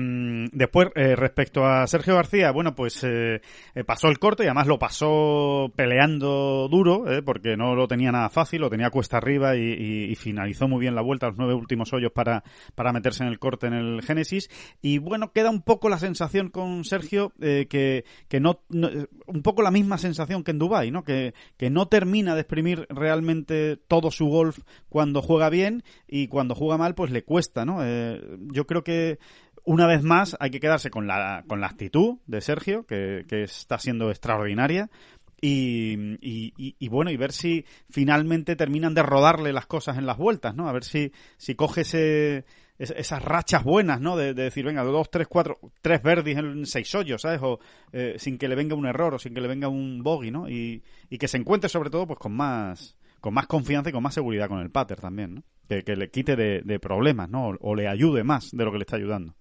después, 0.52 0.88
eh, 0.94 1.16
respecto 1.16 1.64
a 1.64 1.86
Sergio 1.86 2.14
García, 2.14 2.50
bueno, 2.50 2.74
pues 2.74 3.02
eh, 3.04 3.40
eh, 3.74 3.84
pasó 3.84 4.08
el 4.08 4.18
corte 4.18 4.44
y 4.44 4.46
además 4.46 4.66
lo 4.66 4.78
pasó 4.78 5.72
peleando 5.74 6.68
duro, 6.68 7.04
porque 7.24 7.56
no 7.56 7.74
lo 7.74 7.88
tenía 7.88 8.12
nada 8.12 8.28
fácil, 8.30 8.60
lo 8.60 8.70
tenía 8.70 8.90
cuesta 8.90 9.18
arriba 9.18 9.56
y, 9.56 10.14
finalizó 10.14 10.68
muy 10.68 10.80
bien 10.80 10.94
la 10.94 11.02
vuelta, 11.02 11.26
los 11.26 11.36
nueve 11.36 11.54
últimos 11.54 11.92
hoyos 11.92 12.12
para, 12.12 12.44
para 12.74 12.92
meterse 12.92 13.24
en 13.24 13.28
el 13.28 13.38
corte 13.38 13.66
en 13.66 13.74
el 13.74 14.02
Génesis. 14.02 14.48
Y 14.80 14.98
bueno, 14.98 15.32
queda 15.32 15.50
un 15.50 15.62
poco 15.62 15.88
la 15.88 15.98
sensación 15.98 16.48
con 16.50 16.84
Sergio 16.84 17.32
que, 17.38 18.04
que 18.28 18.40
no, 18.40 18.60
no- 18.68 18.90
un 19.26 19.42
poco 19.42 19.62
la 19.62 19.70
misma 19.70 19.98
sensación 19.98 20.44
que 20.44 20.52
en 20.52 20.58
Dubai, 20.58 20.90
¿no? 20.90 21.04
Que, 21.04 21.34
que 21.56 21.68
no 21.70 21.88
termina 21.88 22.34
de 22.34 22.42
exprimir 22.42 22.86
realmente 22.88 23.76
todo 23.76 24.10
su 24.10 24.26
golf 24.26 24.60
cuando 24.88 25.20
juega 25.20 25.50
bien 25.50 25.82
y 26.06 26.28
cuando 26.28 26.54
juega 26.54 26.78
mal, 26.78 26.94
pues 26.94 27.10
le 27.10 27.24
cuesta, 27.24 27.64
¿no? 27.64 27.82
Yo 28.54 28.66
creo 28.66 28.82
que 28.84 29.18
una 29.64 29.86
vez 29.86 30.02
más 30.02 30.36
hay 30.40 30.50
que 30.50 30.60
quedarse 30.60 30.88
con 30.90 31.06
la, 31.06 31.44
con 31.46 31.60
la 31.60 31.66
actitud 31.66 32.18
de 32.26 32.40
Sergio, 32.40 32.86
que, 32.86 33.24
que 33.28 33.42
está 33.42 33.78
siendo 33.78 34.10
extraordinaria. 34.10 34.88
Y, 35.46 36.16
y- 36.22 36.88
bueno, 36.88 37.10
y 37.10 37.18
ver 37.18 37.32
si 37.32 37.66
finalmente 37.90 38.56
terminan 38.56 38.94
de 38.94 39.02
rodarle 39.02 39.52
las 39.52 39.66
cosas 39.66 39.98
en 39.98 40.06
las 40.06 40.16
vueltas, 40.16 40.54
¿no? 40.54 40.68
A 40.68 40.72
ver 40.72 40.84
si, 40.84 41.12
si 41.36 41.54
coge 41.54 41.82
ese, 41.82 42.46
es- 42.78 42.94
esas 42.96 43.22
rachas 43.22 43.62
buenas, 43.62 44.00
¿no? 44.00 44.16
De, 44.16 44.32
de 44.32 44.44
decir, 44.44 44.64
venga, 44.64 44.82
dos, 44.84 45.10
tres, 45.10 45.26
cuatro, 45.28 45.58
tres 45.82 46.02
verdis 46.02 46.38
en 46.38 46.64
seis 46.64 46.94
hoyos, 46.94 47.20
¿sabes? 47.22 47.40
O 47.42 47.58
eh, 47.92 48.14
sin 48.18 48.38
que 48.38 48.48
le 48.48 48.54
venga 48.54 48.74
un 48.74 48.86
error 48.86 49.12
o 49.14 49.18
sin 49.18 49.34
que 49.34 49.42
le 49.42 49.48
venga 49.48 49.68
un 49.68 50.02
bogey, 50.02 50.30
¿no? 50.30 50.48
Y, 50.48 50.82
y 51.10 51.18
que 51.18 51.28
se 51.28 51.36
encuentre 51.36 51.68
sobre 51.68 51.90
todo 51.90 52.06
pues 52.06 52.18
con 52.18 52.32
más 52.32 52.96
con 53.24 53.34
más 53.34 53.46
confianza 53.46 53.88
y 53.88 53.92
con 53.92 54.02
más 54.02 54.12
seguridad 54.14 54.48
con 54.48 54.58
el 54.60 54.70
pater 54.70 55.00
también, 55.00 55.34
¿no? 55.36 55.42
Que, 55.68 55.82
que 55.82 55.96
le 55.96 56.10
quite 56.10 56.36
de, 56.36 56.60
de 56.62 56.78
problemas, 56.78 57.28
¿no? 57.30 57.48
O, 57.48 57.56
o 57.60 57.74
le 57.74 57.88
ayude 57.88 58.22
más 58.22 58.50
de 58.52 58.64
lo 58.64 58.70
que 58.70 58.76
le 58.78 58.82
está 58.82 58.96
ayudando. 58.96 59.34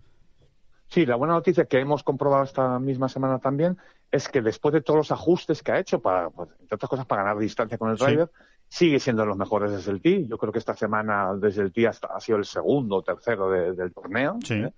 Sí, 0.88 1.06
la 1.06 1.16
buena 1.18 1.34
noticia 1.34 1.66
que 1.66 1.80
hemos 1.80 2.02
comprobado 2.04 2.44
esta 2.44 2.80
misma 2.80 3.10
semana 3.10 3.40
también 3.40 3.78
es 4.10 4.30
que 4.30 4.42
después 4.42 4.74
de 4.74 4.82
todos 4.82 4.98
los 4.98 5.12
ajustes 5.12 5.62
que 5.62 5.72
ha 5.74 5.80
hecho 5.80 6.00
para, 6.02 6.30
pues, 6.30 6.50
entre 6.62 6.76
otras 6.76 6.90
cosas, 6.90 7.06
para 7.06 7.24
ganar 7.24 7.38
distancia 7.40 7.78
con 7.78 7.90
el 7.92 7.98
Sí. 7.98 8.06
driver, 8.06 8.32
sigue 8.70 9.00
siendo 9.00 9.24
de 9.24 9.28
los 9.28 9.38
mejores 9.38 9.72
desde 9.72 9.92
el 9.92 10.02
tee. 10.02 10.26
Yo 10.28 10.38
creo 10.38 10.54
que 10.54 10.60
esta 10.60 10.76
semana 10.76 11.34
desde 11.36 11.64
el 11.64 11.88
hasta- 11.88 12.08
ha 12.16 12.20
sido 12.20 12.38
el 12.38 12.46
segundo 12.46 12.98
o 12.98 13.04
tercero 13.04 13.50
de- 13.50 13.74
del 13.74 13.92
torneo. 13.94 14.38
Sí. 14.46 14.54
¿eh? 14.56 14.74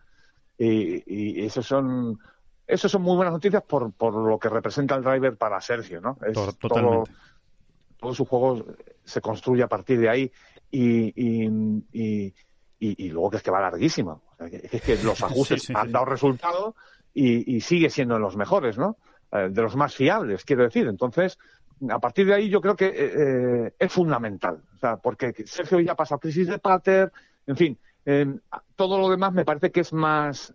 Y, 0.57 1.03
y 1.41 1.45
esos 1.45 1.65
son 1.65 2.17
esos 2.67 2.91
son 2.91 3.03
muy 3.03 3.15
buenas 3.15 3.33
noticias 3.33 3.61
por, 3.61 3.91
por 3.93 4.15
lo 4.15 4.39
que 4.39 4.49
representa 4.49 4.95
el 4.95 5.03
driver 5.03 5.37
para 5.37 5.61
Sergio, 5.61 6.01
¿no? 6.01 6.17
Es 6.25 6.33
To- 6.33 6.45
todo, 6.53 6.53
totalmente. 6.69 7.11
todo 7.99 8.13
su 8.15 8.25
juego 8.25 8.65
se 9.05 9.21
construye 9.21 9.63
a 9.63 9.67
partir 9.67 9.99
de 9.99 10.09
ahí 10.09 10.31
y, 10.71 11.13
y, 11.15 11.45
y, 11.93 12.33
y- 12.79 13.09
luego 13.09 13.31
que 13.31 13.37
es 13.37 13.43
que 13.43 13.51
va 13.51 13.61
larguísimo. 13.61 14.23
O 14.31 14.35
sea, 14.37 14.49
que, 14.49 14.69
es 14.71 14.81
que 14.81 14.97
los 15.03 15.21
ajustes 15.23 15.61
Sí, 15.61 15.67
sí, 15.67 15.73
han 15.75 15.91
dado 15.91 16.05
resultado 16.05 16.75
y, 17.13 17.61
sigue 17.61 17.89
siendo 17.89 18.15
de 18.15 18.19
los 18.19 18.35
mejores, 18.35 18.77
¿no? 18.77 18.97
Eh, 19.31 19.47
de 19.49 19.61
los 19.61 19.75
más 19.75 19.95
fiables, 19.95 20.43
quiero 20.43 20.63
decir. 20.63 20.87
Entonces, 20.87 21.37
a 21.89 21.99
partir 21.99 22.27
de 22.27 22.33
ahí 22.33 22.49
yo 22.49 22.59
creo 22.59 22.75
que 22.75 22.87
eh, 22.87 22.93
eh, 23.17 23.73
es 23.79 23.91
fundamental. 23.91 24.61
O 24.75 24.77
sea, 24.79 24.97
porque 24.97 25.33
Sergio 25.45 25.79
ya 25.79 25.93
ha 25.93 25.95
pasado 25.95 26.19
crisis 26.19 26.47
de 26.47 26.59
pater, 26.59 27.11
en 27.47 27.55
fin, 27.55 27.79
eh, 28.05 28.35
todo 28.75 28.99
lo 28.99 29.09
demás 29.09 29.31
me 29.33 29.45
parece 29.45 29.71
que 29.71 29.79
es 29.81 29.93
más... 29.93 30.53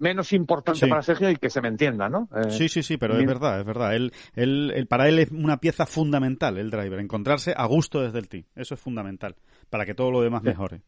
menos 0.00 0.32
importante 0.32 0.80
Sí. 0.80 0.86
para 0.88 1.02
Sergio 1.02 1.30
y 1.30 1.36
que 1.36 1.48
se 1.50 1.60
me 1.60 1.68
entienda, 1.68 2.08
¿no? 2.08 2.28
Eh, 2.34 2.50
Sí, 2.50 2.68
sí, 2.68 2.82
sí, 2.82 2.96
pero 2.96 3.14
bien. 3.14 3.28
es 3.28 3.34
verdad, 3.38 3.60
es 3.60 3.66
verdad. 3.66 3.94
Él, 3.94 4.12
él, 4.34 4.72
él- 4.74 4.86
para 4.86 5.08
él 5.08 5.18
es 5.20 5.30
una 5.30 5.58
pieza 5.58 5.86
fundamental 5.86 6.58
el 6.58 6.70
driver, 6.70 6.98
encontrarse 6.98 7.54
a 7.56 7.66
gusto 7.66 8.00
desde 8.00 8.18
el 8.18 8.28
tee. 8.28 8.46
Eso 8.56 8.74
es 8.74 8.80
fundamental, 8.80 9.36
para 9.70 9.86
que 9.86 9.94
todo 9.94 10.10
lo 10.10 10.22
demás 10.22 10.42
Sí. 10.42 10.48
mejore. 10.48 10.80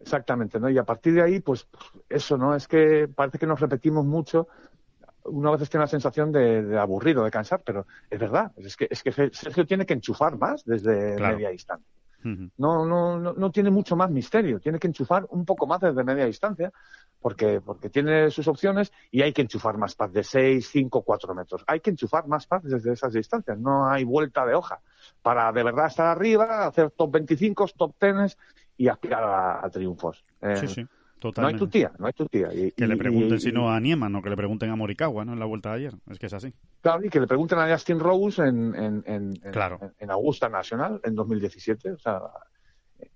Exactamente, 0.00 0.58
¿no? 0.58 0.68
Y 0.68 0.78
a 0.78 0.84
partir 0.84 1.14
de 1.14 1.22
ahí, 1.22 1.40
pues 1.40 1.66
eso, 2.08 2.36
¿no? 2.36 2.54
Es 2.56 2.66
que 2.66 3.08
parece 3.14 3.38
que 3.38 3.46
nos 3.46 3.60
repetimos 3.60 4.04
mucho. 4.04 4.48
Una 5.24 5.52
vez 5.52 5.70
tiene 5.70 5.84
la 5.84 5.88
sensación 5.88 6.32
de, 6.32 6.62
de 6.64 6.78
aburrido, 6.78 7.22
de 7.24 7.30
cansar, 7.30 7.62
pero 7.64 7.86
es 8.10 8.18
verdad. 8.18 8.50
Es 8.56 8.76
que, 8.76 8.88
es 8.90 9.02
que 9.02 9.12
Sergio 9.32 9.64
tiene 9.64 9.86
que 9.86 9.94
enchufar 9.94 10.36
más 10.36 10.64
desde 10.64 11.14
Claro. 11.16 11.36
media 11.36 11.50
distancia. 11.50 11.86
No, 12.56 12.86
no, 12.86 13.18
no, 13.18 13.32
no 13.32 13.50
tiene 13.50 13.70
mucho 13.70 13.96
más 13.96 14.10
misterio. 14.10 14.60
Tiene 14.60 14.78
que 14.78 14.86
enchufar 14.86 15.26
un 15.30 15.44
poco 15.44 15.66
más 15.66 15.80
desde 15.80 16.04
media 16.04 16.24
distancia 16.26 16.72
porque, 17.20 17.60
porque 17.60 17.88
tiene 17.88 18.30
sus 18.30 18.48
opciones 18.48 18.92
y 19.10 19.22
hay 19.22 19.32
que 19.32 19.42
enchufar 19.42 19.78
más 19.78 19.94
pads 19.94 20.12
de 20.12 20.24
6, 20.24 20.68
5, 20.70 21.02
4 21.02 21.34
metros. 21.34 21.64
Hay 21.66 21.80
que 21.80 21.90
enchufar 21.90 22.26
más 22.26 22.46
pads 22.46 22.70
desde 22.70 22.92
esas 22.92 23.12
distancias. 23.12 23.58
No 23.58 23.88
hay 23.88 24.04
vuelta 24.04 24.44
de 24.46 24.54
hoja 24.54 24.80
para 25.22 25.52
de 25.52 25.62
verdad 25.62 25.86
estar 25.86 26.06
arriba, 26.06 26.66
hacer 26.66 26.90
top 26.90 27.12
25, 27.12 27.68
top 27.76 27.94
10 28.00 28.36
y 28.76 28.88
aspirar 28.88 29.24
a, 29.24 29.64
a 29.64 29.70
triunfos. 29.70 30.24
Eh, 30.40 30.56
Sí, 30.56 30.68
sí, 30.68 30.86
no 31.24 31.28
hay 31.28 31.54
totalmente. 31.54 31.58
tu 31.58 31.68
tía, 31.68 31.92
no 31.98 32.06
hay 32.06 32.12
tu 32.12 32.26
tía. 32.26 32.48
Y, 32.54 32.72
Que 32.72 32.86
le 32.86 32.96
pregunten 32.96 33.40
si 33.40 33.52
no 33.52 33.70
a 33.70 33.78
Nieman 33.80 34.14
o 34.16 34.22
que 34.22 34.30
le 34.30 34.36
pregunten 34.36 34.70
a 34.70 34.76
Morikawa, 34.76 35.24
¿no? 35.24 35.32
En 35.32 35.38
la 35.38 35.46
vuelta 35.46 35.70
de 35.70 35.76
ayer. 35.76 35.94
Es 36.10 36.18
que 36.18 36.26
es 36.26 36.32
así. 36.32 36.52
Claro, 36.80 37.04
y 37.04 37.08
que 37.08 37.20
le 37.20 37.26
pregunten 37.26 37.58
a 37.58 37.70
Justin 37.72 38.00
Rose 38.00 38.42
en, 38.42 38.74
en, 38.74 39.04
en, 39.06 39.32
en- 39.42 39.52
Claro. 39.52 39.78
en 39.98 40.10
Augusta 40.10 40.48
Nacional 40.48 41.00
en 41.04 41.14
2017. 41.14 41.92
O 41.92 41.98
sea, 41.98 42.20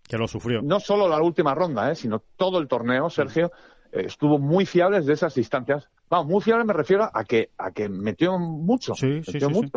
Que 0.09 0.19
lo 0.19 0.29
sufrió. 0.29 0.63
no 0.63 0.81
solo 0.81 1.09
la 1.09 1.21
última 1.23 1.55
ronda, 1.55 1.91
¿eh? 1.91 1.95
sino 1.95 2.23
todo 2.37 2.59
el 2.59 2.69
torneo, 2.69 3.11
Sergio, 3.11 3.51
eh, 3.93 4.03
estuvo 4.07 4.39
muy 4.39 4.67
fiable 4.67 4.99
desde 5.01 5.13
esas 5.15 5.35
distancias. 5.35 5.89
Vamos, 6.09 6.27
muy 6.29 6.41
fiable 6.41 6.65
me 6.65 6.73
refiero 6.73 7.11
a 7.13 7.25
que, 7.25 7.51
a 7.59 7.73
que 7.73 7.89
metió 7.89 8.39
mucho. 8.39 8.95
Sí, 8.95 9.07
metió 9.27 9.49
sí, 9.49 9.55
sí. 9.55 9.71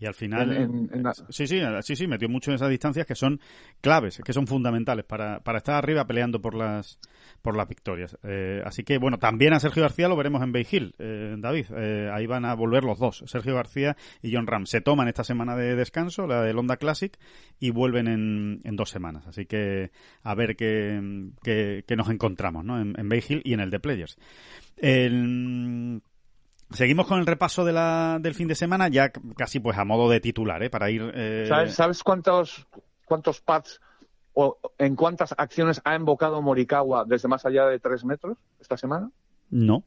Y 0.00 0.06
al 0.06 0.14
final. 0.14 0.52
En- 0.56 0.62
en- 0.62 0.90
en 0.92 1.02
la- 1.02 1.12
Sí, 1.14 1.46
sí, 1.46 1.60
sí, 1.82 1.96
sí, 1.96 2.06
metió 2.06 2.28
mucho 2.28 2.50
en 2.50 2.54
esas 2.54 2.70
distancias 2.70 3.04
que 3.06 3.14
son 3.16 3.40
claves, 3.80 4.20
que 4.24 4.32
son 4.32 4.46
fundamentales 4.46 5.04
para, 5.04 5.40
para 5.40 5.58
estar 5.58 5.74
arriba 5.74 6.06
peleando 6.06 6.40
por 6.40 6.54
las 6.54 7.00
por 7.42 7.56
las 7.56 7.68
victorias. 7.68 8.16
Eh, 8.22 8.62
así 8.64 8.82
que, 8.84 8.98
bueno, 8.98 9.18
también 9.18 9.52
a 9.52 9.60
Sergio 9.60 9.82
García 9.82 10.08
lo 10.08 10.16
veremos 10.16 10.42
en 10.42 10.52
Bay 10.52 10.66
Hill, 10.70 10.94
eh, 10.98 11.34
David. 11.38 11.66
Eh, 11.76 12.08
ahí 12.12 12.26
van 12.26 12.44
a 12.44 12.54
volver 12.54 12.84
los 12.84 12.98
dos, 12.98 13.22
Sergio 13.26 13.54
García 13.54 13.96
y 14.22 14.32
John 14.34 14.46
Ram. 14.46 14.66
Se 14.66 14.80
toman 14.80 15.08
esta 15.08 15.24
semana 15.24 15.54
de 15.56 15.74
descanso, 15.76 16.26
la 16.26 16.42
del 16.42 16.58
Honda 16.58 16.76
Classic, 16.76 17.16
y 17.60 17.70
vuelven 17.70 18.06
en, 18.08 18.60
en 18.64 18.76
dos 18.76 18.90
semanas. 18.90 19.26
Así 19.26 19.46
que 19.46 19.90
a 20.22 20.34
ver 20.34 20.56
qué, 20.56 21.00
qué- 21.42 21.84
qué 21.86 21.96
nos 21.96 22.08
encontramos 22.10 22.64
¿no? 22.64 22.80
en, 22.80 22.94
en 22.98 23.08
Bay 23.08 23.22
Hill 23.28 23.42
y 23.44 23.52
en 23.52 23.60
el 23.60 23.70
de 23.70 23.80
Players. 23.80 24.16
El- 24.76 26.02
Seguimos 26.70 27.06
con 27.06 27.18
el 27.18 27.26
repaso 27.26 27.64
de 27.64 27.72
la, 27.72 28.18
del 28.20 28.34
fin 28.34 28.46
de 28.48 28.54
semana, 28.54 28.88
ya 28.88 29.10
casi 29.36 29.58
pues 29.60 29.78
a 29.78 29.84
modo 29.84 30.08
de 30.10 30.20
titular, 30.20 30.62
¿eh? 30.62 30.68
Para 30.70 30.90
ir... 30.90 31.10
eh, 31.14 31.46
¿Sabes, 31.48 31.74
sabes 31.74 32.02
cuántos, 32.02 32.66
cuántos 33.06 33.40
pads 33.40 33.80
o 34.34 34.58
en 34.76 34.94
cuántas 34.94 35.34
acciones 35.38 35.80
ha 35.84 35.94
invocado 35.96 36.42
Morikawa 36.42 37.04
desde 37.06 37.26
más 37.28 37.46
allá 37.46 37.66
de 37.66 37.78
tres 37.80 38.04
metros 38.04 38.36
esta 38.60 38.76
semana? 38.76 39.10
No. 39.50 39.82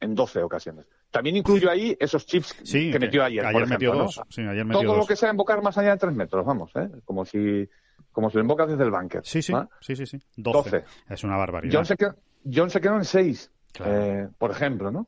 En 0.00 0.14
12 0.14 0.42
ocasiones. 0.42 0.86
También 1.10 1.36
incluyo 1.36 1.70
ahí 1.70 1.96
esos 2.00 2.26
chips 2.26 2.56
Sí, 2.64 2.90
que 2.90 2.98
metió 2.98 3.22
ayer. 3.24 3.44
por 3.52 3.66
metió 3.68 3.92
dos. 3.94 4.20
Sí, 4.28 4.42
ayer 4.42 4.64
metió 4.64 4.80
Todo 4.82 4.92
dos. 4.94 4.98
lo 4.98 5.06
que 5.06 5.14
sea 5.16 5.30
invocar 5.30 5.62
más 5.62 5.78
allá 5.78 5.92
de 5.92 5.98
tres 5.98 6.14
metros, 6.14 6.44
vamos, 6.44 6.72
¿eh? 6.74 6.90
Como 7.04 7.24
si, 7.24 7.66
como 8.10 8.28
si 8.28 8.36
lo 8.36 8.42
invocas 8.42 8.68
desde 8.68 8.82
el 8.84 8.90
bunker. 8.90 9.20
Sí, 9.24 9.40
sí, 9.40 9.52
sí, 9.80 9.94
sí, 9.96 10.04
sí. 10.06 10.18
12. 10.36 10.70
12. 10.70 10.84
Es 11.08 11.22
una 11.22 11.36
barbaridad. 11.36 11.72
John 11.74 11.86
se, 11.86 11.96
quedó, 11.96 12.16
John 12.52 12.68
se 12.70 12.80
quedó 12.80 12.96
en 12.96 13.04
seis, 13.04 13.50
Claro. 13.72 13.92
eh, 13.94 14.28
por 14.36 14.50
ejemplo, 14.50 14.90
¿no? 14.90 15.06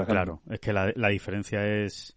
Por. 0.00 0.06
Claro, 0.06 0.40
es 0.50 0.60
que 0.60 0.72
la, 0.72 0.92
la 0.96 1.08
diferencia 1.08 1.66
es 1.66 2.16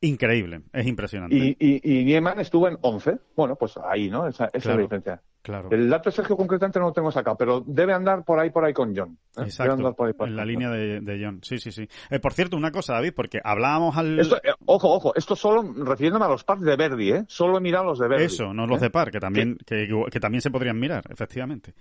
increíble, 0.00 0.62
es 0.72 0.86
impresionante. 0.86 1.36
Y, 1.36 1.56
y, 1.58 2.00
y 2.00 2.04
Nieman 2.04 2.40
estuvo 2.40 2.68
en 2.68 2.78
11. 2.80 3.18
Bueno, 3.36 3.56
pues 3.56 3.76
ahí, 3.78 4.08
¿no? 4.08 4.26
Esa, 4.26 4.46
esa 4.46 4.58
es 4.58 4.66
la 4.66 4.76
diferencia. 4.76 5.22
Claro. 5.42 5.70
El 5.70 5.88
dato 5.88 6.10
de 6.10 6.16
Sergio 6.16 6.36
concretamente 6.36 6.78
no 6.78 6.86
lo 6.86 6.92
tengo 6.92 7.10
sacado, 7.10 7.36
pero 7.36 7.62
debe 7.66 7.94
andar 7.94 8.24
por 8.24 8.38
ahí, 8.38 8.50
por 8.50 8.64
ahí 8.64 8.74
con 8.74 8.94
John. 8.94 9.12
¿eh? 9.12 9.16
Debe 9.36 9.48
Exacto, 9.48 9.72
andar 9.72 9.94
por 9.94 10.08
ahí, 10.08 10.12
por 10.12 10.28
en 10.28 10.36
la 10.36 10.44
línea 10.44 10.68
de, 10.68 11.00
de 11.00 11.24
John. 11.24 11.40
Sí, 11.42 11.58
sí, 11.58 11.72
sí. 11.72 11.88
Eh, 12.10 12.18
por 12.18 12.34
cierto, 12.34 12.56
una 12.56 12.70
cosa, 12.70 12.94
David, 12.94 13.12
porque 13.14 13.40
hablábamos 13.42 13.96
al... 13.96 14.18
Esto, 14.18 14.36
eh, 14.36 14.52
ojo, 14.66 14.92
ojo, 14.92 15.14
esto 15.14 15.34
solo 15.36 15.62
refiriéndome 15.62 16.26
a 16.26 16.28
los 16.28 16.44
pads 16.44 16.62
de 16.62 16.76
Verdi, 16.76 17.12
¿eh? 17.12 17.24
Solo 17.28 17.56
he 17.56 17.60
mirado 17.60 17.84
los 17.84 17.98
de 17.98 18.08
Verdi. 18.08 18.24
Eso, 18.24 18.52
no 18.52 18.66
los 18.66 18.80
de 18.80 18.90
par, 18.90 19.10
que 19.10 19.20
también, 19.20 19.56
que, 19.64 19.88
que 20.10 20.20
también 20.20 20.42
se 20.42 20.50
podrían 20.50 20.78
mirar, 20.78 21.04
efectivamente. 21.08 21.72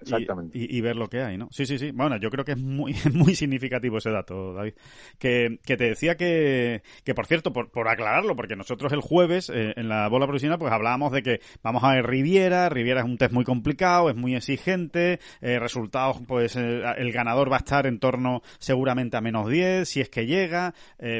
Exactamente. 0.00 0.58
Y, 0.58 0.76
y 0.76 0.80
ver 0.80 0.96
lo 0.96 1.08
que 1.08 1.22
hay, 1.22 1.36
¿no? 1.38 1.48
Sí, 1.50 1.66
sí, 1.66 1.78
sí. 1.78 1.90
Bueno, 1.92 2.16
yo 2.18 2.30
creo 2.30 2.44
que 2.44 2.52
es 2.52 2.60
muy, 2.62 2.94
muy 3.12 3.34
significativo 3.34 3.98
ese 3.98 4.10
dato, 4.10 4.52
David. 4.54 4.74
Que, 5.18 5.58
que 5.64 5.76
te 5.76 5.84
decía 5.88 6.16
que, 6.16 6.82
que 7.04 7.14
por 7.14 7.26
cierto, 7.26 7.52
por, 7.52 7.70
por 7.70 7.88
aclararlo, 7.88 8.36
porque 8.36 8.56
nosotros 8.56 8.92
el 8.92 9.00
jueves 9.00 9.50
eh, 9.54 9.72
en 9.76 9.88
la 9.88 10.08
bola 10.08 10.26
profesional 10.26 10.58
pues 10.58 10.72
hablábamos 10.72 11.12
de 11.12 11.22
que 11.22 11.40
vamos 11.62 11.82
a 11.84 11.94
ver 11.94 12.06
Riviera, 12.06 12.68
Riviera 12.68 13.00
es 13.00 13.06
un 13.06 13.18
test 13.18 13.32
muy 13.32 13.44
complicado, 13.44 14.10
es 14.10 14.16
muy 14.16 14.34
exigente, 14.34 15.20
eh, 15.40 15.58
resultados, 15.58 16.18
pues 16.26 16.56
eh, 16.56 16.82
el 16.98 17.12
ganador 17.12 17.50
va 17.50 17.56
a 17.56 17.60
estar 17.60 17.86
en 17.86 17.98
torno 17.98 18.42
seguramente 18.58 19.16
a 19.16 19.20
menos 19.20 19.48
10, 19.48 19.88
si 19.88 20.00
es 20.00 20.08
que 20.08 20.26
llega. 20.26 20.74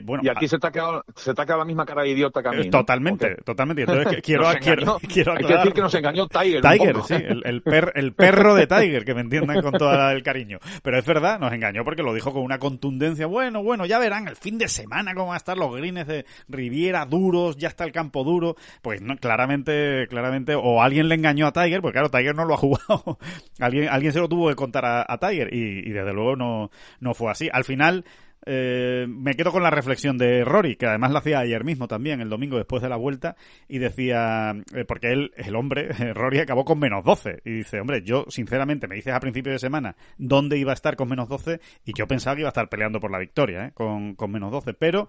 Bueno, 0.04 0.22
Y 0.24 0.28
aquí 0.28 0.48
se 0.48 0.58
te, 0.58 0.66
ha 0.66 0.70
quedado, 0.70 1.04
se 1.16 1.34
te 1.34 1.42
ha 1.42 1.44
quedado 1.44 1.60
la 1.60 1.64
misma 1.66 1.84
cara 1.84 2.02
de 2.02 2.10
idiota 2.10 2.42
que 2.42 2.48
a 2.48 2.52
mí. 2.52 2.64
¿no? 2.64 2.70
Totalmente, 2.70 3.28
Porque 3.28 3.42
totalmente. 3.42 3.82
Entonces 3.82 4.22
quiero, 4.22 4.44
quiero, 4.60 5.32
Hay 5.36 5.44
que 5.44 5.54
decir 5.54 5.72
que 5.72 5.80
nos 5.80 5.94
engañó 5.94 6.26
Tiger. 6.28 6.60
Tiger, 6.62 6.96
sí, 7.06 7.14
el, 7.14 7.42
el, 7.44 7.62
per- 7.62 7.92
el 7.94 8.12
perro 8.14 8.54
de 8.54 8.63
Tiger, 8.66 9.04
que 9.04 9.14
me 9.14 9.20
entiendan 9.20 9.60
con 9.62 9.72
todo 9.72 10.10
el 10.10 10.22
cariño. 10.22 10.58
Pero 10.82 10.98
es 10.98 11.04
verdad, 11.06 11.38
nos 11.38 11.52
engañó 11.52 11.84
porque 11.84 12.02
lo 12.02 12.14
dijo 12.14 12.32
con 12.32 12.42
una 12.42 12.58
contundencia. 12.58 13.26
Bueno, 13.26 13.62
bueno, 13.62 13.86
ya 13.86 13.98
verán 13.98 14.28
el 14.28 14.36
fin 14.36 14.58
de 14.58 14.68
semana 14.68 15.14
cómo 15.14 15.26
van 15.26 15.34
a 15.34 15.38
estar 15.38 15.56
los 15.56 15.74
greens 15.74 16.06
de 16.06 16.24
Riviera 16.48 17.06
duros, 17.06 17.56
ya 17.56 17.68
está 17.68 17.84
el 17.84 17.92
campo 17.92 18.24
duro. 18.24 18.56
Pues 18.82 19.00
no, 19.02 19.16
claramente, 19.16 20.06
claramente, 20.08 20.54
o 20.54 20.82
alguien 20.82 21.08
le 21.08 21.14
engañó 21.14 21.46
a 21.46 21.52
Tiger, 21.52 21.80
porque 21.80 21.98
claro, 21.98 22.10
Tiger 22.10 22.34
no 22.34 22.44
lo 22.44 22.54
ha 22.54 22.58
jugado. 22.58 23.18
alguien, 23.58 23.88
alguien 23.88 24.12
se 24.12 24.20
lo 24.20 24.28
tuvo 24.28 24.48
que 24.48 24.56
contar 24.56 24.84
a, 24.84 25.18
Tiger 25.18 25.52
y, 25.52 25.88
y, 25.88 25.92
desde 25.92 26.12
luego 26.12 26.36
no, 26.36 26.70
no 27.00 27.14
fue 27.14 27.30
así. 27.30 27.48
Al 27.52 27.64
final, 27.64 28.04
eh, 28.46 29.06
me 29.08 29.34
quedo 29.34 29.52
con 29.52 29.62
la 29.62 29.70
reflexión 29.70 30.18
de 30.18 30.44
Rory, 30.44 30.76
que 30.76 30.86
además 30.86 31.12
la 31.12 31.20
hacía 31.20 31.38
ayer 31.38 31.64
mismo 31.64 31.88
también, 31.88 32.20
el 32.20 32.28
domingo 32.28 32.56
después 32.56 32.82
de 32.82 32.88
la 32.88 32.96
vuelta, 32.96 33.36
y 33.68 33.78
decía, 33.78 34.54
eh, 34.74 34.84
porque 34.86 35.12
él, 35.12 35.32
el 35.36 35.56
hombre, 35.56 35.88
Rory 36.14 36.40
acabó 36.40 36.64
con 36.64 36.78
menos 36.78 37.04
12, 37.04 37.42
y 37.44 37.50
dice, 37.50 37.80
hombre, 37.80 38.02
yo 38.02 38.24
sinceramente 38.28 38.88
me 38.88 38.96
dices 38.96 39.14
a 39.14 39.20
principio 39.20 39.52
de 39.52 39.58
semana 39.58 39.96
dónde 40.18 40.58
iba 40.58 40.72
a 40.72 40.74
estar 40.74 40.96
con 40.96 41.08
menos 41.08 41.28
12, 41.28 41.60
y 41.84 41.92
yo 41.96 42.06
pensaba 42.06 42.36
que 42.36 42.42
iba 42.42 42.48
a 42.48 42.50
estar 42.50 42.68
peleando 42.68 43.00
por 43.00 43.10
la 43.10 43.18
victoria, 43.18 43.66
¿eh? 43.66 43.70
con, 43.74 44.14
con 44.14 44.30
menos 44.30 44.50
12, 44.50 44.74
pero 44.74 45.08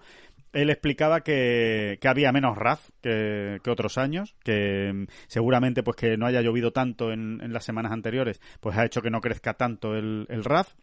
él 0.52 0.70
explicaba 0.70 1.20
que, 1.20 1.98
que 2.00 2.08
había 2.08 2.32
menos 2.32 2.56
RAF 2.56 2.88
que, 3.02 3.58
que, 3.62 3.70
otros 3.70 3.98
años, 3.98 4.34
que 4.42 4.92
mm, 4.92 5.06
seguramente 5.26 5.82
pues 5.82 5.96
que 5.96 6.16
no 6.16 6.26
haya 6.26 6.40
llovido 6.40 6.72
tanto 6.72 7.12
en, 7.12 7.40
en, 7.42 7.52
las 7.52 7.64
semanas 7.64 7.92
anteriores, 7.92 8.40
pues 8.60 8.76
ha 8.76 8.84
hecho 8.84 9.02
que 9.02 9.10
no 9.10 9.20
crezca 9.20 9.54
tanto 9.54 9.94
el, 9.94 10.26
el 10.30 10.44
RAF 10.44 10.74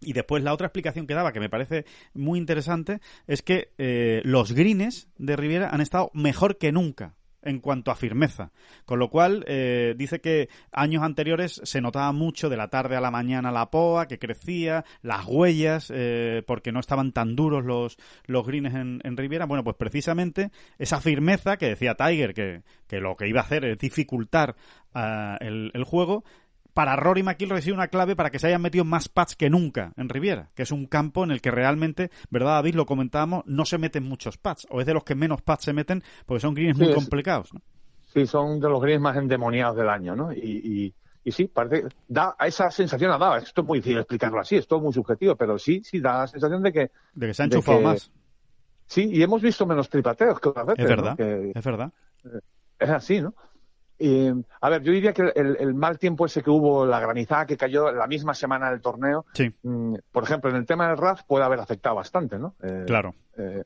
y 0.00 0.12
después 0.12 0.42
la 0.42 0.52
otra 0.52 0.66
explicación 0.66 1.06
que 1.06 1.14
daba, 1.14 1.32
que 1.32 1.40
me 1.40 1.48
parece 1.48 1.84
muy 2.14 2.38
interesante, 2.38 3.00
es 3.26 3.42
que 3.42 3.72
eh, 3.78 4.22
los 4.24 4.52
greens 4.52 5.08
de 5.18 5.36
Riviera 5.36 5.70
han 5.70 5.80
estado 5.80 6.10
mejor 6.14 6.58
que 6.58 6.72
nunca 6.72 7.14
en 7.46 7.60
cuanto 7.60 7.90
a 7.90 7.96
firmeza. 7.96 8.50
Con 8.84 8.98
lo 8.98 9.08
cual, 9.08 9.44
eh, 9.46 9.94
dice 9.96 10.20
que 10.20 10.48
años 10.72 11.02
anteriores 11.02 11.60
se 11.64 11.80
notaba 11.80 12.12
mucho 12.12 12.50
de 12.50 12.56
la 12.56 12.68
tarde 12.68 12.96
a 12.96 13.00
la 13.00 13.10
mañana 13.10 13.52
la 13.52 13.70
poa, 13.70 14.06
que 14.06 14.18
crecía, 14.18 14.84
las 15.02 15.26
huellas, 15.26 15.92
eh, 15.94 16.42
porque 16.46 16.72
no 16.72 16.80
estaban 16.80 17.12
tan 17.12 17.36
duros 17.36 17.64
los, 17.64 17.96
los 18.26 18.46
greens 18.46 18.74
en, 18.74 19.00
en, 19.04 19.16
Riviera. 19.16 19.46
Bueno, 19.46 19.64
pues 19.64 19.76
precisamente 19.76 20.50
esa 20.78 21.00
firmeza 21.00 21.56
que 21.56 21.68
decía 21.68 21.94
Tiger, 21.94 22.34
que, 22.34 22.62
que 22.88 23.00
lo 23.00 23.16
que 23.16 23.28
iba 23.28 23.40
a 23.40 23.44
hacer 23.44 23.64
es 23.64 23.78
dificultar 23.78 24.56
uh, 24.94 25.36
el, 25.40 25.70
el 25.72 25.84
juego, 25.84 26.24
para 26.76 26.94
Rory 26.94 27.22
McIlroy 27.22 27.62
sido 27.62 27.74
una 27.74 27.88
clave 27.88 28.16
para 28.16 28.28
que 28.28 28.38
se 28.38 28.48
hayan 28.48 28.60
metido 28.60 28.84
más 28.84 29.08
pads 29.08 29.34
que 29.34 29.48
nunca 29.48 29.94
en 29.96 30.10
Riviera, 30.10 30.50
que 30.54 30.62
es 30.62 30.70
un 30.70 30.84
campo 30.84 31.24
en 31.24 31.30
el 31.30 31.40
que 31.40 31.50
realmente, 31.50 32.10
¿verdad, 32.28 32.56
David? 32.56 32.74
Lo 32.74 32.84
comentábamos, 32.84 33.44
no 33.46 33.64
se 33.64 33.78
meten 33.78 34.04
muchos 34.04 34.36
pads, 34.36 34.66
o 34.68 34.82
es 34.82 34.86
de 34.86 34.92
los 34.92 35.02
que 35.02 35.14
menos 35.14 35.40
pads 35.40 35.64
se 35.64 35.72
meten, 35.72 36.02
porque 36.26 36.42
son 36.42 36.52
greens 36.52 36.76
muy 36.76 36.92
complicados, 36.92 37.54
¿no? 37.54 37.62
Sí, 38.12 38.26
son 38.26 38.60
de 38.60 38.68
los 38.68 38.82
greens 38.82 39.00
más 39.00 39.16
endemoniados 39.16 39.74
del 39.74 39.88
año, 39.88 40.14
¿no? 40.14 40.34
Y, 40.34 40.94
y, 41.24 41.32
sí, 41.32 41.46
parece, 41.46 41.88
da 42.08 42.36
esa 42.44 42.70
sensación 42.70 43.10
ha 43.10 43.16
dado, 43.16 43.38
esto 43.38 43.62
es 43.62 43.66
muy 43.66 43.78
difícil 43.78 43.96
explicarlo 43.96 44.38
así, 44.38 44.56
es 44.56 44.68
todo 44.68 44.80
muy 44.80 44.92
subjetivo, 44.92 45.34
pero 45.34 45.58
sí, 45.58 45.80
sí, 45.82 45.98
da 45.98 46.18
la 46.18 46.26
sensación 46.26 46.62
de 46.62 46.72
que... 46.74 46.90
De 47.14 47.26
que 47.28 47.32
se 47.32 47.42
han 47.42 47.46
enchufado 47.46 47.80
más. 47.80 48.12
Sí, 48.84 49.08
y 49.10 49.22
hemos 49.22 49.40
visto 49.40 49.64
menos 49.64 49.88
tripateos 49.88 50.38
que 50.40 50.50
otras 50.50 50.66
veces. 50.66 50.84
Es 50.84 50.90
verdad, 50.90 51.16
que, 51.16 51.52
es 51.54 51.64
verdad. 51.64 51.90
Es 52.78 52.90
así, 52.90 53.22
¿no? 53.22 53.32
Eh, 53.98 54.34
a 54.60 54.68
ver, 54.68 54.82
yo 54.82 54.92
diría 54.92 55.12
que 55.12 55.32
el, 55.34 55.74
mal 55.74 55.98
tiempo 55.98 56.26
ese 56.26 56.42
que 56.42 56.50
hubo, 56.50 56.84
la 56.84 57.00
granizada 57.00 57.46
que 57.46 57.56
cayó 57.56 57.92
la 57.92 58.06
misma 58.06 58.34
semana 58.34 58.70
del 58.70 58.80
torneo, 58.80 59.24
sí. 59.32 59.54
mm, 59.62 59.94
por 60.12 60.24
ejemplo, 60.24 60.50
en 60.50 60.56
el 60.56 60.66
tema 60.66 60.88
del 60.88 60.98
RAF 60.98 61.22
puede 61.24 61.44
haber 61.44 61.60
afectado 61.60 61.96
bastante, 61.96 62.38
¿no? 62.38 62.54
Eh, 62.62 62.84
claro. 62.86 63.14
Eh, 63.38 63.64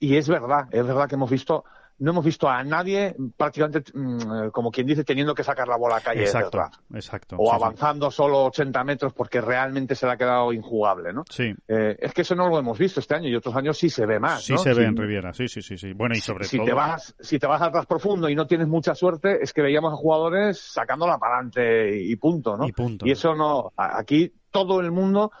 y 0.00 0.16
es 0.16 0.28
verdad, 0.28 0.66
es 0.70 0.86
verdad 0.86 1.08
que 1.08 1.14
hemos 1.14 1.30
visto 1.30 1.64
no 2.00 2.12
hemos 2.12 2.24
visto 2.24 2.48
a 2.48 2.62
nadie 2.62 3.14
prácticamente, 3.36 3.92
mm, 3.92 4.50
como 4.50 4.70
quien 4.70 4.86
dice, 4.86 5.04
teniendo 5.04 5.34
que 5.34 5.42
sacar 5.42 5.66
la 5.66 5.76
bola 5.76 5.96
a 5.96 6.00
calle 6.00 6.22
exacto, 6.22 6.60
exacto, 6.94 7.36
o 7.38 7.46
sí, 7.46 7.50
avanzando 7.54 8.10
sí. 8.10 8.16
solo 8.16 8.44
80 8.44 8.84
metros 8.84 9.12
porque 9.12 9.40
realmente 9.40 9.94
se 9.94 10.06
le 10.06 10.12
ha 10.12 10.16
quedado 10.16 10.52
injugable, 10.52 11.12
¿no? 11.12 11.24
Sí. 11.28 11.52
Eh, 11.66 11.96
es 11.98 12.12
que 12.12 12.22
eso 12.22 12.34
no 12.34 12.48
lo 12.48 12.58
hemos 12.58 12.78
visto 12.78 13.00
este 13.00 13.14
año 13.14 13.28
y 13.28 13.34
otros 13.34 13.54
años 13.56 13.76
sí 13.76 13.90
se 13.90 14.06
ve 14.06 14.20
más, 14.20 14.44
Sí 14.44 14.52
¿no? 14.52 14.58
se 14.58 14.74
ve 14.74 14.84
en 14.84 14.96
Riviera, 14.96 15.32
sí, 15.32 15.48
sí, 15.48 15.62
sí, 15.62 15.76
sí. 15.76 15.92
Bueno, 15.92 16.14
y 16.14 16.20
sobre 16.20 16.44
si 16.44 16.56
todo... 16.56 16.66
te 16.66 16.72
vas 16.72 17.14
si 17.18 17.38
te 17.38 17.46
vas 17.46 17.62
atrás 17.62 17.86
profundo 17.86 18.28
y 18.28 18.34
no 18.34 18.46
tienes 18.46 18.68
mucha 18.68 18.94
suerte 18.94 19.38
es 19.42 19.52
que 19.52 19.62
veíamos 19.62 19.92
a 19.92 19.96
jugadores 19.96 20.58
sacándola 20.58 21.18
para 21.18 21.34
adelante 21.34 22.00
y 22.00 22.14
punto 22.16 22.56
no 22.56 22.66
Y 22.66 22.72
punto. 22.72 23.06
y 23.06 23.10
eso 23.10 23.34
no 23.34 23.72
aquí 23.76 24.32
todo 24.50 24.80
el 24.80 24.92
mundo 24.92 25.32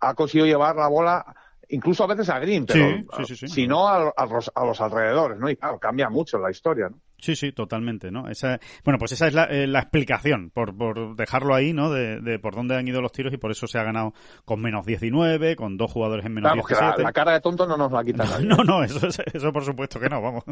ha 0.00 0.14
conseguido 0.14 0.46
llevar 0.46 0.76
la 0.76 0.88
bola 0.88 1.24
incluso 1.72 2.04
a 2.04 2.06
veces 2.06 2.28
a 2.28 2.38
green 2.38 2.64
pero 2.66 2.86
Sí, 3.18 3.26
sí, 3.26 3.36
sí, 3.36 3.48
si 3.48 3.66
no 3.66 3.88
a, 3.88 4.12
a 4.16 4.26
los, 4.26 4.50
a 4.54 4.64
los 4.64 4.80
alrededores 4.80 5.38
no 5.38 5.50
y 5.50 5.56
claro 5.56 5.78
cambia 5.78 6.08
mucho 6.08 6.38
la 6.38 6.50
historia 6.50 6.88
no 6.88 6.98
Sí, 7.22 7.36
sí, 7.36 7.52
totalmente, 7.52 8.10
¿no? 8.10 8.28
Esa, 8.28 8.58
bueno, 8.84 8.98
pues 8.98 9.12
esa 9.12 9.28
es 9.28 9.32
la, 9.34 9.44
eh, 9.44 9.66
la 9.68 9.78
explicación, 9.78 10.50
por, 10.50 10.76
por 10.76 11.14
dejarlo 11.16 11.54
ahí, 11.54 11.72
¿no? 11.72 11.88
De, 11.90 12.20
de 12.20 12.38
por 12.40 12.54
dónde 12.56 12.74
han 12.76 12.86
ido 12.88 13.00
los 13.00 13.12
tiros 13.12 13.32
y 13.32 13.36
por 13.36 13.52
eso 13.52 13.66
se 13.68 13.78
ha 13.78 13.84
ganado 13.84 14.12
con 14.44 14.60
menos 14.60 14.84
19, 14.84 15.54
con 15.54 15.76
dos 15.76 15.90
jugadores 15.92 16.26
en 16.26 16.34
menos 16.34 16.50
Vamos, 16.50 16.66
que 16.66 16.74
la, 16.74 16.80
17. 16.80 17.02
la 17.04 17.12
cara 17.12 17.32
de 17.34 17.40
tonto 17.40 17.64
no 17.66 17.76
nos 17.76 17.92
la 17.92 18.02
quita 18.02 18.24
nadie. 18.28 18.44
No, 18.46 18.56
no, 18.64 18.82
eso, 18.82 19.06
es- 19.06 19.22
eso 19.32 19.52
por 19.52 19.64
supuesto 19.64 20.00
que 20.00 20.08
no, 20.08 20.20
vamos. 20.20 20.42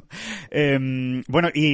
Eh, 0.51 1.23
bueno, 1.29 1.49
y, 1.53 1.67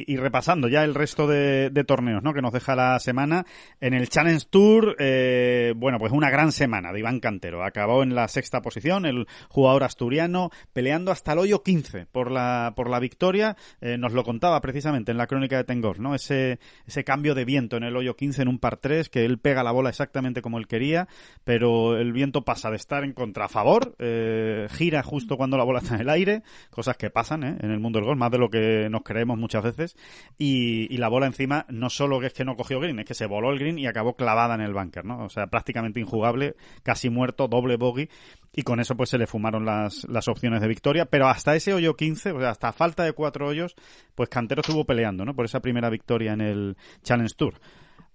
y- 0.00 0.04
y 0.08 0.16
repasando 0.16 0.68
ya 0.68 0.84
el 0.84 0.94
resto 0.94 1.26
de, 1.26 1.70
de 1.70 1.84
torneos, 1.84 2.22
¿no? 2.22 2.34
Que 2.34 2.42
nos 2.42 2.52
deja 2.52 2.74
la 2.74 2.98
semana. 2.98 3.44
En 3.80 3.94
el 3.94 4.08
Challenge 4.08 4.44
Tour, 4.50 4.96
eh, 4.98 5.72
bueno, 5.76 5.98
pues 5.98 6.12
una 6.12 6.30
gran 6.30 6.52
semana 6.52 6.92
de 6.92 6.98
Iván 6.98 7.20
Cantero. 7.20 7.64
Acabó 7.64 8.02
en 8.02 8.14
la 8.14 8.28
sexta 8.28 8.60
posición, 8.60 9.06
el 9.06 9.26
jugador 9.48 9.84
asturiano, 9.84 10.50
peleando 10.72 11.10
hasta 11.12 11.32
el 11.32 11.38
hoyo 11.38 11.62
15 11.62 12.06
por 12.06 12.30
la, 12.30 12.72
por 12.74 12.90
la 12.90 12.98
victoria. 12.98 13.56
Eh, 13.80 13.96
nos 13.98 14.12
lo 14.12 14.24
contaba 14.32 14.62
precisamente 14.62 15.12
en 15.12 15.18
la 15.18 15.26
crónica 15.26 15.58
de 15.58 15.64
Tengor, 15.64 16.00
¿no? 16.00 16.14
Ese, 16.14 16.58
ese 16.86 17.04
cambio 17.04 17.34
de 17.34 17.44
viento 17.44 17.76
en 17.76 17.82
el 17.82 17.94
hoyo 17.94 18.16
15 18.16 18.40
en 18.40 18.48
un 18.48 18.58
par 18.58 18.78
3, 18.78 19.10
que 19.10 19.26
él 19.26 19.38
pega 19.38 19.62
la 19.62 19.72
bola 19.72 19.90
exactamente 19.90 20.40
como 20.40 20.56
él 20.56 20.66
quería, 20.66 21.06
pero 21.44 21.98
el 21.98 22.14
viento 22.14 22.42
pasa 22.42 22.70
de 22.70 22.76
estar 22.76 23.04
en 23.04 23.12
contrafavor, 23.12 23.94
eh, 23.98 24.68
gira 24.70 25.02
justo 25.02 25.36
cuando 25.36 25.58
la 25.58 25.64
bola 25.64 25.80
está 25.80 25.96
en 25.96 26.00
el 26.00 26.08
aire, 26.08 26.42
cosas 26.70 26.96
que 26.96 27.10
pasan 27.10 27.44
¿eh? 27.44 27.58
en 27.60 27.70
el 27.72 27.78
mundo 27.78 27.98
del 27.98 28.06
golf, 28.06 28.18
más 28.18 28.30
de 28.30 28.38
lo 28.38 28.48
que 28.48 28.88
nos 28.90 29.02
creemos 29.02 29.36
muchas 29.36 29.64
veces, 29.64 29.96
y, 30.38 30.86
y 30.88 30.96
la 30.96 31.08
bola 31.08 31.26
encima 31.26 31.66
no 31.68 31.90
solo 31.90 32.18
que 32.18 32.28
es 32.28 32.32
que 32.32 32.46
no 32.46 32.56
cogió 32.56 32.80
green, 32.80 33.00
es 33.00 33.04
que 33.04 33.12
se 33.12 33.26
voló 33.26 33.50
el 33.50 33.58
green 33.58 33.78
y 33.78 33.86
acabó 33.86 34.16
clavada 34.16 34.54
en 34.54 34.62
el 34.62 34.72
bunker, 34.72 35.04
¿no? 35.04 35.24
O 35.24 35.28
sea, 35.28 35.48
prácticamente 35.48 36.00
injugable, 36.00 36.56
casi 36.82 37.10
muerto, 37.10 37.48
doble 37.48 37.76
bogey, 37.76 38.08
y 38.54 38.62
con 38.62 38.80
eso 38.80 38.96
pues 38.96 39.10
se 39.10 39.18
le 39.18 39.26
fumaron 39.26 39.64
las, 39.64 40.04
las 40.08 40.28
opciones 40.28 40.60
de 40.60 40.68
victoria, 40.68 41.06
pero 41.06 41.28
hasta 41.28 41.56
ese 41.56 41.72
hoyo 41.72 41.96
15, 41.96 42.32
o 42.32 42.40
sea, 42.40 42.50
hasta 42.50 42.72
falta 42.72 43.04
de 43.04 43.12
cuatro 43.12 43.48
hoyos, 43.48 43.74
pues 44.14 44.28
Cantero 44.28 44.60
estuvo 44.60 44.84
peleando, 44.84 45.24
¿no? 45.24 45.34
Por 45.34 45.44
esa 45.44 45.60
primera 45.60 45.90
victoria 45.90 46.32
en 46.32 46.40
el 46.40 46.76
Challenge 47.02 47.34
Tour. 47.36 47.54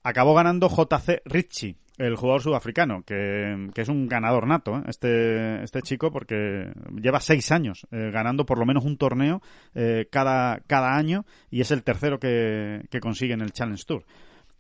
Acabó 0.04 0.36
ganando 0.36 0.70
JC 0.70 1.22
Ritchie, 1.26 1.76
el 1.98 2.16
jugador 2.16 2.42
sudafricano, 2.42 3.02
que, 3.04 3.70
que 3.74 3.82
es 3.82 3.90
un 3.90 4.08
ganador 4.08 4.48
nato, 4.48 4.78
¿eh? 4.78 4.84
este, 4.88 5.64
este 5.64 5.82
chico, 5.82 6.12
porque 6.12 6.72
lleva 7.02 7.20
seis 7.20 7.52
años 7.52 7.88
eh, 7.92 8.12
ganando 8.12 8.46
por 8.46 8.60
lo 8.60 8.66
menos 8.66 8.86
un 8.86 8.98
torneo 8.98 9.42
eh, 9.74 10.08
cada, 10.12 10.60
cada 10.68 10.96
año 10.96 11.26
y 11.50 11.62
es 11.62 11.72
el 11.72 11.84
tercero 11.84 12.20
que, 12.20 12.86
que 12.92 13.00
consigue 13.00 13.34
en 13.34 13.42
el 13.42 13.52
Challenge 13.52 13.84
Tour. 13.86 14.06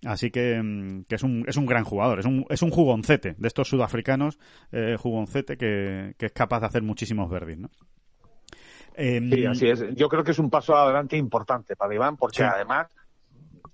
Así 0.05 0.29
que, 0.29 0.61
mm, 0.61 1.05
que 1.05 1.15
es, 1.15 1.23
un, 1.23 1.43
es 1.47 1.57
un 1.57 1.65
gran 1.65 1.83
jugador, 1.83 2.19
es 2.19 2.25
un, 2.25 2.45
es 2.49 2.61
un 2.61 2.69
jugoncete 2.69 3.35
de 3.37 3.47
estos 3.47 3.67
sudafricanos, 3.67 4.37
eh, 4.71 4.95
jugoncete 4.99 5.57
que, 5.57 6.13
que 6.17 6.27
es 6.27 6.31
capaz 6.33 6.59
de 6.59 6.67
hacer 6.67 6.83
muchísimos 6.83 7.29
verdis, 7.29 7.57
¿no? 7.57 7.69
Em, 8.95 9.29
Sí, 9.31 9.45
así 9.45 9.67
es. 9.69 9.95
Yo 9.95 10.09
creo 10.09 10.23
que 10.23 10.31
es 10.31 10.39
un 10.39 10.49
paso 10.49 10.75
adelante 10.75 11.17
importante 11.17 11.75
para 11.75 11.93
Iván, 11.93 12.17
porque 12.17 12.37
Sí. 12.37 12.43
además, 12.43 12.87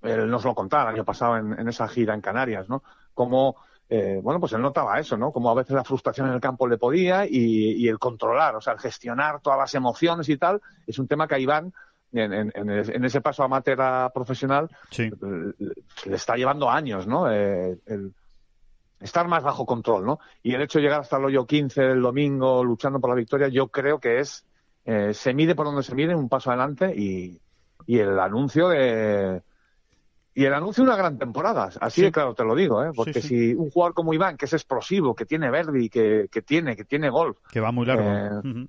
él 0.01 0.29
nos 0.29 0.43
lo 0.43 0.53
contaba 0.53 0.89
el 0.89 0.95
año 0.95 1.05
pasado 1.05 1.37
en, 1.37 1.57
en 1.59 1.67
esa 1.67 1.87
gira 1.87 2.13
en 2.13 2.21
Canarias, 2.21 2.67
¿no? 2.67 2.83
Como, 3.13 3.55
eh, 3.89 4.19
bueno, 4.21 4.39
pues 4.39 4.51
él 4.53 4.61
notaba 4.61 4.99
eso, 4.99 5.17
¿no? 5.17 5.31
Como 5.31 5.49
a 5.49 5.53
veces 5.53 5.75
la 5.75 5.83
frustración 5.85 6.27
en 6.27 6.33
el 6.33 6.41
campo 6.41 6.67
le 6.67 6.77
podía 6.77 7.25
y, 7.25 7.73
y 7.77 7.87
el 7.87 7.99
controlar, 7.99 8.55
o 8.55 8.61
sea, 8.61 8.73
el 8.73 8.79
gestionar 8.79 9.39
todas 9.41 9.59
las 9.59 9.73
emociones 9.75 10.27
y 10.27 10.37
tal, 10.37 10.61
es 10.87 10.99
un 10.99 11.07
tema 11.07 11.27
que 11.27 11.35
a 11.35 11.39
Iván, 11.39 11.73
en, 12.13 12.31
en- 12.33 12.51
en 12.55 12.69
el- 12.69 12.89
en 12.95 13.03
ese 13.05 13.21
paso 13.21 13.43
amateur 13.43 13.81
a 13.81 14.11
profesional, 14.13 14.69
Sí, 14.91 15.09
le 16.05 16.15
está 16.15 16.35
llevando 16.35 16.69
años, 16.69 17.07
¿no? 17.07 17.31
Eh, 17.31 17.77
el 17.85 18.13
estar 18.99 19.27
más 19.27 19.43
bajo 19.43 19.65
control, 19.65 20.05
¿no? 20.05 20.19
Y 20.41 20.53
el 20.53 20.61
hecho 20.61 20.79
de 20.79 20.83
llegar 20.83 21.01
hasta 21.01 21.17
el 21.17 21.25
hoyo 21.25 21.45
15 21.45 21.81
del 21.81 22.01
domingo 22.01 22.63
luchando 22.63 22.99
por 23.01 23.09
la 23.09 23.15
victoria, 23.17 23.49
yo 23.49 23.67
creo 23.67 23.99
que 23.99 24.19
es, 24.19 24.45
eh, 24.85 25.13
se 25.13 25.33
mide 25.33 25.55
por 25.55 25.65
donde 25.65 25.83
se 25.83 25.93
mide, 25.95 26.15
un 26.15 26.29
paso 26.29 26.51
adelante 26.51 26.93
y, 26.95 27.39
y 27.85 27.99
el 27.99 28.17
anuncio 28.19 28.69
de... 28.69 29.41
Y 30.35 30.45
el 30.45 30.53
anuncio 30.55 30.83
de 30.83 30.89
una 30.89 30.97
gran 30.97 31.19
temporada, 31.19 31.69
así 31.79 32.01
Sí. 32.01 32.05
de 32.05 32.11
claro 32.11 32.33
te 32.33 32.43
lo 32.43 32.55
digo, 32.55 32.83
¿eh? 32.83 32.89
Porque 32.95 33.21
sí. 33.21 33.27
si 33.27 33.53
un 33.53 33.69
jugador 33.69 33.93
como 33.93 34.13
Iván, 34.15 34.35
que 34.35 34.45
es 34.45 34.53
explosivo, 34.53 35.13
que 35.13 35.25
tiene 35.27 35.51
verde 35.51 35.83
y 35.83 35.89
que, 35.89 36.27
que 36.31 36.41
tiene, 36.41 36.75
que 36.75 36.85
tiene 36.85 37.09
golf, 37.11 37.37
que 37.51 37.59
va 37.59 37.71
muy 37.71 37.85
largo. 37.85 38.03
Eh. 38.09 38.67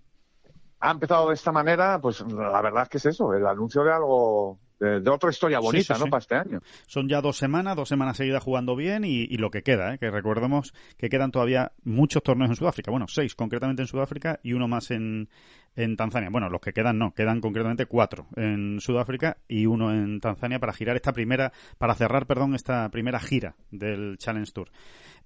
Ha 0.85 0.91
empezado 0.91 1.29
de 1.29 1.35
esta 1.35 1.51
manera, 1.51 1.99
pues 1.99 2.21
la 2.21 2.61
verdad 2.61 2.83
es 2.83 2.89
que 2.91 2.99
es 2.99 3.07
eso, 3.07 3.33
el 3.33 3.47
anuncio 3.47 3.83
de 3.85 3.93
algo 3.93 4.59
de, 4.79 5.09
otra 5.09 5.31
historia 5.31 5.59
bonita, 5.59 5.95
Sí, 5.95 5.95
sí, 5.95 6.01
¿no? 6.01 6.05
sí. 6.05 6.11
Para 6.11 6.19
este 6.21 6.35
año. 6.35 6.61
Son 6.87 7.09
ya 7.09 7.23
dos 7.23 7.39
semanas, 7.39 7.75
dos 7.75 7.89
semanas 7.89 8.19
seguidas 8.19 8.43
jugando 8.43 8.77
bien 8.77 9.03
y, 9.05 9.23
y 9.23 9.39
lo 9.39 9.51
que 9.51 9.63
queda, 9.63 9.95
¿eh? 9.95 9.99
que 9.99 10.11
recordemos 10.11 10.75
que 10.99 11.09
quedan 11.09 11.31
todavía 11.31 11.73
muchos 11.85 12.23
torneos 12.23 12.51
en 12.51 12.57
Sudáfrica. 12.57 12.91
Bueno, 12.91 13.07
seis 13.09 13.35
concretamente 13.35 13.81
en 13.81 13.89
Sudáfrica 13.89 14.41
y 14.43 14.53
uno 14.53 14.69
más 14.69 14.91
en, 14.91 15.31
en 15.75 15.97
Tanzania. 15.97 16.29
Bueno, 16.31 16.51
los 16.51 16.61
que 16.61 16.75
quedan 16.75 16.99
no, 16.99 17.15
quedan 17.15 17.41
concretamente 17.41 17.87
cuatro 17.87 18.27
en 18.37 18.79
Sudáfrica 18.81 19.39
y 19.49 19.65
uno 19.65 19.91
en 19.91 20.21
Tanzania 20.21 20.59
para 20.59 20.75
girar 20.75 20.97
esta 20.97 21.15
primera, 21.15 21.53
para 21.79 21.95
cerrar, 21.95 22.27
perdón, 22.27 22.55
esta 22.55 22.89
primera 22.91 23.21
gira 23.21 23.55
del 23.71 24.19
Challenge 24.19 24.53
Tour. 24.53 24.69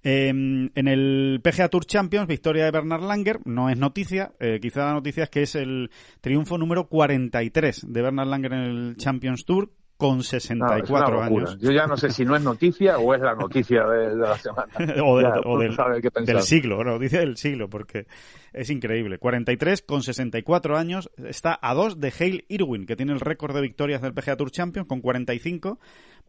Eh, 0.03 0.29
en 0.29 0.87
el 0.87 1.41
PGA 1.43 1.67
Tour 1.67 1.85
Champions, 1.85 2.27
victoria 2.27 2.65
de 2.65 2.71
Bernard 2.71 3.03
Langer, 3.03 3.39
no 3.45 3.69
es 3.69 3.77
noticia, 3.77 4.31
eh, 4.39 4.59
quizá 4.61 4.85
la 4.85 4.93
noticia 4.93 5.23
es 5.23 5.29
que 5.29 5.41
es 5.41 5.55
el 5.55 5.91
triunfo 6.21 6.57
número 6.57 6.87
43 6.87 7.85
de 7.91 8.01
Bernard 8.01 8.27
Langer 8.27 8.53
en 8.53 8.59
el 8.59 8.97
Champions 8.97 9.43
Tour 9.45 9.71
con 9.97 10.15
No, 10.19 10.21
es 10.21 10.31
una 10.31 10.39
64 10.69 11.23
locura. 11.23 11.25
años. 11.49 11.57
Yo 11.59 11.71
ya 11.73 11.85
no 11.85 11.97
sé 11.97 12.09
si 12.11 12.23
no 12.23 12.33
es 12.33 12.41
noticia 12.41 12.97
o 12.99 13.13
es 13.13 13.19
la 13.19 13.35
noticia 13.35 13.83
de, 13.85 14.09
de 14.11 14.15
la 14.15 14.37
semana. 14.37 14.71
o, 15.03 15.17
del- 15.17 15.25
Ya, 15.25 15.39
o 15.43 15.55
no 15.55 15.59
del, 15.59 15.75
pensar. 15.75 16.25
del 16.25 16.41
siglo, 16.43 16.81
no, 16.85 16.97
dice 16.97 17.17
del 17.19 17.35
siglo, 17.35 17.69
porque 17.69 18.07
es 18.53 18.69
increíble. 18.69 19.17
43 19.17 19.81
con 19.81 20.01
64 20.01 20.77
años, 20.77 21.11
está 21.17 21.59
a 21.61 21.73
dos 21.73 21.99
de 21.99 22.13
Hale 22.17 22.45
Irwin, 22.47 22.85
que 22.85 22.95
tiene 22.95 23.11
el 23.11 23.19
récord 23.19 23.53
de 23.53 23.59
victorias 23.61 24.01
del 24.01 24.13
PGA 24.13 24.37
Tour 24.37 24.51
Champions 24.51 24.87
con 24.87 25.01
45. 25.01 25.77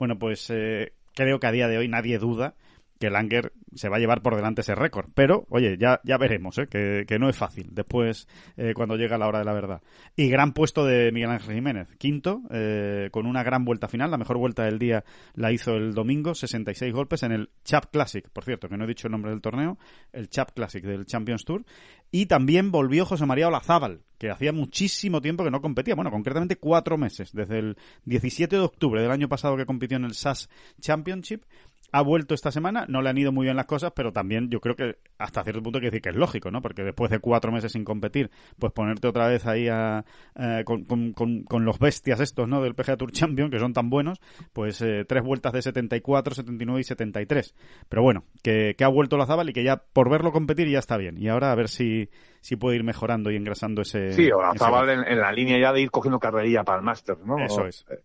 Bueno, 0.01 0.19
pues 0.19 0.51
eh, 0.51 0.93
creo 1.15 1.39
que 1.39 1.47
a 1.47 1.53
día 1.53 1.69
de 1.69 1.79
hoy 1.79 1.87
nadie 1.87 2.19
duda 2.19 2.57
que 3.01 3.09
Langer 3.09 3.55
se 3.75 3.89
va 3.89 3.97
a 3.97 3.99
llevar 3.99 4.21
por 4.21 4.37
delante 4.37 4.61
ese 4.61 4.75
récord. 4.75 5.09
Pero, 5.15 5.47
oye, 5.49 5.79
ya, 5.79 6.01
ya 6.05 6.19
veremos, 6.19 6.59
¿eh? 6.59 6.67
que, 6.67 7.05
que 7.09 7.19
no 7.19 7.31
es 7.31 7.37
fácil 7.37 7.71
después 7.73 8.29
eh, 8.59 8.75
cuando 8.75 8.97
llega 8.97 9.17
la 9.17 9.27
hora 9.27 9.39
de 9.39 9.47
la 9.47 9.55
verdad. 9.55 9.83
Y 10.17 10.29
gran 10.29 10.53
puesto 10.53 10.85
de 10.85 11.11
Miguel 11.11 11.31
Ángel 11.31 11.55
Jiménez, 11.55 11.89
quinto, 11.97 12.43
eh, 12.51 13.09
con 13.11 13.27
una 13.27 13.43
gran 13.43 13.65
vuelta 13.65 13.89
final. 13.89 14.11
La 14.11 14.19
mejor 14.19 14.37
vuelta 14.37 14.65
del 14.65 14.79
día 14.79 15.03
la 15.35 15.51
hizo 15.51 15.77
el 15.77 15.95
domingo, 15.95 16.35
66 16.35 16.93
golpes 16.93 17.23
en 17.23 17.33
el 17.33 17.51
Chap 17.65 17.87
Classic, 17.91 18.29
por 18.29 18.45
cierto, 18.45 18.69
que 18.69 18.77
no 18.77 18.85
he 18.85 18.89
dicho 18.89 19.07
el 19.07 19.13
nombre 19.13 19.31
del 19.31 19.41
torneo, 19.41 19.79
el 20.13 20.29
Chap 20.29 20.51
Classic 20.53 20.85
del 20.85 21.07
Champions 21.07 21.47
Tour. 21.47 21.65
Y 22.13 22.27
también 22.27 22.71
volvió 22.71 23.07
José 23.07 23.25
María 23.25 23.49
Olazábal, 23.49 24.03
que 24.19 24.31
hacía 24.31 24.53
muchísimo 24.53 25.23
tiempo 25.23 25.45
que 25.45 25.51
no 25.51 25.63
competía. 25.63 25.95
Bueno, 25.95 26.11
concretamente 26.11 26.57
cuatro 26.57 26.99
meses, 26.99 27.33
desde 27.33 27.61
el 27.61 27.77
17 28.05 28.57
de 28.57 28.63
octubre 28.63 29.01
del 29.01 29.13
año 29.13 29.29
pasado 29.29 29.57
que 29.57 29.65
compitió 29.65 29.97
en 29.97 30.05
el 30.05 30.15
SAS 30.15 30.51
Championship 30.81 31.45
ha 31.93 32.03
vuelto 32.03 32.35
esta 32.35 32.51
semana, 32.51 32.85
no 32.89 33.03
le 33.03 33.11
han 33.11 33.19
ido 33.19 33.33
muy 33.33 33.45
bien 33.47 33.57
las 33.57 33.67
cosas, 33.67 33.93
pero 33.95 34.13
también 34.13 34.49
yo 34.51 34.61
creo 34.61 34.77
que 34.77 34.97
hasta 35.19 35.43
cierto 35.43 35.63
punto 35.63 35.79
hay 35.79 35.83
que 35.83 35.87
decir 35.91 36.03
que 36.03 36.09
es 36.11 36.17
lógico, 36.17 36.51
¿no? 36.51 36.63
Porque 36.63 36.83
después 36.83 37.11
de 37.11 37.19
cuatro 37.19 37.53
meses 37.53 37.73
sin 37.73 37.85
competir, 37.85 38.31
pues 38.59 38.73
ponerte 38.73 39.09
otra 39.09 39.29
vez 39.29 39.47
ahí 39.47 39.69
a, 39.69 40.05
eh, 40.37 40.63
con, 40.65 40.85
con- 40.85 41.13
con- 41.13 41.43
con 41.45 41.65
los 41.65 41.79
bestias 41.79 42.21
estos, 42.21 42.49
¿no? 42.49 42.61
Del 42.63 42.75
PGA 42.75 42.97
Tour 42.97 43.13
Champion, 43.13 43.51
que 43.51 43.59
son 43.59 43.73
tan 43.73 43.91
buenos, 43.91 44.19
pues 44.53 44.81
eh, 44.83 45.05
tres 45.09 45.23
vueltas 45.23 45.53
de 45.53 45.63
74, 45.63 46.35
79 46.35 46.81
y 46.81 46.85
73. 46.85 47.55
Pero 47.89 48.03
bueno, 48.03 48.25
que, 48.43 48.75
que 48.77 48.85
ha 48.85 48.89
vuelto 48.89 49.17
la 49.17 49.27
Zabal 49.27 49.51
y 49.51 49.53
que 49.53 49.65
ya 49.65 49.77
por 49.93 50.11
verlo 50.11 50.33
competir 50.33 50.69
ya 50.69 50.79
está 50.79 50.97
bien. 50.97 51.17
Y 51.19 51.29
ahora 51.29 51.53
a 51.53 51.55
ver 51.55 51.69
si, 51.69 52.09
si 52.41 52.57
puede 52.57 52.77
ir 52.77 52.85
mejorando 52.85 53.31
y 53.31 53.37
engrasando 53.37 53.83
ese... 53.83 54.13
Sí, 54.13 54.31
o 54.31 54.41
la 54.41 54.53
Zabal 54.57 54.91
en 55.07 55.19
la 55.21 55.33
línea 55.33 55.59
ya 55.59 55.73
de 55.73 55.81
ir 55.83 55.91
cogiendo 55.91 56.19
carrerilla 56.19 56.65
para 56.65 56.79
el 56.79 56.85
Masters, 56.85 57.21
¿no? 57.25 57.39
Eso 57.39 57.67
es. 57.67 57.85
Eh, 57.91 58.03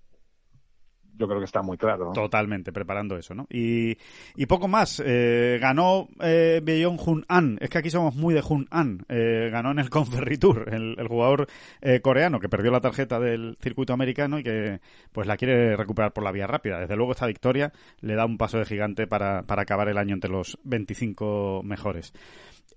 Yo 1.18 1.28
creo 1.28 1.40
que 1.40 1.46
está 1.46 1.62
muy 1.62 1.78
claro. 1.78 2.06
¿no? 2.06 2.12
Totalmente, 2.14 2.72
preparando 2.74 3.16
eso, 3.18 3.34
¿no? 3.34 3.48
Y, 3.50 3.98
y 4.36 4.46
poco 4.48 4.68
más. 4.68 5.02
Eh, 5.06 5.58
ganó 5.62 6.08
eh, 6.22 6.60
Beyond 6.64 7.00
Hun 7.06 7.26
An. 7.28 7.58
Es 7.62 7.70
que 7.70 7.78
aquí 7.78 7.90
somos 7.90 8.16
muy 8.16 8.34
de 8.34 8.44
Hun 8.48 8.68
An. 8.72 9.06
Eh, 9.08 9.50
ganó 9.52 9.72
en 9.72 9.80
el 9.80 9.90
Conferry 9.90 10.38
Tour, 10.38 10.74
el, 10.74 10.96
el 11.00 11.08
jugador 11.08 11.48
eh, 11.82 12.02
coreano 12.02 12.40
que 12.40 12.50
perdió 12.50 12.72
la 12.72 12.82
tarjeta 12.82 13.20
del 13.20 13.58
circuito 13.62 13.94
americano 13.94 14.40
y 14.40 14.44
que 14.44 14.80
pues 15.12 15.26
la 15.28 15.38
quiere 15.38 15.76
recuperar 15.78 16.12
por 16.12 16.24
la 16.24 16.32
vía 16.32 16.48
rápida. 16.48 16.80
Desde 16.80 16.96
luego 16.96 17.12
esta 17.14 17.28
victoria 17.28 17.72
le 18.02 18.16
da 18.16 18.26
un 18.26 18.38
paso 18.38 18.58
de 18.58 18.66
gigante 18.66 19.08
para, 19.08 19.44
para 19.44 19.62
acabar 19.62 19.88
el 19.90 19.98
año 19.98 20.14
entre 20.16 20.30
los 20.32 20.58
25 20.64 21.62
mejores. 21.64 22.14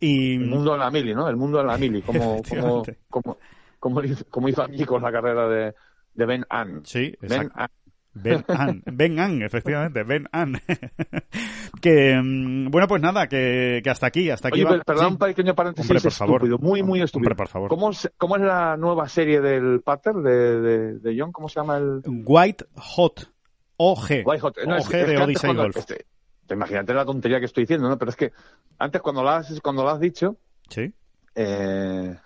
Y 0.00 0.34
El 0.36 0.46
mundo 0.46 0.72
de 0.72 0.78
la 0.78 0.90
mili, 0.90 1.14
¿no? 1.14 1.28
El 1.28 1.36
mundo 1.36 1.58
de 1.58 1.64
la 1.64 1.76
mili, 1.76 2.02
como, 2.02 2.40
como, 2.48 2.82
como, 3.10 3.38
como, 3.80 4.02
hizo- 4.02 4.24
como 4.30 4.48
hizo 4.48 4.62
aquí 4.62 4.84
con 4.84 5.02
la 5.02 5.10
carrera 5.10 5.48
de, 5.48 5.74
de 6.14 6.26
Ben 6.26 6.44
An. 6.48 6.82
sí, 6.84 7.12
Ben 7.20 7.32
exacto. 7.32 7.64
Ben 8.14 8.44
An, 8.48 8.82
Ben 8.86 9.18
An, 9.20 9.42
efectivamente, 9.42 10.02
Ben 10.02 10.26
An. 10.32 10.60
que, 11.80 12.16
mm, 12.20 12.70
bueno, 12.70 12.88
pues 12.88 13.00
nada, 13.02 13.28
que, 13.28 13.80
que 13.84 13.90
hasta 13.90 14.06
aquí, 14.06 14.30
hasta 14.30 14.48
aquí 14.48 14.56
Oye, 14.60 14.64
va. 14.64 14.70
per- 14.70 14.84
perdón, 14.84 15.06
Sí. 15.06 15.12
un 15.12 15.18
pequeño 15.18 15.54
paréntesis 15.54 15.90
Hombre, 15.90 16.02
por 16.02 16.12
favor. 16.12 16.34
estúpido, 16.42 16.58
muy, 16.58 16.82
muy 16.82 17.02
estúpido. 17.02 17.26
Hombre, 17.28 17.36
por 17.36 17.48
favor. 17.48 17.68
¿Cómo, 17.68 17.92
se- 17.92 18.10
cómo 18.16 18.36
es 18.36 18.42
la 18.42 18.76
nueva 18.76 19.08
serie 19.08 19.40
del 19.40 19.80
Pater 19.82 20.14
de, 20.14 20.60
de, 20.60 20.98
de 20.98 21.16
John? 21.20 21.32
¿Cómo 21.32 21.48
se 21.48 21.60
llama 21.60 21.76
el...? 21.78 22.02
White 22.06 22.64
Hot. 22.76 23.30
OG. 23.76 24.10
White 24.24 24.40
Hot. 24.40 24.56
No, 24.66 24.76
es- 24.76 24.86
OG 24.86 24.94
es 24.94 25.04
que 25.04 25.10
de 25.12 25.18
Odyssey 25.22 25.54
Golf. 25.54 25.76
este, 25.76 26.06
te 26.46 26.54
imagínate 26.54 26.94
la 26.94 27.04
tontería 27.04 27.38
que 27.38 27.46
estoy 27.46 27.62
diciendo, 27.64 27.88
¿no? 27.88 27.98
Pero 27.98 28.10
es 28.10 28.16
que 28.16 28.32
antes 28.78 29.00
cuando 29.00 29.22
lo 29.22 29.28
has, 29.30 29.60
cuando 29.60 29.84
lo 29.84 29.90
has 29.90 30.00
dicho, 30.00 30.36
Sí. 30.68 30.92
eh, 31.36 32.16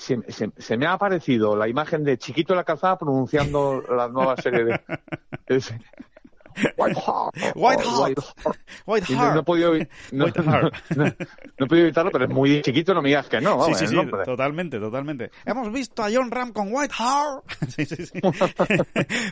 se, 0.00 0.18
se- 0.32 0.50
se 0.56 0.76
me 0.78 0.86
ha 0.86 0.92
aparecido 0.94 1.54
la 1.54 1.68
imagen 1.68 2.04
de 2.04 2.16
Chiquito 2.16 2.54
de 2.54 2.56
la 2.56 2.64
Calzada 2.64 2.96
pronunciando 2.98 3.82
la 3.82 4.08
nueva 4.08 4.34
serie 4.38 4.64
de... 4.64 4.80
es- 5.46 5.74
White 6.76 7.00
Hart. 7.06 7.36
White 7.56 7.82
o 7.84 8.04
Hart. 8.04 8.18
White 8.86 9.14
Hart. 9.14 9.34
no 9.34 9.40
he 9.40 9.44
podido, 9.44 9.72
no, 10.12 10.24
White 10.26 10.40
Hart. 10.40 10.74
no- 10.96 11.04
no 11.04 11.66
he 11.66 11.66
podido 11.66 11.84
evitarlo, 11.86 12.10
pero 12.10 12.24
es 12.24 12.30
muy 12.30 12.62
chiquito, 12.62 12.94
no 12.94 13.02
me 13.02 13.08
digas 13.10 13.28
que 13.28 13.40
no. 13.40 13.62
Sí, 13.66 13.74
sí, 13.74 13.86
sí, 13.86 13.96
totalmente, 14.24 14.78
totalmente. 14.78 15.30
Hemos 15.44 15.72
visto 15.72 16.02
a 16.02 16.08
John 16.12 16.30
Ram 16.30 16.52
con 16.52 16.68
White 16.72 16.94
Hart. 16.98 17.44
Sí, 17.68 17.84
sí, 17.84 18.06
sí. 18.06 18.20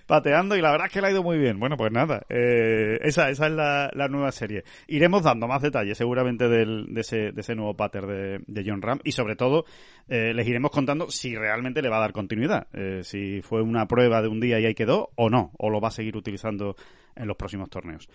Pateando 0.07 0.57
y 0.57 0.61
la 0.61 0.71
verdad 0.71 0.87
es 0.89 0.93
que 0.93 1.01
le 1.01 1.09
ha 1.09 1.11
ido 1.11 1.23
muy 1.23 1.39
bien. 1.39 1.59
Bueno, 1.59 1.77
pues 1.77 1.93
nada, 1.93 2.23
eh, 2.29 2.99
esa, 3.03 3.31
esa 3.31 3.47
es 3.47 3.53
la, 3.53 3.91
la 3.95 4.09
nueva 4.09 4.33
serie. 4.33 4.65
Iremos 4.87 5.23
dando 5.23 5.47
más 5.47 5.63
detalles 5.63 5.97
seguramente 5.99 6.49
del, 6.49 6.87
de, 6.95 7.01
ese, 7.01 7.33
de 7.33 7.41
ese 7.41 7.55
nuevo 7.55 7.75
pattern 7.75 8.09
de, 8.09 8.41
de 8.47 8.65
John 8.71 8.83
Ram 8.83 9.01
y 9.05 9.13
sobre 9.13 9.37
todo 9.37 9.65
eh, 10.09 10.33
les 10.35 10.47
iremos 10.47 10.71
contando 10.71 11.11
si 11.11 11.35
realmente 11.37 11.83
le 11.83 11.89
va 11.89 11.97
a 11.99 12.01
dar 12.01 12.13
continuidad. 12.13 12.67
Eh, 12.73 13.01
si 13.05 13.43
fue 13.43 13.63
una 13.63 13.87
prueba 13.87 14.23
de 14.23 14.29
un 14.29 14.41
día 14.41 14.59
y 14.61 14.67
ahí 14.67 14.75
quedó 14.75 15.11
o 15.17 15.31
no, 15.31 15.53
o 15.59 15.71
lo 15.71 15.81
va 15.81 15.89
a 15.89 15.93
seguir 15.93 16.17
utilizando 16.17 16.77
en 17.19 17.27
los 17.29 17.37
próximos 17.37 17.69
torneos. 17.69 18.09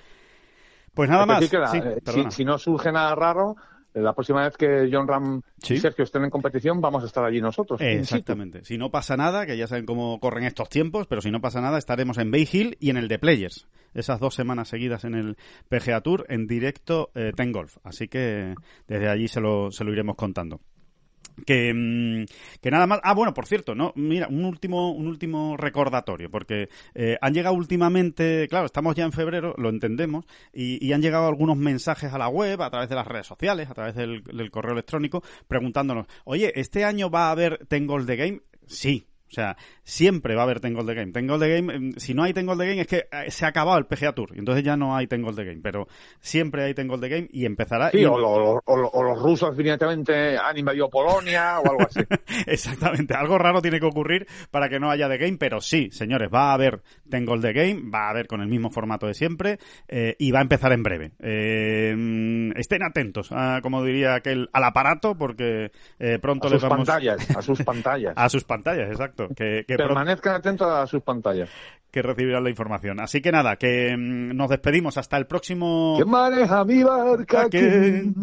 Pues 0.94 1.10
nada 1.10 1.26
más. 1.26 1.40
decir, 1.40 1.52
que 1.52 1.60
la- 1.60 1.68
Sí, 1.72 1.80
eh, 1.84 2.32
si, 2.32 2.46
no 2.46 2.58
surge 2.60 2.92
nada 2.92 3.16
raro, 3.16 3.56
eh, 3.94 4.00
la 4.02 4.14
próxima 4.14 4.44
vez 4.44 4.56
que 4.58 4.90
John 4.92 5.08
Ram 5.08 5.42
Sí. 5.58 5.74
y 5.76 5.78
Sergio 5.78 6.04
estén 6.04 6.24
en 6.24 6.30
competición, 6.30 6.80
vamos 6.82 7.04
a 7.04 7.08
estar 7.08 7.24
allí 7.24 7.42
nosotros. 7.42 7.82
Exactamente. 7.82 8.64
Si 8.64 8.78
no 8.78 8.92
pasa 8.92 9.18
nada, 9.18 9.46
que 9.46 9.58
ya 9.58 9.68
saben 9.68 9.86
cómo 9.86 10.20
corren 10.20 10.44
estos 10.44 10.70
tiempos, 10.70 11.08
pero 11.08 11.22
si 11.22 11.32
no 11.32 11.42
pasa 11.42 11.62
nada, 11.62 11.78
estaremos 11.80 12.18
en 12.20 12.30
Bay 12.32 12.48
Hill 12.52 12.78
y 12.80 12.90
en 12.92 12.98
el 12.98 13.08
de 13.08 13.18
Players. 13.20 13.68
Esas 13.96 14.20
dos 14.20 14.34
semanas 14.36 14.70
seguidas 14.70 15.04
en 15.04 15.14
el 15.16 15.38
PGA 15.70 16.02
Tour, 16.02 16.26
en 16.30 16.48
directo 16.48 17.10
eh, 17.16 17.32
Ten 17.36 17.52
Golf. 17.52 17.78
Así 17.84 18.08
que 18.08 18.56
desde 18.88 19.08
allí 19.10 19.28
se 19.28 19.40
lo, 19.42 19.72
se 19.72 19.84
lo 19.84 19.92
iremos 19.94 20.16
contando. 20.16 20.62
Que, 21.46 21.74
mm, 21.74 22.26
que 22.62 22.72
nada 22.72 22.88
más. 22.88 23.00
Ah, 23.04 23.14
bueno, 23.14 23.34
por 23.34 23.48
cierto, 23.48 23.74
no, 23.76 23.92
mira, 23.96 24.28
un 24.28 24.46
último, 24.46 24.92
un 24.92 25.08
último 25.08 25.58
recordatorio, 25.58 26.30
porque 26.30 26.70
eh, 26.94 27.18
han 27.22 27.34
llegado 27.34 27.56
últimamente, 27.56 28.48
claro, 28.48 28.66
estamos 28.66 28.96
ya 28.96 29.06
en 29.06 29.12
febrero, 29.12 29.56
lo 29.58 29.70
entendemos, 29.70 30.26
y, 30.54 30.86
y 30.86 30.94
han 30.94 31.02
llegado 31.02 31.28
algunos 31.28 31.58
mensajes 31.58 32.14
a 32.14 32.18
la 32.18 32.28
web, 32.28 32.62
a 32.62 32.70
través 32.70 32.90
de 32.90 32.96
las 32.96 33.08
redes 33.08 33.28
sociales, 33.28 33.70
a 33.70 33.74
través 33.74 33.96
del, 33.96 34.24
del 34.24 34.52
correo 34.52 34.74
electrónico, 34.74 35.24
preguntándonos, 35.48 36.08
oye, 36.26 36.52
¿este 36.60 36.84
año 36.84 37.10
va 37.10 37.28
a 37.28 37.32
haber 37.32 37.66
Tengo 37.68 38.04
the 38.06 38.16
Game? 38.16 38.42
Sí. 38.68 39.08
O 39.34 39.36
sea, 39.36 39.58
siempre 39.82 40.36
va 40.36 40.42
a 40.42 40.44
haber 40.44 40.60
Tengo 40.60 40.86
the 40.86 40.94
Game. 40.94 41.12
Tengo 41.12 41.40
the 41.40 41.50
Game, 41.50 41.80
mm, 41.80 41.94
si 41.98 42.14
no 42.14 42.22
hay 42.22 42.34
Tengo 42.34 42.56
the 42.56 42.68
Game 42.68 42.82
es 42.82 42.86
que 42.88 43.08
eh, 43.12 43.32
se 43.32 43.46
ha 43.46 43.48
acabado 43.48 43.80
el 43.80 43.86
PGA 43.88 44.14
Tour. 44.14 44.30
y 44.36 44.38
Entonces 44.38 44.64
ya 44.64 44.78
no 44.78 44.96
hay 44.96 45.08
Tengo 45.08 45.34
the 45.34 45.44
Game. 45.44 45.60
Pero 45.64 45.88
siempre 46.20 46.66
hay 46.66 46.76
Tengo 46.76 47.00
the 47.00 47.10
Game 47.10 47.28
y 47.32 47.46
empezará. 47.48 47.90
Sí, 47.90 47.98
y- 48.02 48.06
o, 48.06 48.16
lo- 48.20 48.62
o 48.64 48.78
lo- 48.78 48.90
o 48.90 49.04
los 49.04 49.20
rusos 49.24 49.58
definitivamente 49.58 50.38
han 50.38 50.56
invadido 50.56 50.88
Polonia 50.88 51.60
o 51.60 51.68
algo 51.72 51.82
así. 51.88 52.02
Exactamente, 52.46 53.16
algo 53.16 53.40
raro 53.40 53.60
tiene 53.62 53.80
que 53.80 53.86
ocurrir 53.88 54.28
para 54.52 54.70
que 54.70 54.80
no 54.80 54.92
haya 54.92 55.10
The 55.10 55.18
Game, 55.18 55.38
pero 55.40 55.62
sí, 55.62 55.90
señores, 55.92 56.30
va 56.32 56.52
a 56.52 56.54
haber 56.54 56.84
Tengo 57.10 57.34
el 57.34 57.42
The 57.42 57.54
Game, 57.54 57.90
va 57.90 58.08
a 58.08 58.10
haber 58.12 58.28
con 58.28 58.42
el 58.42 58.48
mismo 58.48 58.70
formato 58.70 59.08
de 59.08 59.16
siempre 59.16 59.58
eh, 59.88 60.16
y 60.20 60.32
va 60.32 60.40
a 60.40 60.44
empezar 60.44 60.72
en 60.74 60.84
breve. 60.84 61.12
Eh, 61.20 62.52
estén 62.56 62.84
atentos, 62.84 63.32
a, 63.32 63.60
como 63.62 63.84
diría 63.84 64.16
aquel, 64.16 64.50
al 64.54 64.64
aparato 64.64 65.16
porque 65.18 65.72
eh, 66.00 66.20
pronto 66.22 66.48
A 66.48 66.52
les 66.52 66.62
sus 66.62 66.70
vamos 66.70 66.88
pantallas, 66.88 67.36
a 67.36 67.42
sus 67.42 67.62
pantallas. 67.64 68.14
a 68.16 68.30
sus 68.30 68.44
pantallas, 68.44 68.90
exacto, 68.90 69.23
que, 69.30 69.64
que 69.68 69.76
pronto 69.76 69.94
Permanezcan 69.94 70.36
atentos 70.36 70.68
a 70.68 70.86
sus 70.88 71.02
pantallas. 71.02 71.50
que 71.92 72.02
recibirán 72.02 72.44
la 72.44 72.50
información. 72.50 73.00
Así 73.00 73.22
que 73.22 73.32
nada, 73.32 73.56
que 73.58 73.96
mm, 73.96 74.36
nos 74.36 74.50
despedimos 74.50 74.98
hasta 74.98 75.18
el 75.18 75.28
próximo. 75.28 75.94
¿Quién 75.98 76.10
maneja 76.10 76.64
mi 76.66 76.84
barca? 76.84 77.48
¿Quién? 77.50 78.14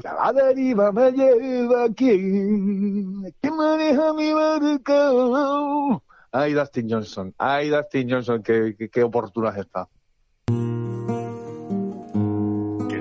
Que 0.00 0.08
a 0.08 0.14
la 0.14 0.32
deriva 0.32 0.92
me 0.92 1.10
lleva 1.10 1.86
quién? 1.96 3.32
¿Quién 3.40 3.56
maneja 3.56 4.12
mi 4.12 4.32
barca? 4.32 5.10
Ay, 6.32 6.52
Dustin 6.52 6.90
Johnson. 6.90 7.34
Ay, 7.38 7.70
Dustin 7.70 8.10
Johnson, 8.10 8.42
qué, 8.42 8.74
qué, 8.78 8.90
qué 8.90 9.02
oportuna 9.02 9.48
has 9.50 9.66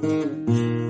Thank 0.00 0.26
mm 0.26 0.46
-hmm. 0.46 0.82
you. 0.82 0.87